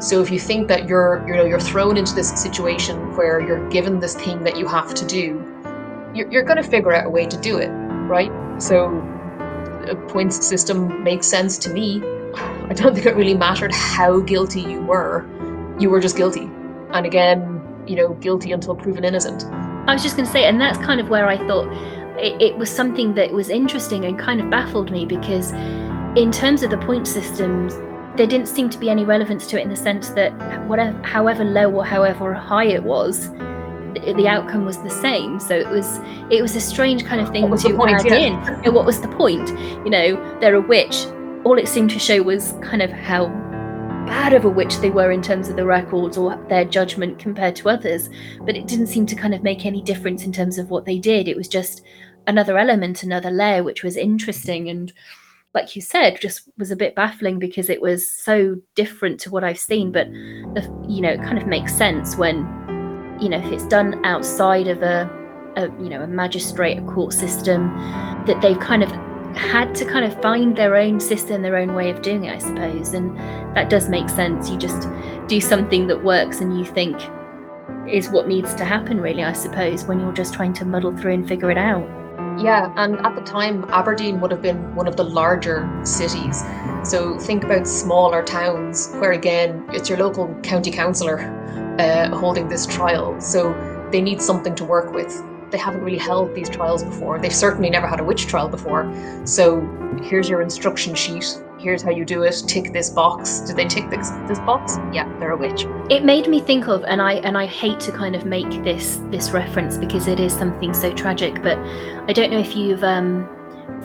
So 0.00 0.20
if 0.20 0.30
you 0.30 0.38
think 0.38 0.68
that 0.68 0.88
you're, 0.88 1.24
you 1.26 1.34
know, 1.34 1.44
you're 1.44 1.60
thrown 1.60 1.96
into 1.96 2.14
this 2.14 2.30
situation 2.30 3.16
where 3.16 3.40
you're 3.40 3.68
given 3.70 4.00
this 4.00 4.14
thing 4.14 4.42
that 4.44 4.58
you 4.58 4.66
have 4.66 4.92
to 4.94 5.06
do, 5.06 5.42
you're, 6.14 6.30
you're 6.30 6.42
going 6.42 6.56
to 6.56 6.68
figure 6.68 6.92
out 6.92 7.06
a 7.06 7.10
way 7.10 7.26
to 7.26 7.40
do 7.40 7.58
it, 7.58 7.68
right? 8.08 8.30
So 8.60 8.88
a 9.88 9.94
points 10.08 10.46
system 10.46 11.02
makes 11.02 11.26
sense 11.26 11.58
to 11.58 11.70
me. 11.70 12.02
I 12.34 12.74
don't 12.74 12.94
think 12.94 13.06
it 13.06 13.14
really 13.14 13.34
mattered 13.34 13.72
how 13.72 14.20
guilty 14.20 14.60
you 14.60 14.82
were. 14.82 15.26
You 15.78 15.90
were 15.90 16.00
just 16.00 16.16
guilty. 16.16 16.50
And 16.92 17.06
again, 17.06 17.62
you 17.86 17.96
know, 17.96 18.14
guilty 18.14 18.52
until 18.52 18.74
proven 18.74 19.04
innocent. 19.04 19.44
I 19.86 19.92
was 19.92 20.02
just 20.02 20.16
going 20.16 20.26
to 20.26 20.32
say, 20.32 20.44
and 20.44 20.60
that's 20.60 20.78
kind 20.78 21.00
of 21.00 21.08
where 21.08 21.28
I 21.28 21.36
thought 21.46 21.68
it, 22.18 22.40
it 22.40 22.56
was 22.56 22.70
something 22.70 23.14
that 23.14 23.32
was 23.32 23.48
interesting 23.48 24.04
and 24.04 24.18
kind 24.18 24.40
of 24.40 24.50
baffled 24.50 24.90
me 24.90 25.04
because, 25.04 25.52
in 26.16 26.30
terms 26.30 26.62
of 26.62 26.70
the 26.70 26.78
point 26.78 27.06
systems, 27.06 27.74
there 28.16 28.26
didn't 28.26 28.46
seem 28.46 28.70
to 28.70 28.78
be 28.78 28.88
any 28.88 29.04
relevance 29.04 29.46
to 29.48 29.58
it 29.58 29.62
in 29.62 29.68
the 29.68 29.76
sense 29.76 30.10
that 30.10 30.32
whatever, 30.66 30.96
however 31.02 31.44
low 31.44 31.70
or 31.70 31.84
however 31.84 32.32
high 32.32 32.66
it 32.66 32.84
was, 32.84 33.30
the, 33.94 34.28
outcome 34.28 34.64
was 34.64 34.78
the 34.78 34.90
same. 34.90 35.40
So 35.40 35.54
it 35.54 35.68
was 35.68 35.98
it 36.30 36.42
was 36.42 36.54
a 36.56 36.60
strange 36.60 37.04
kind 37.04 37.20
of 37.20 37.30
thing 37.30 37.44
to 37.44 37.76
point, 37.76 38.00
add 38.00 38.06
yeah. 38.06 38.14
in. 38.14 38.62
Know, 38.62 38.72
what 38.72 38.86
was 38.86 39.00
the 39.00 39.08
point? 39.08 39.48
You 39.84 39.90
know, 39.90 40.38
they're 40.40 40.54
a 40.54 40.60
witch. 40.60 41.06
All 41.44 41.58
it 41.58 41.68
seemed 41.68 41.90
to 41.90 41.98
show 41.98 42.22
was 42.22 42.54
kind 42.62 42.82
of 42.82 42.90
how 42.90 43.26
bad 44.06 44.34
of 44.34 44.44
a 44.44 44.48
witch 44.48 44.78
they 44.78 44.90
were 44.90 45.10
in 45.10 45.22
terms 45.22 45.48
of 45.48 45.56
the 45.56 45.64
records 45.64 46.16
or 46.18 46.36
their 46.48 46.64
judgment 46.64 47.18
compared 47.18 47.56
to 47.56 47.68
others. 47.68 48.08
But 48.40 48.56
it 48.56 48.66
didn't 48.66 48.88
seem 48.88 49.06
to 49.06 49.14
kind 49.14 49.34
of 49.34 49.42
make 49.42 49.64
any 49.64 49.82
difference 49.82 50.24
in 50.24 50.32
terms 50.32 50.58
of 50.58 50.70
what 50.70 50.84
they 50.84 50.98
did. 50.98 51.28
It 51.28 51.36
was 51.36 51.48
just 51.48 51.82
another 52.26 52.58
element, 52.58 53.02
another 53.02 53.30
layer, 53.30 53.62
which 53.62 53.82
was 53.82 53.96
interesting 53.96 54.68
and 54.68 54.92
like 55.54 55.76
you 55.76 55.82
said, 55.82 56.20
just 56.20 56.48
was 56.58 56.72
a 56.72 56.76
bit 56.76 56.96
baffling 56.96 57.38
because 57.38 57.70
it 57.70 57.80
was 57.80 58.10
so 58.10 58.56
different 58.74 59.20
to 59.20 59.30
what 59.30 59.44
I've 59.44 59.58
seen. 59.58 59.92
But 59.92 60.08
the, 60.10 60.84
you 60.88 61.00
know, 61.00 61.10
it 61.10 61.22
kind 61.22 61.38
of 61.38 61.46
makes 61.46 61.72
sense 61.72 62.16
when, 62.16 62.38
you 63.20 63.28
know, 63.28 63.38
if 63.38 63.52
it's 63.52 63.66
done 63.68 64.04
outside 64.04 64.66
of 64.66 64.82
a, 64.82 65.08
a 65.56 65.66
you 65.80 65.88
know, 65.88 66.02
a 66.02 66.08
magistrate, 66.08 66.78
a 66.78 66.82
court 66.82 67.12
system, 67.12 67.68
that 68.26 68.40
they've 68.42 68.58
kind 68.58 68.82
of 68.82 68.90
had 69.36 69.74
to 69.76 69.84
kind 69.84 70.04
of 70.04 70.20
find 70.20 70.56
their 70.56 70.76
own 70.76 70.98
system, 70.98 71.42
their 71.42 71.56
own 71.56 71.74
way 71.74 71.88
of 71.88 72.02
doing 72.02 72.24
it, 72.24 72.34
I 72.34 72.38
suppose. 72.38 72.92
And 72.92 73.16
that 73.56 73.70
does 73.70 73.88
make 73.88 74.08
sense. 74.08 74.50
You 74.50 74.58
just 74.58 74.88
do 75.28 75.40
something 75.40 75.86
that 75.86 76.02
works 76.02 76.40
and 76.40 76.58
you 76.58 76.64
think 76.64 77.00
is 77.88 78.08
what 78.08 78.26
needs 78.26 78.54
to 78.54 78.64
happen, 78.64 79.00
really, 79.00 79.22
I 79.22 79.34
suppose, 79.34 79.84
when 79.84 80.00
you're 80.00 80.12
just 80.12 80.34
trying 80.34 80.52
to 80.54 80.64
muddle 80.64 80.96
through 80.96 81.14
and 81.14 81.28
figure 81.28 81.52
it 81.52 81.58
out. 81.58 82.03
Yeah, 82.38 82.72
and 82.76 82.96
at 83.06 83.14
the 83.14 83.22
time, 83.22 83.64
Aberdeen 83.68 84.20
would 84.20 84.30
have 84.30 84.42
been 84.42 84.74
one 84.74 84.86
of 84.86 84.96
the 84.96 85.04
larger 85.04 85.68
cities. 85.84 86.42
So 86.82 87.18
think 87.18 87.44
about 87.44 87.66
smaller 87.66 88.22
towns 88.22 88.92
where, 88.94 89.12
again, 89.12 89.64
it's 89.72 89.88
your 89.88 89.98
local 89.98 90.34
county 90.42 90.70
councillor 90.70 91.20
uh, 91.78 92.08
holding 92.16 92.48
this 92.48 92.66
trial. 92.66 93.20
So 93.20 93.54
they 93.90 94.00
need 94.00 94.20
something 94.20 94.54
to 94.56 94.64
work 94.64 94.92
with. 94.92 95.22
They 95.50 95.58
haven't 95.58 95.82
really 95.82 95.98
held 95.98 96.34
these 96.34 96.50
trials 96.50 96.82
before. 96.82 97.18
They've 97.18 97.34
certainly 97.34 97.70
never 97.70 97.86
had 97.86 98.00
a 98.00 98.04
witch 98.04 98.26
trial 98.26 98.48
before. 98.48 98.92
So 99.24 99.60
here's 100.02 100.28
your 100.28 100.42
instruction 100.42 100.94
sheet 100.94 101.40
here's 101.64 101.82
how 101.82 101.90
you 101.90 102.04
do 102.04 102.22
it. 102.22 102.44
Tick 102.46 102.72
this 102.72 102.90
box. 102.90 103.40
Did 103.40 103.56
they 103.56 103.66
tick 103.66 103.90
this 103.90 104.10
this 104.28 104.38
box? 104.40 104.76
Yeah 104.92 105.08
they're 105.18 105.32
a 105.32 105.36
witch. 105.36 105.66
It 105.90 106.04
made 106.04 106.28
me 106.28 106.40
think 106.40 106.68
of 106.68 106.84
and 106.84 107.00
i 107.00 107.14
and 107.14 107.36
i 107.36 107.46
hate 107.46 107.80
to 107.80 107.92
kind 107.92 108.14
of 108.14 108.24
make 108.24 108.62
this 108.62 109.00
this 109.10 109.30
reference 109.30 109.78
because 109.78 110.06
it 110.06 110.20
is 110.20 110.32
something 110.32 110.74
so 110.74 110.92
tragic 110.92 111.42
but 111.42 111.58
i 112.08 112.12
don't 112.12 112.30
know 112.30 112.38
if 112.38 112.54
you've 112.54 112.84
um 112.84 113.28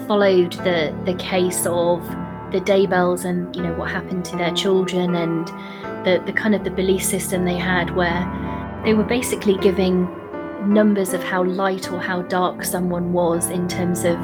followed 0.08 0.54
the 0.68 0.96
the 1.06 1.14
case 1.16 1.66
of 1.66 2.06
the 2.52 2.60
daybells 2.60 3.26
and 3.26 3.56
you 3.56 3.62
know 3.62 3.74
what 3.74 3.90
happened 3.90 4.26
to 4.26 4.36
their 4.36 4.54
children 4.54 5.16
and 5.16 5.48
the 6.06 6.22
the 6.26 6.34
kind 6.34 6.56
of 6.56 6.64
the 6.64 6.72
belief 6.72 7.04
system 7.04 7.46
they 7.46 7.58
had 7.58 7.96
where 7.96 8.22
they 8.84 8.94
were 8.94 9.04
basically 9.04 9.58
giving 9.58 10.08
numbers 10.68 11.14
of 11.14 11.24
how 11.24 11.44
light 11.44 11.92
or 11.92 12.00
how 12.00 12.22
dark 12.24 12.66
someone 12.66 13.14
was 13.14 13.50
in 13.50 13.68
terms 13.68 14.04
of 14.04 14.18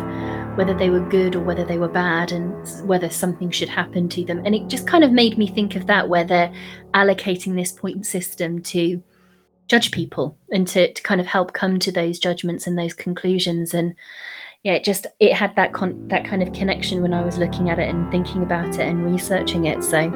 whether 0.56 0.74
they 0.74 0.90
were 0.90 1.02
good 1.02 1.36
or 1.36 1.42
whether 1.42 1.66
they 1.66 1.78
were 1.78 1.88
bad 1.88 2.32
and 2.32 2.88
whether 2.88 3.10
something 3.10 3.52
should 3.52 3.70
happen 3.70 4.10
to 4.10 4.24
them. 4.24 4.42
And 4.46 4.56
it 4.56 4.68
just 4.68 4.88
kind 4.88 5.04
of 5.04 5.12
made 5.12 5.38
me 5.38 5.48
think 5.48 5.76
of 5.76 5.88
that, 5.88 6.10
where 6.10 6.24
they're 6.24 6.54
allocating 6.94 7.56
this 7.56 7.72
point 7.72 8.06
system 8.06 8.62
to 8.64 9.04
judge 9.68 9.92
people 9.92 10.38
and 10.52 10.68
to, 10.70 10.94
to 10.94 11.04
kind 11.04 11.20
of 11.20 11.28
help 11.28 11.54
come 11.54 11.80
to 11.80 11.92
those 11.92 12.20
judgments 12.20 12.68
and 12.68 12.78
those 12.78 12.94
conclusions. 12.94 13.74
And 13.74 13.96
yeah, 14.64 14.74
it 14.74 14.84
just 14.84 15.08
it 15.20 15.34
had 15.34 15.56
that 15.56 15.74
con- 15.74 16.08
that 16.08 16.26
kind 16.26 16.42
of 16.42 16.54
connection 16.54 17.02
when 17.02 17.14
I 17.14 17.24
was 17.24 17.38
looking 17.38 17.70
at 17.70 17.80
it 17.80 17.90
and 17.90 18.10
thinking 18.12 18.42
about 18.42 18.70
it 18.70 18.88
and 18.88 19.06
researching 19.06 19.66
it. 19.66 19.84
So 19.84 20.12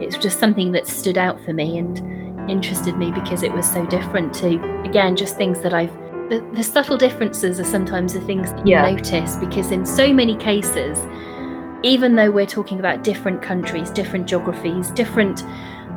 it's 0.00 0.16
just 0.16 0.38
something 0.38 0.72
that 0.72 0.86
stood 0.86 1.18
out 1.18 1.42
for 1.44 1.52
me 1.52 1.78
and 1.78 2.50
interested 2.50 2.96
me 2.96 3.10
because 3.10 3.42
it 3.42 3.52
was 3.52 3.70
so 3.70 3.86
different 3.86 4.34
to 4.34 4.60
again 4.82 5.16
just 5.16 5.36
things 5.36 5.60
that 5.60 5.74
I've 5.74 5.96
the, 6.30 6.48
the 6.54 6.62
subtle 6.62 6.96
differences 6.96 7.58
are 7.58 7.64
sometimes 7.64 8.14
the 8.14 8.20
things 8.20 8.52
that 8.52 8.64
you 8.64 8.72
yeah. 8.74 8.88
notice 8.88 9.36
because 9.36 9.72
in 9.72 9.84
so 9.84 10.12
many 10.12 10.36
cases 10.36 10.98
even 11.82 12.14
though 12.14 12.30
we're 12.30 12.46
talking 12.46 12.78
about 12.78 13.02
different 13.02 13.42
countries 13.42 13.90
different 13.90 14.26
geographies 14.26 14.90
different 14.92 15.44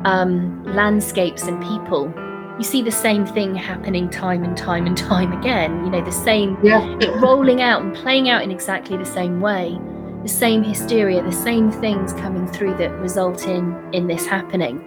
um, 0.04 0.62
landscapes 0.64 1.44
and 1.44 1.62
people 1.62 2.12
you 2.58 2.64
see 2.64 2.82
the 2.82 2.90
same 2.90 3.24
thing 3.24 3.54
happening 3.54 4.10
time 4.10 4.42
and 4.42 4.56
time 4.56 4.86
and 4.86 4.98
time 5.12 5.32
again 5.38 5.84
you 5.84 5.90
know 5.90 6.04
the 6.04 6.12
same 6.12 6.58
yeah. 6.62 6.84
it 7.00 7.10
rolling 7.22 7.62
out 7.62 7.80
and 7.82 7.94
playing 7.94 8.28
out 8.28 8.42
in 8.42 8.50
exactly 8.50 8.96
the 8.96 9.04
same 9.04 9.40
way 9.40 9.78
the 10.24 10.28
same 10.28 10.64
hysteria 10.64 11.22
the 11.22 11.32
same 11.32 11.70
things 11.70 12.12
coming 12.14 12.46
through 12.48 12.74
that 12.74 12.90
result 12.98 13.46
in 13.46 13.72
in 13.94 14.08
this 14.08 14.26
happening 14.26 14.82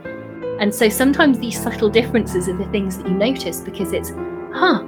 and 0.60 0.76
so 0.76 0.90
sometimes 0.90 1.40
these 1.40 1.62
subtle 1.62 1.90
differences 1.90 2.50
are 2.50 2.58
the 2.58 2.66
things 2.66 2.98
that 2.98 3.08
you 3.08 3.14
notice 3.14 3.62
because 3.62 3.94
it's 3.94 4.10
huh 4.52 4.86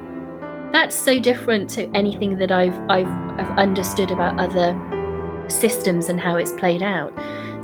that's 0.71 0.95
so 0.95 1.19
different 1.19 1.69
to 1.71 1.89
anything 1.95 2.37
that 2.37 2.51
I've, 2.51 2.77
I've 2.89 3.07
I've 3.39 3.57
understood 3.57 4.11
about 4.11 4.39
other 4.39 4.77
systems 5.47 6.09
and 6.09 6.19
how 6.19 6.35
it's 6.35 6.51
played 6.51 6.83
out. 6.83 7.13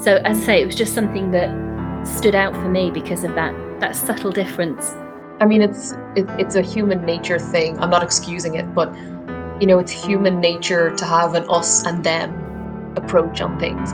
So 0.01 0.15
as 0.17 0.39
I 0.39 0.45
say, 0.45 0.61
it 0.61 0.65
was 0.65 0.75
just 0.75 0.93
something 0.93 1.31
that 1.31 1.49
stood 2.07 2.35
out 2.35 2.53
for 2.53 2.69
me 2.69 2.91
because 2.91 3.23
of 3.23 3.35
that 3.35 3.53
that 3.79 3.95
subtle 3.95 4.31
difference. 4.31 4.95
I 5.39 5.45
mean, 5.45 5.61
it's 5.61 5.91
it, 6.15 6.25
it's 6.39 6.55
a 6.55 6.61
human 6.61 7.05
nature 7.05 7.39
thing. 7.39 7.77
I'm 7.79 7.89
not 7.89 8.03
excusing 8.03 8.55
it, 8.55 8.73
but 8.73 8.93
you 9.59 9.67
know, 9.67 9.79
it's 9.79 9.91
human 9.91 10.39
nature 10.39 10.95
to 10.95 11.05
have 11.05 11.35
an 11.35 11.45
us 11.49 11.85
and 11.85 12.03
them 12.03 12.93
approach 12.97 13.41
on 13.41 13.59
things. 13.59 13.91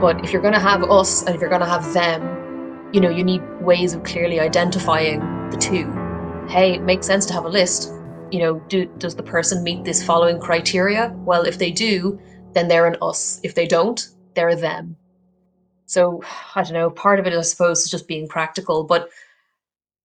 But 0.00 0.24
if 0.24 0.32
you're 0.32 0.42
going 0.42 0.54
to 0.54 0.60
have 0.60 0.82
us 0.84 1.22
and 1.22 1.34
if 1.34 1.40
you're 1.40 1.50
going 1.50 1.60
to 1.60 1.68
have 1.68 1.92
them, 1.92 2.88
you 2.92 3.00
know, 3.00 3.10
you 3.10 3.24
need 3.24 3.42
ways 3.60 3.94
of 3.94 4.04
clearly 4.04 4.40
identifying 4.40 5.20
the 5.50 5.56
two. 5.56 5.92
Hey, 6.48 6.74
it 6.74 6.82
makes 6.82 7.06
sense 7.06 7.26
to 7.26 7.32
have 7.32 7.44
a 7.44 7.48
list 7.48 7.92
you 8.30 8.40
know, 8.40 8.60
do, 8.68 8.86
does 8.98 9.14
the 9.14 9.22
person 9.22 9.62
meet 9.62 9.84
this 9.84 10.04
following 10.04 10.40
criteria? 10.40 11.14
Well, 11.24 11.42
if 11.42 11.58
they 11.58 11.70
do, 11.70 12.20
then 12.52 12.68
they're 12.68 12.86
an 12.86 12.96
us. 13.00 13.40
If 13.42 13.54
they 13.54 13.66
don't, 13.66 14.06
they're 14.34 14.56
them. 14.56 14.96
So 15.86 16.22
I 16.54 16.62
don't 16.62 16.74
know. 16.74 16.90
Part 16.90 17.18
of 17.18 17.26
it, 17.26 17.32
I 17.32 17.40
suppose, 17.42 17.84
is 17.84 17.90
just 17.90 18.08
being 18.08 18.28
practical. 18.28 18.84
But 18.84 19.10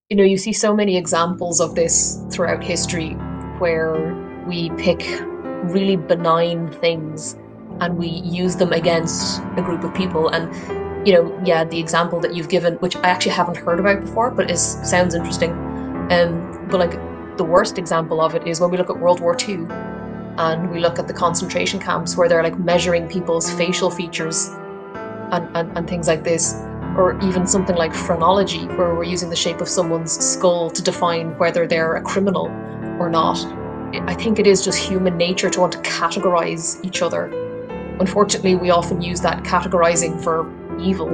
you 0.09 0.17
know, 0.17 0.23
you 0.23 0.37
see 0.37 0.53
so 0.53 0.75
many 0.75 0.97
examples 0.97 1.59
of 1.59 1.75
this 1.75 2.19
throughout 2.31 2.63
history 2.63 3.11
where 3.59 4.13
we 4.47 4.69
pick 4.71 5.01
really 5.63 5.95
benign 5.95 6.71
things 6.73 7.35
and 7.79 7.97
we 7.97 8.07
use 8.07 8.55
them 8.57 8.71
against 8.73 9.41
a 9.57 9.61
group 9.61 9.83
of 9.83 9.93
people. 9.93 10.29
And 10.29 10.53
you 11.07 11.13
know, 11.13 11.41
yeah, 11.43 11.63
the 11.63 11.79
example 11.79 12.19
that 12.21 12.33
you've 12.33 12.49
given, 12.49 12.75
which 12.75 12.95
I 12.97 13.09
actually 13.09 13.33
haven't 13.33 13.57
heard 13.57 13.79
about 13.79 14.01
before, 14.01 14.31
but 14.31 14.49
it 14.49 14.57
sounds 14.57 15.15
interesting. 15.15 15.51
Um, 16.11 16.67
but 16.69 16.79
like 16.79 16.93
the 17.37 17.43
worst 17.43 17.77
example 17.77 18.21
of 18.21 18.35
it 18.35 18.47
is 18.47 18.59
when 18.59 18.69
we 18.69 18.77
look 18.77 18.89
at 18.89 18.99
World 18.99 19.19
War 19.19 19.35
II 19.37 19.65
and 20.37 20.69
we 20.71 20.79
look 20.79 20.99
at 20.99 21.07
the 21.07 21.13
concentration 21.13 21.79
camps 21.79 22.15
where 22.15 22.27
they're 22.27 22.43
like 22.43 22.57
measuring 22.59 23.07
people's 23.07 23.51
facial 23.53 23.89
features 23.89 24.49
and, 25.31 25.47
and, 25.55 25.77
and 25.77 25.87
things 25.87 26.07
like 26.07 26.23
this, 26.23 26.53
or 26.97 27.19
even 27.23 27.47
something 27.47 27.75
like 27.75 27.93
phrenology, 27.93 28.65
where 28.67 28.93
we're 28.93 29.03
using 29.03 29.29
the 29.29 29.35
shape 29.35 29.61
of 29.61 29.67
someone's 29.67 30.11
skull 30.11 30.69
to 30.69 30.81
define 30.81 31.37
whether 31.37 31.65
they're 31.67 31.95
a 31.95 32.01
criminal 32.01 32.47
or 32.99 33.09
not. 33.09 33.37
I 34.07 34.13
think 34.13 34.39
it 34.39 34.47
is 34.47 34.63
just 34.63 34.77
human 34.77 35.17
nature 35.17 35.49
to 35.49 35.59
want 35.59 35.73
to 35.73 35.79
categorize 35.79 36.83
each 36.83 37.01
other. 37.01 37.25
Unfortunately, 37.99 38.55
we 38.55 38.69
often 38.69 39.01
use 39.01 39.21
that 39.21 39.43
categorizing 39.43 40.23
for 40.23 40.51
evil. 40.79 41.09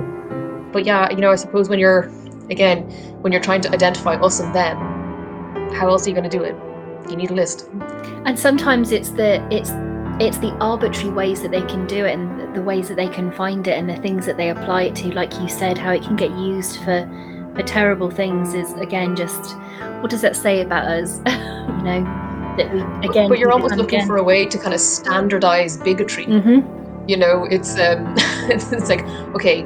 But 0.72 0.86
yeah, 0.86 1.10
you 1.12 1.18
know, 1.18 1.32
I 1.32 1.36
suppose 1.36 1.68
when 1.70 1.80
you're, 1.80 2.10
again, 2.50 2.84
when 3.22 3.32
you're 3.34 3.42
trying 3.42 3.62
to 3.62 3.72
identify 3.72 4.16
us 4.16 4.40
and 4.40 4.54
them, 4.56 4.99
how 5.74 5.90
else 5.90 6.06
are 6.06 6.10
you 6.10 6.16
going 6.16 6.30
to 6.30 6.38
do 6.38 6.44
it? 6.44 6.56
You 7.10 7.16
need 7.16 7.32
a 7.32 7.34
list. 7.34 7.70
And 8.26 8.38
sometimes 8.38 8.92
it's 8.92 9.10
the 9.12 9.46
it's 9.52 9.72
it's 10.20 10.38
the 10.40 10.52
arbitrary 10.60 11.12
ways 11.12 11.42
that 11.42 11.52
they 11.52 11.62
can 11.62 11.88
do 11.88 12.06
it 12.06 12.14
and 12.14 12.54
the 12.56 12.62
ways 12.62 12.90
that 12.90 12.96
they 12.96 13.08
can 13.08 13.32
find 13.32 13.68
it 13.68 13.78
and 13.78 13.90
the 13.90 13.96
things 13.98 14.26
that 14.26 14.38
they 14.38 14.50
apply 14.50 14.84
it 14.84 14.96
to 14.96 15.08
like 15.14 15.34
you 15.40 15.48
said 15.48 15.78
how 15.78 15.92
it 15.92 16.04
can 16.04 16.16
get 16.16 16.30
used 16.32 16.78
for 16.84 17.10
for 17.56 17.64
terrible 17.64 18.12
things 18.12 18.54
is 18.54 18.74
again 18.74 19.16
just 19.16 19.56
what 20.02 20.10
does 20.10 20.22
that 20.22 20.36
say 20.36 20.62
about 20.62 20.86
us 20.86 21.18
you 21.28 21.84
know 21.84 22.04
that 22.58 22.70
we 22.74 23.08
again 23.08 23.30
but 23.30 23.40
you're 23.40 23.52
almost 23.52 23.76
looking 23.76 24.00
again. 24.00 24.08
for 24.08 24.18
a 24.18 24.24
way 24.24 24.46
to 24.46 24.58
kind 24.58 24.74
of 24.74 24.82
standardize 24.82 25.78
bigotry 25.78 26.26
mm-hmm. 26.26 27.08
you 27.10 27.16
know 27.16 27.46
it's 27.50 27.80
um 27.80 28.14
it's, 28.50 28.72
it's 28.74 28.90
like 28.90 29.06
okay 29.36 29.66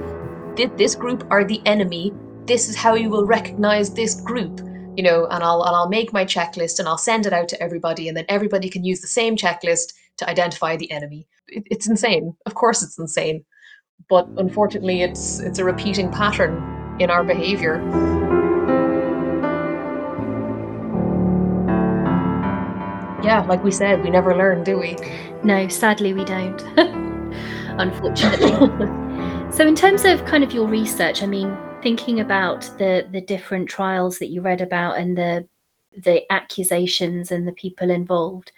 this 0.77 0.93
group 0.93 1.25
are 1.31 1.43
the 1.43 1.59
enemy 1.65 2.13
this 2.45 2.69
is 2.69 2.75
how 2.75 2.93
you 2.93 3.09
will 3.09 3.25
recognize 3.25 3.91
this 3.93 4.21
group 4.21 4.61
you 4.95 5.03
know, 5.03 5.25
and 5.25 5.43
I'll 5.43 5.63
and 5.63 5.75
I'll 5.75 5.89
make 5.89 6.13
my 6.13 6.25
checklist 6.25 6.79
and 6.79 6.87
I'll 6.87 6.97
send 6.97 7.25
it 7.25 7.33
out 7.33 7.47
to 7.49 7.61
everybody, 7.61 8.07
and 8.07 8.15
then 8.15 8.25
everybody 8.29 8.69
can 8.69 8.83
use 8.83 9.01
the 9.01 9.07
same 9.07 9.35
checklist 9.35 9.93
to 10.17 10.29
identify 10.29 10.75
the 10.75 10.91
enemy. 10.91 11.27
It, 11.47 11.63
it's 11.69 11.87
insane. 11.87 12.35
Of 12.45 12.55
course, 12.55 12.83
it's 12.83 12.99
insane, 12.99 13.43
but 14.09 14.27
unfortunately, 14.37 15.01
it's 15.01 15.39
it's 15.39 15.59
a 15.59 15.63
repeating 15.63 16.11
pattern 16.11 16.97
in 16.99 17.09
our 17.09 17.23
behavior. 17.23 17.81
Yeah, 23.23 23.45
like 23.47 23.63
we 23.63 23.71
said, 23.71 24.03
we 24.03 24.09
never 24.09 24.35
learn, 24.35 24.65
do 24.65 24.77
we? 24.77 24.97
No, 25.43 25.69
sadly, 25.69 26.13
we 26.13 26.25
don't. 26.25 26.61
Unfortunately. 27.79 28.49
so, 29.51 29.65
in 29.65 29.75
terms 29.75 30.03
of 30.03 30.25
kind 30.25 30.43
of 30.43 30.51
your 30.51 30.67
research, 30.67 31.23
I 31.23 31.25
mean, 31.25 31.57
thinking 31.83 32.19
about 32.21 32.61
the 32.79 33.07
the 33.11 33.21
different 33.21 33.69
trials 33.69 34.17
that 34.19 34.29
you 34.29 34.41
read 34.41 34.61
about 34.61 34.97
and 34.97 35.17
the 35.17 35.47
the 35.97 36.23
accusations 36.31 37.31
and 37.31 37.47
the 37.47 37.51
people 37.51 37.91
involved 37.91 38.51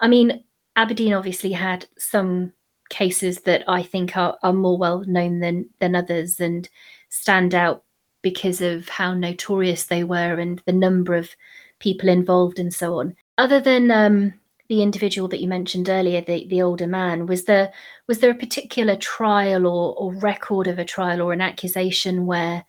i 0.00 0.08
mean 0.08 0.44
aberdeen 0.76 1.14
obviously 1.14 1.52
had 1.52 1.86
some 1.96 2.52
cases 2.90 3.40
that 3.42 3.64
I 3.68 3.82
think 3.82 4.16
are, 4.16 4.36
are 4.42 4.52
more 4.52 4.78
well 4.78 5.04
known 5.06 5.40
than 5.40 5.68
than 5.80 5.94
others 5.94 6.40
and 6.40 6.68
stand 7.08 7.54
out 7.54 7.84
because 8.22 8.60
of 8.60 8.88
how 8.88 9.14
notorious 9.14 9.86
they 9.86 10.04
were 10.04 10.38
and 10.38 10.62
the 10.66 10.72
number 10.72 11.14
of 11.14 11.34
people 11.78 12.08
involved 12.08 12.58
and 12.58 12.72
so 12.72 12.98
on. 13.00 13.14
Other 13.36 13.60
than 13.60 13.90
um, 13.90 14.34
the 14.68 14.82
individual 14.82 15.28
that 15.28 15.40
you 15.40 15.48
mentioned 15.48 15.88
earlier, 15.88 16.20
the, 16.20 16.46
the 16.46 16.62
older 16.62 16.86
man, 16.86 17.26
was 17.26 17.44
there 17.44 17.72
was 18.08 18.20
there 18.20 18.30
a 18.30 18.34
particular 18.34 18.96
trial 18.96 19.66
or, 19.66 19.94
or 19.96 20.14
record 20.14 20.66
of 20.66 20.78
a 20.78 20.84
trial 20.84 21.20
or 21.20 21.32
an 21.32 21.40
accusation 21.40 22.26
where 22.26 22.64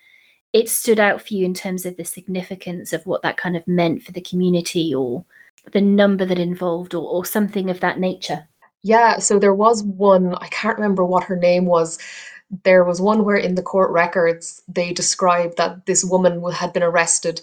it 0.54 0.70
stood 0.70 1.00
out 1.00 1.22
for 1.22 1.34
you 1.34 1.46
in 1.46 1.54
terms 1.54 1.86
of 1.86 1.98
the 1.98 2.06
significance 2.06 2.94
of 2.94 3.06
what 3.06 3.22
that 3.22 3.38
kind 3.38 3.58
of 3.58 3.68
meant 3.68 4.04
for 4.04 4.12
the 4.12 4.22
community 4.22 4.94
or 4.94 5.26
the 5.72 5.82
number 5.82 6.26
that 6.26 6.40
involved 6.40 6.94
or, 6.94 7.04
or 7.04 7.26
something 7.26 7.70
of 7.70 7.80
that 7.80 8.00
nature? 8.00 8.48
Yeah, 8.82 9.18
so 9.20 9.40
there 9.40 9.54
was 9.54 9.84
one, 9.84 10.36
I 10.36 10.48
can't 10.48 10.78
remember 10.78 11.04
what 11.04 11.24
her 11.24 11.36
name 11.36 11.66
was. 11.66 11.98
There 12.64 12.84
was 12.84 13.02
one 13.02 13.26
where 13.26 13.36
in 13.36 13.56
the 13.56 13.64
court 13.64 13.92
records 13.92 14.62
they 14.68 14.94
described 14.94 15.58
that 15.58 15.88
this 15.88 16.06
woman 16.06 16.44
had 16.52 16.72
been 16.72 16.84
arrested 16.84 17.42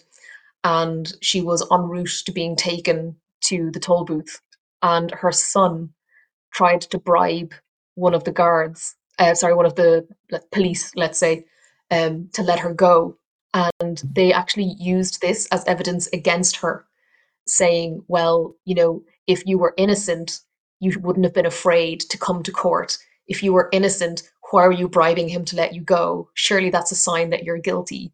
and 0.64 1.12
she 1.20 1.42
was 1.42 1.66
en 1.72 1.82
route 1.82 2.22
to 2.26 2.32
being 2.32 2.54
taken 2.54 3.16
to 3.42 3.70
the 3.70 3.80
Tolbooth, 3.80 4.40
and 4.82 5.10
her 5.12 5.32
son 5.32 5.90
tried 6.52 6.82
to 6.82 6.98
bribe 6.98 7.52
one 7.94 8.14
of 8.14 8.24
the 8.24 8.32
guards, 8.32 8.96
uh, 9.18 9.34
sorry, 9.34 9.54
one 9.54 9.66
of 9.66 9.74
the 9.74 10.06
police, 10.50 10.92
let's 10.96 11.18
say, 11.18 11.44
um, 11.90 12.28
to 12.32 12.42
let 12.42 12.58
her 12.58 12.72
go. 12.72 13.16
And 13.54 14.02
they 14.14 14.32
actually 14.32 14.74
used 14.78 15.20
this 15.20 15.46
as 15.52 15.64
evidence 15.66 16.08
against 16.12 16.56
her, 16.56 16.86
saying, 17.46 18.02
well, 18.08 18.54
you 18.64 18.74
know, 18.74 19.02
if 19.26 19.44
you 19.46 19.58
were 19.58 19.74
innocent, 19.76 20.40
you 20.80 20.98
wouldn't 21.00 21.24
have 21.26 21.34
been 21.34 21.46
afraid 21.46 22.00
to 22.00 22.18
come 22.18 22.42
to 22.42 22.50
court. 22.50 22.98
If 23.26 23.42
you 23.42 23.52
were 23.52 23.68
innocent, 23.72 24.22
why 24.50 24.62
are 24.62 24.72
you 24.72 24.88
bribing 24.88 25.28
him 25.28 25.44
to 25.46 25.56
let 25.56 25.74
you 25.74 25.80
go? 25.82 26.28
Surely 26.34 26.70
that's 26.70 26.92
a 26.92 26.96
sign 26.96 27.30
that 27.30 27.44
you're 27.44 27.58
guilty. 27.58 28.12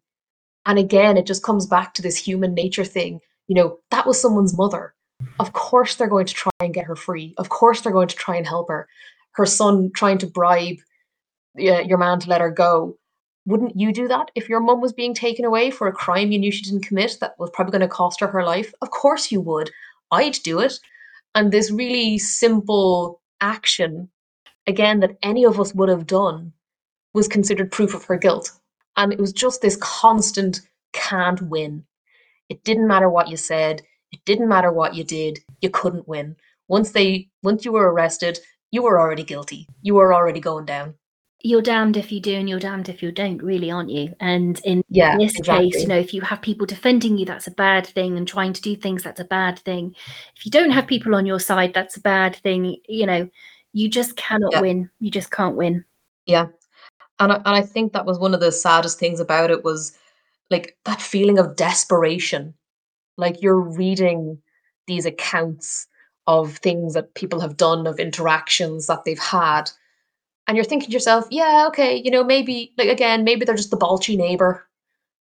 And 0.65 0.77
again, 0.77 1.17
it 1.17 1.25
just 1.25 1.43
comes 1.43 1.65
back 1.65 1.93
to 1.93 2.01
this 2.01 2.17
human 2.17 2.53
nature 2.53 2.85
thing. 2.85 3.21
You 3.47 3.55
know, 3.55 3.79
that 3.91 4.05
was 4.05 4.21
someone's 4.21 4.57
mother. 4.57 4.93
Of 5.39 5.53
course, 5.53 5.95
they're 5.95 6.07
going 6.07 6.25
to 6.25 6.33
try 6.33 6.51
and 6.59 6.73
get 6.73 6.85
her 6.85 6.95
free. 6.95 7.33
Of 7.37 7.49
course, 7.49 7.81
they're 7.81 7.93
going 7.93 8.07
to 8.07 8.15
try 8.15 8.35
and 8.35 8.47
help 8.47 8.69
her. 8.69 8.87
Her 9.31 9.45
son 9.45 9.91
trying 9.93 10.17
to 10.19 10.27
bribe 10.27 10.77
uh, 11.57 11.79
your 11.79 11.97
man 11.97 12.19
to 12.19 12.29
let 12.29 12.41
her 12.41 12.51
go. 12.51 12.97
Wouldn't 13.45 13.79
you 13.79 13.91
do 13.93 14.07
that 14.07 14.31
if 14.35 14.49
your 14.49 14.59
mum 14.59 14.81
was 14.81 14.93
being 14.93 15.13
taken 15.13 15.45
away 15.45 15.71
for 15.71 15.87
a 15.87 15.93
crime 15.93 16.31
you 16.31 16.39
knew 16.39 16.51
she 16.51 16.61
didn't 16.61 16.85
commit 16.85 17.17
that 17.19 17.35
was 17.39 17.49
probably 17.51 17.71
going 17.71 17.81
to 17.81 17.87
cost 17.87 18.19
her 18.19 18.27
her 18.27 18.43
life? 18.43 18.73
Of 18.81 18.91
course 18.91 19.31
you 19.31 19.41
would. 19.41 19.71
I'd 20.11 20.37
do 20.43 20.59
it. 20.59 20.79
And 21.35 21.51
this 21.51 21.71
really 21.71 22.17
simple 22.17 23.21
action, 23.41 24.09
again, 24.67 24.99
that 24.99 25.17
any 25.23 25.45
of 25.45 25.59
us 25.59 25.73
would 25.73 25.89
have 25.89 26.05
done, 26.05 26.53
was 27.13 27.27
considered 27.27 27.71
proof 27.71 27.93
of 27.93 28.03
her 28.05 28.17
guilt. 28.17 28.51
And 28.97 29.13
it 29.13 29.19
was 29.19 29.33
just 29.33 29.61
this 29.61 29.77
constant 29.77 30.61
can't 30.93 31.41
win. 31.41 31.85
It 32.49 32.63
didn't 32.63 32.87
matter 32.87 33.09
what 33.09 33.29
you 33.29 33.37
said, 33.37 33.83
didn't 34.29 34.47
matter 34.47 34.71
what 34.71 34.95
you 34.95 35.03
did, 35.03 35.39
you 35.61 35.69
couldn't 35.71 36.07
win. 36.07 36.35
Once 36.67 36.91
they 36.91 37.27
once 37.41 37.65
you 37.65 37.71
were 37.71 37.91
arrested, 37.91 38.39
you 38.69 38.83
were 38.83 38.99
already 38.99 39.23
guilty. 39.23 39.67
You 39.81 39.95
were 39.95 40.13
already 40.13 40.39
going 40.39 40.65
down. 40.65 40.93
You're 41.41 41.63
damned 41.63 41.97
if 41.97 42.11
you 42.11 42.19
do 42.19 42.35
and 42.35 42.47
you're 42.47 42.59
damned 42.59 42.89
if 42.89 43.01
you 43.01 43.11
don't, 43.11 43.41
really, 43.41 43.71
aren't 43.71 43.89
you? 43.89 44.13
And 44.19 44.61
in 44.65 44.83
yeah, 44.89 45.17
this 45.17 45.35
exactly. 45.35 45.71
case, 45.71 45.81
you 45.81 45.87
know, 45.87 45.97
if 45.97 46.13
you 46.13 46.21
have 46.21 46.41
people 46.41 46.67
defending 46.67 47.17
you, 47.17 47.25
that's 47.25 47.47
a 47.47 47.51
bad 47.51 47.87
thing, 47.87 48.17
and 48.17 48.27
trying 48.27 48.53
to 48.53 48.61
do 48.61 48.75
things, 48.75 49.03
that's 49.03 49.21
a 49.21 49.25
bad 49.25 49.57
thing. 49.59 49.95
If 50.35 50.45
you 50.45 50.51
don't 50.51 50.71
have 50.71 50.85
people 50.85 51.15
on 51.15 51.25
your 51.25 51.39
side, 51.39 51.73
that's 51.73 51.97
a 51.97 52.01
bad 52.01 52.35
thing. 52.35 52.75
You 52.87 53.07
know, 53.07 53.29
you 53.73 53.89
just 53.89 54.15
cannot 54.15 54.51
yeah. 54.51 54.61
win. 54.61 54.89
You 54.99 55.09
just 55.09 55.31
can't 55.31 55.55
win. 55.55 55.85
Yeah. 56.25 56.47
And 57.19 57.31
I, 57.31 57.35
and 57.37 57.47
I 57.47 57.61
think 57.61 57.93
that 57.93 58.05
was 58.05 58.19
one 58.19 58.33
of 58.33 58.41
the 58.41 58.51
saddest 58.51 58.99
things 58.99 59.19
about 59.19 59.49
it 59.49 59.63
was 59.63 59.97
like 60.51 60.77
that 60.85 61.01
feeling 61.01 61.39
of 61.39 61.55
desperation. 61.55 62.53
Like 63.19 63.41
you're 63.41 63.59
reading 63.59 64.41
these 64.87 65.05
accounts 65.05 65.87
of 66.25 66.57
things 66.57 66.93
that 66.93 67.13
people 67.15 67.39
have 67.41 67.57
done, 67.57 67.85
of 67.85 67.99
interactions 67.99 68.87
that 68.87 69.03
they've 69.03 69.19
had 69.19 69.71
and 70.49 70.55
you're 70.55 70.65
thinking 70.65 70.87
to 70.87 70.93
yourself, 70.93 71.27
yeah, 71.29 71.65
okay, 71.67 72.01
you 72.03 72.09
know, 72.09 72.23
maybe 72.23 72.73
like 72.75 72.89
again, 72.89 73.23
maybe 73.23 73.45
they're 73.45 73.55
just 73.55 73.69
the 73.69 73.77
balchy 73.77 74.17
neighbor. 74.17 74.67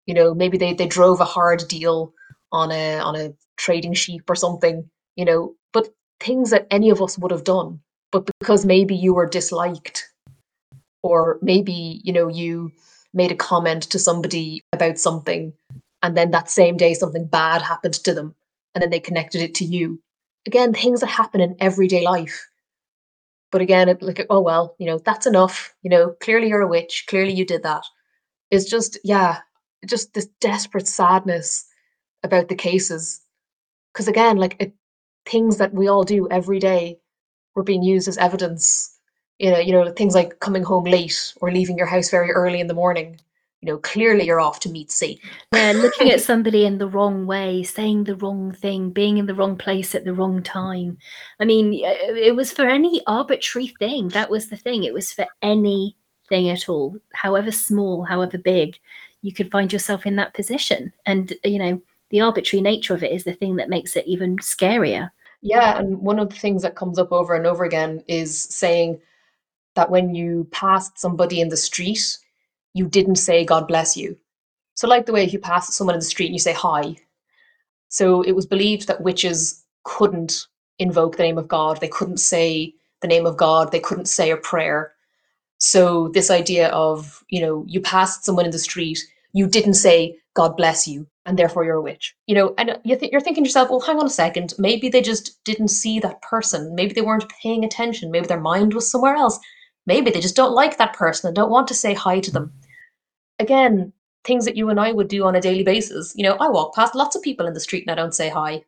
You 0.05 0.13
know, 0.13 0.33
maybe 0.33 0.57
they 0.57 0.73
they 0.73 0.87
drove 0.87 1.19
a 1.19 1.25
hard 1.25 1.67
deal 1.67 2.13
on 2.53 2.71
a 2.71 2.99
on 2.99 3.17
a 3.17 3.33
trading 3.57 3.93
sheep 3.93 4.29
or 4.29 4.35
something, 4.35 4.89
you 5.17 5.25
know, 5.25 5.53
but 5.73 5.89
things 6.21 6.51
that 6.51 6.65
any 6.71 6.89
of 6.89 7.01
us 7.01 7.17
would 7.17 7.31
have 7.31 7.43
done. 7.43 7.81
But 8.13 8.29
because 8.39 8.65
maybe 8.65 8.95
you 8.95 9.13
were 9.13 9.27
disliked 9.27 10.09
or 11.03 11.39
maybe, 11.41 11.99
you 12.05 12.13
know, 12.13 12.29
you 12.29 12.71
made 13.13 13.33
a 13.33 13.35
comment 13.35 13.83
to 13.83 13.99
somebody 13.99 14.63
about 14.71 14.97
something 14.97 15.51
and 16.03 16.15
then 16.15 16.31
that 16.31 16.49
same 16.49 16.77
day 16.77 16.93
something 16.93 17.25
bad 17.25 17.61
happened 17.61 17.93
to 17.93 18.13
them 18.13 18.35
and 18.75 18.81
then 18.81 18.89
they 18.89 18.99
connected 18.99 19.41
it 19.41 19.55
to 19.55 19.65
you. 19.65 20.01
Again, 20.45 20.73
things 20.73 21.01
that 21.01 21.07
happen 21.07 21.41
in 21.41 21.55
everyday 21.59 22.03
life 22.03 22.47
but 23.51 23.61
again, 23.61 23.89
it, 23.89 24.01
like, 24.01 24.25
oh 24.29 24.41
well, 24.41 24.75
you 24.77 24.85
know, 24.85 24.99
that's 24.99 25.25
enough. 25.25 25.73
You 25.81 25.89
know, 25.89 26.15
clearly 26.21 26.49
you're 26.49 26.61
a 26.61 26.67
witch. 26.67 27.05
Clearly 27.07 27.33
you 27.33 27.45
did 27.45 27.63
that. 27.63 27.83
It's 28.51 28.69
just, 28.69 28.97
yeah, 29.03 29.39
just 29.85 30.13
this 30.13 30.27
desperate 30.41 30.87
sadness 30.87 31.65
about 32.23 32.49
the 32.49 32.55
cases. 32.55 33.21
Because 33.93 34.07
again, 34.07 34.37
like 34.37 34.55
it, 34.59 34.73
things 35.25 35.57
that 35.57 35.73
we 35.73 35.87
all 35.87 36.03
do 36.03 36.27
every 36.29 36.59
day 36.59 36.99
were 37.55 37.63
being 37.63 37.83
used 37.83 38.07
as 38.07 38.17
evidence. 38.17 38.93
You 39.39 39.51
know, 39.51 39.59
you 39.59 39.71
know, 39.71 39.91
things 39.91 40.15
like 40.15 40.39
coming 40.39 40.63
home 40.63 40.83
late 40.85 41.33
or 41.39 41.51
leaving 41.51 41.77
your 41.77 41.87
house 41.87 42.09
very 42.09 42.31
early 42.31 42.59
in 42.59 42.67
the 42.67 42.73
morning 42.73 43.19
you 43.61 43.71
know, 43.71 43.77
clearly 43.79 44.25
you're 44.25 44.39
off 44.39 44.59
to 44.61 44.69
meet 44.69 44.91
Satan. 44.91 45.29
Yeah, 45.53 45.71
looking 45.71 46.11
at 46.11 46.21
somebody 46.21 46.65
in 46.65 46.77
the 46.77 46.87
wrong 46.87 47.25
way, 47.25 47.63
saying 47.63 48.03
the 48.03 48.15
wrong 48.15 48.51
thing, 48.51 48.91
being 48.91 49.17
in 49.17 49.25
the 49.25 49.33
wrong 49.33 49.57
place 49.57 49.95
at 49.95 50.05
the 50.05 50.13
wrong 50.13 50.43
time. 50.43 50.97
I 51.39 51.45
mean, 51.45 51.73
it 51.73 52.35
was 52.35 52.51
for 52.51 52.67
any 52.67 53.01
arbitrary 53.07 53.73
thing. 53.79 54.09
That 54.09 54.29
was 54.29 54.49
the 54.49 54.57
thing. 54.57 54.83
It 54.83 54.93
was 54.93 55.11
for 55.11 55.25
anything 55.41 56.49
at 56.49 56.69
all, 56.69 56.97
however 57.13 57.51
small, 57.51 58.03
however 58.03 58.37
big, 58.37 58.77
you 59.23 59.33
could 59.33 59.49
find 59.49 59.73
yourself 59.73 60.05
in 60.05 60.15
that 60.17 60.35
position. 60.35 60.93
And, 61.07 61.33
you 61.43 61.57
know, 61.57 61.81
the 62.09 62.21
arbitrary 62.21 62.61
nature 62.61 62.93
of 62.93 63.03
it 63.03 63.11
is 63.11 63.23
the 63.23 63.33
thing 63.33 63.55
that 63.55 63.69
makes 63.69 63.95
it 63.95 64.05
even 64.05 64.37
scarier. 64.37 65.09
Yeah, 65.41 65.79
and 65.79 65.99
one 65.99 66.19
of 66.19 66.29
the 66.29 66.35
things 66.35 66.61
that 66.61 66.75
comes 66.75 66.99
up 66.99 67.11
over 67.11 67.35
and 67.35 67.47
over 67.47 67.63
again 67.63 68.03
is 68.07 68.39
saying 68.39 68.99
that 69.75 69.89
when 69.89 70.13
you 70.13 70.47
passed 70.51 70.99
somebody 70.99 71.41
in 71.41 71.49
the 71.49 71.57
street, 71.57 72.17
you 72.73 72.87
didn't 72.87 73.15
say 73.15 73.45
God 73.45 73.67
bless 73.67 73.97
you. 73.97 74.17
So, 74.75 74.87
like 74.87 75.05
the 75.05 75.13
way 75.13 75.23
if 75.23 75.33
you 75.33 75.39
pass 75.39 75.75
someone 75.75 75.95
in 75.95 75.99
the 75.99 76.05
street 76.05 76.27
and 76.27 76.35
you 76.35 76.39
say 76.39 76.53
hi. 76.53 76.97
So, 77.89 78.21
it 78.21 78.33
was 78.33 78.45
believed 78.45 78.87
that 78.87 79.01
witches 79.01 79.63
couldn't 79.83 80.47
invoke 80.79 81.17
the 81.17 81.23
name 81.23 81.37
of 81.37 81.47
God, 81.47 81.79
they 81.81 81.87
couldn't 81.87 82.17
say 82.17 82.73
the 83.01 83.07
name 83.07 83.25
of 83.25 83.37
God, 83.37 83.71
they 83.71 83.79
couldn't 83.79 84.07
say 84.07 84.31
a 84.31 84.37
prayer. 84.37 84.93
So, 85.59 86.09
this 86.09 86.29
idea 86.29 86.69
of, 86.69 87.23
you 87.29 87.41
know, 87.41 87.65
you 87.67 87.81
passed 87.81 88.25
someone 88.25 88.45
in 88.45 88.51
the 88.51 88.59
street, 88.59 88.99
you 89.33 89.47
didn't 89.47 89.75
say 89.75 90.17
God 90.35 90.55
bless 90.55 90.87
you, 90.87 91.07
and 91.25 91.37
therefore 91.39 91.63
you're 91.65 91.77
a 91.77 91.81
witch. 91.81 92.15
You 92.27 92.35
know, 92.35 92.53
and 92.59 92.77
you 92.83 92.95
th- 92.95 93.11
you're 93.11 93.21
thinking 93.21 93.43
to 93.43 93.47
yourself, 93.47 93.69
well, 93.69 93.79
hang 93.79 93.97
on 93.99 94.05
a 94.05 94.09
second, 94.09 94.53
maybe 94.59 94.89
they 94.89 95.01
just 95.01 95.43
didn't 95.45 95.69
see 95.69 95.99
that 95.99 96.21
person, 96.21 96.75
maybe 96.75 96.93
they 96.93 97.01
weren't 97.01 97.29
paying 97.41 97.65
attention, 97.65 98.11
maybe 98.11 98.27
their 98.27 98.39
mind 98.39 98.75
was 98.75 98.89
somewhere 98.89 99.15
else. 99.15 99.39
Maybe 99.87 100.11
they 100.11 100.21
just 100.21 100.35
don't 100.35 100.53
like 100.53 100.77
that 100.77 100.93
person 100.93 101.27
and 101.27 101.35
don't 101.35 101.49
want 101.49 101.67
to 101.69 101.73
say 101.73 101.95
hi 101.95 102.19
to 102.19 102.31
them 102.31 102.53
again, 103.39 103.93
things 104.23 104.45
that 104.45 104.57
you 104.57 104.69
and 104.69 104.79
I 104.79 104.91
would 104.91 105.07
do 105.07 105.25
on 105.25 105.35
a 105.35 105.41
daily 105.41 105.63
basis. 105.63 106.13
You 106.15 106.23
know, 106.23 106.37
I 106.39 106.49
walk 106.49 106.75
past 106.75 106.95
lots 106.95 107.15
of 107.15 107.21
people 107.21 107.47
in 107.47 107.53
the 107.53 107.59
street 107.59 107.83
and 107.87 107.91
I 107.91 108.01
don't 108.01 108.15
say 108.15 108.29
hi. 108.29 108.63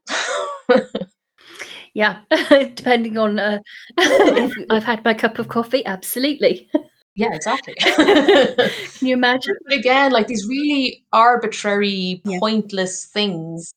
yeah, 1.93 2.19
depending 2.49 3.17
on 3.17 3.39
uh, 3.39 3.59
if 3.97 4.53
I've 4.69 4.83
had 4.83 5.03
my 5.03 5.13
cup 5.13 5.39
of 5.39 5.47
coffee, 5.47 5.85
absolutely. 5.85 6.69
Yeah, 7.15 7.33
exactly. 7.33 7.73
Can 7.75 9.07
you 9.07 9.13
imagine? 9.13 9.55
But 9.65 9.77
again, 9.77 10.11
like 10.11 10.27
these 10.27 10.47
really 10.47 11.03
arbitrary, 11.11 12.21
yeah. 12.23 12.39
pointless 12.39 13.05
things, 13.05 13.73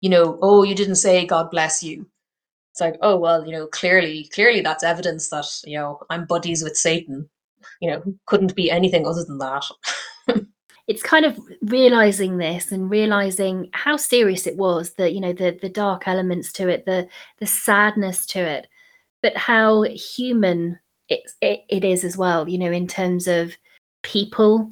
you 0.00 0.08
know, 0.08 0.38
oh, 0.40 0.62
you 0.62 0.74
didn't 0.74 0.94
say 0.94 1.26
God 1.26 1.50
bless 1.50 1.82
you. 1.82 2.06
It's 2.78 2.80
like, 2.80 2.96
oh 3.02 3.16
well, 3.16 3.44
you 3.44 3.50
know, 3.50 3.66
clearly, 3.66 4.30
clearly 4.32 4.60
that's 4.60 4.84
evidence 4.84 5.30
that, 5.30 5.46
you 5.64 5.76
know, 5.76 6.00
I'm 6.10 6.26
buddies 6.26 6.62
with 6.62 6.76
Satan. 6.76 7.28
You 7.80 7.90
know, 7.90 8.02
couldn't 8.26 8.54
be 8.54 8.70
anything 8.70 9.04
other 9.04 9.24
than 9.24 9.38
that 9.38 9.64
it's 10.88 11.02
kind 11.02 11.26
of 11.26 11.38
realizing 11.62 12.38
this 12.38 12.72
and 12.72 12.90
realizing 12.90 13.68
how 13.72 13.96
serious 13.96 14.46
it 14.46 14.56
was 14.56 14.94
that 14.94 15.12
you 15.12 15.20
know 15.20 15.32
the 15.32 15.56
the 15.60 15.68
dark 15.68 16.08
elements 16.08 16.52
to 16.52 16.68
it 16.68 16.86
the 16.86 17.06
the 17.38 17.46
sadness 17.46 18.26
to 18.26 18.40
it 18.40 18.66
but 19.22 19.36
how 19.36 19.82
human 19.82 20.78
it, 21.08 21.20
it, 21.42 21.64
it 21.68 21.84
is 21.84 22.04
as 22.04 22.16
well 22.16 22.48
you 22.48 22.58
know 22.58 22.72
in 22.72 22.86
terms 22.86 23.28
of 23.28 23.52
people 24.02 24.70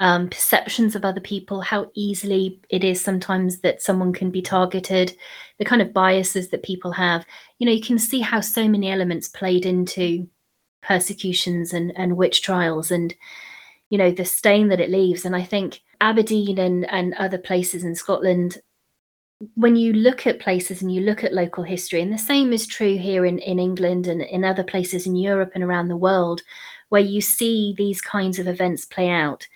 um, 0.00 0.28
perceptions 0.30 0.96
of 0.96 1.04
other 1.04 1.20
people 1.20 1.60
how 1.60 1.90
easily 1.94 2.58
it 2.70 2.82
is 2.82 3.00
sometimes 3.00 3.60
that 3.60 3.82
someone 3.82 4.12
can 4.12 4.30
be 4.30 4.42
targeted 4.42 5.14
the 5.58 5.64
kind 5.64 5.82
of 5.82 5.92
biases 5.92 6.48
that 6.48 6.62
people 6.62 6.90
have. 6.90 7.24
You 7.58 7.66
know 7.66 7.72
you 7.72 7.82
can 7.82 7.98
see 7.98 8.20
how 8.20 8.40
so 8.40 8.66
many 8.66 8.90
elements 8.90 9.28
played 9.28 9.66
into 9.66 10.26
persecutions 10.82 11.74
and, 11.74 11.92
and 11.96 12.16
witch 12.16 12.40
trials 12.40 12.90
and 12.90 13.14
you 13.90 13.98
know 13.98 14.10
the 14.10 14.24
stain 14.24 14.68
that 14.68 14.80
it 14.80 14.90
leaves. 14.90 15.24
And 15.24 15.36
i 15.36 15.44
think 15.44 15.82
aberdeen 16.00 16.58
and, 16.58 16.90
and 16.90 17.14
other 17.14 17.38
places 17.38 17.84
in 17.84 17.94
scotland 17.94 18.58
when 19.54 19.76
you 19.76 19.92
look 19.92 20.26
at 20.26 20.40
places 20.40 20.80
and 20.82 20.92
you 20.92 21.02
look 21.02 21.24
at 21.24 21.34
local 21.34 21.62
history 21.62 22.00
and 22.00 22.12
the 22.12 22.18
same 22.18 22.52
is 22.54 22.66
true 22.66 22.96
here 22.96 23.26
in, 23.26 23.38
in 23.40 23.58
england 23.58 24.06
and 24.06 24.22
in 24.22 24.44
other 24.44 24.64
places 24.64 25.06
in 25.06 25.14
europe 25.14 25.52
and 25.54 25.62
around 25.62 25.88
the 25.88 25.96
world 25.96 26.40
where 26.88 27.02
you 27.02 27.20
see 27.20 27.74
these 27.76 28.00
kinds 28.00 28.38
of 28.38 28.48
events 28.48 28.86
play 28.86 29.10
out 29.10 29.46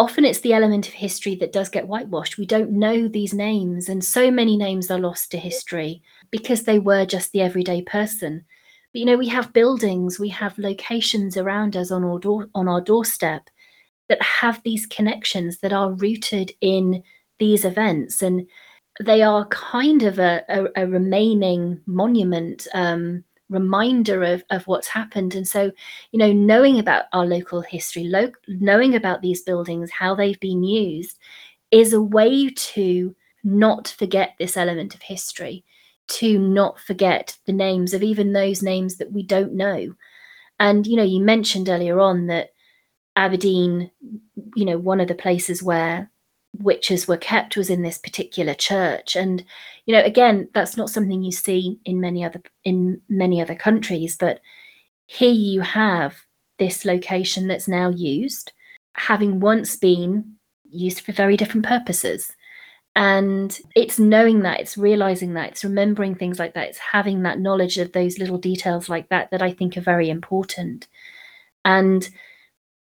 often 0.00 0.24
it's 0.24 0.40
the 0.40 0.52
element 0.52 0.88
of 0.88 0.94
history 0.94 1.34
that 1.36 1.52
does 1.52 1.68
get 1.68 1.86
whitewashed 1.86 2.38
we 2.38 2.46
don't 2.46 2.70
know 2.72 3.06
these 3.06 3.34
names 3.34 3.88
and 3.88 4.04
so 4.04 4.30
many 4.30 4.56
names 4.56 4.90
are 4.90 4.98
lost 4.98 5.30
to 5.30 5.38
history 5.38 6.02
because 6.30 6.64
they 6.64 6.78
were 6.78 7.04
just 7.06 7.32
the 7.32 7.40
everyday 7.40 7.82
person 7.82 8.44
but 8.92 9.00
you 9.00 9.06
know, 9.06 9.16
we 9.16 9.28
have 9.28 9.52
buildings, 9.52 10.18
we 10.18 10.28
have 10.30 10.58
locations 10.58 11.36
around 11.36 11.76
us 11.76 11.90
on 11.90 12.04
our 12.04 12.18
door, 12.18 12.48
on 12.54 12.66
our 12.66 12.80
doorstep 12.80 13.48
that 14.08 14.20
have 14.20 14.60
these 14.64 14.86
connections 14.86 15.58
that 15.58 15.72
are 15.72 15.92
rooted 15.92 16.52
in 16.60 17.02
these 17.38 17.64
events, 17.64 18.20
and 18.20 18.48
they 19.00 19.22
are 19.22 19.46
kind 19.46 20.02
of 20.02 20.18
a, 20.18 20.42
a, 20.48 20.82
a 20.82 20.86
remaining 20.88 21.80
monument. 21.86 22.66
Um, 22.74 23.22
reminder 23.50 24.22
of, 24.22 24.42
of 24.50 24.66
what's 24.66 24.88
happened 24.88 25.34
and 25.34 25.46
so 25.46 25.70
you 26.12 26.18
know 26.18 26.32
knowing 26.32 26.78
about 26.78 27.04
our 27.12 27.26
local 27.26 27.60
history 27.60 28.04
lo- 28.04 28.32
knowing 28.48 28.94
about 28.94 29.20
these 29.20 29.42
buildings 29.42 29.90
how 29.90 30.14
they've 30.14 30.40
been 30.40 30.62
used 30.62 31.18
is 31.70 31.92
a 31.92 32.00
way 32.02 32.50
to 32.50 33.14
not 33.44 33.88
forget 33.88 34.34
this 34.38 34.56
element 34.56 34.94
of 34.94 35.02
history 35.02 35.64
to 36.10 36.38
not 36.38 36.78
forget 36.80 37.38
the 37.46 37.52
names 37.52 37.94
of 37.94 38.02
even 38.02 38.32
those 38.32 38.62
names 38.62 38.96
that 38.96 39.12
we 39.12 39.22
don't 39.22 39.54
know. 39.54 39.94
And, 40.58 40.86
you 40.86 40.96
know, 40.96 41.04
you 41.04 41.20
mentioned 41.20 41.68
earlier 41.68 42.00
on 42.00 42.26
that 42.26 42.50
Aberdeen, 43.16 43.90
you 44.56 44.64
know, 44.64 44.78
one 44.78 45.00
of 45.00 45.08
the 45.08 45.14
places 45.14 45.62
where 45.62 46.10
witches 46.58 47.06
were 47.06 47.16
kept 47.16 47.56
was 47.56 47.70
in 47.70 47.82
this 47.82 47.98
particular 47.98 48.54
church. 48.54 49.16
And, 49.16 49.44
you 49.86 49.94
know, 49.94 50.02
again, 50.02 50.48
that's 50.54 50.76
not 50.76 50.90
something 50.90 51.22
you 51.22 51.32
see 51.32 51.78
in 51.84 52.00
many 52.00 52.24
other 52.24 52.42
in 52.64 53.00
many 53.08 53.40
other 53.40 53.54
countries, 53.54 54.16
but 54.18 54.40
here 55.06 55.32
you 55.32 55.60
have 55.60 56.16
this 56.58 56.84
location 56.84 57.46
that's 57.48 57.68
now 57.68 57.90
used, 57.90 58.52
having 58.94 59.40
once 59.40 59.76
been 59.76 60.36
used 60.70 61.00
for 61.00 61.12
very 61.12 61.36
different 61.36 61.66
purposes 61.66 62.32
and 62.96 63.60
it's 63.76 63.98
knowing 63.98 64.40
that 64.40 64.60
it's 64.60 64.76
realizing 64.76 65.34
that 65.34 65.50
it's 65.50 65.64
remembering 65.64 66.14
things 66.14 66.38
like 66.38 66.54
that 66.54 66.68
it's 66.68 66.78
having 66.78 67.22
that 67.22 67.38
knowledge 67.38 67.78
of 67.78 67.92
those 67.92 68.18
little 68.18 68.38
details 68.38 68.88
like 68.88 69.08
that 69.08 69.30
that 69.30 69.42
i 69.42 69.52
think 69.52 69.76
are 69.76 69.82
very 69.82 70.10
important 70.10 70.88
and 71.64 72.10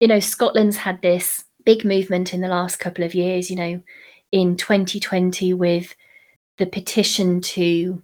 you 0.01 0.09
know 0.09 0.21
scotland's 0.21 0.77
had 0.77 1.01
this 1.03 1.45
big 1.65 1.85
movement 1.85 2.35
in 2.35 2.41
the 2.41 2.49
last 2.49 2.77
couple 2.77 3.05
of 3.05 3.15
years 3.15 3.51
you 3.51 3.57
know 3.57 3.81
in 4.31 4.57
2020 4.57 5.53
with 5.55 5.95
the 6.59 6.67
petition 6.67 7.41
to 7.41 8.03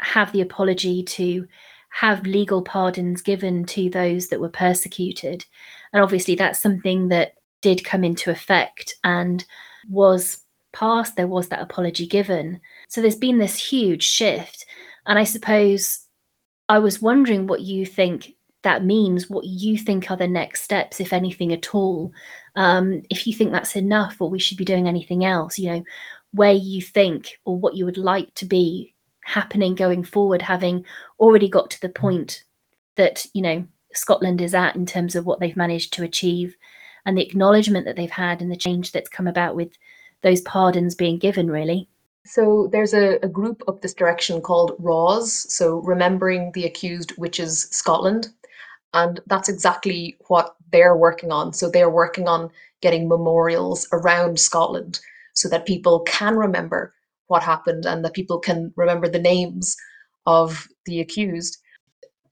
have 0.00 0.32
the 0.32 0.40
apology 0.40 1.02
to 1.02 1.46
have 1.90 2.26
legal 2.26 2.62
pardons 2.62 3.22
given 3.22 3.64
to 3.64 3.88
those 3.90 4.28
that 4.28 4.40
were 4.40 4.48
persecuted 4.48 5.44
and 5.92 6.02
obviously 6.02 6.34
that's 6.34 6.60
something 6.60 7.08
that 7.08 7.34
did 7.64 7.84
come 7.84 8.04
into 8.04 8.30
effect 8.30 8.96
and 9.04 9.46
was 9.88 10.44
passed, 10.74 11.16
there 11.16 11.26
was 11.26 11.48
that 11.48 11.62
apology 11.62 12.06
given. 12.06 12.60
So 12.88 13.00
there's 13.00 13.16
been 13.16 13.38
this 13.38 13.56
huge 13.56 14.02
shift. 14.02 14.66
And 15.06 15.18
I 15.18 15.24
suppose 15.24 16.00
I 16.68 16.78
was 16.78 17.00
wondering 17.00 17.46
what 17.46 17.62
you 17.62 17.86
think 17.86 18.34
that 18.64 18.84
means, 18.84 19.30
what 19.30 19.44
you 19.44 19.78
think 19.78 20.10
are 20.10 20.16
the 20.16 20.26
next 20.26 20.62
steps, 20.62 20.98
if 20.98 21.12
anything 21.12 21.52
at 21.52 21.74
all. 21.74 22.12
Um, 22.56 23.02
if 23.10 23.26
you 23.26 23.34
think 23.34 23.52
that's 23.52 23.76
enough 23.76 24.16
or 24.20 24.30
we 24.30 24.38
should 24.38 24.58
be 24.58 24.64
doing 24.64 24.88
anything 24.88 25.24
else, 25.24 25.58
you 25.58 25.70
know, 25.70 25.84
where 26.32 26.52
you 26.52 26.82
think 26.82 27.38
or 27.44 27.56
what 27.56 27.76
you 27.76 27.84
would 27.84 27.98
like 27.98 28.34
to 28.34 28.46
be 28.46 28.94
happening 29.20 29.74
going 29.74 30.02
forward, 30.02 30.42
having 30.42 30.84
already 31.20 31.48
got 31.48 31.70
to 31.70 31.80
the 31.80 31.88
point 31.88 32.44
that, 32.96 33.26
you 33.34 33.42
know, 33.42 33.64
Scotland 33.92 34.40
is 34.40 34.54
at 34.54 34.76
in 34.76 34.86
terms 34.86 35.14
of 35.14 35.26
what 35.26 35.40
they've 35.40 35.56
managed 35.56 35.92
to 35.92 36.02
achieve 36.02 36.56
and 37.06 37.16
the 37.16 37.22
acknowledgement 37.22 37.84
that 37.84 37.96
they've 37.96 38.10
had 38.10 38.40
and 38.40 38.50
the 38.50 38.56
change 38.56 38.92
that's 38.92 39.08
come 39.08 39.26
about 39.26 39.54
with 39.54 39.72
those 40.22 40.40
pardons 40.40 40.94
being 40.94 41.18
given, 41.18 41.50
really. 41.50 41.88
So 42.24 42.70
there's 42.72 42.94
a, 42.94 43.18
a 43.22 43.28
group 43.28 43.62
up 43.68 43.82
this 43.82 43.92
direction 43.92 44.40
called 44.40 44.74
RAWS, 44.78 45.52
so 45.52 45.80
Remembering 45.82 46.50
the 46.52 46.64
Accused 46.64 47.12
Witches 47.18 47.68
Scotland. 47.70 48.28
And 48.94 49.20
that's 49.26 49.48
exactly 49.48 50.16
what 50.28 50.54
they're 50.72 50.96
working 50.96 51.32
on. 51.32 51.52
So 51.52 51.68
they're 51.68 51.90
working 51.90 52.28
on 52.28 52.50
getting 52.80 53.08
memorials 53.08 53.86
around 53.92 54.38
Scotland 54.40 55.00
so 55.34 55.48
that 55.48 55.66
people 55.66 56.00
can 56.00 56.36
remember 56.36 56.94
what 57.26 57.42
happened 57.42 57.84
and 57.84 58.04
that 58.04 58.14
people 58.14 58.38
can 58.38 58.72
remember 58.76 59.08
the 59.08 59.18
names 59.18 59.76
of 60.26 60.68
the 60.86 61.00
accused. 61.00 61.58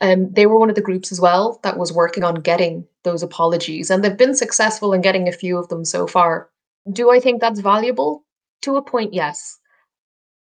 Um, 0.01 0.33
they 0.33 0.47
were 0.47 0.59
one 0.59 0.69
of 0.69 0.75
the 0.77 0.83
groups 0.83 1.13
as 1.13 1.21
well 1.21 1.61
that 1.63 1.79
was 1.79 1.93
working 1.93 2.25
on 2.25 2.37
getting 2.37 2.87
those 3.05 3.23
apologies, 3.23 3.91
and 3.91 4.03
they've 4.03 4.17
been 4.17 4.35
successful 4.35 4.93
in 4.93 5.01
getting 5.01 5.29
a 5.29 5.33
few 5.33 5.59
of 5.59 5.69
them 5.69 5.85
so 5.85 6.07
far. 6.07 6.49
Do 6.93 7.11
I 7.11 7.21
think 7.21 7.41
that's 7.41 7.61
valuable? 7.61 8.25
To 8.63 8.77
a 8.77 8.83
point, 8.83 9.15
yes. 9.15 9.59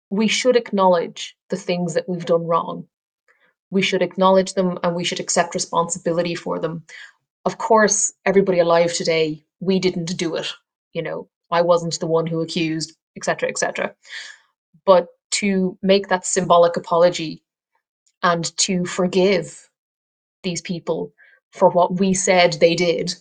We 0.10 0.28
should 0.28 0.56
acknowledge 0.56 1.36
the 1.50 1.58
things 1.58 1.94
that 1.94 2.08
we've 2.10 2.26
done 2.26 2.46
wrong. 2.46 2.88
We 3.72 3.82
should 3.82 4.02
acknowledge 4.02 4.54
them 4.54 4.78
and 4.84 4.96
we 4.96 5.04
should 5.04 5.20
accept 5.20 5.56
responsibility 5.56 6.36
for 6.36 6.60
them. 6.60 6.84
Of 7.46 7.58
course, 7.58 8.14
everybody 8.26 8.60
alive 8.60 8.94
today, 8.94 9.44
we 9.60 9.80
didn't 9.80 10.18
do 10.18 10.36
it. 10.36 10.48
You 10.94 11.02
know, 11.02 11.30
I 11.52 11.62
wasn't 11.62 12.00
the 12.00 12.08
one 12.08 12.28
who 12.28 12.42
accused, 12.42 12.94
etc., 13.18 13.50
etc. 13.50 13.96
But 14.86 15.08
to 15.32 15.78
make 15.82 16.10
that 16.10 16.26
symbolic 16.26 16.78
apology 16.78 17.44
and 18.22 18.56
to 18.58 18.86
forgive 18.86 19.70
these 20.44 20.62
people 20.62 21.14
for 21.52 21.70
what 21.70 22.00
we 22.00 22.14
said 22.14 22.54
they 22.54 22.76
did 22.76 23.16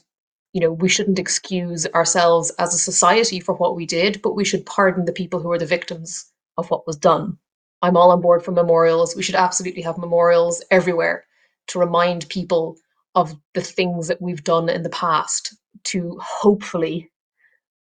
you 0.52 0.60
know, 0.60 0.72
we 0.72 0.89
shouldn't 0.89 1.18
excuse 1.18 1.86
ourselves 1.94 2.51
as 2.59 2.74
a 2.74 2.78
society 2.78 3.40
for 3.40 3.55
what 3.55 3.77
we 3.77 3.86
did, 3.86 4.20
but 4.22 4.35
we 4.35 4.44
should 4.44 4.66
pardon 4.66 5.05
the 5.05 5.12
people 5.12 5.40
who 5.40 5.52
are 5.52 5.59
the 5.59 5.66
victims 5.66 6.31
of 6.56 6.70
what 6.70 6.86
was 6.86 6.97
done. 6.97 7.39
I'm 7.82 7.97
all 7.97 8.11
on 8.12 8.20
board 8.20 8.44
for 8.44 8.52
memorials. 8.52 9.16
We 9.16 9.23
should 9.23 9.35
absolutely 9.35 9.82
have 9.82 9.98
memorials 9.98 10.62
everywhere 10.70 11.24
to 11.69 11.78
remind 11.78 12.28
people 12.28 12.77
of 13.15 13.35
the 13.55 13.61
things 13.61 14.09
that 14.09 14.20
we've 14.23 14.44
done 14.44 14.69
in 14.69 14.82
the 14.82 14.90
past 14.90 15.55
to 15.85 16.19
hopefully 16.23 17.11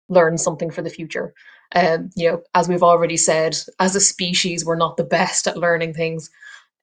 learn 0.09 0.37
something 0.37 0.69
for 0.69 0.81
the 0.81 0.89
future. 0.89 1.33
Um, 1.73 2.09
you 2.15 2.29
know, 2.29 2.41
as 2.53 2.67
we've 2.67 2.83
already 2.83 3.17
said, 3.17 3.57
as 3.79 3.95
a 3.95 3.99
species, 3.99 4.65
we're 4.65 4.75
not 4.75 4.97
the 4.97 5.03
best 5.03 5.47
at 5.47 5.57
learning 5.57 5.93
things, 5.93 6.29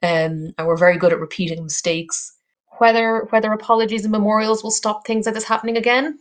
um, 0.03 0.53
and 0.59 0.67
we're 0.67 0.77
very 0.77 0.99
good 0.99 1.13
at 1.13 1.21
repeating 1.21 1.63
mistakes 1.63 2.33
whether 2.79 3.29
whether 3.31 3.53
apologies 3.53 4.05
and 4.05 4.13
memorials 4.13 4.63
will 4.63 4.71
stop 4.73 5.07
things 5.07 5.27
like 5.27 5.35
this 5.35 5.45
happening 5.45 5.77
again, 5.77 6.19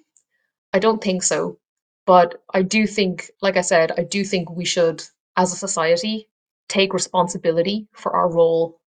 I 0.74 0.80
don't 0.80 1.04
think 1.04 1.24
so. 1.24 1.58
But 2.06 2.44
I 2.54 2.62
do 2.62 2.86
think, 2.88 3.32
like 3.42 3.58
I 3.58 3.62
said, 3.62 3.94
I 3.98 4.04
do 4.04 4.24
think 4.24 4.52
we 4.52 4.66
should, 4.66 5.04
as 5.38 5.54
a 5.54 5.56
society, 5.56 6.30
take 6.72 6.94
responsibility 6.94 7.88
for 7.94 8.16
our 8.16 8.32
role 8.32 8.80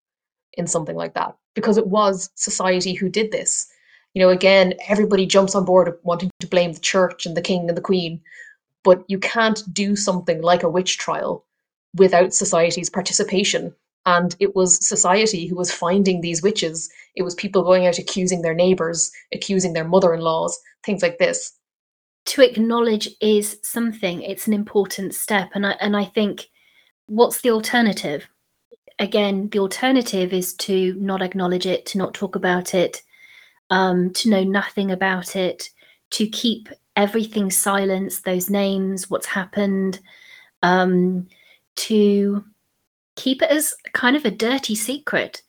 in 0.54 0.66
something 0.66 0.96
like 0.96 1.14
that 1.14 1.36
because 1.54 1.76
it 1.76 1.86
was 1.86 2.30
society 2.34 2.94
who 2.94 3.08
did 3.08 3.30
this. 3.30 3.66
You 4.14 4.22
know, 4.22 4.30
again, 4.30 4.74
everybody 4.88 5.26
jumps 5.26 5.54
on 5.54 5.64
board 5.64 5.92
wanting 6.02 6.30
to 6.40 6.46
blame 6.46 6.72
the 6.72 6.80
church 6.80 7.26
and 7.26 7.36
the 7.36 7.42
king 7.42 7.68
and 7.68 7.76
the 7.76 7.82
queen, 7.82 8.20
but 8.84 9.04
you 9.08 9.18
can't 9.18 9.62
do 9.72 9.96
something 9.96 10.40
like 10.40 10.62
a 10.62 10.68
witch 10.68 10.98
trial 10.98 11.44
without 11.94 12.32
society's 12.32 12.90
participation 12.90 13.74
and 14.06 14.36
it 14.38 14.54
was 14.54 14.86
society 14.86 15.46
who 15.46 15.56
was 15.56 15.72
finding 15.72 16.20
these 16.20 16.42
witches. 16.42 16.90
It 17.14 17.22
was 17.22 17.34
people 17.34 17.62
going 17.62 17.86
out 17.86 17.98
accusing 17.98 18.42
their 18.42 18.54
neighbors, 18.54 19.10
accusing 19.32 19.72
their 19.72 19.88
mother 19.88 20.12
in 20.12 20.20
laws, 20.20 20.58
things 20.84 21.02
like 21.02 21.18
this. 21.18 21.52
To 22.26 22.42
acknowledge 22.42 23.08
is 23.20 23.58
something, 23.62 24.22
it's 24.22 24.46
an 24.46 24.52
important 24.52 25.14
step. 25.14 25.50
And 25.54 25.66
I, 25.66 25.72
and 25.80 25.96
I 25.96 26.04
think 26.04 26.48
what's 27.06 27.40
the 27.40 27.50
alternative? 27.50 28.26
Again, 28.98 29.48
the 29.50 29.58
alternative 29.58 30.32
is 30.32 30.54
to 30.54 30.94
not 30.94 31.22
acknowledge 31.22 31.66
it, 31.66 31.86
to 31.86 31.98
not 31.98 32.14
talk 32.14 32.36
about 32.36 32.74
it, 32.74 33.02
um, 33.70 34.12
to 34.14 34.30
know 34.30 34.44
nothing 34.44 34.90
about 34.90 35.36
it, 35.36 35.68
to 36.10 36.26
keep 36.28 36.68
everything 36.96 37.50
silence, 37.50 38.20
those 38.20 38.48
names, 38.50 39.10
what's 39.10 39.26
happened, 39.26 40.00
um, 40.62 41.26
to 41.76 42.44
keep 43.16 43.42
it 43.42 43.50
as 43.50 43.74
kind 43.92 44.16
of 44.16 44.24
a 44.24 44.30
dirty 44.30 44.74
secret. 44.74 45.42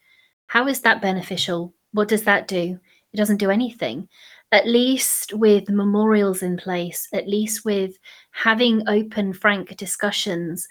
How 0.48 0.68
is 0.68 0.82
that 0.82 1.02
beneficial? 1.02 1.74
What 1.92 2.08
does 2.08 2.24
that 2.24 2.48
do? 2.48 2.80
It 3.14 3.18
doesn't 3.18 3.38
do 3.38 3.52
anything. 3.52 4.10
At 4.52 4.68
least 4.68 5.34
with 5.34 5.70
memorials 5.70 6.42
in 6.42 6.58
place, 6.58 7.08
at 7.14 7.28
least 7.28 7.66
with 7.66 7.98
having 8.32 8.88
open, 8.88 9.34
frank 9.34 9.76
discussions, 9.78 10.68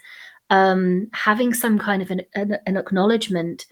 um, 0.49 1.07
having 1.13 1.53
some 1.53 1.79
kind 1.79 2.01
of 2.01 2.11
an, 2.11 2.21
an, 2.35 2.57
an 2.65 2.77
acknowledgement, 2.77 3.65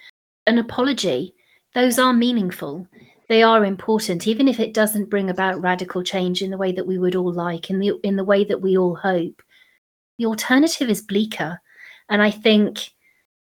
an 0.47 0.57
apology, 0.57 1.33
those 1.73 1.99
are 1.99 2.13
meaningful. 2.13 2.87
They 3.29 3.43
are 3.43 3.65
important, 3.65 4.27
even 4.27 4.47
if 4.47 4.59
it 4.59 4.73
doesn't 4.73 5.09
bring 5.09 5.29
about 5.29 5.61
radical 5.61 6.03
change 6.03 6.41
in 6.41 6.51
the 6.51 6.57
way 6.57 6.71
that 6.71 6.85
we 6.85 6.97
would 6.97 7.15
all 7.15 7.31
like, 7.31 7.69
in 7.69 7.79
the 7.79 7.93
in 8.03 8.15
the 8.15 8.23
way 8.23 8.43
that 8.43 8.61
we 8.61 8.77
all 8.77 8.95
hope. 8.95 9.41
The 10.17 10.25
alternative 10.25 10.89
is 10.89 11.01
bleaker. 11.01 11.59
And 12.09 12.21
I 12.21 12.29
think 12.29 12.91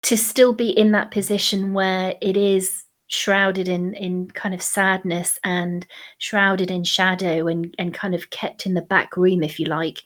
to 0.04 0.18
still 0.18 0.54
be 0.54 0.70
in 0.70 0.92
that 0.92 1.12
position 1.12 1.74
where 1.74 2.16
it 2.22 2.38
is 2.38 2.84
shrouded 3.08 3.68
in 3.68 3.94
in 3.96 4.30
kind 4.32 4.54
of 4.54 4.62
sadness 4.62 5.40
and 5.44 5.88
shrouded 6.20 6.70
in 6.70 6.84
shadow 6.84 7.48
and 7.48 7.74
and 7.80 7.94
kind 7.94 8.14
of 8.14 8.30
kept 8.30 8.66
in 8.66 8.76
the 8.76 8.82
back 8.84 9.18
room 9.18 9.42
if 9.42 9.60
you 9.60 9.66
like 9.66 10.04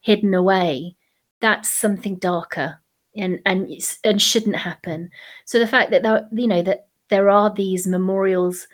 hidden 0.00 0.34
away 0.34 0.94
that's 1.44 1.70
something 1.70 2.16
darker 2.16 2.80
and 3.16 3.38
and 3.44 3.70
and 4.02 4.20
shouldn't 4.20 4.56
happen. 4.56 5.10
So 5.44 5.58
the 5.58 5.66
fact 5.68 5.90
that 5.90 6.02
there, 6.02 6.26
you 6.32 6.48
know 6.48 6.62
that 6.62 6.88
there 7.10 7.28
are 7.28 7.52
these 7.54 7.86
memorials 7.86 8.66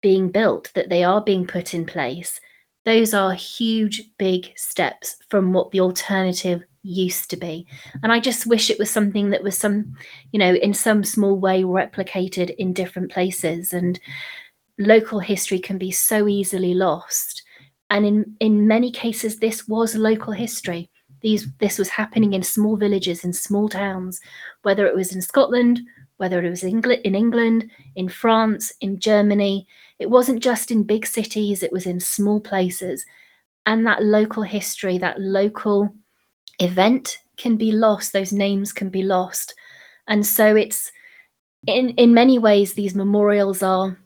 being 0.00 0.30
built 0.30 0.70
that 0.74 0.90
they 0.90 1.02
are 1.02 1.20
being 1.20 1.46
put 1.46 1.74
in 1.74 1.84
place 1.84 2.40
those 2.84 3.14
are 3.14 3.32
huge 3.32 4.02
big 4.18 4.52
steps 4.56 5.16
from 5.30 5.52
what 5.52 5.70
the 5.70 5.80
alternative 5.80 6.62
used 6.82 7.30
to 7.30 7.36
be. 7.36 7.66
And 8.02 8.12
i 8.12 8.20
just 8.20 8.46
wish 8.46 8.68
it 8.68 8.78
was 8.78 8.90
something 8.90 9.30
that 9.30 9.42
was 9.42 9.56
some 9.56 9.96
you 10.32 10.38
know 10.38 10.54
in 10.54 10.74
some 10.74 11.02
small 11.02 11.36
way 11.38 11.62
replicated 11.62 12.54
in 12.56 12.72
different 12.72 13.10
places. 13.10 13.72
And 13.72 13.98
local 14.78 15.18
history 15.18 15.58
can 15.58 15.78
be 15.78 15.90
so 15.90 16.28
easily 16.28 16.74
lost. 16.74 17.42
And 17.90 18.04
in 18.06 18.36
in 18.40 18.68
many 18.68 18.92
cases 18.92 19.38
this 19.38 19.66
was 19.66 19.96
local 19.96 20.32
history 20.32 20.90
these 21.24 21.48
this 21.58 21.78
was 21.78 21.88
happening 21.88 22.34
in 22.34 22.42
small 22.42 22.76
villages 22.76 23.24
in 23.24 23.32
small 23.32 23.68
towns 23.68 24.20
whether 24.62 24.86
it 24.86 24.94
was 24.94 25.14
in 25.14 25.20
scotland 25.20 25.80
whether 26.18 26.44
it 26.44 26.50
was 26.50 26.62
in 26.62 27.14
england 27.14 27.70
in 27.96 28.08
france 28.08 28.72
in 28.80 28.98
germany. 29.00 29.66
It 29.98 30.10
wasn't 30.10 30.42
just 30.42 30.70
in 30.70 30.82
big 30.82 31.06
cities 31.06 31.62
it 31.62 31.72
was 31.72 31.86
in 31.86 32.00
small 32.00 32.40
places. 32.40 33.04
And 33.66 33.86
that 33.86 34.02
local 34.02 34.42
history 34.42 34.98
that 34.98 35.20
local 35.20 35.94
event 36.60 37.18
can 37.36 37.56
be 37.56 37.72
lost 37.72 38.12
those 38.12 38.32
names 38.32 38.72
can 38.72 38.90
be 38.90 39.02
lost. 39.02 39.54
And 40.06 40.26
so 40.26 40.54
it's 40.54 40.92
in 41.66 41.90
in 41.90 42.14
many 42.14 42.38
ways 42.38 42.74
these 42.74 42.94
memorials 42.94 43.62
are 43.62 43.96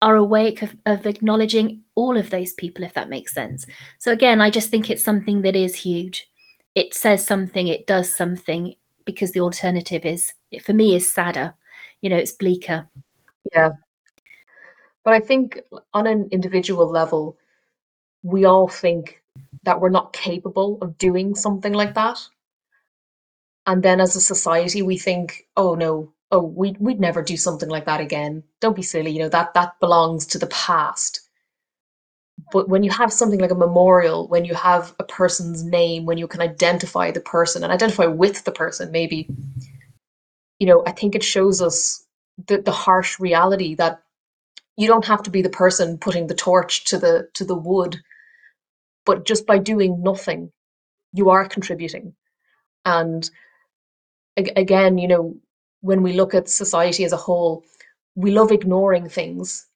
are 0.00 0.16
a 0.16 0.24
way 0.24 0.54
of, 0.62 0.76
of 0.86 1.06
acknowledging 1.06 1.82
all 1.94 2.16
of 2.16 2.30
those 2.30 2.52
people 2.54 2.84
if 2.84 2.94
that 2.94 3.08
makes 3.08 3.32
sense. 3.34 3.66
So 3.98 4.12
again 4.12 4.40
i 4.40 4.50
just 4.50 4.70
think 4.70 4.90
it's 4.90 5.04
something 5.04 5.42
that 5.42 5.56
is 5.56 5.74
huge 5.74 6.28
it 6.74 6.94
says 6.94 7.26
something 7.26 7.68
it 7.68 7.86
does 7.86 8.14
something 8.14 8.74
because 9.04 9.32
the 9.32 9.40
alternative 9.40 10.04
is 10.04 10.32
for 10.62 10.72
me 10.72 10.94
is 10.94 11.10
sadder 11.12 11.54
you 12.00 12.10
know 12.10 12.16
it's 12.16 12.32
bleaker 12.32 12.88
yeah 13.54 13.70
but 15.04 15.14
i 15.14 15.20
think 15.20 15.60
on 15.94 16.06
an 16.06 16.28
individual 16.30 16.88
level 16.88 17.36
we 18.22 18.44
all 18.44 18.68
think 18.68 19.22
that 19.64 19.80
we're 19.80 19.88
not 19.90 20.12
capable 20.12 20.78
of 20.82 20.98
doing 20.98 21.34
something 21.34 21.72
like 21.72 21.94
that. 21.94 22.20
And 23.66 23.82
then 23.82 24.00
as 24.00 24.16
a 24.16 24.20
society, 24.20 24.82
we 24.82 24.98
think, 24.98 25.46
oh 25.56 25.74
no, 25.74 26.12
oh, 26.30 26.42
we'd, 26.42 26.78
we'd 26.78 27.00
never 27.00 27.22
do 27.22 27.36
something 27.36 27.68
like 27.68 27.86
that 27.86 28.00
again. 28.00 28.42
Don't 28.60 28.76
be 28.76 28.82
silly, 28.82 29.10
you 29.10 29.20
know, 29.20 29.28
that, 29.28 29.54
that 29.54 29.78
belongs 29.80 30.26
to 30.26 30.38
the 30.38 30.46
past. 30.46 31.27
But 32.52 32.68
when 32.68 32.82
you 32.82 32.90
have 32.90 33.12
something 33.12 33.40
like 33.40 33.50
a 33.50 33.56
memorial, 33.56 34.28
when 34.28 34.44
you 34.44 34.54
have 34.54 34.94
a 34.98 35.04
person's 35.04 35.64
name, 35.64 36.06
when 36.06 36.18
you 36.18 36.28
can 36.28 36.40
identify 36.40 37.10
the 37.10 37.20
person 37.20 37.62
and 37.62 37.72
identify 37.72 38.06
with 38.06 38.44
the 38.44 38.52
person, 38.52 38.90
maybe, 38.92 39.28
you 40.58 40.66
know, 40.66 40.82
I 40.86 40.92
think 40.92 41.14
it 41.14 41.22
shows 41.22 41.60
us 41.60 42.06
the, 42.46 42.62
the 42.62 42.72
harsh 42.72 43.18
reality 43.18 43.74
that 43.74 44.02
you 44.76 44.86
don't 44.86 45.06
have 45.06 45.24
to 45.24 45.30
be 45.30 45.42
the 45.42 45.50
person 45.50 45.98
putting 45.98 46.28
the 46.28 46.34
torch 46.34 46.84
to 46.84 46.98
the 46.98 47.28
to 47.34 47.44
the 47.44 47.56
wood 47.56 47.98
but 49.04 49.24
just 49.24 49.46
by 49.46 49.58
doing 49.58 50.02
nothing 50.02 50.52
you 51.14 51.30
are 51.30 51.48
contributing. 51.48 52.14
And 52.84 53.28
again 54.36 54.98
you 54.98 55.08
know 55.08 55.36
when 55.80 56.02
we 56.02 56.12
look 56.12 56.32
at 56.34 56.48
society 56.48 57.04
as 57.04 57.12
a 57.12 57.16
whole 57.16 57.64
we 58.14 58.30
love 58.30 58.52
ignoring 58.52 59.08
things 59.08 59.66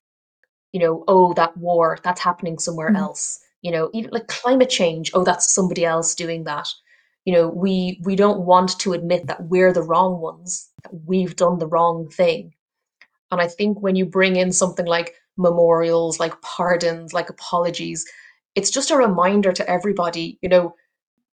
you 0.73 0.81
know 0.81 1.05
oh 1.09 1.33
that 1.35 1.57
war 1.57 1.99
that's 2.03 2.21
happening 2.21 2.59
somewhere 2.59 2.91
mm. 2.91 2.99
else 2.99 3.41
you 3.63 3.71
know 3.71 3.91
even 3.93 4.11
like 4.11 4.27
climate 4.29 4.71
change 4.71 5.11
oh 5.15 5.25
that's 5.25 5.53
somebody 5.53 5.85
else 5.85 6.15
doing 6.15 6.45
that 6.45 6.69
you 7.25 7.33
know 7.33 7.49
we 7.49 8.01
we 8.05 8.17
don't 8.17 8.41
want 8.41 8.79
to 8.79 8.93
admit 8.93 9.27
that 9.27 9.45
we're 9.45 9.73
the 9.73 9.83
wrong 9.83 10.21
ones 10.21 10.71
that 10.83 10.95
we've 11.07 11.37
done 11.37 11.59
the 11.59 11.67
wrong 11.67 12.09
thing 12.09 12.53
and 13.31 13.41
i 13.41 13.47
think 13.47 13.81
when 13.81 13.97
you 13.97 14.05
bring 14.05 14.37
in 14.37 14.53
something 14.53 14.87
like 14.87 15.15
memorials 15.37 16.21
like 16.21 16.41
pardons 16.43 17.13
like 17.13 17.31
apologies 17.31 18.05
it's 18.55 18.71
just 18.71 18.91
a 18.91 18.97
reminder 18.97 19.53
to 19.53 19.69
everybody, 19.69 20.39
you 20.43 20.49
know, 20.49 20.75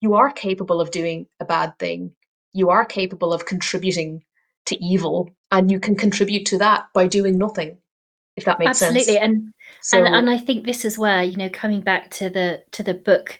you 0.01 0.14
are 0.14 0.31
capable 0.31 0.80
of 0.80 0.91
doing 0.91 1.27
a 1.39 1.45
bad 1.45 1.77
thing. 1.80 2.11
You 2.53 2.69
are 2.69 2.85
capable 2.85 3.34
of 3.34 3.45
contributing 3.45 4.23
to 4.65 4.84
evil, 4.84 5.30
and 5.51 5.72
you 5.72 5.80
can 5.80 5.95
contribute 5.95 6.45
to 6.47 6.57
that 6.59 6.88
by 6.93 7.07
doing 7.07 7.38
nothing. 7.38 7.77
If 8.38 8.45
that 8.45 8.59
makes 8.59 8.81
Absolutely. 8.81 8.99
sense. 8.99 9.18
Absolutely, 9.18 9.39
and 9.39 9.53
so, 9.81 10.05
and 10.05 10.15
and 10.15 10.30
I 10.30 10.38
think 10.38 10.65
this 10.65 10.85
is 10.85 10.97
where 10.97 11.23
you 11.23 11.38
know 11.38 11.49
coming 11.49 11.81
back 11.81 12.09
to 12.11 12.30
the 12.30 12.64
to 12.72 12.84
the 12.84 12.93
book 12.93 13.39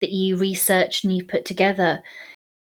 that 0.00 0.10
you 0.10 0.36
researched 0.36 1.04
and 1.04 1.16
you 1.16 1.24
put 1.24 1.44
together 1.44 2.02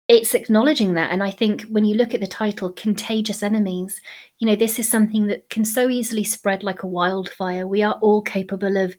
it's 0.06 0.34
acknowledging 0.34 0.92
that 0.92 1.10
and 1.10 1.22
i 1.22 1.30
think 1.30 1.62
when 1.62 1.82
you 1.82 1.94
look 1.94 2.12
at 2.12 2.20
the 2.20 2.26
title 2.26 2.70
contagious 2.72 3.42
enemies 3.42 3.98
you 4.38 4.46
know 4.46 4.54
this 4.54 4.78
is 4.78 4.86
something 4.86 5.26
that 5.26 5.48
can 5.48 5.64
so 5.64 5.88
easily 5.88 6.22
spread 6.22 6.62
like 6.62 6.82
a 6.82 6.86
wildfire 6.86 7.66
we 7.66 7.82
are 7.82 7.94
all 8.02 8.20
capable 8.20 8.76
of 8.76 8.94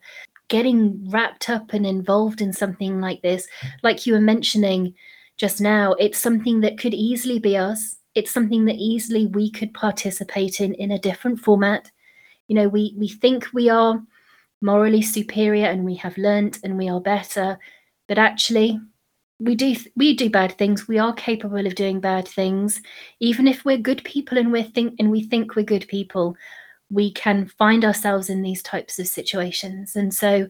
getting 0.47 1.09
wrapped 1.09 1.49
up 1.49 1.73
and 1.73 1.85
involved 1.85 2.41
in 2.41 2.53
something 2.53 3.01
like 3.01 3.21
this, 3.21 3.47
like 3.83 4.05
you 4.05 4.13
were 4.13 4.21
mentioning 4.21 4.93
just 5.37 5.59
now, 5.59 5.93
it's 5.93 6.19
something 6.19 6.61
that 6.61 6.77
could 6.77 6.93
easily 6.93 7.39
be 7.39 7.57
us. 7.57 7.97
It's 8.13 8.31
something 8.31 8.65
that 8.65 8.75
easily 8.75 9.27
we 9.27 9.51
could 9.51 9.73
participate 9.73 10.61
in 10.61 10.73
in 10.75 10.91
a 10.91 10.99
different 10.99 11.39
format. 11.39 11.91
You 12.47 12.55
know, 12.55 12.67
we 12.67 12.95
we 12.97 13.07
think 13.07 13.47
we 13.53 13.69
are 13.69 14.01
morally 14.61 15.01
superior 15.01 15.65
and 15.65 15.85
we 15.85 15.95
have 15.95 16.17
learnt 16.17 16.59
and 16.63 16.77
we 16.77 16.89
are 16.89 17.01
better, 17.01 17.59
but 18.07 18.17
actually 18.17 18.79
we 19.39 19.55
do 19.55 19.75
we 19.95 20.15
do 20.15 20.29
bad 20.29 20.57
things. 20.57 20.87
We 20.87 20.97
are 20.99 21.13
capable 21.13 21.65
of 21.65 21.75
doing 21.75 21.99
bad 21.99 22.27
things, 22.27 22.81
even 23.19 23.47
if 23.47 23.65
we're 23.65 23.77
good 23.77 24.03
people 24.03 24.37
and 24.37 24.51
we 24.51 24.63
think 24.63 24.95
and 24.99 25.11
we 25.11 25.23
think 25.23 25.55
we're 25.55 25.63
good 25.63 25.87
people 25.87 26.35
we 26.89 27.11
can 27.11 27.47
find 27.47 27.83
ourselves 27.83 28.29
in 28.29 28.41
these 28.41 28.61
types 28.61 28.99
of 28.99 29.07
situations. 29.07 29.95
And 29.95 30.13
so, 30.13 30.47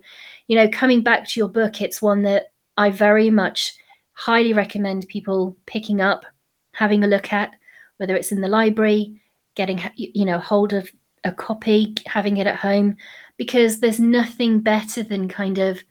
you 0.48 0.56
know, 0.56 0.68
coming 0.70 1.02
back 1.02 1.28
to 1.30 1.40
your 1.40 1.50
book, 1.50 1.82
it's 1.82 2.02
one 2.02 2.24
that 2.24 2.48
I 2.78 2.90
very 2.90 3.30
much 3.30 3.74
highly 4.14 4.54
recommend 4.54 5.08
people 5.08 5.56
picking 5.66 6.02
up, 6.02 6.26
having 6.74 7.04
a 7.04 7.08
look 7.08 7.32
at, 7.32 7.52
whether 7.98 8.16
it's 8.16 8.32
in 8.32 8.42
the 8.42 8.48
library, 8.48 9.22
getting, 9.56 9.82
you 9.96 10.26
know, 10.26 10.40
hold 10.40 10.74
of 10.74 10.90
a 11.26 11.32
copy, 11.32 11.94
having 12.06 12.38
it 12.38 12.48
at 12.48 12.56
home, 12.56 12.96
because 13.38 13.80
there's 13.80 14.00
nothing 14.00 14.62
better 14.62 15.04
than 15.04 15.28
kind 15.28 15.58
of 15.58 15.84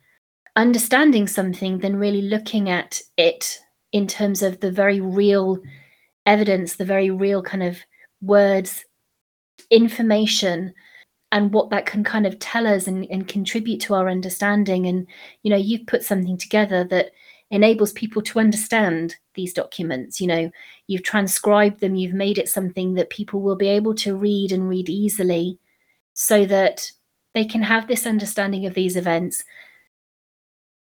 understanding 0.56 1.26
something 1.26 1.78
than 1.78 1.96
really 1.96 2.22
looking 2.22 2.70
at 2.70 3.00
it 3.18 3.58
in 3.92 4.06
terms 4.06 4.42
of 4.42 4.60
the 4.60 4.70
very 4.70 5.00
real 5.00 5.58
evidence, 6.26 6.76
the 6.76 6.84
very 6.84 7.10
real 7.10 7.42
kind 7.42 7.62
of 7.62 7.78
words 8.22 8.84
information 9.70 10.72
and 11.32 11.52
what 11.52 11.70
that 11.70 11.86
can 11.86 12.04
kind 12.04 12.26
of 12.26 12.38
tell 12.38 12.66
us 12.66 12.86
and, 12.86 13.06
and 13.10 13.28
contribute 13.28 13.80
to 13.80 13.94
our 13.94 14.08
understanding. 14.08 14.86
And, 14.86 15.06
you 15.42 15.50
know, 15.50 15.56
you've 15.56 15.86
put 15.86 16.04
something 16.04 16.38
together 16.38 16.84
that 16.84 17.10
enables 17.54 17.92
people 17.92 18.20
to 18.20 18.40
understand 18.40 19.16
these 19.34 19.52
documents. 19.52 20.20
You 20.20 20.26
know, 20.26 20.50
you've 20.88 21.04
transcribed 21.04 21.80
them, 21.80 21.94
you've 21.94 22.14
made 22.14 22.36
it 22.36 22.48
something 22.48 22.94
that 22.94 23.10
people 23.10 23.40
will 23.40 23.56
be 23.56 23.68
able 23.68 23.94
to 23.96 24.16
read 24.16 24.50
and 24.50 24.68
read 24.68 24.88
easily 24.88 25.58
so 26.14 26.44
that 26.46 26.90
they 27.32 27.44
can 27.44 27.62
have 27.62 27.86
this 27.86 28.06
understanding 28.06 28.66
of 28.66 28.74
these 28.74 28.96
events 28.96 29.44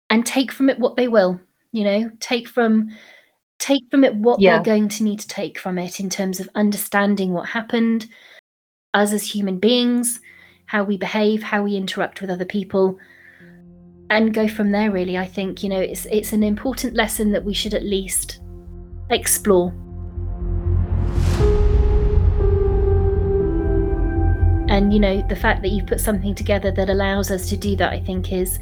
and 0.10 0.26
take 0.26 0.52
from 0.52 0.70
it 0.70 0.80
what 0.80 0.96
they 0.96 1.08
will, 1.08 1.40
you 1.72 1.84
know, 1.84 2.12
take 2.20 2.48
from 2.48 2.90
take 3.60 3.84
from 3.90 4.04
it 4.04 4.14
what 4.16 4.40
yeah. 4.40 4.54
they're 4.54 4.76
going 4.76 4.88
to 4.88 5.04
need 5.04 5.20
to 5.20 5.28
take 5.28 5.58
from 5.58 5.80
it 5.80 6.00
in 6.00 6.10
terms 6.10 6.40
of 6.40 6.50
understanding 6.54 7.34
what 7.34 7.50
happened, 7.50 8.08
us 8.94 9.12
as 9.14 9.24
human 9.24 9.58
beings, 9.58 10.20
how 10.66 10.84
we 10.84 10.98
behave, 10.98 11.42
how 11.42 11.64
we 11.64 11.76
interact 11.76 12.22
with 12.22 12.30
other 12.30 12.46
people, 12.46 13.00
and 14.10 14.34
go 14.34 14.48
from 14.48 14.72
there. 14.72 14.92
Really, 14.92 15.18
I 15.18 15.26
think 15.26 15.64
you 15.64 15.70
know 15.70 15.80
it's 15.80 16.06
it's 16.12 16.34
an 16.34 16.44
important 16.44 16.94
lesson 16.94 17.32
that 17.32 17.44
we 17.44 17.54
should 17.54 17.74
at 17.74 17.84
least 17.84 18.42
explore. 19.10 19.74
And 24.70 24.94
you 24.94 25.00
know 25.00 25.26
the 25.28 25.36
fact 25.36 25.62
that 25.62 25.70
you've 25.70 25.88
put 25.88 26.00
something 26.00 26.36
together 26.36 26.72
that 26.72 26.90
allows 26.90 27.32
us 27.32 27.50
to 27.50 27.58
do 27.58 27.76
that, 27.78 27.92
I 27.92 28.00
think 28.00 28.32
is 28.32 28.60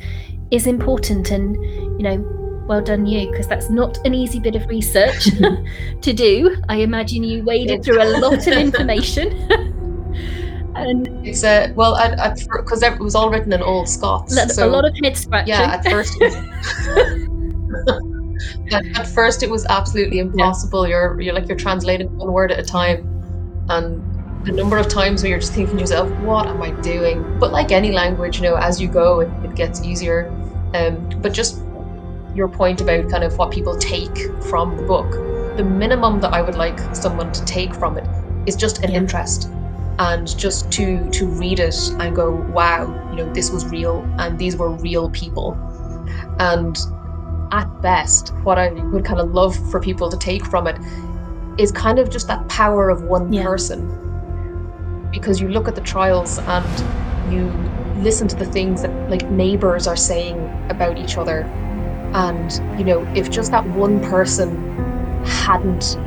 is 0.51 0.67
important. 0.67 1.31
And 1.31 1.55
you 1.97 2.03
know, 2.03 2.65
well 2.67 2.81
done 2.81 3.05
you, 3.05 3.29
because 3.29 3.47
that's 3.47 3.69
not 3.69 3.97
an 4.05 4.13
easy 4.13 4.39
bit 4.39 4.55
of 4.55 4.67
research 4.67 5.25
to 6.01 6.13
do. 6.13 6.55
I 6.69 6.77
imagine 6.77 7.23
you 7.23 7.43
waded 7.43 7.83
through 7.83 8.01
a 8.01 8.09
lot 8.19 8.47
of 8.47 8.53
information. 8.53 9.71
and 10.75 11.07
it's 11.25 11.43
a 11.43 11.71
well, 11.75 11.97
because 12.47 12.83
it 12.83 12.99
was 12.99 13.15
all 13.15 13.29
written 13.29 13.53
in 13.53 13.61
old 13.61 13.87
Scots. 13.87 14.35
So, 14.53 14.67
a 14.67 14.69
lot 14.69 14.85
of 14.85 14.93
head 15.01 15.17
scratching. 15.17 15.53
Yeah, 15.53 15.73
at 15.73 15.85
first. 15.85 16.21
at, 18.71 18.85
at, 18.99 19.07
first, 19.07 19.43
it 19.43 19.49
was 19.49 19.65
absolutely 19.67 20.19
impossible. 20.19 20.85
Yeah. 20.85 20.95
You're 20.95 21.21
you're 21.21 21.33
like 21.33 21.47
you're 21.47 21.57
translating 21.57 22.15
one 22.17 22.31
word 22.31 22.51
at 22.51 22.59
a 22.59 22.63
time, 22.63 23.07
and 23.69 24.45
the 24.45 24.51
number 24.51 24.77
of 24.77 24.89
times 24.89 25.23
where 25.23 25.29
you're 25.29 25.39
just 25.39 25.53
thinking 25.53 25.77
to 25.77 25.81
yourself, 25.81 26.09
"What 26.19 26.47
am 26.47 26.61
I 26.61 26.71
doing?" 26.81 27.39
But 27.39 27.51
like 27.51 27.71
any 27.71 27.91
language, 27.91 28.37
you 28.37 28.43
know, 28.43 28.55
as 28.55 28.81
you 28.81 28.87
go, 28.87 29.21
it, 29.21 29.29
it 29.43 29.55
gets 29.55 29.83
easier. 29.83 30.29
Um, 30.73 31.09
but 31.21 31.31
just 31.31 31.61
your 32.35 32.49
point 32.49 32.81
about 32.81 33.09
kind 33.09 33.23
of 33.23 33.37
what 33.37 33.51
people 33.51 33.77
take 33.77 34.17
from 34.43 34.75
the 34.75 34.83
book, 34.83 35.09
the 35.55 35.63
minimum 35.63 36.19
that 36.19 36.33
I 36.33 36.41
would 36.41 36.55
like 36.55 36.77
someone 36.93 37.31
to 37.31 37.45
take 37.45 37.73
from 37.73 37.97
it 37.97 38.05
is 38.45 38.57
just 38.57 38.83
an 38.83 38.91
yeah. 38.91 38.97
interest 38.97 39.49
and 39.99 40.37
just 40.37 40.71
to 40.73 41.09
to 41.11 41.25
read 41.25 41.59
it 41.59 41.75
and 41.99 42.15
go 42.15 42.31
wow 42.51 42.83
you 43.11 43.17
know 43.17 43.33
this 43.33 43.51
was 43.51 43.65
real 43.67 44.01
and 44.19 44.37
these 44.37 44.55
were 44.55 44.69
real 44.69 45.09
people. 45.09 45.57
And 46.39 46.77
at 47.51 47.69
best 47.81 48.33
what 48.43 48.57
i 48.57 48.69
would 48.69 49.05
kind 49.05 49.19
of 49.19 49.31
love 49.31 49.55
for 49.69 49.79
people 49.79 50.09
to 50.09 50.17
take 50.17 50.43
from 50.43 50.67
it 50.67 50.75
is 51.57 51.71
kind 51.71 51.99
of 51.99 52.09
just 52.09 52.27
that 52.27 52.47
power 52.49 52.89
of 52.89 53.03
one 53.03 53.31
yeah. 53.31 53.43
person. 53.43 54.01
Because 55.11 55.39
you 55.39 55.47
look 55.47 55.67
at 55.67 55.75
the 55.75 55.81
trials 55.81 56.39
and 56.39 57.33
you 57.33 57.45
listen 58.01 58.27
to 58.27 58.35
the 58.35 58.45
things 58.45 58.81
that 58.81 59.09
like 59.09 59.29
neighbors 59.31 59.87
are 59.87 59.95
saying 59.95 60.37
about 60.69 60.97
each 60.97 61.17
other. 61.17 61.41
And 62.13 62.51
you 62.77 62.85
know 62.85 63.01
if 63.15 63.29
just 63.29 63.51
that 63.51 63.65
one 63.69 64.01
person 64.01 65.23
hadn't 65.25 65.97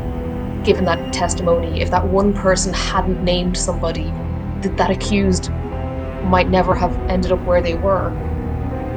given 0.68 0.84
that 0.84 1.14
testimony, 1.14 1.80
if 1.80 1.90
that 1.90 2.06
one 2.06 2.34
person 2.34 2.74
hadn't 2.74 3.24
named 3.24 3.56
somebody, 3.56 4.12
that 4.60 4.76
that 4.76 4.90
accused 4.90 5.50
might 6.24 6.50
never 6.50 6.74
have 6.74 6.94
ended 7.08 7.32
up 7.32 7.42
where 7.46 7.62
they 7.62 7.74
were. 7.74 8.12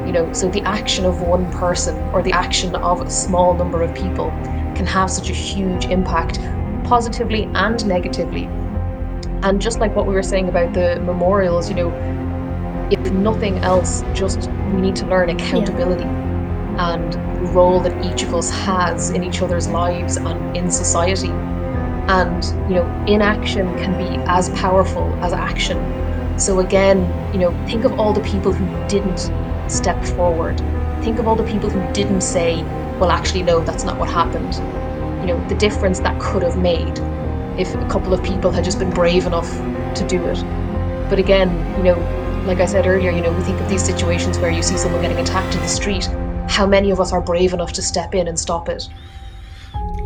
You 0.05 0.11
know, 0.11 0.33
so 0.33 0.49
the 0.49 0.61
action 0.63 1.05
of 1.05 1.21
one 1.21 1.49
person 1.53 1.95
or 2.09 2.21
the 2.21 2.33
action 2.33 2.75
of 2.75 2.99
a 2.99 3.09
small 3.09 3.53
number 3.53 3.81
of 3.83 3.95
people 3.95 4.31
can 4.75 4.85
have 4.85 5.09
such 5.09 5.29
a 5.29 5.33
huge 5.33 5.85
impact, 5.85 6.39
positively 6.83 7.43
and 7.53 7.87
negatively. 7.87 8.49
And 9.41 9.61
just 9.61 9.79
like 9.79 9.95
what 9.95 10.05
we 10.05 10.13
were 10.13 10.23
saying 10.23 10.49
about 10.49 10.73
the 10.73 10.99
memorials, 10.99 11.69
you 11.69 11.75
know, 11.75 12.89
if 12.91 13.13
nothing 13.13 13.59
else, 13.59 14.03
just 14.13 14.49
we 14.73 14.81
need 14.81 14.97
to 14.97 15.05
learn 15.05 15.29
accountability. 15.29 16.03
Yeah 16.03 16.31
and 16.77 17.13
the 17.13 17.51
role 17.51 17.81
that 17.81 18.05
each 18.05 18.23
of 18.23 18.33
us 18.33 18.49
has 18.49 19.09
in 19.09 19.23
each 19.23 19.41
other's 19.41 19.67
lives 19.67 20.15
and 20.15 20.55
in 20.55 20.71
society. 20.71 21.31
And, 22.11 22.43
you 22.69 22.75
know, 22.75 23.05
inaction 23.07 23.65
can 23.77 23.97
be 23.97 24.21
as 24.29 24.49
powerful 24.49 25.17
as 25.23 25.31
action. 25.31 25.77
So 26.37 26.59
again, 26.59 26.99
you 27.33 27.39
know, 27.39 27.51
think 27.65 27.85
of 27.85 27.97
all 27.97 28.11
the 28.11 28.19
people 28.19 28.51
who 28.51 28.65
didn't 28.89 29.31
step 29.71 30.03
forward. 30.03 30.59
Think 31.03 31.19
of 31.19 31.27
all 31.27 31.37
the 31.37 31.45
people 31.45 31.69
who 31.69 31.93
didn't 31.93 32.21
say, 32.21 32.63
well, 32.99 33.11
actually, 33.11 33.43
no, 33.43 33.61
that's 33.61 33.85
not 33.85 33.97
what 33.97 34.09
happened. 34.09 34.55
You 35.21 35.33
know, 35.33 35.47
the 35.47 35.55
difference 35.55 36.01
that 36.01 36.19
could 36.19 36.43
have 36.43 36.57
made 36.57 36.99
if 37.57 37.73
a 37.75 37.87
couple 37.87 38.13
of 38.13 38.21
people 38.23 38.51
had 38.51 38.65
just 38.65 38.79
been 38.79 38.89
brave 38.89 39.25
enough 39.25 39.49
to 39.95 40.05
do 40.05 40.21
it. 40.25 40.43
But 41.09 41.17
again, 41.17 41.49
you 41.77 41.83
know, 41.83 42.43
like 42.45 42.59
I 42.59 42.65
said 42.65 42.87
earlier, 42.87 43.11
you 43.11 43.21
know, 43.21 43.31
we 43.31 43.41
think 43.43 43.61
of 43.61 43.69
these 43.69 43.85
situations 43.85 44.37
where 44.37 44.51
you 44.51 44.61
see 44.61 44.77
someone 44.77 45.01
getting 45.01 45.19
attacked 45.19 45.55
in 45.55 45.61
the 45.61 45.69
street 45.69 46.09
how 46.51 46.67
many 46.67 46.91
of 46.91 46.99
us 46.99 47.13
are 47.13 47.21
brave 47.21 47.53
enough 47.53 47.71
to 47.73 47.81
step 47.81 48.13
in 48.13 48.27
and 48.27 48.37
stop 48.37 48.67
it? 48.67 48.89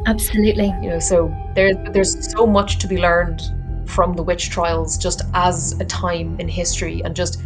Absolutely. 0.06 0.68
You 0.82 0.90
know, 0.90 1.00
so 1.00 1.36
there, 1.56 1.74
there's 1.92 2.32
so 2.32 2.46
much 2.46 2.78
to 2.80 2.88
be 2.88 2.98
learned 2.98 3.42
from 3.86 4.14
the 4.14 4.24
witch 4.24 4.50
trials 4.50 4.98
just 4.98 5.22
as 5.34 5.80
a 5.80 5.86
time 5.86 6.40
in 6.40 6.48
history 6.48 7.02
and 7.04 7.16
just 7.16 7.42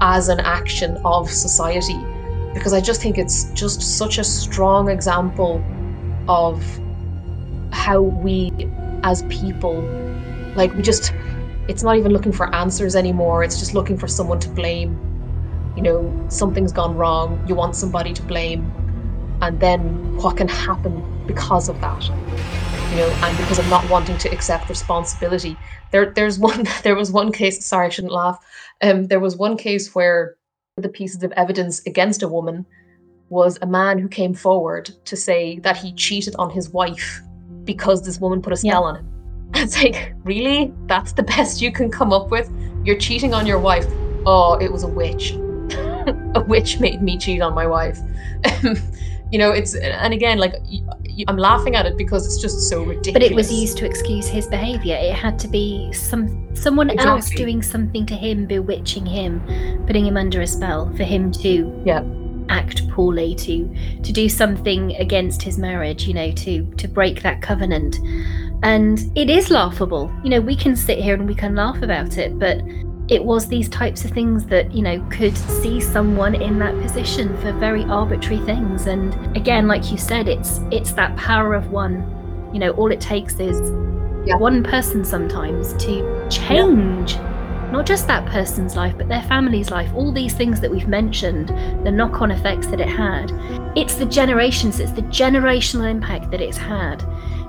as 0.00 0.28
an 0.28 0.40
action 0.40 0.96
of 1.04 1.30
society. 1.30 1.98
Because 2.52 2.72
I 2.72 2.80
just 2.80 3.02
think 3.02 3.18
it's 3.18 3.50
just 3.52 3.98
such 3.98 4.18
a 4.18 4.24
strong 4.24 4.88
example 4.88 5.64
of 6.28 6.64
how 7.72 8.00
we 8.00 8.52
as 9.02 9.22
people, 9.24 9.82
like, 10.54 10.72
we 10.74 10.82
just, 10.82 11.12
it's 11.68 11.82
not 11.82 11.96
even 11.96 12.12
looking 12.12 12.32
for 12.32 12.54
answers 12.54 12.96
anymore, 12.96 13.42
it's 13.42 13.58
just 13.58 13.74
looking 13.74 13.98
for 13.98 14.06
someone 14.06 14.38
to 14.40 14.48
blame. 14.48 14.98
You 15.76 15.82
know, 15.82 16.26
something's 16.28 16.72
gone 16.72 16.96
wrong, 16.96 17.44
you 17.48 17.54
want 17.54 17.74
somebody 17.74 18.12
to 18.12 18.22
blame, 18.22 18.70
and 19.42 19.58
then 19.58 20.16
what 20.16 20.36
can 20.36 20.48
happen 20.48 21.13
because 21.26 21.68
of 21.68 21.80
that? 21.80 22.02
You 22.90 22.96
know, 22.96 23.08
and 23.22 23.36
because 23.38 23.58
of 23.58 23.68
not 23.68 23.88
wanting 23.90 24.18
to 24.18 24.28
accept 24.30 24.68
responsibility. 24.68 25.56
There 25.90 26.10
there's 26.10 26.38
one 26.38 26.66
there 26.82 26.96
was 26.96 27.10
one 27.10 27.32
case, 27.32 27.64
sorry, 27.64 27.86
I 27.86 27.90
shouldn't 27.90 28.12
laugh. 28.12 28.44
Um, 28.82 29.06
there 29.06 29.20
was 29.20 29.36
one 29.36 29.56
case 29.56 29.94
where 29.94 30.36
the 30.76 30.88
pieces 30.88 31.22
of 31.22 31.32
evidence 31.32 31.80
against 31.86 32.22
a 32.22 32.28
woman 32.28 32.66
was 33.28 33.58
a 33.62 33.66
man 33.66 33.98
who 33.98 34.08
came 34.08 34.34
forward 34.34 34.90
to 35.04 35.16
say 35.16 35.58
that 35.60 35.76
he 35.76 35.92
cheated 35.94 36.34
on 36.36 36.50
his 36.50 36.70
wife 36.70 37.20
because 37.64 38.02
this 38.02 38.20
woman 38.20 38.42
put 38.42 38.52
a 38.52 38.56
spell 38.56 38.82
yeah. 38.82 38.88
on 38.88 38.96
him. 38.96 39.10
It's 39.56 39.80
like, 39.80 40.12
really? 40.24 40.72
That's 40.86 41.12
the 41.12 41.22
best 41.22 41.62
you 41.62 41.70
can 41.70 41.88
come 41.88 42.12
up 42.12 42.30
with? 42.30 42.50
You're 42.84 42.98
cheating 42.98 43.32
on 43.32 43.46
your 43.46 43.60
wife. 43.60 43.86
Oh, 44.26 44.58
it 44.60 44.70
was 44.70 44.82
a 44.82 44.88
witch. 44.88 45.32
a 46.34 46.44
witch 46.46 46.80
made 46.80 47.02
me 47.02 47.16
cheat 47.16 47.40
on 47.40 47.54
my 47.54 47.66
wife. 47.66 47.98
you 49.30 49.38
know, 49.38 49.52
it's 49.52 49.74
and 49.74 50.12
again, 50.12 50.38
like 50.38 50.54
I'm 51.28 51.36
laughing 51.36 51.76
at 51.76 51.86
it 51.86 51.96
because 51.96 52.26
it's 52.26 52.40
just 52.40 52.68
so 52.68 52.82
ridiculous. 52.82 53.12
But 53.12 53.22
it 53.22 53.34
was 53.34 53.52
used 53.52 53.76
to 53.78 53.86
excuse 53.86 54.26
his 54.26 54.46
behaviour. 54.46 54.96
It 54.96 55.14
had 55.14 55.38
to 55.40 55.48
be 55.48 55.92
some 55.92 56.54
someone 56.54 56.90
exactly. 56.90 57.10
else 57.10 57.30
doing 57.30 57.62
something 57.62 58.06
to 58.06 58.14
him, 58.14 58.46
bewitching 58.46 59.06
him, 59.06 59.40
putting 59.86 60.06
him 60.06 60.16
under 60.16 60.40
a 60.40 60.46
spell 60.46 60.92
for 60.96 61.04
him 61.04 61.32
to 61.32 61.82
yeah 61.84 62.04
act 62.48 62.88
poorly, 62.90 63.34
to 63.36 63.74
to 64.02 64.12
do 64.12 64.28
something 64.28 64.94
against 64.96 65.42
his 65.42 65.58
marriage. 65.58 66.06
You 66.06 66.14
know, 66.14 66.32
to 66.32 66.64
to 66.64 66.88
break 66.88 67.22
that 67.22 67.42
covenant. 67.42 67.98
And 68.62 69.10
it 69.14 69.28
is 69.28 69.50
laughable. 69.50 70.10
You 70.22 70.30
know, 70.30 70.40
we 70.40 70.56
can 70.56 70.74
sit 70.74 70.98
here 70.98 71.14
and 71.14 71.28
we 71.28 71.34
can 71.34 71.54
laugh 71.54 71.82
about 71.82 72.16
it, 72.16 72.38
but 72.38 72.62
it 73.08 73.22
was 73.22 73.46
these 73.48 73.68
types 73.68 74.04
of 74.04 74.10
things 74.12 74.46
that 74.46 74.72
you 74.72 74.82
know 74.82 75.04
could 75.10 75.36
see 75.36 75.80
someone 75.80 76.34
in 76.34 76.58
that 76.58 76.74
position 76.80 77.36
for 77.38 77.52
very 77.52 77.84
arbitrary 77.84 78.42
things 78.46 78.86
and 78.86 79.14
again 79.36 79.68
like 79.68 79.90
you 79.90 79.98
said 79.98 80.26
it's 80.26 80.60
it's 80.70 80.92
that 80.92 81.14
power 81.16 81.54
of 81.54 81.70
one 81.70 82.00
you 82.52 82.58
know 82.58 82.70
all 82.72 82.90
it 82.90 83.00
takes 83.00 83.34
is 83.34 83.60
yeah. 84.26 84.36
one 84.36 84.62
person 84.62 85.04
sometimes 85.04 85.74
to 85.74 86.28
change 86.30 87.12
yeah. 87.12 87.70
not 87.70 87.84
just 87.84 88.06
that 88.06 88.24
person's 88.26 88.74
life 88.74 88.96
but 88.96 89.06
their 89.06 89.22
family's 89.24 89.70
life 89.70 89.92
all 89.94 90.10
these 90.10 90.32
things 90.32 90.58
that 90.60 90.70
we've 90.70 90.88
mentioned 90.88 91.50
the 91.84 91.90
knock-on 91.90 92.30
effects 92.30 92.68
that 92.68 92.80
it 92.80 92.88
had 92.88 93.30
it's 93.76 93.96
the 93.96 94.06
generations 94.06 94.80
it's 94.80 94.92
the 94.92 95.02
generational 95.02 95.90
impact 95.90 96.30
that 96.30 96.40
it's 96.40 96.56
had 96.56 97.04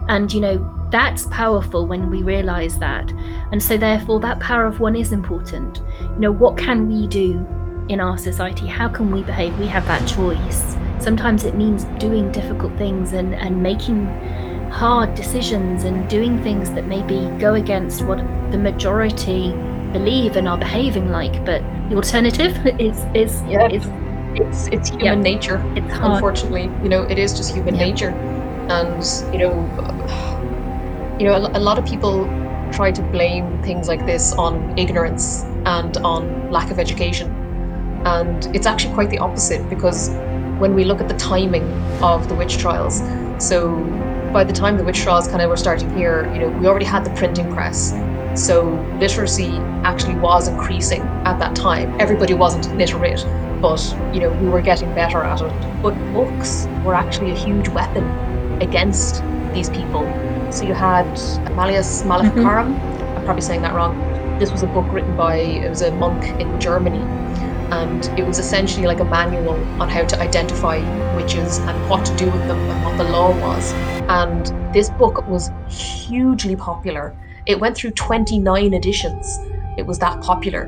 and 0.07 0.31
you 0.33 0.41
know 0.41 0.75
that's 0.91 1.25
powerful 1.25 1.85
when 1.85 2.09
we 2.09 2.23
realize 2.23 2.77
that. 2.79 3.11
And 3.51 3.61
so, 3.61 3.77
therefore, 3.77 4.19
that 4.21 4.39
power 4.39 4.65
of 4.65 4.79
one 4.79 4.95
is 4.95 5.11
important. 5.11 5.81
You 5.99 6.19
know, 6.19 6.31
what 6.31 6.57
can 6.57 6.87
we 6.87 7.07
do 7.07 7.45
in 7.89 7.99
our 7.99 8.17
society? 8.17 8.67
How 8.67 8.87
can 8.87 9.11
we 9.11 9.23
behave? 9.23 9.57
We 9.59 9.67
have 9.67 9.85
that 9.87 10.07
choice. 10.07 10.77
Sometimes 10.99 11.43
it 11.43 11.55
means 11.55 11.85
doing 11.99 12.31
difficult 12.31 12.77
things 12.77 13.13
and, 13.13 13.35
and 13.35 13.61
making 13.61 14.05
hard 14.71 15.15
decisions 15.15 15.83
and 15.83 16.09
doing 16.09 16.41
things 16.43 16.71
that 16.71 16.85
maybe 16.85 17.27
go 17.39 17.55
against 17.55 18.03
what 18.03 18.17
the 18.51 18.57
majority 18.57 19.51
believe 19.91 20.35
and 20.35 20.47
are 20.47 20.57
behaving 20.57 21.09
like. 21.09 21.43
But 21.45 21.61
the 21.89 21.95
alternative 21.95 22.55
is 22.79 22.97
is 23.13 23.41
yeah. 23.43 23.67
is 23.69 23.85
it's 24.35 24.67
it's 24.67 24.89
human 24.89 25.05
yep. 25.05 25.17
nature. 25.19 25.73
It's 25.75 25.93
hard. 25.93 26.13
unfortunately, 26.13 26.63
you 26.83 26.89
know, 26.89 27.03
it 27.03 27.17
is 27.17 27.33
just 27.33 27.53
human 27.53 27.75
yep. 27.75 27.87
nature, 27.87 28.11
and 28.69 29.33
you 29.33 29.39
know 29.39 29.51
you 31.19 31.25
know, 31.25 31.35
a, 31.35 31.57
a 31.57 31.59
lot 31.59 31.77
of 31.77 31.85
people 31.85 32.25
try 32.71 32.91
to 32.91 33.01
blame 33.01 33.61
things 33.63 33.87
like 33.87 34.05
this 34.05 34.33
on 34.33 34.77
ignorance 34.77 35.43
and 35.65 35.97
on 35.97 36.51
lack 36.51 36.71
of 36.71 36.79
education. 36.79 37.31
And 38.05 38.53
it's 38.55 38.65
actually 38.65 38.93
quite 38.93 39.09
the 39.09 39.19
opposite 39.19 39.67
because 39.69 40.09
when 40.59 40.75
we 40.75 40.83
look 40.83 40.99
at 40.99 41.07
the 41.07 41.15
timing 41.15 41.63
of 42.03 42.27
the 42.27 42.35
witch 42.35 42.57
trials, 42.57 43.01
so 43.39 43.77
by 44.33 44.43
the 44.43 44.53
time 44.53 44.77
the 44.77 44.83
witch 44.83 44.99
trials 44.99 45.27
kind 45.27 45.41
of 45.41 45.49
were 45.49 45.57
starting 45.57 45.89
here, 45.95 46.31
you 46.33 46.39
know, 46.39 46.49
we 46.49 46.67
already 46.67 46.85
had 46.85 47.05
the 47.05 47.11
printing 47.11 47.51
press. 47.53 47.93
So 48.35 48.63
literacy 48.99 49.51
actually 49.85 50.15
was 50.15 50.49
increasing 50.49 51.01
at 51.23 51.39
that 51.39 51.55
time. 51.55 51.95
Everybody 52.01 52.33
wasn't 52.33 52.75
literate, 52.77 53.25
but 53.61 53.81
you 54.13 54.19
know, 54.19 54.31
we 54.41 54.49
were 54.49 54.61
getting 54.61 54.93
better 54.93 55.23
at 55.23 55.41
it. 55.41 55.81
But 55.81 55.95
books 56.11 56.67
were 56.83 56.93
actually 56.93 57.31
a 57.31 57.35
huge 57.35 57.69
weapon 57.69 58.03
against 58.61 59.23
these 59.53 59.69
people 59.69 60.03
so 60.55 60.63
you 60.63 60.73
had 60.73 61.05
Malleus 61.55 62.05
Maleficarum. 62.05 62.75
Mm-hmm. 62.75 63.17
I'm 63.17 63.25
probably 63.25 63.41
saying 63.41 63.61
that 63.63 63.73
wrong. 63.73 63.99
This 64.39 64.51
was 64.51 64.63
a 64.63 64.67
book 64.67 64.85
written 64.91 65.15
by 65.17 65.35
it 65.37 65.69
was 65.69 65.81
a 65.81 65.91
monk 65.91 66.23
in 66.39 66.59
Germany, 66.61 67.01
and 67.71 68.05
it 68.17 68.25
was 68.25 68.39
essentially 68.39 68.85
like 68.85 69.01
a 69.01 69.05
manual 69.05 69.55
on 69.81 69.89
how 69.89 70.05
to 70.05 70.19
identify 70.19 70.77
witches 71.15 71.57
and 71.57 71.89
what 71.89 72.05
to 72.05 72.15
do 72.15 72.25
with 72.25 72.47
them 72.47 72.57
and 72.57 72.85
what 72.85 72.97
the 72.97 73.03
law 73.03 73.31
was. 73.41 73.73
And 74.07 74.45
this 74.73 74.89
book 74.89 75.27
was 75.27 75.51
hugely 75.69 76.55
popular. 76.55 77.13
It 77.45 77.59
went 77.59 77.75
through 77.75 77.91
29 77.91 78.73
editions. 78.73 79.39
it 79.77 79.85
was 79.85 79.99
that 79.99 80.21
popular. 80.21 80.67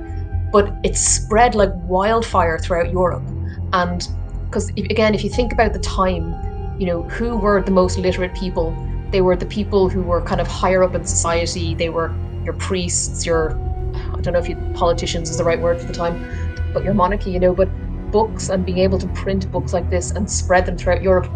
But 0.52 0.74
it 0.84 0.98
spread 0.98 1.56
like 1.56 1.72
wildfire 1.84 2.60
throughout 2.60 2.92
Europe. 2.92 3.24
And 3.72 4.06
because, 4.46 4.70
again, 4.70 5.16
if 5.16 5.24
you 5.24 5.30
think 5.30 5.54
about 5.54 5.72
the 5.72 5.80
time, 5.80 6.36
you 6.80 6.86
know, 6.86 7.04
who 7.04 7.38
were 7.38 7.62
the 7.62 7.72
most 7.72 7.98
literate 7.98 8.36
people? 8.36 8.76
They 9.12 9.22
were 9.22 9.36
the 9.36 9.46
people 9.46 9.90
who 9.90 10.02
were 10.02 10.22
kind 10.22 10.42
of 10.42 10.48
higher 10.48 10.84
up 10.84 10.94
in 10.96 11.06
society. 11.06 11.74
They 11.74 11.90
were 11.90 12.14
your 12.44 12.54
priests, 12.54 13.26
your, 13.26 13.52
I 13.94 14.22
don't 14.22 14.34
know 14.34 14.40
if 14.40 14.48
you, 14.48 14.56
politicians 14.74 15.30
is 15.30 15.38
the 15.38 15.44
right 15.44 15.60
word 15.60 15.80
for 15.80 15.88
the 15.88 15.94
time, 15.94 16.26
but 16.74 16.84
your 16.84 16.94
monarchy, 16.94 17.32
you 17.32 17.40
know, 17.40 17.54
but 17.54 17.70
books 18.12 18.50
and 18.50 18.66
being 18.66 18.78
able 18.78 18.98
to 19.00 19.08
print 19.08 19.52
books 19.52 19.74
like 19.74 19.90
this 19.90 20.12
and 20.12 20.30
spread 20.30 20.66
them 20.66 20.78
throughout 20.78 21.02
Europe, 21.02 21.30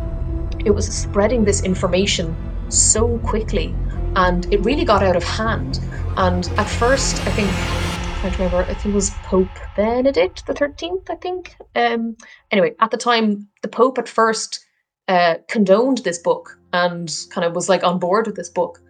it 0.63 0.71
was 0.71 0.87
spreading 0.87 1.43
this 1.43 1.63
information 1.63 2.35
so 2.69 3.17
quickly 3.19 3.75
and 4.15 4.51
it 4.53 4.61
really 4.61 4.85
got 4.85 5.03
out 5.03 5.15
of 5.15 5.23
hand. 5.23 5.79
And 6.17 6.47
at 6.57 6.69
first, 6.69 7.19
I 7.27 7.31
think, 7.31 7.49
I 7.49 8.29
can't 8.29 8.37
remember, 8.37 8.63
I 8.63 8.73
think 8.73 8.87
it 8.87 8.93
was 8.93 9.09
Pope 9.23 9.49
Benedict 9.75 10.45
the 10.45 10.53
13th, 10.53 11.09
I 11.09 11.15
think. 11.15 11.55
Um, 11.75 12.17
anyway, 12.51 12.75
at 12.79 12.91
the 12.91 12.97
time, 12.97 13.47
the 13.61 13.67
Pope 13.67 13.97
at 13.97 14.07
first 14.07 14.65
uh, 15.11 15.35
condoned 15.49 15.97
this 15.99 16.19
book 16.19 16.57
and 16.71 17.13
kind 17.31 17.43
of 17.43 17.53
was 17.53 17.67
like 17.67 17.83
on 17.83 17.99
board 17.99 18.27
with 18.27 18.37
this 18.37 18.49
book. 18.49 18.81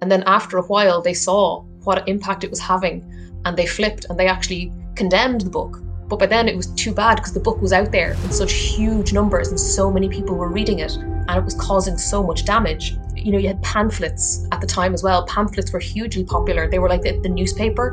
And 0.00 0.08
then 0.10 0.22
after 0.24 0.56
a 0.56 0.62
while, 0.62 1.02
they 1.02 1.14
saw 1.14 1.62
what 1.82 2.08
impact 2.08 2.44
it 2.44 2.50
was 2.50 2.60
having 2.60 3.02
and 3.44 3.56
they 3.56 3.66
flipped 3.66 4.04
and 4.04 4.16
they 4.16 4.28
actually 4.28 4.72
condemned 4.94 5.40
the 5.40 5.50
book. 5.50 5.80
But 6.08 6.20
by 6.20 6.26
then 6.26 6.48
it 6.48 6.56
was 6.56 6.68
too 6.74 6.94
bad 6.94 7.16
because 7.16 7.34
the 7.34 7.40
book 7.40 7.60
was 7.60 7.72
out 7.72 7.90
there 7.90 8.12
in 8.12 8.30
such 8.30 8.52
huge 8.52 9.12
numbers 9.12 9.48
and 9.48 9.58
so 9.58 9.90
many 9.90 10.08
people 10.08 10.36
were 10.36 10.48
reading 10.48 10.78
it 10.78 10.92
and 10.92 11.30
it 11.30 11.44
was 11.44 11.54
causing 11.54 11.98
so 11.98 12.22
much 12.22 12.44
damage. 12.44 12.96
You 13.16 13.32
know, 13.32 13.38
you 13.38 13.48
had 13.48 13.60
pamphlets 13.62 14.46
at 14.52 14.60
the 14.60 14.68
time 14.68 14.94
as 14.94 15.02
well. 15.02 15.26
Pamphlets 15.26 15.72
were 15.72 15.80
hugely 15.80 16.22
popular. 16.22 16.70
They 16.70 16.78
were 16.78 16.88
like 16.88 17.02
the, 17.02 17.18
the 17.18 17.28
newspaper 17.28 17.86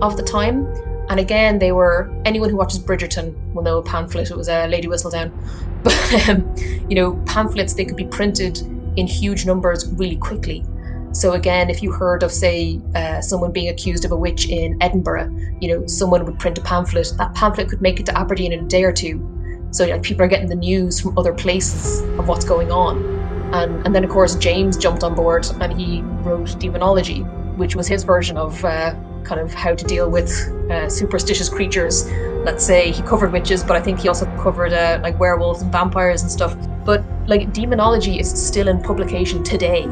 of 0.00 0.16
the 0.16 0.22
time. 0.22 0.66
And 1.08 1.18
again, 1.18 1.58
they 1.58 1.72
were 1.72 2.10
anyone 2.24 2.50
who 2.50 2.56
watches 2.56 2.78
Bridgerton 2.78 3.34
will 3.54 3.62
know 3.62 3.78
a 3.78 3.82
pamphlet. 3.82 4.30
It 4.30 4.36
was 4.36 4.48
a 4.48 4.66
Lady 4.66 4.88
Whistledown. 4.88 5.32
But 5.84 6.28
um, 6.28 6.56
you 6.88 6.96
know, 6.96 7.14
pamphlets 7.24 7.74
they 7.74 7.84
could 7.84 7.96
be 7.96 8.06
printed 8.06 8.58
in 8.96 9.06
huge 9.06 9.46
numbers 9.46 9.86
really 9.92 10.16
quickly. 10.16 10.64
So 11.12 11.32
again, 11.32 11.70
if 11.70 11.82
you 11.82 11.92
heard 11.92 12.22
of, 12.22 12.32
say, 12.32 12.80
uh, 12.94 13.20
someone 13.20 13.52
being 13.52 13.68
accused 13.68 14.04
of 14.04 14.10
a 14.10 14.16
witch 14.16 14.48
in 14.48 14.76
Edinburgh, 14.82 15.30
you 15.60 15.68
know, 15.68 15.86
someone 15.86 16.24
would 16.24 16.38
print 16.38 16.58
a 16.58 16.60
pamphlet. 16.62 17.12
That 17.16 17.34
pamphlet 17.34 17.68
could 17.68 17.80
make 17.80 17.98
it 18.00 18.06
to 18.06 18.18
Aberdeen 18.18 18.52
in 18.52 18.64
a 18.64 18.68
day 18.68 18.84
or 18.84 18.92
two. 18.92 19.24
So 19.70 19.86
know, 19.86 20.00
people 20.00 20.24
are 20.24 20.28
getting 20.28 20.48
the 20.48 20.54
news 20.54 21.00
from 21.00 21.16
other 21.16 21.32
places 21.32 22.00
of 22.18 22.28
what's 22.28 22.44
going 22.44 22.70
on. 22.70 23.04
And, 23.52 23.86
and 23.86 23.94
then, 23.94 24.04
of 24.04 24.10
course, 24.10 24.34
James 24.36 24.76
jumped 24.76 25.02
on 25.02 25.14
board 25.14 25.46
and 25.60 25.78
he 25.78 26.02
wrote 26.22 26.48
Daemonologie, 26.60 27.56
which 27.56 27.74
was 27.74 27.86
his 27.86 28.04
version 28.04 28.36
of 28.36 28.62
uh, 28.64 28.94
kind 29.28 29.40
of 29.40 29.52
how 29.52 29.74
to 29.74 29.84
deal 29.84 30.10
with 30.10 30.30
uh, 30.70 30.88
superstitious 30.88 31.48
creatures. 31.48 32.10
Let's 32.44 32.64
say 32.64 32.90
he 32.90 33.02
covered 33.02 33.32
witches, 33.32 33.62
but 33.62 33.76
I 33.76 33.80
think 33.80 34.00
he 34.00 34.08
also 34.08 34.26
covered 34.36 34.72
uh, 34.72 35.00
like 35.02 35.18
werewolves 35.18 35.62
and 35.62 35.70
vampires 35.70 36.22
and 36.22 36.30
stuff. 36.30 36.56
But 36.84 37.04
like 37.28 37.52
Daemonologie 37.52 38.18
is 38.18 38.30
still 38.30 38.68
in 38.68 38.80
publication 38.82 39.44
today. 39.44 39.86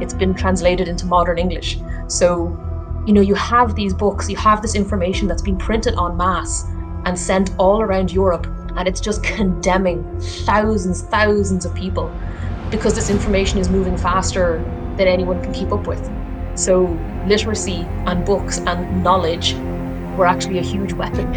It's 0.00 0.14
been 0.14 0.34
translated 0.34 0.88
into 0.88 1.06
modern 1.06 1.38
English. 1.38 1.78
So, 2.08 2.48
you 3.06 3.12
know, 3.12 3.20
you 3.20 3.34
have 3.34 3.74
these 3.74 3.92
books, 3.92 4.30
you 4.30 4.36
have 4.36 4.62
this 4.62 4.74
information 4.74 5.28
that's 5.28 5.42
been 5.42 5.58
printed 5.58 5.94
en 5.98 6.16
masse 6.16 6.64
and 7.04 7.18
sent 7.18 7.50
all 7.58 7.82
around 7.82 8.10
Europe, 8.12 8.46
and 8.76 8.88
it's 8.88 9.00
just 9.00 9.22
condemning 9.22 10.04
thousands, 10.44 11.02
thousands 11.02 11.64
of 11.64 11.74
people 11.74 12.10
because 12.70 12.94
this 12.94 13.10
information 13.10 13.58
is 13.58 13.68
moving 13.68 13.96
faster 13.96 14.58
than 14.96 15.06
anyone 15.06 15.42
can 15.42 15.52
keep 15.52 15.72
up 15.72 15.86
with. 15.86 16.02
So, 16.56 16.84
literacy 17.26 17.86
and 18.06 18.24
books 18.24 18.58
and 18.58 19.02
knowledge 19.02 19.54
were 20.16 20.26
actually 20.26 20.58
a 20.58 20.62
huge 20.62 20.92
weapon 20.92 21.34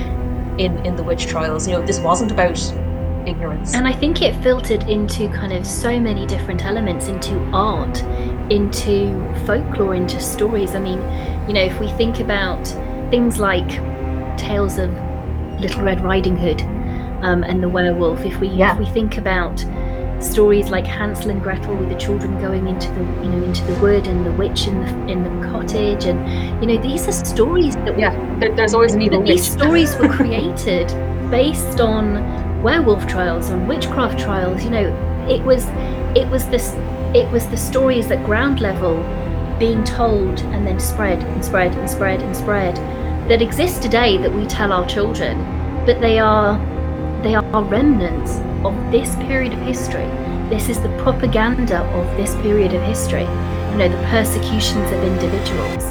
in, 0.59 0.77
in 0.85 0.95
the 0.95 1.03
witch 1.03 1.27
trials. 1.27 1.67
You 1.67 1.73
know, 1.73 1.85
this 1.85 1.99
wasn't 1.99 2.31
about 2.31 2.57
ignorance. 3.27 3.73
And 3.73 3.87
I 3.87 3.93
think 3.93 4.21
it 4.21 4.35
filtered 4.41 4.83
into 4.83 5.29
kind 5.29 5.53
of 5.53 5.65
so 5.65 5.99
many 5.99 6.25
different 6.25 6.65
elements 6.65 7.07
into 7.07 7.37
art, 7.53 8.01
into 8.51 9.13
folklore, 9.45 9.95
into 9.95 10.19
stories. 10.19 10.75
I 10.75 10.79
mean, 10.79 10.99
you 11.47 11.53
know, 11.53 11.63
if 11.63 11.79
we 11.79 11.89
think 11.91 12.19
about 12.19 12.65
things 13.09 13.39
like 13.39 13.69
tales 14.37 14.77
of 14.77 14.91
Little 15.59 15.83
Red 15.83 16.01
Riding 16.01 16.37
Hood 16.37 16.61
um, 17.23 17.43
and 17.43 17.61
the 17.61 17.69
werewolf, 17.69 18.21
if 18.21 18.39
we 18.39 18.47
yeah. 18.47 18.73
if 18.73 18.79
we 18.79 18.85
think 18.85 19.17
about 19.17 19.63
stories 20.19 20.69
like 20.69 20.85
Hansel 20.85 21.29
and 21.29 21.41
Gretel 21.41 21.75
with 21.75 21.89
the 21.89 21.95
children 21.95 22.39
going 22.41 22.67
into 22.67 22.89
the 22.89 23.01
you 23.23 23.29
know 23.29 23.43
into 23.43 23.63
the 23.65 23.79
wood 23.79 24.07
and 24.07 24.25
the 24.25 24.31
witch 24.33 24.67
in 24.67 24.79
the 24.79 25.11
in 25.11 25.23
the 25.23 25.47
cottage 25.47 26.05
and 26.05 26.19
you 26.61 26.67
know 26.67 26.81
these 26.81 27.07
are 27.07 27.11
stories 27.11 27.75
that 27.75 27.97
yeah 27.97 28.13
there, 28.39 28.53
there's 28.55 28.73
always 28.73 28.93
an 28.93 29.01
evil 29.01 29.21
these 29.23 29.49
stories 29.49 29.95
were 29.97 30.09
created 30.19 30.87
based 31.31 31.79
on 31.79 32.61
werewolf 32.61 33.07
trials 33.07 33.49
on 33.49 33.67
witchcraft 33.67 34.19
trials 34.19 34.63
you 34.63 34.69
know. 34.69 35.05
It 35.29 35.43
was 35.43 35.65
it 36.17 36.27
was 36.29 36.47
this 36.49 36.73
it 37.13 37.29
was 37.31 37.47
the 37.47 37.57
stories 37.57 38.09
at 38.09 38.25
ground 38.25 38.61
level 38.61 38.97
being 39.59 39.83
told 39.83 40.39
and 40.39 40.65
then 40.65 40.79
spread 40.79 41.21
and 41.21 41.45
spread 41.45 41.75
and 41.75 41.89
spread 41.89 42.21
and 42.21 42.35
spread 42.35 42.75
that 43.29 43.41
exist 43.41 43.83
today 43.83 44.17
that 44.17 44.33
we 44.33 44.45
tell 44.47 44.71
our 44.73 44.87
children 44.87 45.37
but 45.85 46.01
they 46.01 46.17
are 46.17 46.57
they 47.21 47.35
are 47.35 47.63
remnants 47.63 48.39
of 48.65 48.91
this 48.91 49.15
period 49.15 49.53
of 49.53 49.59
history. 49.59 50.05
This 50.49 50.69
is 50.69 50.81
the 50.81 50.89
propaganda 51.03 51.79
of 51.79 52.17
this 52.17 52.35
period 52.35 52.73
of 52.73 52.81
history. 52.81 53.21
You 53.23 53.77
know, 53.77 53.89
the 53.89 54.07
persecutions 54.07 54.91
of 54.91 55.03
individuals 55.03 55.83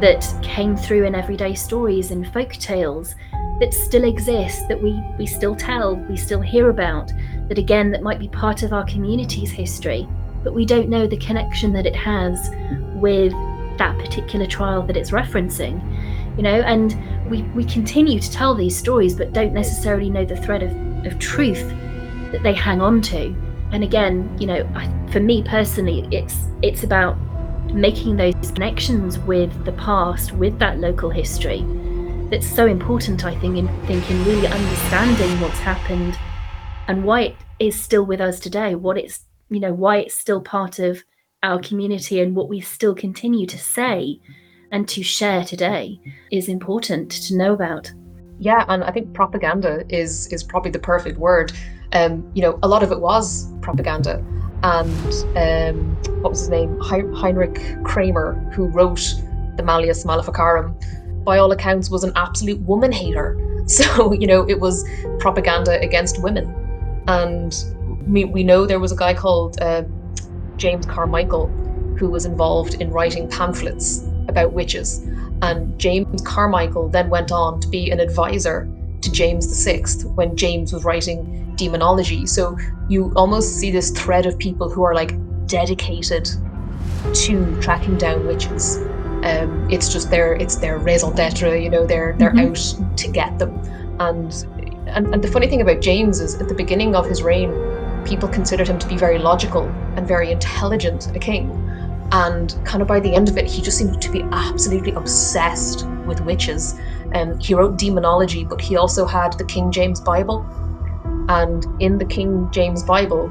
that 0.00 0.26
came 0.42 0.76
through 0.76 1.04
in 1.04 1.14
everyday 1.14 1.54
stories 1.54 2.10
and 2.10 2.30
folk 2.32 2.52
tales 2.54 3.14
that 3.60 3.72
still 3.72 4.04
exist, 4.04 4.68
that 4.68 4.82
we, 4.82 5.02
we 5.18 5.26
still 5.26 5.54
tell, 5.54 5.96
we 5.96 6.16
still 6.16 6.40
hear 6.40 6.70
about, 6.70 7.12
that 7.48 7.58
again, 7.58 7.90
that 7.90 8.02
might 8.02 8.18
be 8.18 8.28
part 8.28 8.62
of 8.62 8.72
our 8.72 8.84
community's 8.84 9.50
history, 9.50 10.08
but 10.42 10.54
we 10.54 10.64
don't 10.64 10.88
know 10.88 11.06
the 11.06 11.16
connection 11.16 11.72
that 11.72 11.86
it 11.86 11.96
has 11.96 12.50
with 12.94 13.32
that 13.78 13.98
particular 13.98 14.46
trial 14.46 14.82
that 14.82 14.96
it's 14.96 15.10
referencing 15.10 15.82
you 16.36 16.42
know 16.42 16.60
and 16.62 16.96
we, 17.28 17.42
we 17.42 17.64
continue 17.64 18.20
to 18.20 18.30
tell 18.30 18.54
these 18.54 18.76
stories 18.76 19.14
but 19.14 19.32
don't 19.32 19.52
necessarily 19.52 20.10
know 20.10 20.24
the 20.24 20.36
thread 20.36 20.62
of, 20.62 20.72
of 21.06 21.18
truth 21.18 21.72
that 22.32 22.42
they 22.42 22.54
hang 22.54 22.80
on 22.80 23.00
to 23.00 23.34
and 23.72 23.82
again 23.82 24.34
you 24.38 24.46
know 24.46 24.68
I, 24.74 24.90
for 25.10 25.20
me 25.20 25.42
personally 25.42 26.08
it's 26.10 26.36
it's 26.62 26.82
about 26.82 27.16
making 27.72 28.16
those 28.16 28.34
connections 28.52 29.18
with 29.18 29.64
the 29.64 29.72
past 29.72 30.32
with 30.32 30.58
that 30.58 30.78
local 30.78 31.10
history 31.10 31.64
that's 32.30 32.46
so 32.48 32.66
important 32.66 33.24
i 33.24 33.34
think 33.38 33.56
in 33.56 33.68
thinking 33.86 34.24
really 34.24 34.46
understanding 34.46 35.40
what's 35.40 35.58
happened 35.58 36.18
and 36.88 37.04
why 37.04 37.20
it 37.22 37.36
is 37.58 37.80
still 37.80 38.04
with 38.04 38.20
us 38.20 38.38
today 38.40 38.74
what 38.74 38.96
it's 38.96 39.24
you 39.48 39.60
know 39.60 39.72
why 39.72 39.98
it's 39.98 40.14
still 40.14 40.40
part 40.40 40.78
of 40.78 41.04
our 41.42 41.60
community 41.60 42.20
and 42.20 42.34
what 42.34 42.48
we 42.48 42.60
still 42.60 42.94
continue 42.94 43.46
to 43.46 43.58
say 43.58 44.20
and 44.72 44.88
to 44.88 45.02
share 45.02 45.44
today 45.44 46.00
is 46.32 46.48
important 46.48 47.10
to 47.10 47.36
know 47.36 47.52
about. 47.52 47.90
Yeah, 48.38 48.64
and 48.68 48.84
I 48.84 48.90
think 48.90 49.14
propaganda 49.14 49.84
is 49.88 50.26
is 50.32 50.42
probably 50.42 50.70
the 50.70 50.78
perfect 50.78 51.18
word. 51.18 51.52
Um, 51.92 52.30
you 52.34 52.42
know, 52.42 52.58
a 52.62 52.68
lot 52.68 52.82
of 52.82 52.92
it 52.92 53.00
was 53.00 53.52
propaganda, 53.62 54.24
and 54.62 55.14
um, 55.36 55.96
what 56.22 56.30
was 56.30 56.40
his 56.40 56.48
name, 56.48 56.78
Heinrich 56.80 57.60
Kramer, 57.84 58.34
who 58.52 58.66
wrote 58.66 59.14
the 59.56 59.62
Malleus 59.62 60.04
Maleficarum, 60.04 60.76
by 61.24 61.38
all 61.38 61.50
accounts 61.52 61.90
was 61.90 62.04
an 62.04 62.12
absolute 62.16 62.60
woman 62.60 62.92
hater. 62.92 63.42
So 63.68 64.12
you 64.12 64.28
know, 64.28 64.48
it 64.48 64.60
was 64.60 64.88
propaganda 65.18 65.80
against 65.80 66.22
women, 66.22 66.46
and 67.08 67.52
we 68.06 68.24
we 68.24 68.44
know 68.44 68.64
there 68.64 68.78
was 68.78 68.92
a 68.92 68.96
guy 68.96 69.12
called 69.12 69.60
uh, 69.60 69.82
James 70.56 70.86
Carmichael 70.86 71.48
who 71.98 72.10
was 72.10 72.26
involved 72.26 72.74
in 72.74 72.90
writing 72.90 73.28
pamphlets 73.28 74.06
about 74.28 74.52
witches. 74.52 74.98
And 75.42 75.78
James 75.78 76.22
Carmichael 76.22 76.88
then 76.88 77.10
went 77.10 77.32
on 77.32 77.60
to 77.60 77.68
be 77.68 77.90
an 77.90 78.00
advisor 78.00 78.68
to 79.00 79.12
James 79.12 79.64
VI 79.64 79.82
when 80.14 80.36
James 80.36 80.72
was 80.72 80.84
writing 80.84 81.45
Daemonologie. 81.56 82.28
So 82.28 82.56
you 82.88 83.12
almost 83.16 83.56
see 83.56 83.70
this 83.70 83.90
thread 83.90 84.26
of 84.26 84.38
people 84.38 84.68
who 84.68 84.82
are 84.84 84.94
like 84.94 85.14
dedicated 85.46 86.28
to 87.14 87.60
tracking 87.60 87.96
down 87.96 88.26
witches. 88.26 88.78
Um, 89.22 89.68
it's 89.70 89.92
just 89.92 90.10
their 90.10 90.34
it's 90.34 90.56
their 90.56 90.78
raison 90.78 91.14
d'etre, 91.14 91.62
you 91.62 91.70
know, 91.70 91.86
they're 91.86 92.14
they're 92.18 92.32
mm-hmm. 92.32 92.82
out 92.84 92.98
to 92.98 93.08
get 93.08 93.38
them. 93.38 93.58
And, 93.98 94.46
and 94.86 95.14
and 95.14 95.22
the 95.22 95.28
funny 95.28 95.48
thing 95.48 95.60
about 95.60 95.80
James 95.80 96.20
is 96.20 96.40
at 96.40 96.48
the 96.48 96.54
beginning 96.54 96.94
of 96.94 97.06
his 97.06 97.22
reign, 97.22 97.52
people 98.04 98.28
considered 98.28 98.68
him 98.68 98.78
to 98.78 98.86
be 98.86 98.96
very 98.96 99.18
logical 99.18 99.64
and 99.96 100.06
very 100.06 100.30
intelligent 100.30 101.14
a 101.16 101.18
king. 101.18 101.50
And 102.12 102.54
kind 102.64 102.82
of 102.82 102.88
by 102.88 103.00
the 103.00 103.12
end 103.14 103.28
of 103.28 103.36
it, 103.36 103.46
he 103.46 103.60
just 103.60 103.78
seemed 103.78 104.00
to 104.00 104.10
be 104.10 104.22
absolutely 104.30 104.92
obsessed 104.92 105.86
with 106.06 106.20
witches. 106.20 106.74
Um, 107.14 107.38
he 107.40 107.54
wrote 107.54 107.78
demonology, 107.78 108.44
but 108.44 108.60
he 108.60 108.76
also 108.76 109.06
had 109.06 109.32
the 109.38 109.44
King 109.44 109.72
James 109.72 110.00
Bible. 110.00 110.46
And 111.28 111.66
in 111.80 111.98
the 111.98 112.04
King 112.04 112.48
James 112.52 112.82
Bible, 112.84 113.28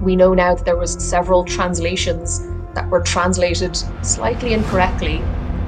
we 0.00 0.16
know 0.16 0.34
now 0.34 0.54
that 0.54 0.64
there 0.64 0.76
was 0.76 0.92
several 1.02 1.44
translations 1.44 2.40
that 2.74 2.88
were 2.90 3.00
translated 3.00 3.76
slightly 4.04 4.52
incorrectly 4.52 5.18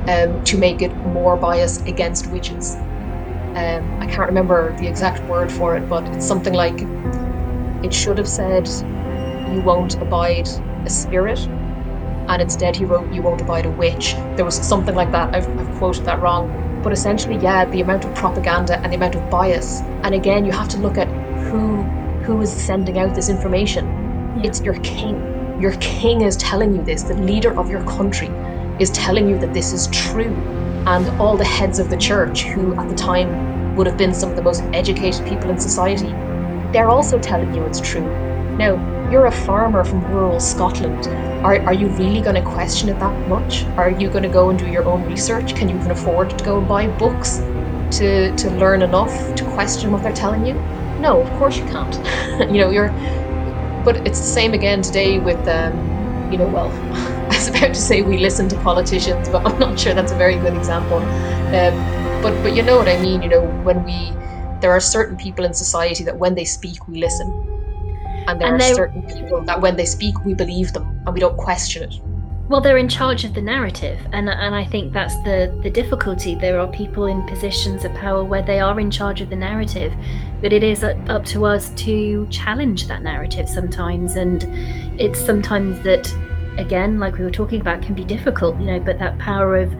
um, 0.08 0.42
to 0.44 0.58
make 0.58 0.82
it 0.82 0.94
more 0.96 1.36
biased 1.36 1.86
against 1.86 2.30
witches. 2.30 2.74
Um, 3.56 3.98
I 4.00 4.06
can't 4.06 4.28
remember 4.28 4.76
the 4.78 4.86
exact 4.86 5.22
word 5.24 5.50
for 5.50 5.76
it, 5.76 5.88
but 5.88 6.06
it's 6.14 6.26
something 6.26 6.54
like 6.54 6.80
it 7.82 7.92
should 7.94 8.18
have 8.18 8.28
said, 8.28 8.68
You 9.52 9.62
won't 9.62 9.94
abide 9.94 10.48
a 10.84 10.90
spirit, 10.90 11.38
and 12.28 12.42
instead 12.42 12.76
he 12.76 12.84
wrote, 12.84 13.12
You 13.12 13.22
won't 13.22 13.40
abide 13.40 13.66
a 13.66 13.70
witch. 13.70 14.14
There 14.36 14.44
was 14.44 14.56
something 14.56 14.94
like 14.94 15.10
that. 15.12 15.34
I've, 15.34 15.48
I've 15.58 15.70
quoted 15.78 16.04
that 16.04 16.20
wrong. 16.20 16.65
But 16.86 16.92
essentially, 16.92 17.36
yeah, 17.38 17.64
the 17.64 17.80
amount 17.80 18.04
of 18.04 18.14
propaganda 18.14 18.78
and 18.78 18.92
the 18.92 18.96
amount 18.96 19.16
of 19.16 19.28
bias. 19.28 19.80
And 20.04 20.14
again, 20.14 20.44
you 20.44 20.52
have 20.52 20.68
to 20.68 20.78
look 20.78 20.96
at 20.96 21.08
who 21.48 21.82
who 22.22 22.40
is 22.40 22.52
sending 22.52 22.96
out 22.96 23.12
this 23.12 23.28
information. 23.28 23.84
Yeah. 24.36 24.46
It's 24.46 24.60
your 24.60 24.74
king. 24.84 25.16
Your 25.60 25.72
king 25.80 26.20
is 26.20 26.36
telling 26.36 26.76
you 26.76 26.84
this. 26.84 27.02
The 27.02 27.14
leader 27.14 27.58
of 27.58 27.68
your 27.68 27.82
country 27.86 28.28
is 28.78 28.90
telling 28.90 29.28
you 29.28 29.36
that 29.40 29.52
this 29.52 29.72
is 29.72 29.88
true. 29.88 30.32
And 30.86 31.08
all 31.20 31.36
the 31.36 31.44
heads 31.44 31.80
of 31.80 31.90
the 31.90 31.96
church, 31.96 32.44
who 32.44 32.78
at 32.78 32.88
the 32.88 32.94
time 32.94 33.74
would 33.74 33.88
have 33.88 33.96
been 33.96 34.14
some 34.14 34.30
of 34.30 34.36
the 34.36 34.42
most 34.42 34.62
educated 34.72 35.26
people 35.26 35.50
in 35.50 35.58
society, 35.58 36.12
they're 36.70 36.88
also 36.88 37.18
telling 37.18 37.52
you 37.52 37.64
it's 37.64 37.80
true. 37.80 38.06
Now, 38.58 38.74
you're 39.10 39.26
a 39.26 39.32
farmer 39.32 39.82
from 39.82 40.04
rural 40.04 40.38
Scotland. 40.38 41.04
Are, 41.44 41.60
are 41.66 41.74
you 41.74 41.88
really 41.88 42.20
going 42.20 42.36
to 42.36 42.42
question 42.42 42.88
it 42.88 42.98
that 42.98 43.28
much? 43.28 43.64
Are 43.76 43.90
you 43.90 44.08
going 44.08 44.22
to 44.22 44.28
go 44.28 44.50
and 44.50 44.58
do 44.58 44.66
your 44.66 44.84
own 44.86 45.04
research? 45.04 45.54
Can 45.54 45.68
you 45.68 45.76
even 45.76 45.90
afford 45.90 46.30
to 46.30 46.44
go 46.44 46.58
and 46.58 46.68
buy 46.68 46.86
books 46.86 47.38
to, 47.98 48.34
to 48.36 48.50
learn 48.50 48.82
enough 48.82 49.34
to 49.36 49.44
question 49.44 49.92
what 49.92 50.02
they're 50.02 50.12
telling 50.12 50.46
you? 50.46 50.54
No, 51.00 51.22
of 51.22 51.30
course 51.38 51.56
you 51.56 51.64
can't. 51.64 51.94
you 52.52 52.60
know, 52.60 52.70
you're. 52.70 52.88
But 53.84 54.06
it's 54.06 54.18
the 54.18 54.26
same 54.26 54.54
again 54.54 54.82
today 54.82 55.18
with, 55.18 55.46
um, 55.46 55.74
you 56.32 56.38
know, 56.38 56.46
well, 56.46 56.70
I 57.30 57.36
was 57.36 57.48
about 57.48 57.68
to 57.68 57.74
say 57.74 58.02
we 58.02 58.18
listen 58.18 58.48
to 58.48 58.56
politicians, 58.60 59.28
but 59.28 59.46
I'm 59.46 59.58
not 59.58 59.78
sure 59.78 59.94
that's 59.94 60.12
a 60.12 60.16
very 60.16 60.36
good 60.36 60.54
example. 60.54 60.98
Um, 60.98 62.22
but 62.22 62.42
but 62.42 62.56
you 62.56 62.62
know 62.62 62.76
what 62.76 62.88
I 62.88 62.98
mean. 63.00 63.22
You 63.22 63.28
know, 63.28 63.42
when 63.62 63.84
we 63.84 64.12
there 64.60 64.72
are 64.72 64.80
certain 64.80 65.16
people 65.16 65.44
in 65.44 65.54
society 65.54 66.02
that 66.04 66.18
when 66.18 66.34
they 66.34 66.44
speak, 66.44 66.88
we 66.88 66.98
listen 66.98 67.32
and 68.26 68.40
there 68.40 68.48
and 68.48 68.56
are 68.56 68.74
certain 68.74 69.02
people 69.02 69.44
that 69.44 69.60
when 69.60 69.76
they 69.76 69.84
speak, 69.84 70.24
we 70.24 70.34
believe 70.34 70.72
them 70.72 70.95
and 71.06 71.14
we 71.14 71.20
don't 71.20 71.36
question 71.36 71.84
it. 71.84 72.00
Well, 72.48 72.60
they're 72.60 72.76
in 72.76 72.88
charge 72.88 73.24
of 73.24 73.34
the 73.34 73.42
narrative, 73.42 73.98
and 74.12 74.28
and 74.30 74.54
I 74.54 74.64
think 74.64 74.92
that's 74.92 75.16
the 75.24 75.58
the 75.64 75.70
difficulty. 75.70 76.36
There 76.36 76.60
are 76.60 76.68
people 76.68 77.06
in 77.06 77.26
positions 77.26 77.84
of 77.84 77.92
power 77.94 78.22
where 78.22 78.42
they 78.42 78.60
are 78.60 78.78
in 78.78 78.88
charge 78.88 79.20
of 79.20 79.30
the 79.30 79.36
narrative, 79.36 79.92
but 80.40 80.52
it 80.52 80.62
is 80.62 80.84
up 80.84 81.24
to 81.24 81.44
us 81.44 81.70
to 81.70 82.24
challenge 82.28 82.86
that 82.86 83.02
narrative 83.02 83.48
sometimes, 83.48 84.14
and 84.14 84.44
it's 85.00 85.18
sometimes 85.18 85.80
that, 85.80 86.14
again, 86.56 87.00
like 87.00 87.18
we 87.18 87.24
were 87.24 87.32
talking 87.32 87.60
about, 87.60 87.82
can 87.82 87.96
be 87.96 88.04
difficult, 88.04 88.56
you 88.60 88.66
know. 88.66 88.78
But 88.78 89.00
that 89.00 89.18
power 89.18 89.56
of 89.56 89.74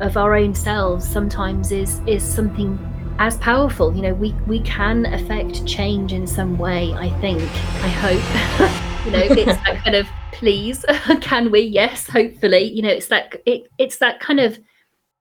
of 0.00 0.18
our 0.18 0.34
own 0.34 0.54
selves 0.54 1.08
sometimes 1.08 1.72
is 1.72 2.02
is 2.06 2.22
something 2.22 2.78
as 3.18 3.38
powerful. 3.38 3.96
You 3.96 4.02
know, 4.02 4.12
we 4.12 4.34
we 4.46 4.60
can 4.60 5.06
affect 5.06 5.64
change 5.64 6.12
in 6.12 6.26
some 6.26 6.58
way. 6.58 6.92
I 6.92 7.08
think. 7.22 7.40
I 7.82 7.88
hope. 7.88 9.04
you 9.06 9.12
know, 9.12 9.42
it's 9.42 9.58
that 9.64 9.80
kind 9.82 9.96
of 9.96 10.06
please. 10.32 10.84
can 11.20 11.50
we? 11.50 11.60
Yes, 11.60 12.08
hopefully. 12.08 12.64
You 12.64 12.82
know, 12.82 12.90
it's 12.90 13.08
that 13.08 13.36
it, 13.46 13.68
it's 13.78 13.98
that 13.98 14.20
kind 14.20 14.40
of 14.40 14.58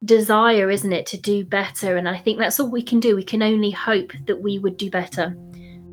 desire, 0.04 0.70
isn't 0.70 0.94
it, 0.94 1.06
to 1.08 1.18
do 1.18 1.44
better? 1.44 1.98
And 1.98 2.08
I 2.08 2.18
think 2.18 2.40
that's 2.40 2.60
all 2.60 2.70
we 2.70 2.84
can 2.84 3.00
do. 3.00 3.16
We 3.16 3.24
can 3.24 3.44
only 3.44 3.72
hope 3.72 4.12
that 4.28 4.42
we 4.42 4.60
would 4.60 4.78
do 4.78 4.90
better. 4.90 5.36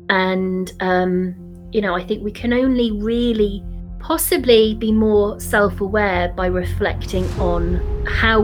And 0.09 0.71
um, 0.79 1.35
you 1.71 1.81
know, 1.81 1.95
I 1.95 2.03
think 2.03 2.23
we 2.23 2.31
can 2.31 2.53
only 2.53 2.91
really 2.91 3.63
possibly 3.99 4.75
be 4.75 4.91
more 4.91 5.39
self-aware 5.39 6.29
by 6.29 6.45
reflecting 6.47 7.25
on 7.39 8.05
how 8.05 8.41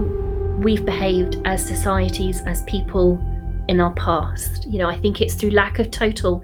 we've 0.60 0.86
behaved 0.86 1.42
as 1.46 1.66
societies, 1.66 2.42
as 2.42 2.64
people 2.64 3.20
in 3.68 3.80
our 3.80 3.94
past. 3.94 4.68
You 4.70 4.80
know, 4.80 4.90
I 4.90 4.98
think 5.00 5.22
it's 5.22 5.36
through 5.36 5.52
lack 5.52 5.80
of 5.80 5.90
total 5.92 6.44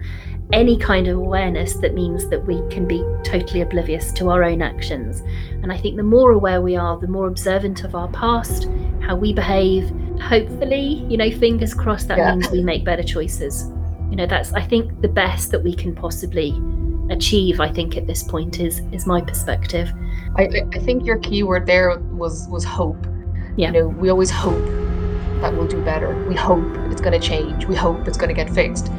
any 0.51 0.77
kind 0.77 1.07
of 1.07 1.17
awareness 1.17 1.75
that 1.75 1.93
means 1.93 2.27
that 2.29 2.45
we 2.45 2.61
can 2.69 2.87
be 2.87 3.03
totally 3.23 3.61
oblivious 3.61 4.11
to 4.13 4.29
our 4.29 4.43
own 4.43 4.61
actions. 4.61 5.21
And 5.61 5.71
I 5.71 5.77
think 5.77 5.95
the 5.95 6.03
more 6.03 6.31
aware 6.31 6.61
we 6.61 6.75
are, 6.75 6.97
the 6.97 7.07
more 7.07 7.27
observant 7.27 7.83
of 7.83 7.93
our 7.93 8.07
past, 8.09 8.67
how 9.01 9.15
we 9.15 9.31
behave, 9.31 9.89
hopefully, 10.21 11.05
you 11.07 11.17
know, 11.17 11.29
fingers 11.29 11.73
crossed 11.73 12.07
that 12.07 12.17
yeah. 12.17 12.33
means 12.33 12.49
we 12.49 12.63
make 12.63 12.83
better 12.83 13.03
choices. 13.03 13.69
You 14.09 14.15
know, 14.15 14.25
that's 14.25 14.51
I 14.53 14.65
think 14.65 15.01
the 15.01 15.07
best 15.07 15.51
that 15.51 15.63
we 15.63 15.75
can 15.75 15.93
possibly 15.93 16.59
achieve, 17.11 17.59
I 17.59 17.71
think, 17.71 17.95
at 17.95 18.07
this 18.07 18.23
point 18.23 18.59
is 18.59 18.81
is 18.91 19.05
my 19.05 19.21
perspective. 19.21 19.91
I, 20.35 20.63
I 20.73 20.79
think 20.79 21.05
your 21.05 21.19
key 21.19 21.43
word 21.43 21.67
there 21.67 21.99
was 21.99 22.47
was 22.47 22.63
hope. 22.63 23.05
Yeah. 23.55 23.67
You 23.67 23.73
know, 23.73 23.87
we 23.87 24.09
always 24.09 24.31
hope 24.31 24.65
that 25.41 25.53
we'll 25.53 25.67
do 25.67 25.81
better. 25.83 26.25
We 26.25 26.35
hope 26.35 26.65
it's 26.91 27.01
going 27.01 27.19
to 27.19 27.25
change. 27.25 27.65
We 27.65 27.75
hope 27.75 28.07
it's 28.07 28.17
going 28.17 28.29
to 28.29 28.35
get 28.35 28.49
fixed. 28.49 28.91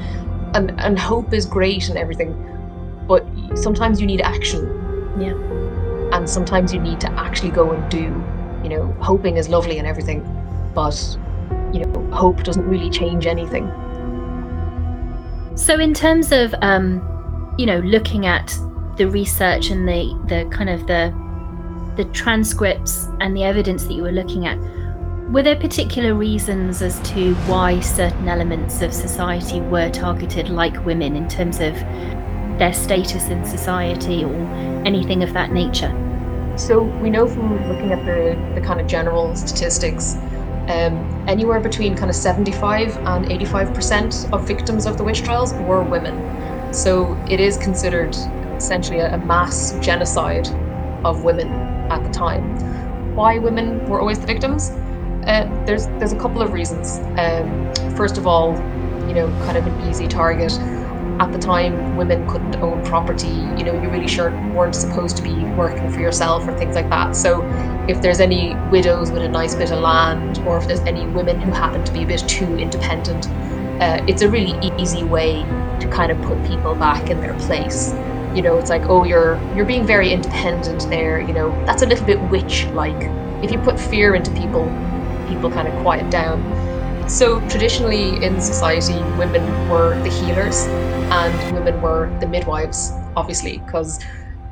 And 0.55 0.81
and 0.81 0.99
hope 0.99 1.33
is 1.33 1.47
great 1.47 1.89
and 1.89 1.99
everything, 1.99 2.35
but 3.07 3.25
sometimes 3.55 4.01
you 4.01 4.07
need 4.07 4.21
action. 4.21 4.67
Yeah. 5.19 5.35
And 6.13 6.29
sometimes 6.29 6.75
you 6.75 6.81
need 6.81 7.01
to 7.01 7.11
actually 7.13 7.51
go 7.51 7.73
and 7.73 7.91
do. 7.91 8.25
You 8.63 8.69
know, 8.69 8.93
hoping 9.01 9.37
is 9.37 9.49
lovely 9.49 9.79
and 9.79 9.87
everything, 9.87 10.21
but 10.75 11.19
you 11.73 11.85
know, 11.85 12.11
hope 12.13 12.43
doesn't 12.43 12.67
really 12.67 12.91
change 12.91 13.27
anything. 13.27 13.71
So 15.55 15.79
in 15.79 15.95
terms 15.95 16.33
of 16.33 16.55
um, 16.63 17.55
you 17.59 17.67
know, 17.67 17.79
looking 17.81 18.27
at 18.27 18.55
the 18.97 19.09
research 19.09 19.71
and 19.71 19.89
the 19.89 20.15
the 20.29 20.49
kind 20.51 20.69
of 20.69 20.87
the 20.87 21.15
the 21.97 22.05
transcripts 22.13 23.09
and 23.21 23.37
the 23.37 23.45
evidence 23.45 23.85
that 23.85 23.95
you 23.95 24.03
were 24.03 24.13
looking 24.13 24.47
at, 24.47 24.59
were 25.31 25.45
there 25.45 25.55
particular 25.55 26.15
reasons 26.15 26.83
as 26.83 26.99
to 27.09 27.35
why 27.47 27.79
certain 27.79 28.29
elements 28.29 28.83
of 28.83 28.93
society 28.93 29.61
were 29.61 29.89
targeted 29.91 30.49
like 30.49 30.85
women 30.85 31.15
in 31.15 31.29
terms 31.29 31.61
of 31.61 31.73
their 32.59 32.73
status 32.73 33.29
in 33.29 33.45
society 33.45 34.25
or 34.25 34.35
anything 34.85 35.23
of 35.23 35.33
that 35.33 35.53
nature? 35.53 35.95
So 36.57 36.83
we 36.83 37.11
know 37.11 37.29
from 37.29 37.69
looking 37.69 37.93
at 37.93 38.05
the, 38.05 38.37
the 38.57 38.67
kind 38.67 38.81
of 38.81 38.89
general 38.89 39.37
statistics, 39.37 40.17
um, 40.67 41.25
anywhere 41.29 41.61
between 41.61 41.95
kind 41.95 42.11
of 42.11 42.17
75 42.17 42.97
and 42.97 43.27
85% 43.27 44.33
of 44.33 44.49
victims 44.49 44.85
of 44.85 44.99
the 44.99 45.05
witch 45.05 45.23
trials 45.23 45.55
were 45.55 45.85
women. 45.85 46.75
So 46.75 47.17
it 47.31 47.39
is 47.39 47.57
considered 47.57 48.17
essentially 48.57 48.99
a, 48.99 49.15
a 49.15 49.19
mass 49.19 49.79
genocide 49.79 50.49
of 51.05 51.23
women 51.23 51.49
at 51.93 52.03
the 52.03 52.11
time. 52.11 53.15
Why 53.15 53.39
women 53.39 53.89
were 53.89 54.01
always 54.01 54.19
the 54.19 54.27
victims? 54.27 54.73
Uh, 55.27 55.65
there's 55.67 55.87
there's 55.99 56.13
a 56.13 56.19
couple 56.19 56.43
of 56.43 56.53
reasons. 56.53 56.99
Um, 57.19 57.73
first 57.97 58.17
of 58.19 58.27
all, 58.27 58.55
you 59.07 59.15
know, 59.15 59.29
kind 59.45 59.57
of 59.57 59.67
an 59.67 59.89
easy 59.89 60.09
target. 60.09 60.53
At 61.21 61.33
the 61.33 61.39
time, 61.39 61.97
women 61.97 62.27
couldn't 62.27 62.57
own 62.57 62.83
property. 62.85 63.29
You 63.29 63.65
know, 63.65 63.75
you 63.83 63.91
really 63.91 64.09
sure 64.09 64.31
weren't 64.55 64.75
supposed 64.75 65.19
to 65.19 65.23
be 65.23 65.35
working 65.55 65.91
for 65.91 66.01
yourself 66.01 66.49
or 66.49 66.57
things 66.57 66.75
like 66.75 66.89
that. 66.89 67.15
So, 67.15 67.43
if 67.89 68.01
there's 68.01 68.21
any 68.21 68.55
widows 68.71 69.11
with 69.11 69.23
a 69.23 69.29
nice 69.29 69.55
bit 69.55 69.71
of 69.71 69.81
land, 69.81 70.39
or 70.47 70.57
if 70.57 70.67
there's 70.67 70.81
any 70.81 71.07
women 71.09 71.39
who 71.39 71.51
happen 71.51 71.85
to 71.85 71.93
be 71.93 72.05
a 72.05 72.07
bit 72.07 72.27
too 72.27 72.57
independent, 72.57 73.27
uh, 73.83 74.03
it's 74.09 74.23
a 74.23 74.29
really 74.29 74.55
easy 74.79 75.05
way 75.05 75.43
to 75.81 75.89
kind 75.91 76.11
of 76.11 76.21
put 76.23 76.43
people 76.47 76.75
back 76.75 77.11
in 77.11 77.21
their 77.21 77.35
place. 77.41 77.93
You 78.35 78.43
know, 78.43 78.59
it's 78.59 78.71
like, 78.71 78.83
oh, 78.87 79.05
you're 79.05 79.39
you're 79.55 79.67
being 79.67 79.87
very 79.87 80.13
independent 80.13 80.89
there. 80.89 81.21
You 81.21 81.35
know, 81.35 81.51
that's 81.67 81.83
a 81.83 81.87
little 81.87 82.07
bit 82.07 82.21
witch-like. 82.31 83.11
If 83.43 83.51
you 83.51 83.59
put 83.59 83.79
fear 83.79 84.15
into 84.15 84.31
people, 84.33 84.65
people 85.31 85.51
kind 85.51 85.69
of 85.69 85.75
quiet 85.83 86.11
down. 86.11 86.39
So, 87.09 87.41
traditionally 87.49 88.23
in 88.23 88.41
society, 88.41 89.01
women 89.19 89.43
were 89.69 90.01
the 90.03 90.11
healers 90.11 90.67
and 91.11 91.55
women 91.55 91.81
were 91.83 92.15
the 92.21 92.27
midwives, 92.27 92.93
obviously, 93.17 93.59
because 93.59 93.99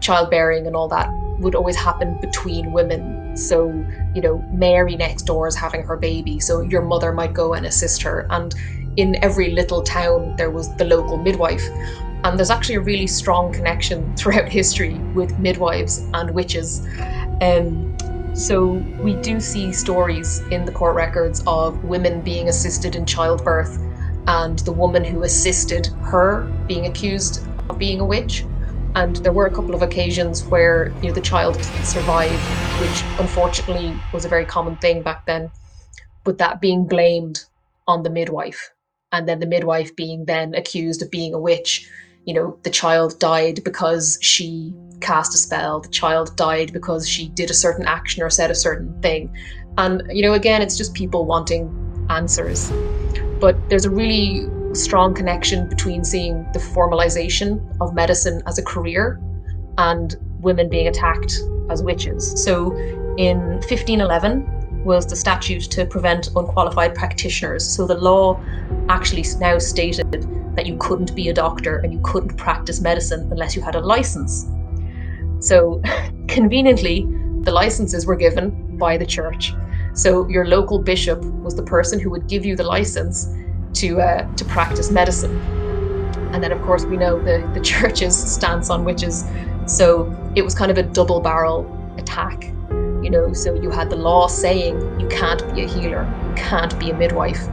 childbearing 0.00 0.66
and 0.66 0.74
all 0.74 0.88
that 0.88 1.08
would 1.38 1.54
always 1.54 1.76
happen 1.76 2.18
between 2.20 2.72
women. 2.72 3.36
So, 3.36 3.68
you 4.14 4.20
know, 4.20 4.38
Mary 4.50 4.96
next 4.96 5.22
door 5.22 5.46
is 5.46 5.54
having 5.54 5.82
her 5.82 5.96
baby, 5.96 6.40
so 6.40 6.60
your 6.62 6.82
mother 6.82 7.12
might 7.12 7.32
go 7.32 7.54
and 7.54 7.64
assist 7.64 8.02
her. 8.02 8.26
And 8.30 8.54
in 8.96 9.22
every 9.22 9.52
little 9.52 9.82
town, 9.82 10.34
there 10.36 10.50
was 10.50 10.74
the 10.76 10.84
local 10.84 11.16
midwife. 11.16 11.62
And 12.24 12.36
there's 12.36 12.50
actually 12.50 12.74
a 12.74 12.80
really 12.80 13.06
strong 13.06 13.52
connection 13.52 14.16
throughout 14.16 14.48
history 14.48 14.94
with 15.14 15.38
midwives 15.38 15.98
and 16.14 16.32
witches. 16.32 16.80
Um, 17.40 17.87
so 18.38 18.74
we 19.02 19.16
do 19.16 19.40
see 19.40 19.72
stories 19.72 20.40
in 20.52 20.64
the 20.64 20.72
court 20.72 20.94
records 20.94 21.42
of 21.46 21.82
women 21.82 22.22
being 22.22 22.48
assisted 22.48 22.94
in 22.94 23.04
childbirth 23.04 23.76
and 24.28 24.60
the 24.60 24.72
woman 24.72 25.04
who 25.04 25.24
assisted 25.24 25.88
her 26.02 26.54
being 26.68 26.86
accused 26.86 27.48
of 27.68 27.78
being 27.78 28.00
a 28.00 28.04
witch. 28.04 28.44
And 28.94 29.16
there 29.16 29.32
were 29.32 29.46
a 29.46 29.54
couple 29.54 29.74
of 29.74 29.82
occasions 29.82 30.46
where 30.50 30.96
you 31.02 31.08
know 31.08 31.14
the 31.14 31.20
child 31.20 31.60
didn't 31.62 31.84
survive, 31.86 32.48
which 32.76 33.12
unfortunately 33.18 34.02
was 34.12 34.24
a 34.24 34.28
very 34.28 34.46
common 34.46 34.76
thing 34.76 35.02
back 35.02 35.26
then. 35.26 35.50
But 36.24 36.38
that 36.38 36.60
being 36.60 36.86
blamed 36.86 37.44
on 37.88 38.02
the 38.04 38.10
midwife, 38.10 38.70
and 39.12 39.28
then 39.28 39.40
the 39.40 39.46
midwife 39.46 39.96
being 39.96 40.26
then 40.26 40.54
accused 40.54 41.02
of 41.02 41.10
being 41.10 41.34
a 41.34 41.40
witch. 41.40 41.90
You 42.24 42.34
know, 42.34 42.58
the 42.62 42.70
child 42.70 43.18
died 43.18 43.64
because 43.64 44.18
she 44.22 44.74
cast 45.00 45.34
a 45.34 45.38
spell, 45.38 45.80
the 45.80 45.88
child 45.88 46.36
died 46.36 46.72
because 46.72 47.08
she 47.08 47.28
did 47.28 47.50
a 47.50 47.54
certain 47.54 47.86
action 47.86 48.22
or 48.22 48.30
said 48.30 48.50
a 48.50 48.54
certain 48.54 49.00
thing. 49.00 49.32
And, 49.76 50.02
you 50.10 50.22
know, 50.22 50.34
again, 50.34 50.62
it's 50.62 50.76
just 50.76 50.94
people 50.94 51.24
wanting 51.24 51.72
answers. 52.10 52.70
But 53.40 53.56
there's 53.68 53.84
a 53.84 53.90
really 53.90 54.48
strong 54.74 55.14
connection 55.14 55.68
between 55.68 56.04
seeing 56.04 56.44
the 56.52 56.58
formalization 56.58 57.60
of 57.80 57.94
medicine 57.94 58.42
as 58.46 58.58
a 58.58 58.62
career 58.62 59.20
and 59.78 60.16
women 60.40 60.68
being 60.68 60.88
attacked 60.88 61.38
as 61.70 61.82
witches. 61.82 62.44
So 62.44 62.72
in 63.16 63.38
1511 63.38 64.84
was 64.84 65.06
the 65.06 65.16
statute 65.16 65.62
to 65.62 65.84
prevent 65.86 66.28
unqualified 66.34 66.94
practitioners. 66.94 67.66
So 67.66 67.86
the 67.86 67.94
law 67.96 68.40
actually 68.88 69.24
now 69.38 69.58
stated 69.58 70.26
that 70.56 70.66
you 70.66 70.76
couldn't 70.78 71.14
be 71.14 71.28
a 71.28 71.34
doctor 71.34 71.78
and 71.78 71.92
you 71.92 72.00
couldn't 72.02 72.36
practice 72.36 72.80
medicine 72.80 73.28
unless 73.30 73.54
you 73.54 73.62
had 73.62 73.74
a 73.74 73.80
license. 73.80 74.46
So 75.40 75.80
conveniently, 76.28 77.06
the 77.42 77.52
licenses 77.52 78.06
were 78.06 78.16
given 78.16 78.76
by 78.76 78.96
the 78.96 79.06
church. 79.06 79.54
So 79.94 80.28
your 80.28 80.46
local 80.46 80.78
bishop 80.78 81.20
was 81.42 81.54
the 81.56 81.62
person 81.62 81.98
who 81.98 82.10
would 82.10 82.28
give 82.28 82.44
you 82.44 82.54
the 82.56 82.64
license 82.64 83.28
to 83.74 84.00
uh, 84.00 84.34
to 84.34 84.44
practice 84.44 84.90
medicine. 84.90 85.36
And 86.32 86.42
then, 86.42 86.52
of 86.52 86.60
course, 86.62 86.84
we 86.84 86.96
know 86.96 87.18
the 87.18 87.48
the 87.54 87.60
church's 87.72 88.16
stance 88.16 88.70
on 88.70 88.84
witches. 88.84 89.24
So 89.66 90.14
it 90.34 90.42
was 90.42 90.54
kind 90.54 90.70
of 90.70 90.78
a 90.78 90.82
double 90.82 91.20
barrel 91.20 91.66
attack. 91.98 92.44
You 93.02 93.10
know, 93.10 93.32
so 93.32 93.54
you 93.54 93.70
had 93.70 93.90
the 93.90 93.96
law 93.96 94.26
saying 94.26 95.00
you 95.00 95.08
can't 95.08 95.42
be 95.54 95.62
a 95.62 95.68
healer, 95.68 96.02
you 96.28 96.34
can't 96.34 96.78
be 96.78 96.90
a 96.90 96.94
midwife, 96.94 97.46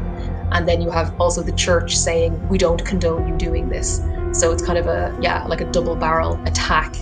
and 0.51 0.67
then 0.67 0.81
you 0.81 0.89
have 0.89 1.19
also 1.21 1.43
the 1.43 1.51
church 1.51 1.95
saying 1.95 2.47
we 2.49 2.57
don't 2.57 2.83
condone 2.83 3.27
you 3.27 3.35
doing 3.37 3.69
this. 3.69 4.01
So 4.33 4.51
it's 4.51 4.65
kind 4.65 4.77
of 4.77 4.87
a 4.87 5.15
yeah, 5.21 5.45
like 5.45 5.61
a 5.61 5.71
double 5.71 5.95
barrel 5.95 6.41
attack 6.45 6.95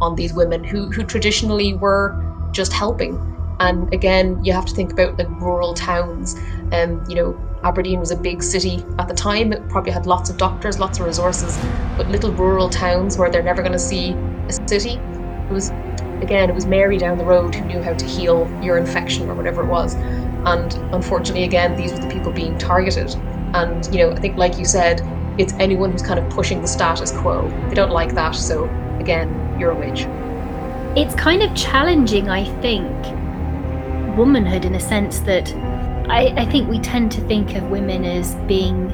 on 0.00 0.14
these 0.14 0.32
women 0.34 0.64
who 0.64 0.90
who 0.90 1.04
traditionally 1.04 1.74
were 1.74 2.16
just 2.52 2.72
helping. 2.72 3.18
And 3.60 3.92
again, 3.92 4.42
you 4.42 4.52
have 4.52 4.64
to 4.66 4.74
think 4.74 4.92
about 4.92 5.18
like 5.18 5.28
rural 5.40 5.74
towns. 5.74 6.34
Um, 6.72 7.04
you 7.08 7.14
know, 7.14 7.38
Aberdeen 7.62 8.00
was 8.00 8.10
a 8.10 8.16
big 8.16 8.42
city 8.42 8.82
at 8.98 9.06
the 9.06 9.14
time. 9.14 9.52
It 9.52 9.68
probably 9.68 9.92
had 9.92 10.06
lots 10.06 10.30
of 10.30 10.38
doctors, 10.38 10.78
lots 10.78 10.98
of 10.98 11.04
resources, 11.04 11.58
but 11.96 12.08
little 12.08 12.32
rural 12.32 12.70
towns 12.70 13.18
where 13.18 13.30
they're 13.30 13.42
never 13.42 13.60
going 13.60 13.72
to 13.72 13.78
see 13.78 14.12
a 14.48 14.68
city. 14.68 14.92
It 14.94 15.52
was, 15.52 15.68
again, 16.22 16.48
it 16.48 16.54
was 16.54 16.64
Mary 16.64 16.96
down 16.96 17.18
the 17.18 17.24
road 17.24 17.54
who 17.54 17.66
knew 17.66 17.82
how 17.82 17.92
to 17.92 18.06
heal 18.06 18.50
your 18.62 18.78
infection 18.78 19.28
or 19.28 19.34
whatever 19.34 19.62
it 19.62 19.66
was. 19.66 19.94
And 19.94 20.72
unfortunately, 20.94 21.44
again, 21.44 21.76
these 21.76 21.92
were 21.92 21.98
the 21.98 22.08
people 22.08 22.32
being 22.32 22.56
targeted. 22.56 23.14
And, 23.52 23.86
you 23.92 23.98
know, 23.98 24.12
I 24.12 24.20
think, 24.20 24.38
like 24.38 24.58
you 24.58 24.64
said, 24.64 25.02
it's 25.38 25.52
anyone 25.54 25.92
who's 25.92 26.02
kind 26.02 26.18
of 26.18 26.30
pushing 26.30 26.62
the 26.62 26.68
status 26.68 27.10
quo. 27.12 27.46
They 27.68 27.74
don't 27.74 27.90
like 27.90 28.14
that. 28.14 28.34
So, 28.34 28.64
again, 29.00 29.58
you're 29.58 29.70
a 29.70 29.74
witch. 29.74 30.06
It's 30.96 31.14
kind 31.14 31.42
of 31.42 31.54
challenging, 31.56 32.28
I 32.28 32.44
think, 32.60 32.90
womanhood 34.16 34.64
in 34.64 34.74
a 34.74 34.80
sense 34.80 35.20
that 35.20 35.52
I, 36.08 36.34
I 36.36 36.46
think 36.46 36.68
we 36.68 36.78
tend 36.80 37.12
to 37.12 37.20
think 37.22 37.54
of 37.54 37.64
women 37.70 38.04
as 38.04 38.34
being 38.46 38.88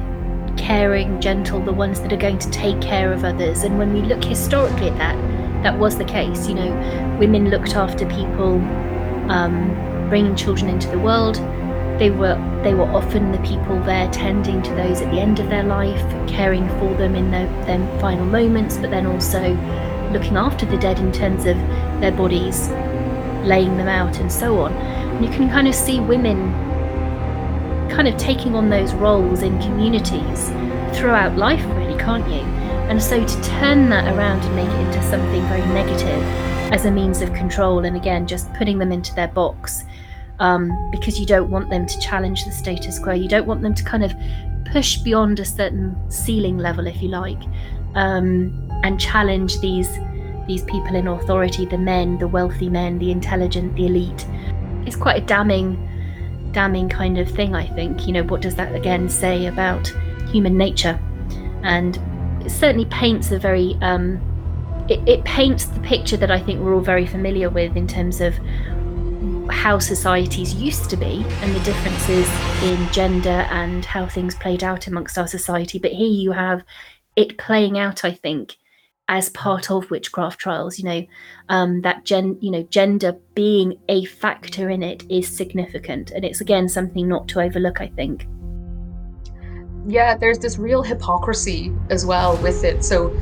caring, 0.57 1.19
gentle, 1.19 1.59
the 1.59 1.73
ones 1.73 2.01
that 2.01 2.13
are 2.13 2.17
going 2.17 2.39
to 2.39 2.49
take 2.51 2.79
care 2.81 3.11
of 3.11 3.23
others. 3.23 3.63
And 3.63 3.77
when 3.77 3.93
we 3.93 4.01
look 4.01 4.23
historically 4.23 4.89
at 4.89 4.97
that, 4.97 5.63
that 5.63 5.79
was 5.79 5.97
the 5.97 6.05
case. 6.05 6.47
You 6.47 6.55
know, 6.55 7.17
women 7.19 7.49
looked 7.49 7.75
after 7.75 8.05
people, 8.07 8.59
um, 9.31 10.07
bringing 10.09 10.35
children 10.35 10.69
into 10.69 10.87
the 10.89 10.99
world. 10.99 11.35
They 11.99 12.11
were 12.11 12.35
they 12.63 12.75
were 12.75 12.89
often 12.91 13.31
the 13.31 13.39
people 13.39 13.79
there 13.81 14.07
tending 14.11 14.61
to 14.61 14.75
those 14.75 15.01
at 15.01 15.11
the 15.11 15.19
end 15.19 15.39
of 15.39 15.49
their 15.49 15.63
life, 15.63 15.99
caring 16.27 16.67
for 16.79 16.93
them 16.95 17.15
in 17.15 17.31
their, 17.31 17.47
their 17.65 17.99
final 17.99 18.25
moments, 18.25 18.77
but 18.77 18.91
then 18.91 19.07
also 19.07 19.55
looking 20.11 20.37
after 20.37 20.65
the 20.65 20.77
dead 20.77 20.99
in 20.99 21.11
terms 21.11 21.45
of 21.45 21.57
their 22.01 22.11
bodies, 22.11 22.69
laying 23.45 23.77
them 23.77 23.87
out, 23.87 24.19
and 24.19 24.31
so 24.31 24.59
on. 24.59 24.73
And 24.73 25.25
you 25.25 25.31
can 25.31 25.49
kind 25.49 25.67
of 25.67 25.75
see 25.75 25.99
women 25.99 26.53
kind 27.89 28.07
of 28.07 28.17
taking 28.17 28.55
on 28.55 28.69
those 28.69 28.93
roles 28.93 29.41
in 29.41 29.59
communities 29.61 30.49
throughout 30.97 31.37
life, 31.37 31.63
really, 31.75 31.97
can't 31.99 32.27
you? 32.29 32.41
And 32.89 33.01
so 33.01 33.25
to 33.25 33.41
turn 33.43 33.89
that 33.89 34.13
around 34.15 34.41
and 34.41 34.55
make 34.55 34.69
it 34.69 34.79
into 34.87 35.01
something 35.09 35.41
very 35.47 35.65
negative 35.73 36.23
as 36.71 36.85
a 36.85 36.91
means 36.91 37.21
of 37.21 37.33
control, 37.33 37.85
and 37.85 37.95
again, 37.95 38.27
just 38.27 38.53
putting 38.53 38.77
them 38.77 38.91
into 38.91 39.13
their 39.15 39.27
box 39.29 39.83
um, 40.39 40.89
because 40.91 41.19
you 41.19 41.25
don't 41.25 41.49
want 41.49 41.69
them 41.69 41.85
to 41.85 41.99
challenge 41.99 42.45
the 42.45 42.51
status 42.51 42.99
quo. 42.99 43.13
You 43.13 43.27
don't 43.27 43.47
want 43.47 43.61
them 43.61 43.73
to 43.73 43.83
kind 43.83 44.03
of 44.03 44.13
push 44.65 44.97
beyond 44.97 45.39
a 45.39 45.45
certain 45.45 45.95
ceiling 46.09 46.57
level, 46.57 46.87
if 46.87 47.01
you 47.01 47.09
like, 47.09 47.41
um, 47.97 48.53
and 48.83 48.99
challenge 48.99 49.59
these 49.59 49.89
these 50.47 50.63
people 50.63 50.95
in 50.95 51.07
authority, 51.09 51.65
the 51.65 51.77
men, 51.77 52.17
the 52.19 52.27
wealthy 52.27 52.69
men, 52.69 52.99
the 52.99 53.11
intelligent, 53.11 53.75
the 53.75 53.87
elite. 53.87 54.25
It's 54.85 54.95
quite 54.95 55.21
a 55.21 55.25
damning 55.25 55.83
damning 56.53 56.87
kind 56.87 57.17
of 57.17 57.29
thing, 57.29 57.53
I 57.53 57.67
think. 57.67 58.07
You 58.07 58.13
know, 58.13 58.23
what 58.23 58.41
does 58.41 58.55
that 58.55 58.73
again 58.73 59.09
say 59.09 59.47
about 59.47 59.87
human 60.31 60.57
nature? 60.57 60.97
And 61.63 61.99
it 62.45 62.49
certainly 62.49 62.85
paints 62.85 63.31
a 63.31 63.39
very, 63.39 63.77
um, 63.81 64.21
it, 64.87 65.05
it 65.07 65.25
paints 65.25 65.65
the 65.65 65.81
picture 65.81 66.15
that 66.17 66.31
I 66.31 66.39
think 66.39 66.61
we're 66.61 66.73
all 66.73 66.81
very 66.81 67.05
familiar 67.05 67.49
with 67.49 67.75
in 67.75 67.87
terms 67.87 68.21
of 68.21 68.33
how 69.49 69.79
societies 69.79 70.53
used 70.53 70.89
to 70.89 70.97
be 70.97 71.25
and 71.41 71.55
the 71.55 71.59
differences 71.61 72.29
in 72.63 72.91
gender 72.91 73.45
and 73.51 73.83
how 73.83 74.05
things 74.05 74.35
played 74.35 74.63
out 74.63 74.87
amongst 74.87 75.17
our 75.17 75.27
society. 75.27 75.77
But 75.77 75.91
here 75.91 76.07
you 76.07 76.31
have 76.31 76.63
it 77.17 77.37
playing 77.37 77.77
out, 77.77 78.05
I 78.05 78.11
think, 78.11 78.55
as 79.09 79.29
part 79.29 79.71
of 79.71 79.89
witchcraft 79.89 80.37
trials 80.39 80.77
you 80.77 80.83
know 80.83 81.05
um, 81.47 81.81
that 81.81 82.03
gen 82.03 82.37
you 82.41 82.51
know 82.51 82.61
gender 82.63 83.13
being 83.35 83.77
a 83.87 84.03
factor 84.05 84.69
in 84.69 84.83
it 84.83 85.03
is 85.09 85.27
significant. 85.27 86.11
And 86.11 86.23
it's 86.23 86.41
again 86.41 86.69
something 86.69 87.07
not 87.07 87.27
to 87.29 87.41
overlook 87.41 87.81
i 87.81 87.87
think. 87.87 88.27
Yeah 89.87 90.15
there's 90.17 90.39
this 90.39 90.57
real 90.57 90.83
hypocrisy 90.83 91.73
as 91.89 92.05
well 92.05 92.37
with 92.37 92.63
it. 92.63 92.83
So 92.83 93.17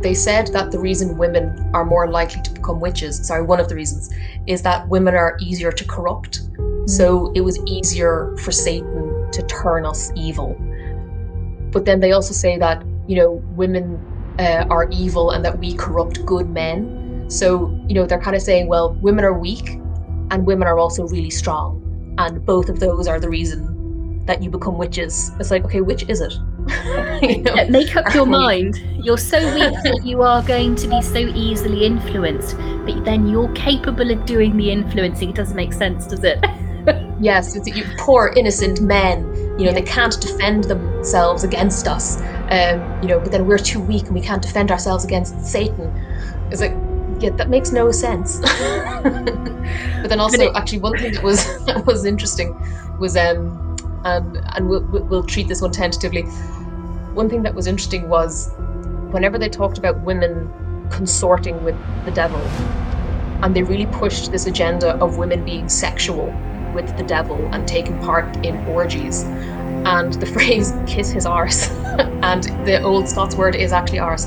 they 0.00 0.14
said 0.14 0.48
that 0.48 0.70
the 0.70 0.78
reason 0.78 1.16
women 1.16 1.70
are 1.72 1.86
more 1.86 2.10
likely 2.10 2.42
to 2.42 2.50
become 2.52 2.78
witches 2.78 3.26
sorry 3.26 3.42
one 3.42 3.58
of 3.58 3.68
the 3.68 3.74
reasons 3.74 4.10
is 4.46 4.60
that 4.62 4.86
women 4.88 5.14
are 5.14 5.36
easier 5.40 5.72
to 5.72 5.84
corrupt. 5.84 6.42
So 6.86 7.32
it 7.34 7.40
was 7.40 7.58
easier 7.66 8.36
for 8.42 8.52
satan 8.52 9.30
to 9.32 9.42
turn 9.46 9.86
us 9.86 10.12
evil. 10.14 10.54
But 11.72 11.86
then 11.86 12.00
they 12.00 12.12
also 12.12 12.34
say 12.34 12.58
that 12.58 12.84
you 13.06 13.16
know 13.16 13.32
women 13.56 14.00
uh, 14.38 14.66
are 14.70 14.88
evil 14.90 15.30
and 15.30 15.44
that 15.44 15.58
we 15.58 15.74
corrupt 15.74 16.24
good 16.26 16.48
men. 16.48 17.24
So, 17.28 17.70
you 17.88 17.94
know, 17.94 18.06
they're 18.06 18.20
kind 18.20 18.36
of 18.36 18.42
saying, 18.42 18.68
well, 18.68 18.94
women 18.94 19.24
are 19.24 19.38
weak 19.38 19.68
and 20.30 20.46
women 20.46 20.68
are 20.68 20.78
also 20.78 21.06
really 21.08 21.30
strong. 21.30 21.80
And 22.18 22.44
both 22.44 22.68
of 22.68 22.80
those 22.80 23.08
are 23.08 23.18
the 23.18 23.28
reason 23.28 24.24
that 24.26 24.42
you 24.42 24.50
become 24.50 24.78
witches. 24.78 25.30
It's 25.38 25.50
like, 25.50 25.64
okay, 25.64 25.80
which 25.80 26.08
is 26.08 26.20
it? 26.20 26.32
you 27.22 27.42
know, 27.42 27.66
Make 27.68 27.96
up 27.96 28.12
your 28.14 28.24
we... 28.24 28.30
mind. 28.30 28.76
You're 29.02 29.18
so 29.18 29.38
weak 29.54 29.74
that 29.84 30.02
you 30.04 30.22
are 30.22 30.42
going 30.42 30.76
to 30.76 30.88
be 30.88 31.02
so 31.02 31.18
easily 31.18 31.84
influenced, 31.84 32.56
but 32.86 33.04
then 33.04 33.26
you're 33.26 33.52
capable 33.52 34.10
of 34.10 34.24
doing 34.24 34.56
the 34.56 34.70
influencing. 34.70 35.30
It 35.30 35.36
doesn't 35.36 35.56
make 35.56 35.72
sense, 35.72 36.06
does 36.06 36.24
it? 36.24 36.38
Yes, 37.20 37.56
it's 37.56 37.68
you 37.68 37.84
poor 37.98 38.32
innocent 38.36 38.80
men. 38.80 39.24
You 39.58 39.66
know, 39.66 39.72
they 39.72 39.82
can't 39.82 40.20
defend 40.20 40.64
themselves 40.64 41.44
against 41.44 41.86
us. 41.86 42.20
Um, 42.50 43.02
you 43.02 43.08
know, 43.08 43.20
but 43.20 43.32
then 43.32 43.46
we're 43.46 43.58
too 43.58 43.80
weak 43.80 44.04
and 44.04 44.14
we 44.14 44.20
can't 44.20 44.42
defend 44.42 44.70
ourselves 44.70 45.04
against 45.04 45.44
Satan. 45.44 45.92
It's 46.50 46.60
like, 46.60 46.74
yeah, 47.20 47.30
that 47.30 47.48
makes 47.48 47.72
no 47.72 47.90
sense. 47.90 48.40
but 48.40 50.08
then 50.08 50.20
also, 50.20 50.52
actually, 50.52 50.80
one 50.80 50.98
thing 50.98 51.14
that 51.14 51.22
was 51.22 51.64
that 51.66 51.86
was 51.86 52.04
interesting 52.04 52.54
was, 52.98 53.16
um, 53.16 53.76
and 54.04 54.36
and 54.54 54.68
we'll 54.68 54.82
we'll 54.82 55.24
treat 55.24 55.48
this 55.48 55.62
one 55.62 55.70
tentatively. 55.70 56.22
One 57.14 57.30
thing 57.30 57.42
that 57.44 57.54
was 57.54 57.66
interesting 57.66 58.08
was, 58.08 58.50
whenever 59.10 59.38
they 59.38 59.48
talked 59.48 59.78
about 59.78 60.00
women 60.00 60.50
consorting 60.90 61.62
with 61.62 61.76
the 62.04 62.10
devil, 62.10 62.40
and 63.42 63.54
they 63.54 63.62
really 63.62 63.86
pushed 63.86 64.32
this 64.32 64.46
agenda 64.46 64.96
of 64.96 65.16
women 65.16 65.44
being 65.44 65.68
sexual 65.68 66.34
with 66.74 66.96
the 66.96 67.04
devil 67.04 67.36
and 67.52 67.66
taking 67.66 67.98
part 68.00 68.44
in 68.44 68.56
orgies. 68.66 69.22
And 69.22 70.12
the 70.14 70.26
phrase 70.34 70.72
kiss 70.86 71.10
his 71.10 71.26
arse, 71.26 71.70
and 72.22 72.44
the 72.66 72.82
old 72.82 73.08
Scots 73.08 73.36
word 73.36 73.54
is 73.54 73.72
actually 73.72 74.00
arse, 74.00 74.26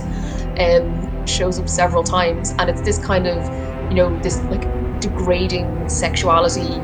um, 0.59 1.25
shows 1.27 1.59
up 1.59 1.69
several 1.69 2.03
times. 2.03 2.51
And 2.57 2.69
it's 2.69 2.81
this 2.81 2.97
kind 2.97 3.27
of, 3.27 3.43
you 3.91 3.95
know, 3.95 4.17
this 4.21 4.39
like 4.43 4.65
degrading 4.99 5.89
sexuality 5.89 6.79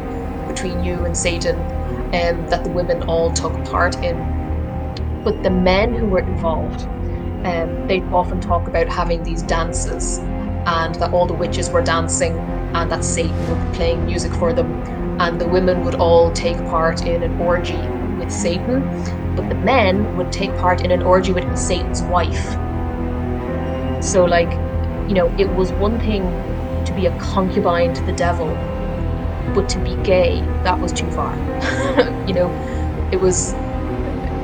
between 0.48 0.84
you 0.84 1.06
and 1.06 1.16
Satan 1.16 1.56
um, 2.14 2.48
that 2.50 2.64
the 2.64 2.70
women 2.70 3.04
all 3.04 3.32
took 3.34 3.54
part 3.66 3.96
in. 4.04 4.18
But 5.24 5.42
the 5.42 5.50
men 5.50 5.94
who 5.94 6.06
were 6.06 6.20
involved, 6.20 6.82
um, 7.46 7.88
they 7.88 8.02
often 8.12 8.40
talk 8.40 8.68
about 8.68 8.88
having 8.88 9.24
these 9.24 9.42
dances 9.42 10.20
and 10.66 10.96
that 10.96 11.12
all 11.12 11.26
the 11.26 11.34
witches 11.34 11.70
were 11.70 11.82
dancing 11.82 12.38
and 12.74 12.92
that 12.92 13.04
Satan 13.04 13.38
would 13.50 13.72
be 13.72 13.78
playing 13.78 14.06
music 14.06 14.34
for 14.34 14.54
them 14.54 15.03
and 15.20 15.40
the 15.40 15.48
women 15.48 15.84
would 15.86 15.96
all 15.96 16.32
take 16.32 16.58
part 16.66 17.06
in 17.06 17.24
an 17.24 17.40
orgy 17.40 17.78
with 18.18 18.32
Satan, 18.32 18.82
but 19.36 19.50
the 19.50 19.56
men 19.56 20.18
would 20.18 20.32
take 20.32 20.56
part 20.58 20.82
in 20.82 20.92
an 20.92 21.02
orgy 21.02 21.34
with 21.34 21.58
Satan's 21.58 22.02
wife. 22.04 22.52
So, 24.04 24.26
like, 24.26 24.52
you 25.08 25.16
know, 25.16 25.34
it 25.38 25.50
was 25.50 25.72
one 25.74 26.00
thing 26.00 26.24
to 26.86 26.94
be 26.94 27.06
a 27.06 27.18
concubine 27.20 27.94
to 27.94 28.04
the 28.04 28.14
devil, 28.14 28.48
but 29.54 29.70
to 29.70 29.80
be 29.80 29.96
gay, 30.04 30.42
that 30.64 30.80
was 30.80 30.92
too 30.92 31.10
far. 31.12 31.36
you 32.28 32.34
know, 32.34 32.50
it 33.12 33.20
was 33.20 33.54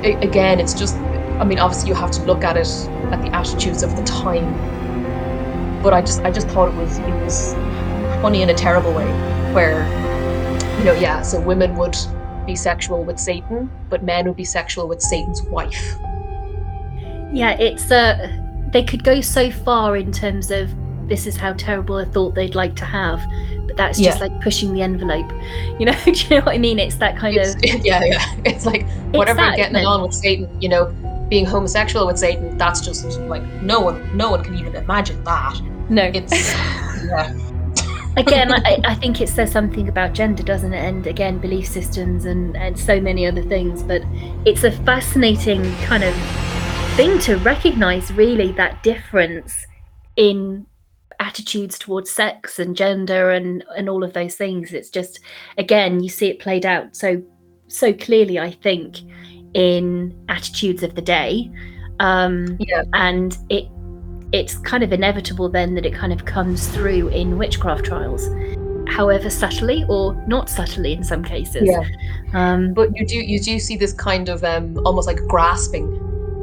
again, 0.04 0.60
it's 0.60 0.74
just. 0.74 0.96
I 1.40 1.46
mean, 1.46 1.60
obviously, 1.60 1.88
you 1.90 1.96
have 1.96 2.12
to 2.12 2.22
look 2.24 2.44
at 2.44 2.58
it 2.58 2.68
at 3.14 3.22
the 3.22 3.34
attitudes 3.34 3.82
of 3.82 3.96
the 3.96 4.04
time. 4.04 4.54
But 5.82 5.94
I 5.94 6.02
just, 6.02 6.22
I 6.22 6.32
just 6.32 6.50
thought 6.50 6.68
it 6.68 6.76
was, 6.76 6.98
it 6.98 7.14
was 7.24 7.54
funny 8.22 8.42
in 8.42 8.50
a 8.50 8.54
terrible 8.54 8.94
way, 8.94 9.08
where, 9.54 9.84
you 10.80 10.86
know, 10.86 10.94
yeah. 10.94 11.22
So 11.22 11.40
women 11.40 11.76
would 11.76 11.96
be 12.46 12.56
sexual 12.56 13.04
with 13.04 13.20
Satan, 13.20 13.70
but 13.90 14.04
men 14.04 14.26
would 14.28 14.38
be 14.38 14.46
sexual 14.46 14.88
with 14.88 15.02
Satan's 15.02 15.42
wife. 15.44 15.96
Yeah, 17.32 17.52
it's 17.60 17.92
uh 17.92 18.28
they 18.72 18.84
could 18.84 19.04
go 19.04 19.20
so 19.22 19.52
far 19.52 19.96
in 19.98 20.12
terms 20.12 20.52
of 20.52 20.70
this 21.10 21.26
is 21.28 21.36
how 21.36 21.54
terrible 21.54 21.98
a 21.98 22.06
thought 22.06 22.36
they'd 22.36 22.56
like 22.56 22.76
to 22.78 22.86
have, 22.86 23.20
but 23.68 23.76
that's 23.76 24.00
just 24.00 24.20
Yeah. 24.20 24.28
like 24.28 24.42
pushing 24.42 24.74
the 24.74 24.82
envelope. 24.82 25.30
You 25.80 25.88
know, 25.88 25.96
do 26.06 26.12
you 26.12 26.30
know 26.30 26.46
what 26.46 26.56
I 26.56 26.58
mean? 26.60 26.80
It's 26.80 26.96
that 26.96 27.18
kind 27.18 27.36
It's, 27.38 27.56
of 27.56 27.62
yeah, 27.86 28.04
yeah. 28.06 28.36
It's 28.46 28.66
like 28.66 28.88
whatever 29.12 29.38
that, 29.42 29.58
getting 29.58 29.76
isn't 29.76 29.88
it 29.88 29.90
it? 29.90 29.94
on 29.94 30.02
with 30.04 30.14
Satan, 30.14 30.62
you 30.62 30.70
know, 30.70 30.86
being 31.30 31.46
homosexual 31.46 32.08
with 32.08 32.18
Satan, 32.18 32.58
that's 32.58 32.82
just 32.82 33.06
like 33.22 33.44
no 33.62 33.80
one 33.80 34.16
no 34.18 34.30
one 34.32 34.44
can 34.44 34.56
even 34.56 34.76
imagine 34.76 35.24
that. 35.26 35.60
no. 35.90 36.04
It's 36.14 36.32
yeah. 37.06 37.34
Again, 38.18 38.52
I, 38.52 38.80
I 38.86 38.96
think 38.96 39.22
it 39.22 39.30
says 39.30 39.52
something 39.52 39.88
about 39.88 40.14
gender, 40.14 40.44
doesn't 40.44 40.74
it? 40.74 40.84
And 40.84 41.08
again, 41.08 41.40
belief 41.40 41.68
systems 41.68 42.26
and, 42.26 42.56
and 42.58 42.78
so 42.80 43.00
many 43.00 43.26
other 43.26 43.44
things. 43.44 43.84
But 43.84 44.02
it's 44.46 44.64
a 44.64 44.72
fascinating 44.72 45.64
kind 45.78 46.04
of 46.04 46.14
thing 46.96 47.20
to 47.20 47.38
recognize, 47.38 48.12
really, 48.12 48.52
that 48.54 48.82
difference 48.84 49.66
in 50.16 50.66
attitudes 51.20 51.78
towards 51.78 52.10
sex 52.10 52.60
and 52.60 52.76
gender 52.76 53.32
and, 53.32 53.64
and 53.78 53.90
all 53.90 54.04
of 54.04 54.14
those 54.14 54.36
things. 54.36 54.74
It's 54.74 54.90
just, 54.90 55.20
again, 55.58 56.02
you 56.02 56.10
see 56.10 56.28
it 56.28 56.40
played 56.40 56.66
out 56.66 56.96
so 56.96 57.22
so 57.68 57.94
clearly, 57.94 58.40
I 58.40 58.52
think, 58.52 58.98
in 59.54 60.26
attitudes 60.28 60.82
of 60.82 60.96
the 60.96 61.02
day. 61.02 61.52
Um, 62.00 62.58
Yeah. 62.60 62.84
and 62.94 63.38
it 63.50 63.68
it's 64.32 64.58
kind 64.60 64.84
of 64.84 64.94
inevitable 64.94 65.50
then 65.50 65.74
that 65.76 65.86
it 65.86 65.94
kind 65.94 66.14
of 66.14 66.26
comes 66.26 66.68
through 66.68 67.08
in 67.10 67.38
witchcraft 67.38 67.84
trials 67.86 68.30
however 68.88 69.30
subtly 69.30 69.86
or 69.88 70.14
not 70.28 70.50
subtly 70.50 70.94
in 70.94 71.04
some 71.04 71.24
cases 71.24 71.64
Yeah. 71.68 71.84
um 72.34 72.74
But 72.74 72.96
you 72.96 73.06
do 73.06 73.18
you 73.18 73.40
do 73.40 73.60
see 73.60 73.78
this 73.78 73.94
kind 73.94 74.30
of 74.30 74.44
um 74.44 74.80
almost 74.86 75.08
like 75.08 75.20
grasping. 75.28 75.88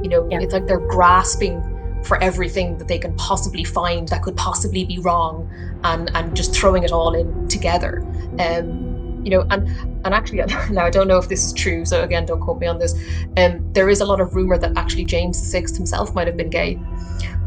You 0.02 0.08
know, 0.10 0.28
Yeah. 0.30 0.40
it's 0.40 0.52
like 0.52 0.66
they're 0.66 0.78
grasping 0.78 1.62
for 2.04 2.22
everything 2.22 2.78
that 2.78 2.86
they 2.86 2.98
can 2.98 3.14
possibly 3.16 3.64
find 3.64 4.06
that 4.08 4.22
could 4.22 4.36
possibly 4.36 4.84
be 4.84 4.98
wrong 5.00 5.48
and 5.82 6.10
and 6.14 6.36
just 6.36 6.54
throwing 6.54 6.84
it 6.84 6.92
all 6.92 7.14
in 7.14 7.48
together. 7.48 8.04
Um 8.38 9.22
you 9.24 9.30
know, 9.30 9.44
and 9.50 9.66
and 10.04 10.14
actually 10.14 10.38
now 10.70 10.84
I 10.86 10.90
don't 10.90 11.08
know 11.08 11.18
if 11.18 11.28
this 11.28 11.44
is 11.44 11.52
true, 11.52 11.84
so 11.84 12.02
again 12.02 12.26
don't 12.26 12.40
quote 12.40 12.60
me 12.60 12.68
on 12.68 12.78
this. 12.78 12.94
Um 13.36 13.52
there 13.72 13.88
is 13.88 14.00
a 14.00 14.04
lot 14.04 14.20
of 14.20 14.34
rumor 14.36 14.56
that 14.58 14.76
actually 14.76 15.04
James 15.04 15.36
VI 15.52 15.62
himself 15.76 16.14
might 16.14 16.28
have 16.28 16.36
been 16.36 16.50
gay 16.50 16.78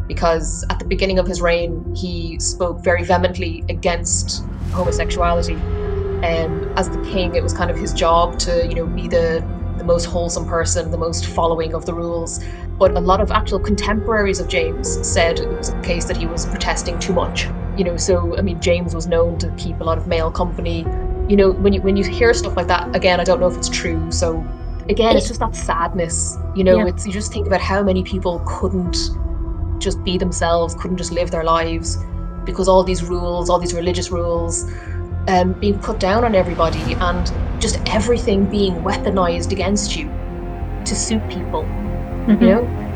because 0.09 0.65
at 0.69 0.79
the 0.79 0.85
beginning 0.85 1.19
of 1.19 1.25
his 1.25 1.41
reign 1.41 1.95
he 1.95 2.37
spoke 2.39 2.83
very 2.83 3.03
vehemently 3.03 3.63
against 3.69 4.43
homosexuality 4.73 5.55
um, 6.23 6.71
as 6.75 6.89
the 6.89 6.99
king, 7.09 7.35
it 7.35 7.43
was 7.43 7.53
kind 7.53 7.71
of 7.71 7.77
his 7.77 7.93
job 7.93 8.37
to, 8.39 8.67
you 8.67 8.75
know, 8.75 8.85
be 8.85 9.07
the 9.07 9.43
the 9.77 9.85
most 9.85 10.05
wholesome 10.05 10.45
person, 10.45 10.91
the 10.91 10.97
most 10.97 11.27
following 11.27 11.73
of 11.73 11.85
the 11.85 11.93
rules. 11.93 12.43
But 12.77 12.97
a 12.97 12.99
lot 12.99 13.21
of 13.21 13.31
actual 13.31 13.59
contemporaries 13.59 14.41
of 14.41 14.49
James 14.49 15.07
said 15.07 15.39
it 15.39 15.47
was 15.47 15.69
a 15.69 15.81
case 15.81 16.03
that 16.05 16.17
he 16.17 16.25
was 16.25 16.45
protesting 16.45 16.99
too 16.99 17.13
much. 17.13 17.47
You 17.77 17.85
know, 17.85 17.95
so 17.95 18.37
I 18.37 18.41
mean, 18.41 18.59
James 18.59 18.93
was 18.93 19.07
known 19.07 19.37
to 19.39 19.49
keep 19.57 19.79
a 19.79 19.83
lot 19.85 19.97
of 19.97 20.07
male 20.07 20.31
company. 20.31 20.79
You 21.29 21.37
know, 21.37 21.51
when 21.51 21.71
you 21.71 21.81
when 21.81 21.95
you 21.95 22.03
hear 22.03 22.33
stuff 22.33 22.57
like 22.57 22.67
that, 22.67 22.93
again, 22.93 23.21
I 23.21 23.23
don't 23.23 23.39
know 23.39 23.47
if 23.47 23.55
it's 23.55 23.69
true. 23.69 24.11
So 24.11 24.45
again, 24.89 25.15
it's 25.15 25.29
just 25.29 25.39
that 25.39 25.55
sadness. 25.55 26.37
You 26.55 26.65
know, 26.65 26.79
Yeah. 26.79 26.87
it's 26.87 27.05
you 27.07 27.13
just 27.13 27.31
think 27.31 27.47
about 27.47 27.61
how 27.61 27.81
many 27.81 28.03
people 28.03 28.41
couldn't 28.45 28.97
just 29.79 30.03
be 30.03 30.17
themselves, 30.17 30.75
couldn't 30.75 30.97
just 30.97 31.11
live 31.11 31.31
their 31.31 31.43
lives 31.43 31.97
because 32.45 32.67
all 32.67 32.83
these 32.83 33.03
rules, 33.03 33.49
all 33.49 33.59
these 33.59 33.73
religious 33.73 34.11
rules, 34.11 34.71
um, 35.27 35.53
being 35.53 35.77
put 35.79 35.99
down 35.99 36.23
on 36.23 36.35
everybody 36.35 36.93
and 36.93 37.61
just 37.61 37.79
everything 37.87 38.45
being 38.45 38.75
weaponized 38.75 39.51
against 39.51 39.95
you 39.95 40.07
to 40.85 40.95
suit 40.95 41.21
people, 41.29 41.63
mhm. 41.63 42.41
you 42.41 42.47
know? 42.47 42.89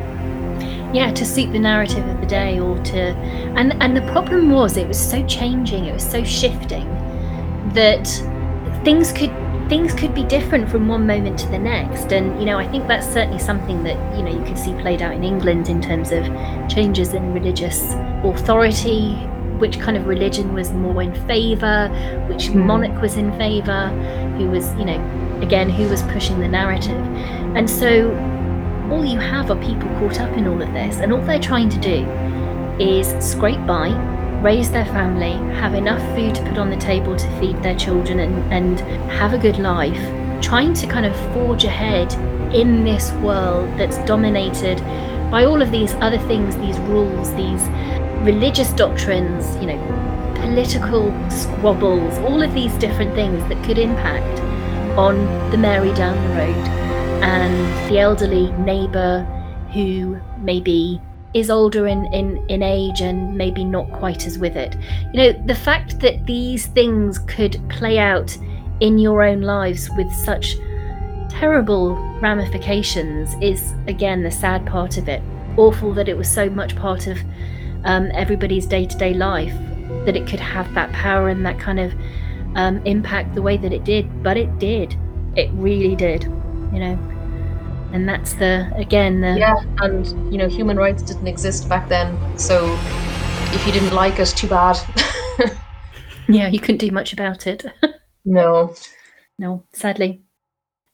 yeah 0.94 1.12
to 1.12 1.26
suit 1.26 1.52
the 1.52 1.60
narrative 1.60 2.08
of 2.08 2.22
the 2.22 2.28
day 2.28 2.60
or 2.60 2.78
to 2.84 3.00
and 3.58 3.74
and 3.82 3.98
the 3.98 4.02
problem 4.12 4.52
was 4.52 4.78
it 4.78 4.88
was 4.88 5.00
so 5.00 5.26
changing 5.26 5.86
it 5.86 5.92
was 5.92 6.08
so 6.08 6.24
shifting 6.24 6.88
that 7.74 8.06
things 8.84 9.12
could 9.12 9.32
things 9.70 9.94
could 9.94 10.14
be 10.14 10.24
different 10.26 10.70
from 10.70 10.88
one 10.88 11.06
moment 11.08 11.40
to 11.40 11.48
the 11.48 11.58
next 11.58 12.12
and 12.12 12.38
you 12.40 12.46
know 12.46 12.58
i 12.58 12.68
think 12.68 12.88
that's 12.88 13.08
certainly 13.08 13.40
something 13.40 13.84
that 13.84 13.98
you 14.18 14.24
know 14.24 14.32
you 14.32 14.44
could 14.46 14.58
see 14.58 14.74
played 14.82 15.02
out 15.02 15.14
in 15.14 15.24
england 15.24 15.70
in 15.70 15.82
terms 15.82 16.12
of 16.12 16.24
changes 16.70 17.14
in 17.14 17.34
religious 17.34 17.94
authority 18.24 19.14
which 19.60 19.80
kind 19.80 19.96
of 19.96 20.06
religion 20.08 20.54
was 20.54 20.72
more 20.72 21.02
in 21.02 21.14
favor 21.28 21.88
which 22.28 22.50
Mhm. 22.50 22.66
monarch 22.66 23.02
was 23.02 23.16
in 23.16 23.32
favor 23.38 23.88
who 24.38 24.50
was 24.50 24.74
you 24.76 24.86
know 24.86 25.00
again 25.42 25.70
who 25.70 25.88
was 25.88 26.02
pushing 26.04 26.40
the 26.40 26.48
narrative 26.48 27.02
and 27.56 27.70
so 27.70 28.12
all 28.92 29.06
you 29.06 29.20
have 29.20 29.50
are 29.50 29.56
people 29.56 29.88
caught 30.00 30.20
up 30.20 30.30
in 30.38 30.46
all 30.46 30.62
of 30.62 30.72
this, 30.74 30.98
and 30.98 31.12
all 31.14 31.22
they're 31.22 31.40
trying 31.40 31.70
to 31.70 31.80
do 31.80 32.06
is 32.80 33.08
scrape 33.26 33.66
by, 33.66 33.88
raise 34.44 34.70
their 34.70 34.86
family, 34.86 35.32
have 35.56 35.74
enough 35.74 36.02
food 36.16 36.36
to 36.36 36.44
put 36.44 36.58
on 36.58 36.70
the 36.70 36.76
table 36.76 37.16
to 37.16 37.40
feed 37.40 37.56
their 37.64 37.76
children, 37.76 38.20
and, 38.20 38.54
and 38.54 38.80
have 39.10 39.34
a 39.34 39.38
good 39.38 39.58
life, 39.58 39.98
trying 40.42 40.74
to 40.74 40.86
kind 40.86 41.06
of 41.06 41.16
forge 41.34 41.64
ahead 41.64 42.14
in 42.54 42.84
this 42.84 43.14
world 43.14 43.70
that's 43.80 43.98
dominated 44.00 44.80
by 45.32 45.46
all 45.46 45.62
of 45.62 45.72
these 45.72 45.94
other 45.96 46.20
things, 46.28 46.58
these 46.58 46.78
rules, 46.80 47.34
these 47.36 47.64
religious 48.24 48.72
doctrines, 48.74 49.56
you 49.62 49.68
know, 49.68 50.34
political 50.36 51.10
squabbles, 51.30 52.18
all 52.20 52.44
of 52.44 52.54
these 52.54 52.74
different 52.74 53.16
things 53.16 53.42
that 53.48 53.64
could 53.64 53.78
impact 53.78 54.42
on 54.98 55.16
the 55.52 55.58
Mary 55.58 55.94
down 55.94 56.16
the 56.28 56.36
road 56.36 56.68
and 57.24 57.90
the 57.90 57.98
elderly 57.98 58.52
neighbour 58.52 59.24
who 59.72 60.20
maybe 60.40 61.02
is 61.34 61.50
older 61.50 61.88
in, 61.88 62.06
in, 62.14 62.38
in 62.48 62.62
age 62.62 63.02
and 63.02 63.36
maybe 63.36 63.64
not 63.64 63.92
quite 63.92 64.26
as 64.28 64.38
with 64.38 64.56
it. 64.56 64.76
You 65.14 65.20
know, 65.20 65.46
the 65.46 65.56
fact 65.56 66.00
that 66.00 66.26
these 66.26 66.68
things 66.68 67.20
could 67.20 67.60
play 67.70 67.98
out 67.98 68.38
in 68.80 68.98
your 68.98 69.24
own 69.24 69.42
lives 69.42 69.90
with 69.98 70.12
such 70.14 70.56
terrible 71.30 71.96
ramifications 72.22 73.34
is, 73.42 73.74
again, 73.88 74.24
the 74.24 74.32
sad 74.32 74.66
part 74.66 74.98
of 74.98 75.10
it. 75.10 75.22
Awful 75.58 75.94
that 75.94 76.08
it 76.08 76.18
was 76.18 76.30
so 76.30 76.50
much 76.50 76.76
part 76.76 77.08
of 77.08 77.18
um, 77.84 78.12
everybody's 78.14 78.66
day 78.66 78.86
to 78.86 78.98
day 78.98 79.14
life 79.14 79.54
that 80.06 80.16
it 80.16 80.28
could 80.28 80.40
have 80.40 80.72
that 80.74 80.92
power 80.92 81.30
and 81.30 81.46
that 81.46 81.60
kind 81.60 81.80
of 81.80 81.94
um, 82.56 82.86
impact 82.86 83.36
the 83.36 83.42
way 83.42 83.58
that 83.58 83.74
it 83.74 83.84
did, 83.84 84.24
but 84.24 84.38
it 84.38 84.60
did. 84.60 84.96
It 85.36 85.50
really 85.54 85.96
did, 85.96 86.24
you 86.24 86.80
know. 86.80 87.13
And 87.94 88.10
that's 88.10 88.34
the 88.34 88.72
again 88.76 89.22
the 89.22 89.38
Yeah, 89.38 89.56
and 89.78 90.08
you 90.32 90.38
know, 90.38 90.50
human 90.50 90.78
rights 90.78 91.04
didn't 91.04 91.28
exist 91.28 91.70
back 91.70 91.88
then, 91.88 92.18
so 92.38 92.78
if 93.54 93.66
you 93.66 93.72
didn't 93.72 93.94
like 93.94 94.20
it, 94.20 94.28
too 94.36 94.48
bad. 94.48 94.78
yeah 96.28 96.48
you 96.48 96.60
couldn't 96.60 96.78
do 96.78 96.92
much 96.92 97.14
about 97.14 97.48
it. 97.48 97.66
no. 98.26 98.74
no, 99.38 99.64
sadly. 99.74 100.24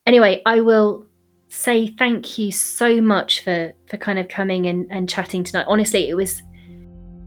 Anyway, 0.06 0.42
I 0.46 0.62
will 0.62 1.06
say 1.48 1.88
thank 1.88 2.38
you 2.38 2.52
so 2.52 3.02
much 3.02 3.44
for 3.44 3.74
for 3.88 3.98
kind 3.98 4.20
of 4.20 4.28
coming 4.28 4.68
and, 4.68 4.86
and 4.92 5.10
chatting 5.10 5.44
tonight. 5.44 5.66
Honestly, 5.68 6.10
it 6.10 6.16
was 6.16 6.42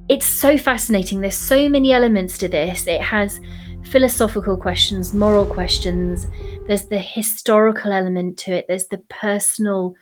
it's 0.08 0.26
so 0.26 0.58
fascinating. 0.58 1.20
There's 1.20 1.36
so 1.36 1.68
many 1.68 1.92
elements 1.92 2.36
to 2.38 2.48
this. 2.48 2.86
It 2.86 3.00
has 3.00 3.40
philosophical 3.84 4.56
questions, 4.56 5.14
moral 5.14 5.46
questions. 5.46 6.26
There's 6.72 6.86
the 6.86 6.98
historical 6.98 7.92
element 7.92 8.38
to 8.38 8.52
it. 8.52 8.64
There's 8.66 8.86
the 8.86 9.02
personal, 9.10 9.94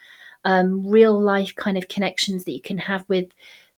um, 0.44 0.86
real 0.88 1.20
life 1.20 1.52
kind 1.56 1.76
of 1.76 1.88
connections 1.88 2.44
that 2.44 2.52
you 2.52 2.62
can 2.62 2.78
have 2.78 3.04
with 3.08 3.28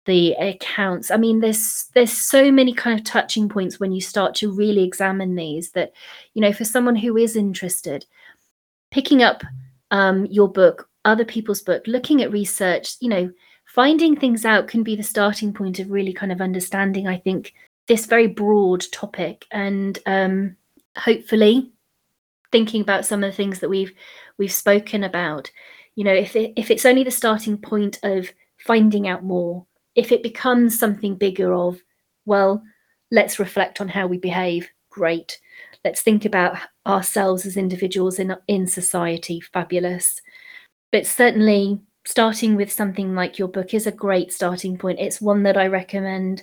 the 0.07 0.33
accounts. 0.33 1.13
I 1.13 1.17
mean, 1.17 1.39
there's 1.39 1.89
there's 1.95 2.11
so 2.11 2.51
many 2.51 2.75
kind 2.75 2.99
of 2.99 3.07
touching 3.07 3.49
points 3.49 3.79
when 3.79 3.93
you 3.93 4.01
start 4.01 4.35
to 4.37 4.51
really 4.51 4.83
examine 4.83 5.37
these. 5.37 5.71
That 5.71 5.93
you 6.35 6.43
know, 6.43 6.53
for 6.53 6.65
someone 6.65 6.97
who 6.97 7.17
is 7.17 7.37
interested, 7.37 8.07
picking 8.91 9.23
up 9.23 9.45
um, 9.93 10.27
your 10.27 10.49
book, 10.49 10.91
other 11.05 11.25
people's 11.25 11.63
book, 11.63 11.85
looking 11.87 12.23
at 12.23 12.33
research, 12.33 12.97
you 12.99 13.09
know, 13.09 13.31
finding 13.67 14.17
things 14.17 14.45
out 14.45 14.67
can 14.67 14.83
be 14.83 14.97
the 14.97 15.05
starting 15.05 15.53
point 15.53 15.79
of 15.79 15.93
really 15.93 16.13
kind 16.13 16.33
of 16.33 16.41
understanding. 16.41 17.07
I 17.07 17.19
think 17.19 17.55
this 17.87 18.07
very 18.07 18.27
broad 18.27 18.85
topic 18.91 19.47
and 19.53 19.97
um, 20.07 20.57
hopefully 20.97 21.71
thinking 22.53 22.81
about 22.81 23.07
some 23.07 23.23
of 23.23 23.31
the 23.31 23.37
things 23.37 23.61
that 23.61 23.71
we've 23.71 23.93
we've 24.39 24.53
spoken 24.53 25.05
about 25.05 25.51
you 25.95 26.05
know 26.05 26.13
if 26.13 26.35
it, 26.37 26.53
if 26.57 26.71
it's 26.71 26.87
only 26.87 27.05
the 27.05 27.11
starting 27.11 27.57
point 27.57 27.99
of 28.03 28.31
finding 28.59 29.09
out 29.09 29.25
more 29.25 29.67
if 29.95 30.13
it 30.13 30.23
becomes 30.23 30.79
something 30.79 31.15
bigger 31.15 31.53
of 31.55 31.81
well 32.27 32.63
let's 33.11 33.39
reflect 33.39 33.81
on 33.81 33.89
how 33.89 34.07
we 34.07 34.19
behave 34.19 34.69
great 34.91 35.39
let's 35.85 36.03
think 36.03 36.25
about 36.25 36.59
ourselves 36.87 37.47
as 37.47 37.57
individuals 37.57 38.19
in 38.19 38.37
in 38.49 38.67
society. 38.67 39.41
Fabulous, 39.41 40.21
but 40.93 41.07
certainly 41.07 41.81
starting 42.07 42.57
with 42.57 42.73
something 42.73 43.15
like 43.15 43.39
your 43.39 43.49
book 43.49 43.75
is 43.75 43.87
a 43.87 43.93
great 43.93 44.33
starting 44.33 44.77
point. 44.77 44.99
It's 44.99 45.21
one 45.21 45.43
that 45.45 45.57
I 45.57 45.67
recommend, 45.67 46.43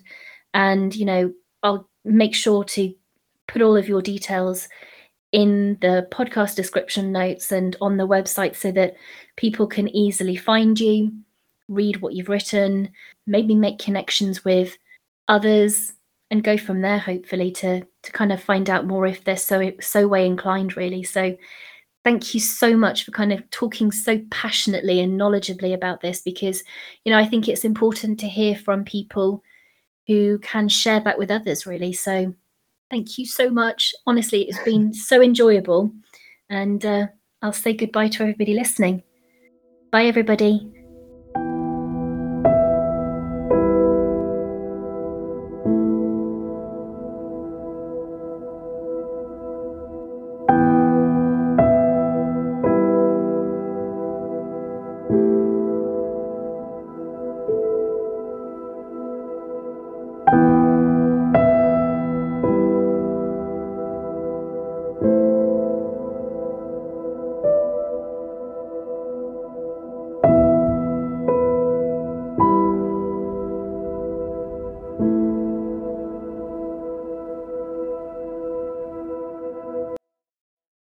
and 0.54 0.96
you 0.96 1.06
know 1.06 1.34
I'll 1.64 1.90
make 2.04 2.36
sure 2.36 2.64
to 2.64 2.94
put 3.48 3.62
all 3.62 3.78
of 3.78 3.88
your 3.88 4.02
details 4.02 4.68
in 5.32 5.78
the 5.82 6.08
podcast 6.12 6.56
description 6.56 7.12
notes 7.12 7.52
and 7.52 7.76
on 7.82 7.98
the 7.98 8.08
website 8.08 8.56
so 8.56 8.72
that 8.72 8.96
people 9.36 9.68
can 9.68 9.88
easily 9.90 10.36
find 10.36 10.80
you, 10.80 11.12
read 11.68 12.02
what 12.02 12.14
you've 12.14 12.30
written, 12.30 12.90
maybe 13.26 13.54
make 13.54 13.80
connections 13.80 14.46
with 14.46 14.78
others 15.28 15.94
and 16.30 16.44
go 16.44 16.58
from 16.58 16.82
there 16.82 16.98
hopefully 16.98 17.52
to 17.52 17.86
to 18.04 18.12
kind 18.12 18.32
of 18.32 18.42
find 18.42 18.70
out 18.70 18.86
more 18.86 19.06
if 19.06 19.24
they're 19.24 19.38
so 19.38 19.72
so 19.82 20.08
way 20.08 20.26
inclined 20.26 20.78
really. 20.78 21.04
So 21.04 21.36
thank 22.04 22.34
you 22.34 22.40
so 22.40 22.76
much 22.76 23.04
for 23.04 23.12
kind 23.12 23.34
of 23.34 23.50
talking 23.50 23.92
so 23.92 24.22
passionately 24.32 25.02
and 25.02 25.20
knowledgeably 25.20 25.74
about 25.74 26.02
this 26.02 26.22
because 26.22 26.64
you 27.04 27.12
know 27.12 27.18
I 27.18 27.26
think 27.26 27.48
it's 27.48 27.66
important 27.66 28.20
to 28.22 28.28
hear 28.28 28.56
from 28.56 28.86
people 28.86 29.44
who 30.08 30.40
can 30.40 30.70
share 30.70 31.02
that 31.02 31.18
with 31.18 31.32
others 31.32 31.66
really. 31.66 31.92
So 31.92 32.34
Thank 32.90 33.18
you 33.18 33.26
so 33.26 33.50
much. 33.50 33.94
Honestly, 34.06 34.44
it's 34.44 34.64
been 34.64 34.94
so 34.94 35.22
enjoyable. 35.22 35.92
And 36.50 36.86
uh, 36.86 37.08
I'll 37.42 37.54
say 37.54 37.74
goodbye 37.74 38.08
to 38.10 38.24
everybody 38.24 38.54
listening. 38.54 39.04
Bye, 39.92 40.06
everybody. 40.06 40.77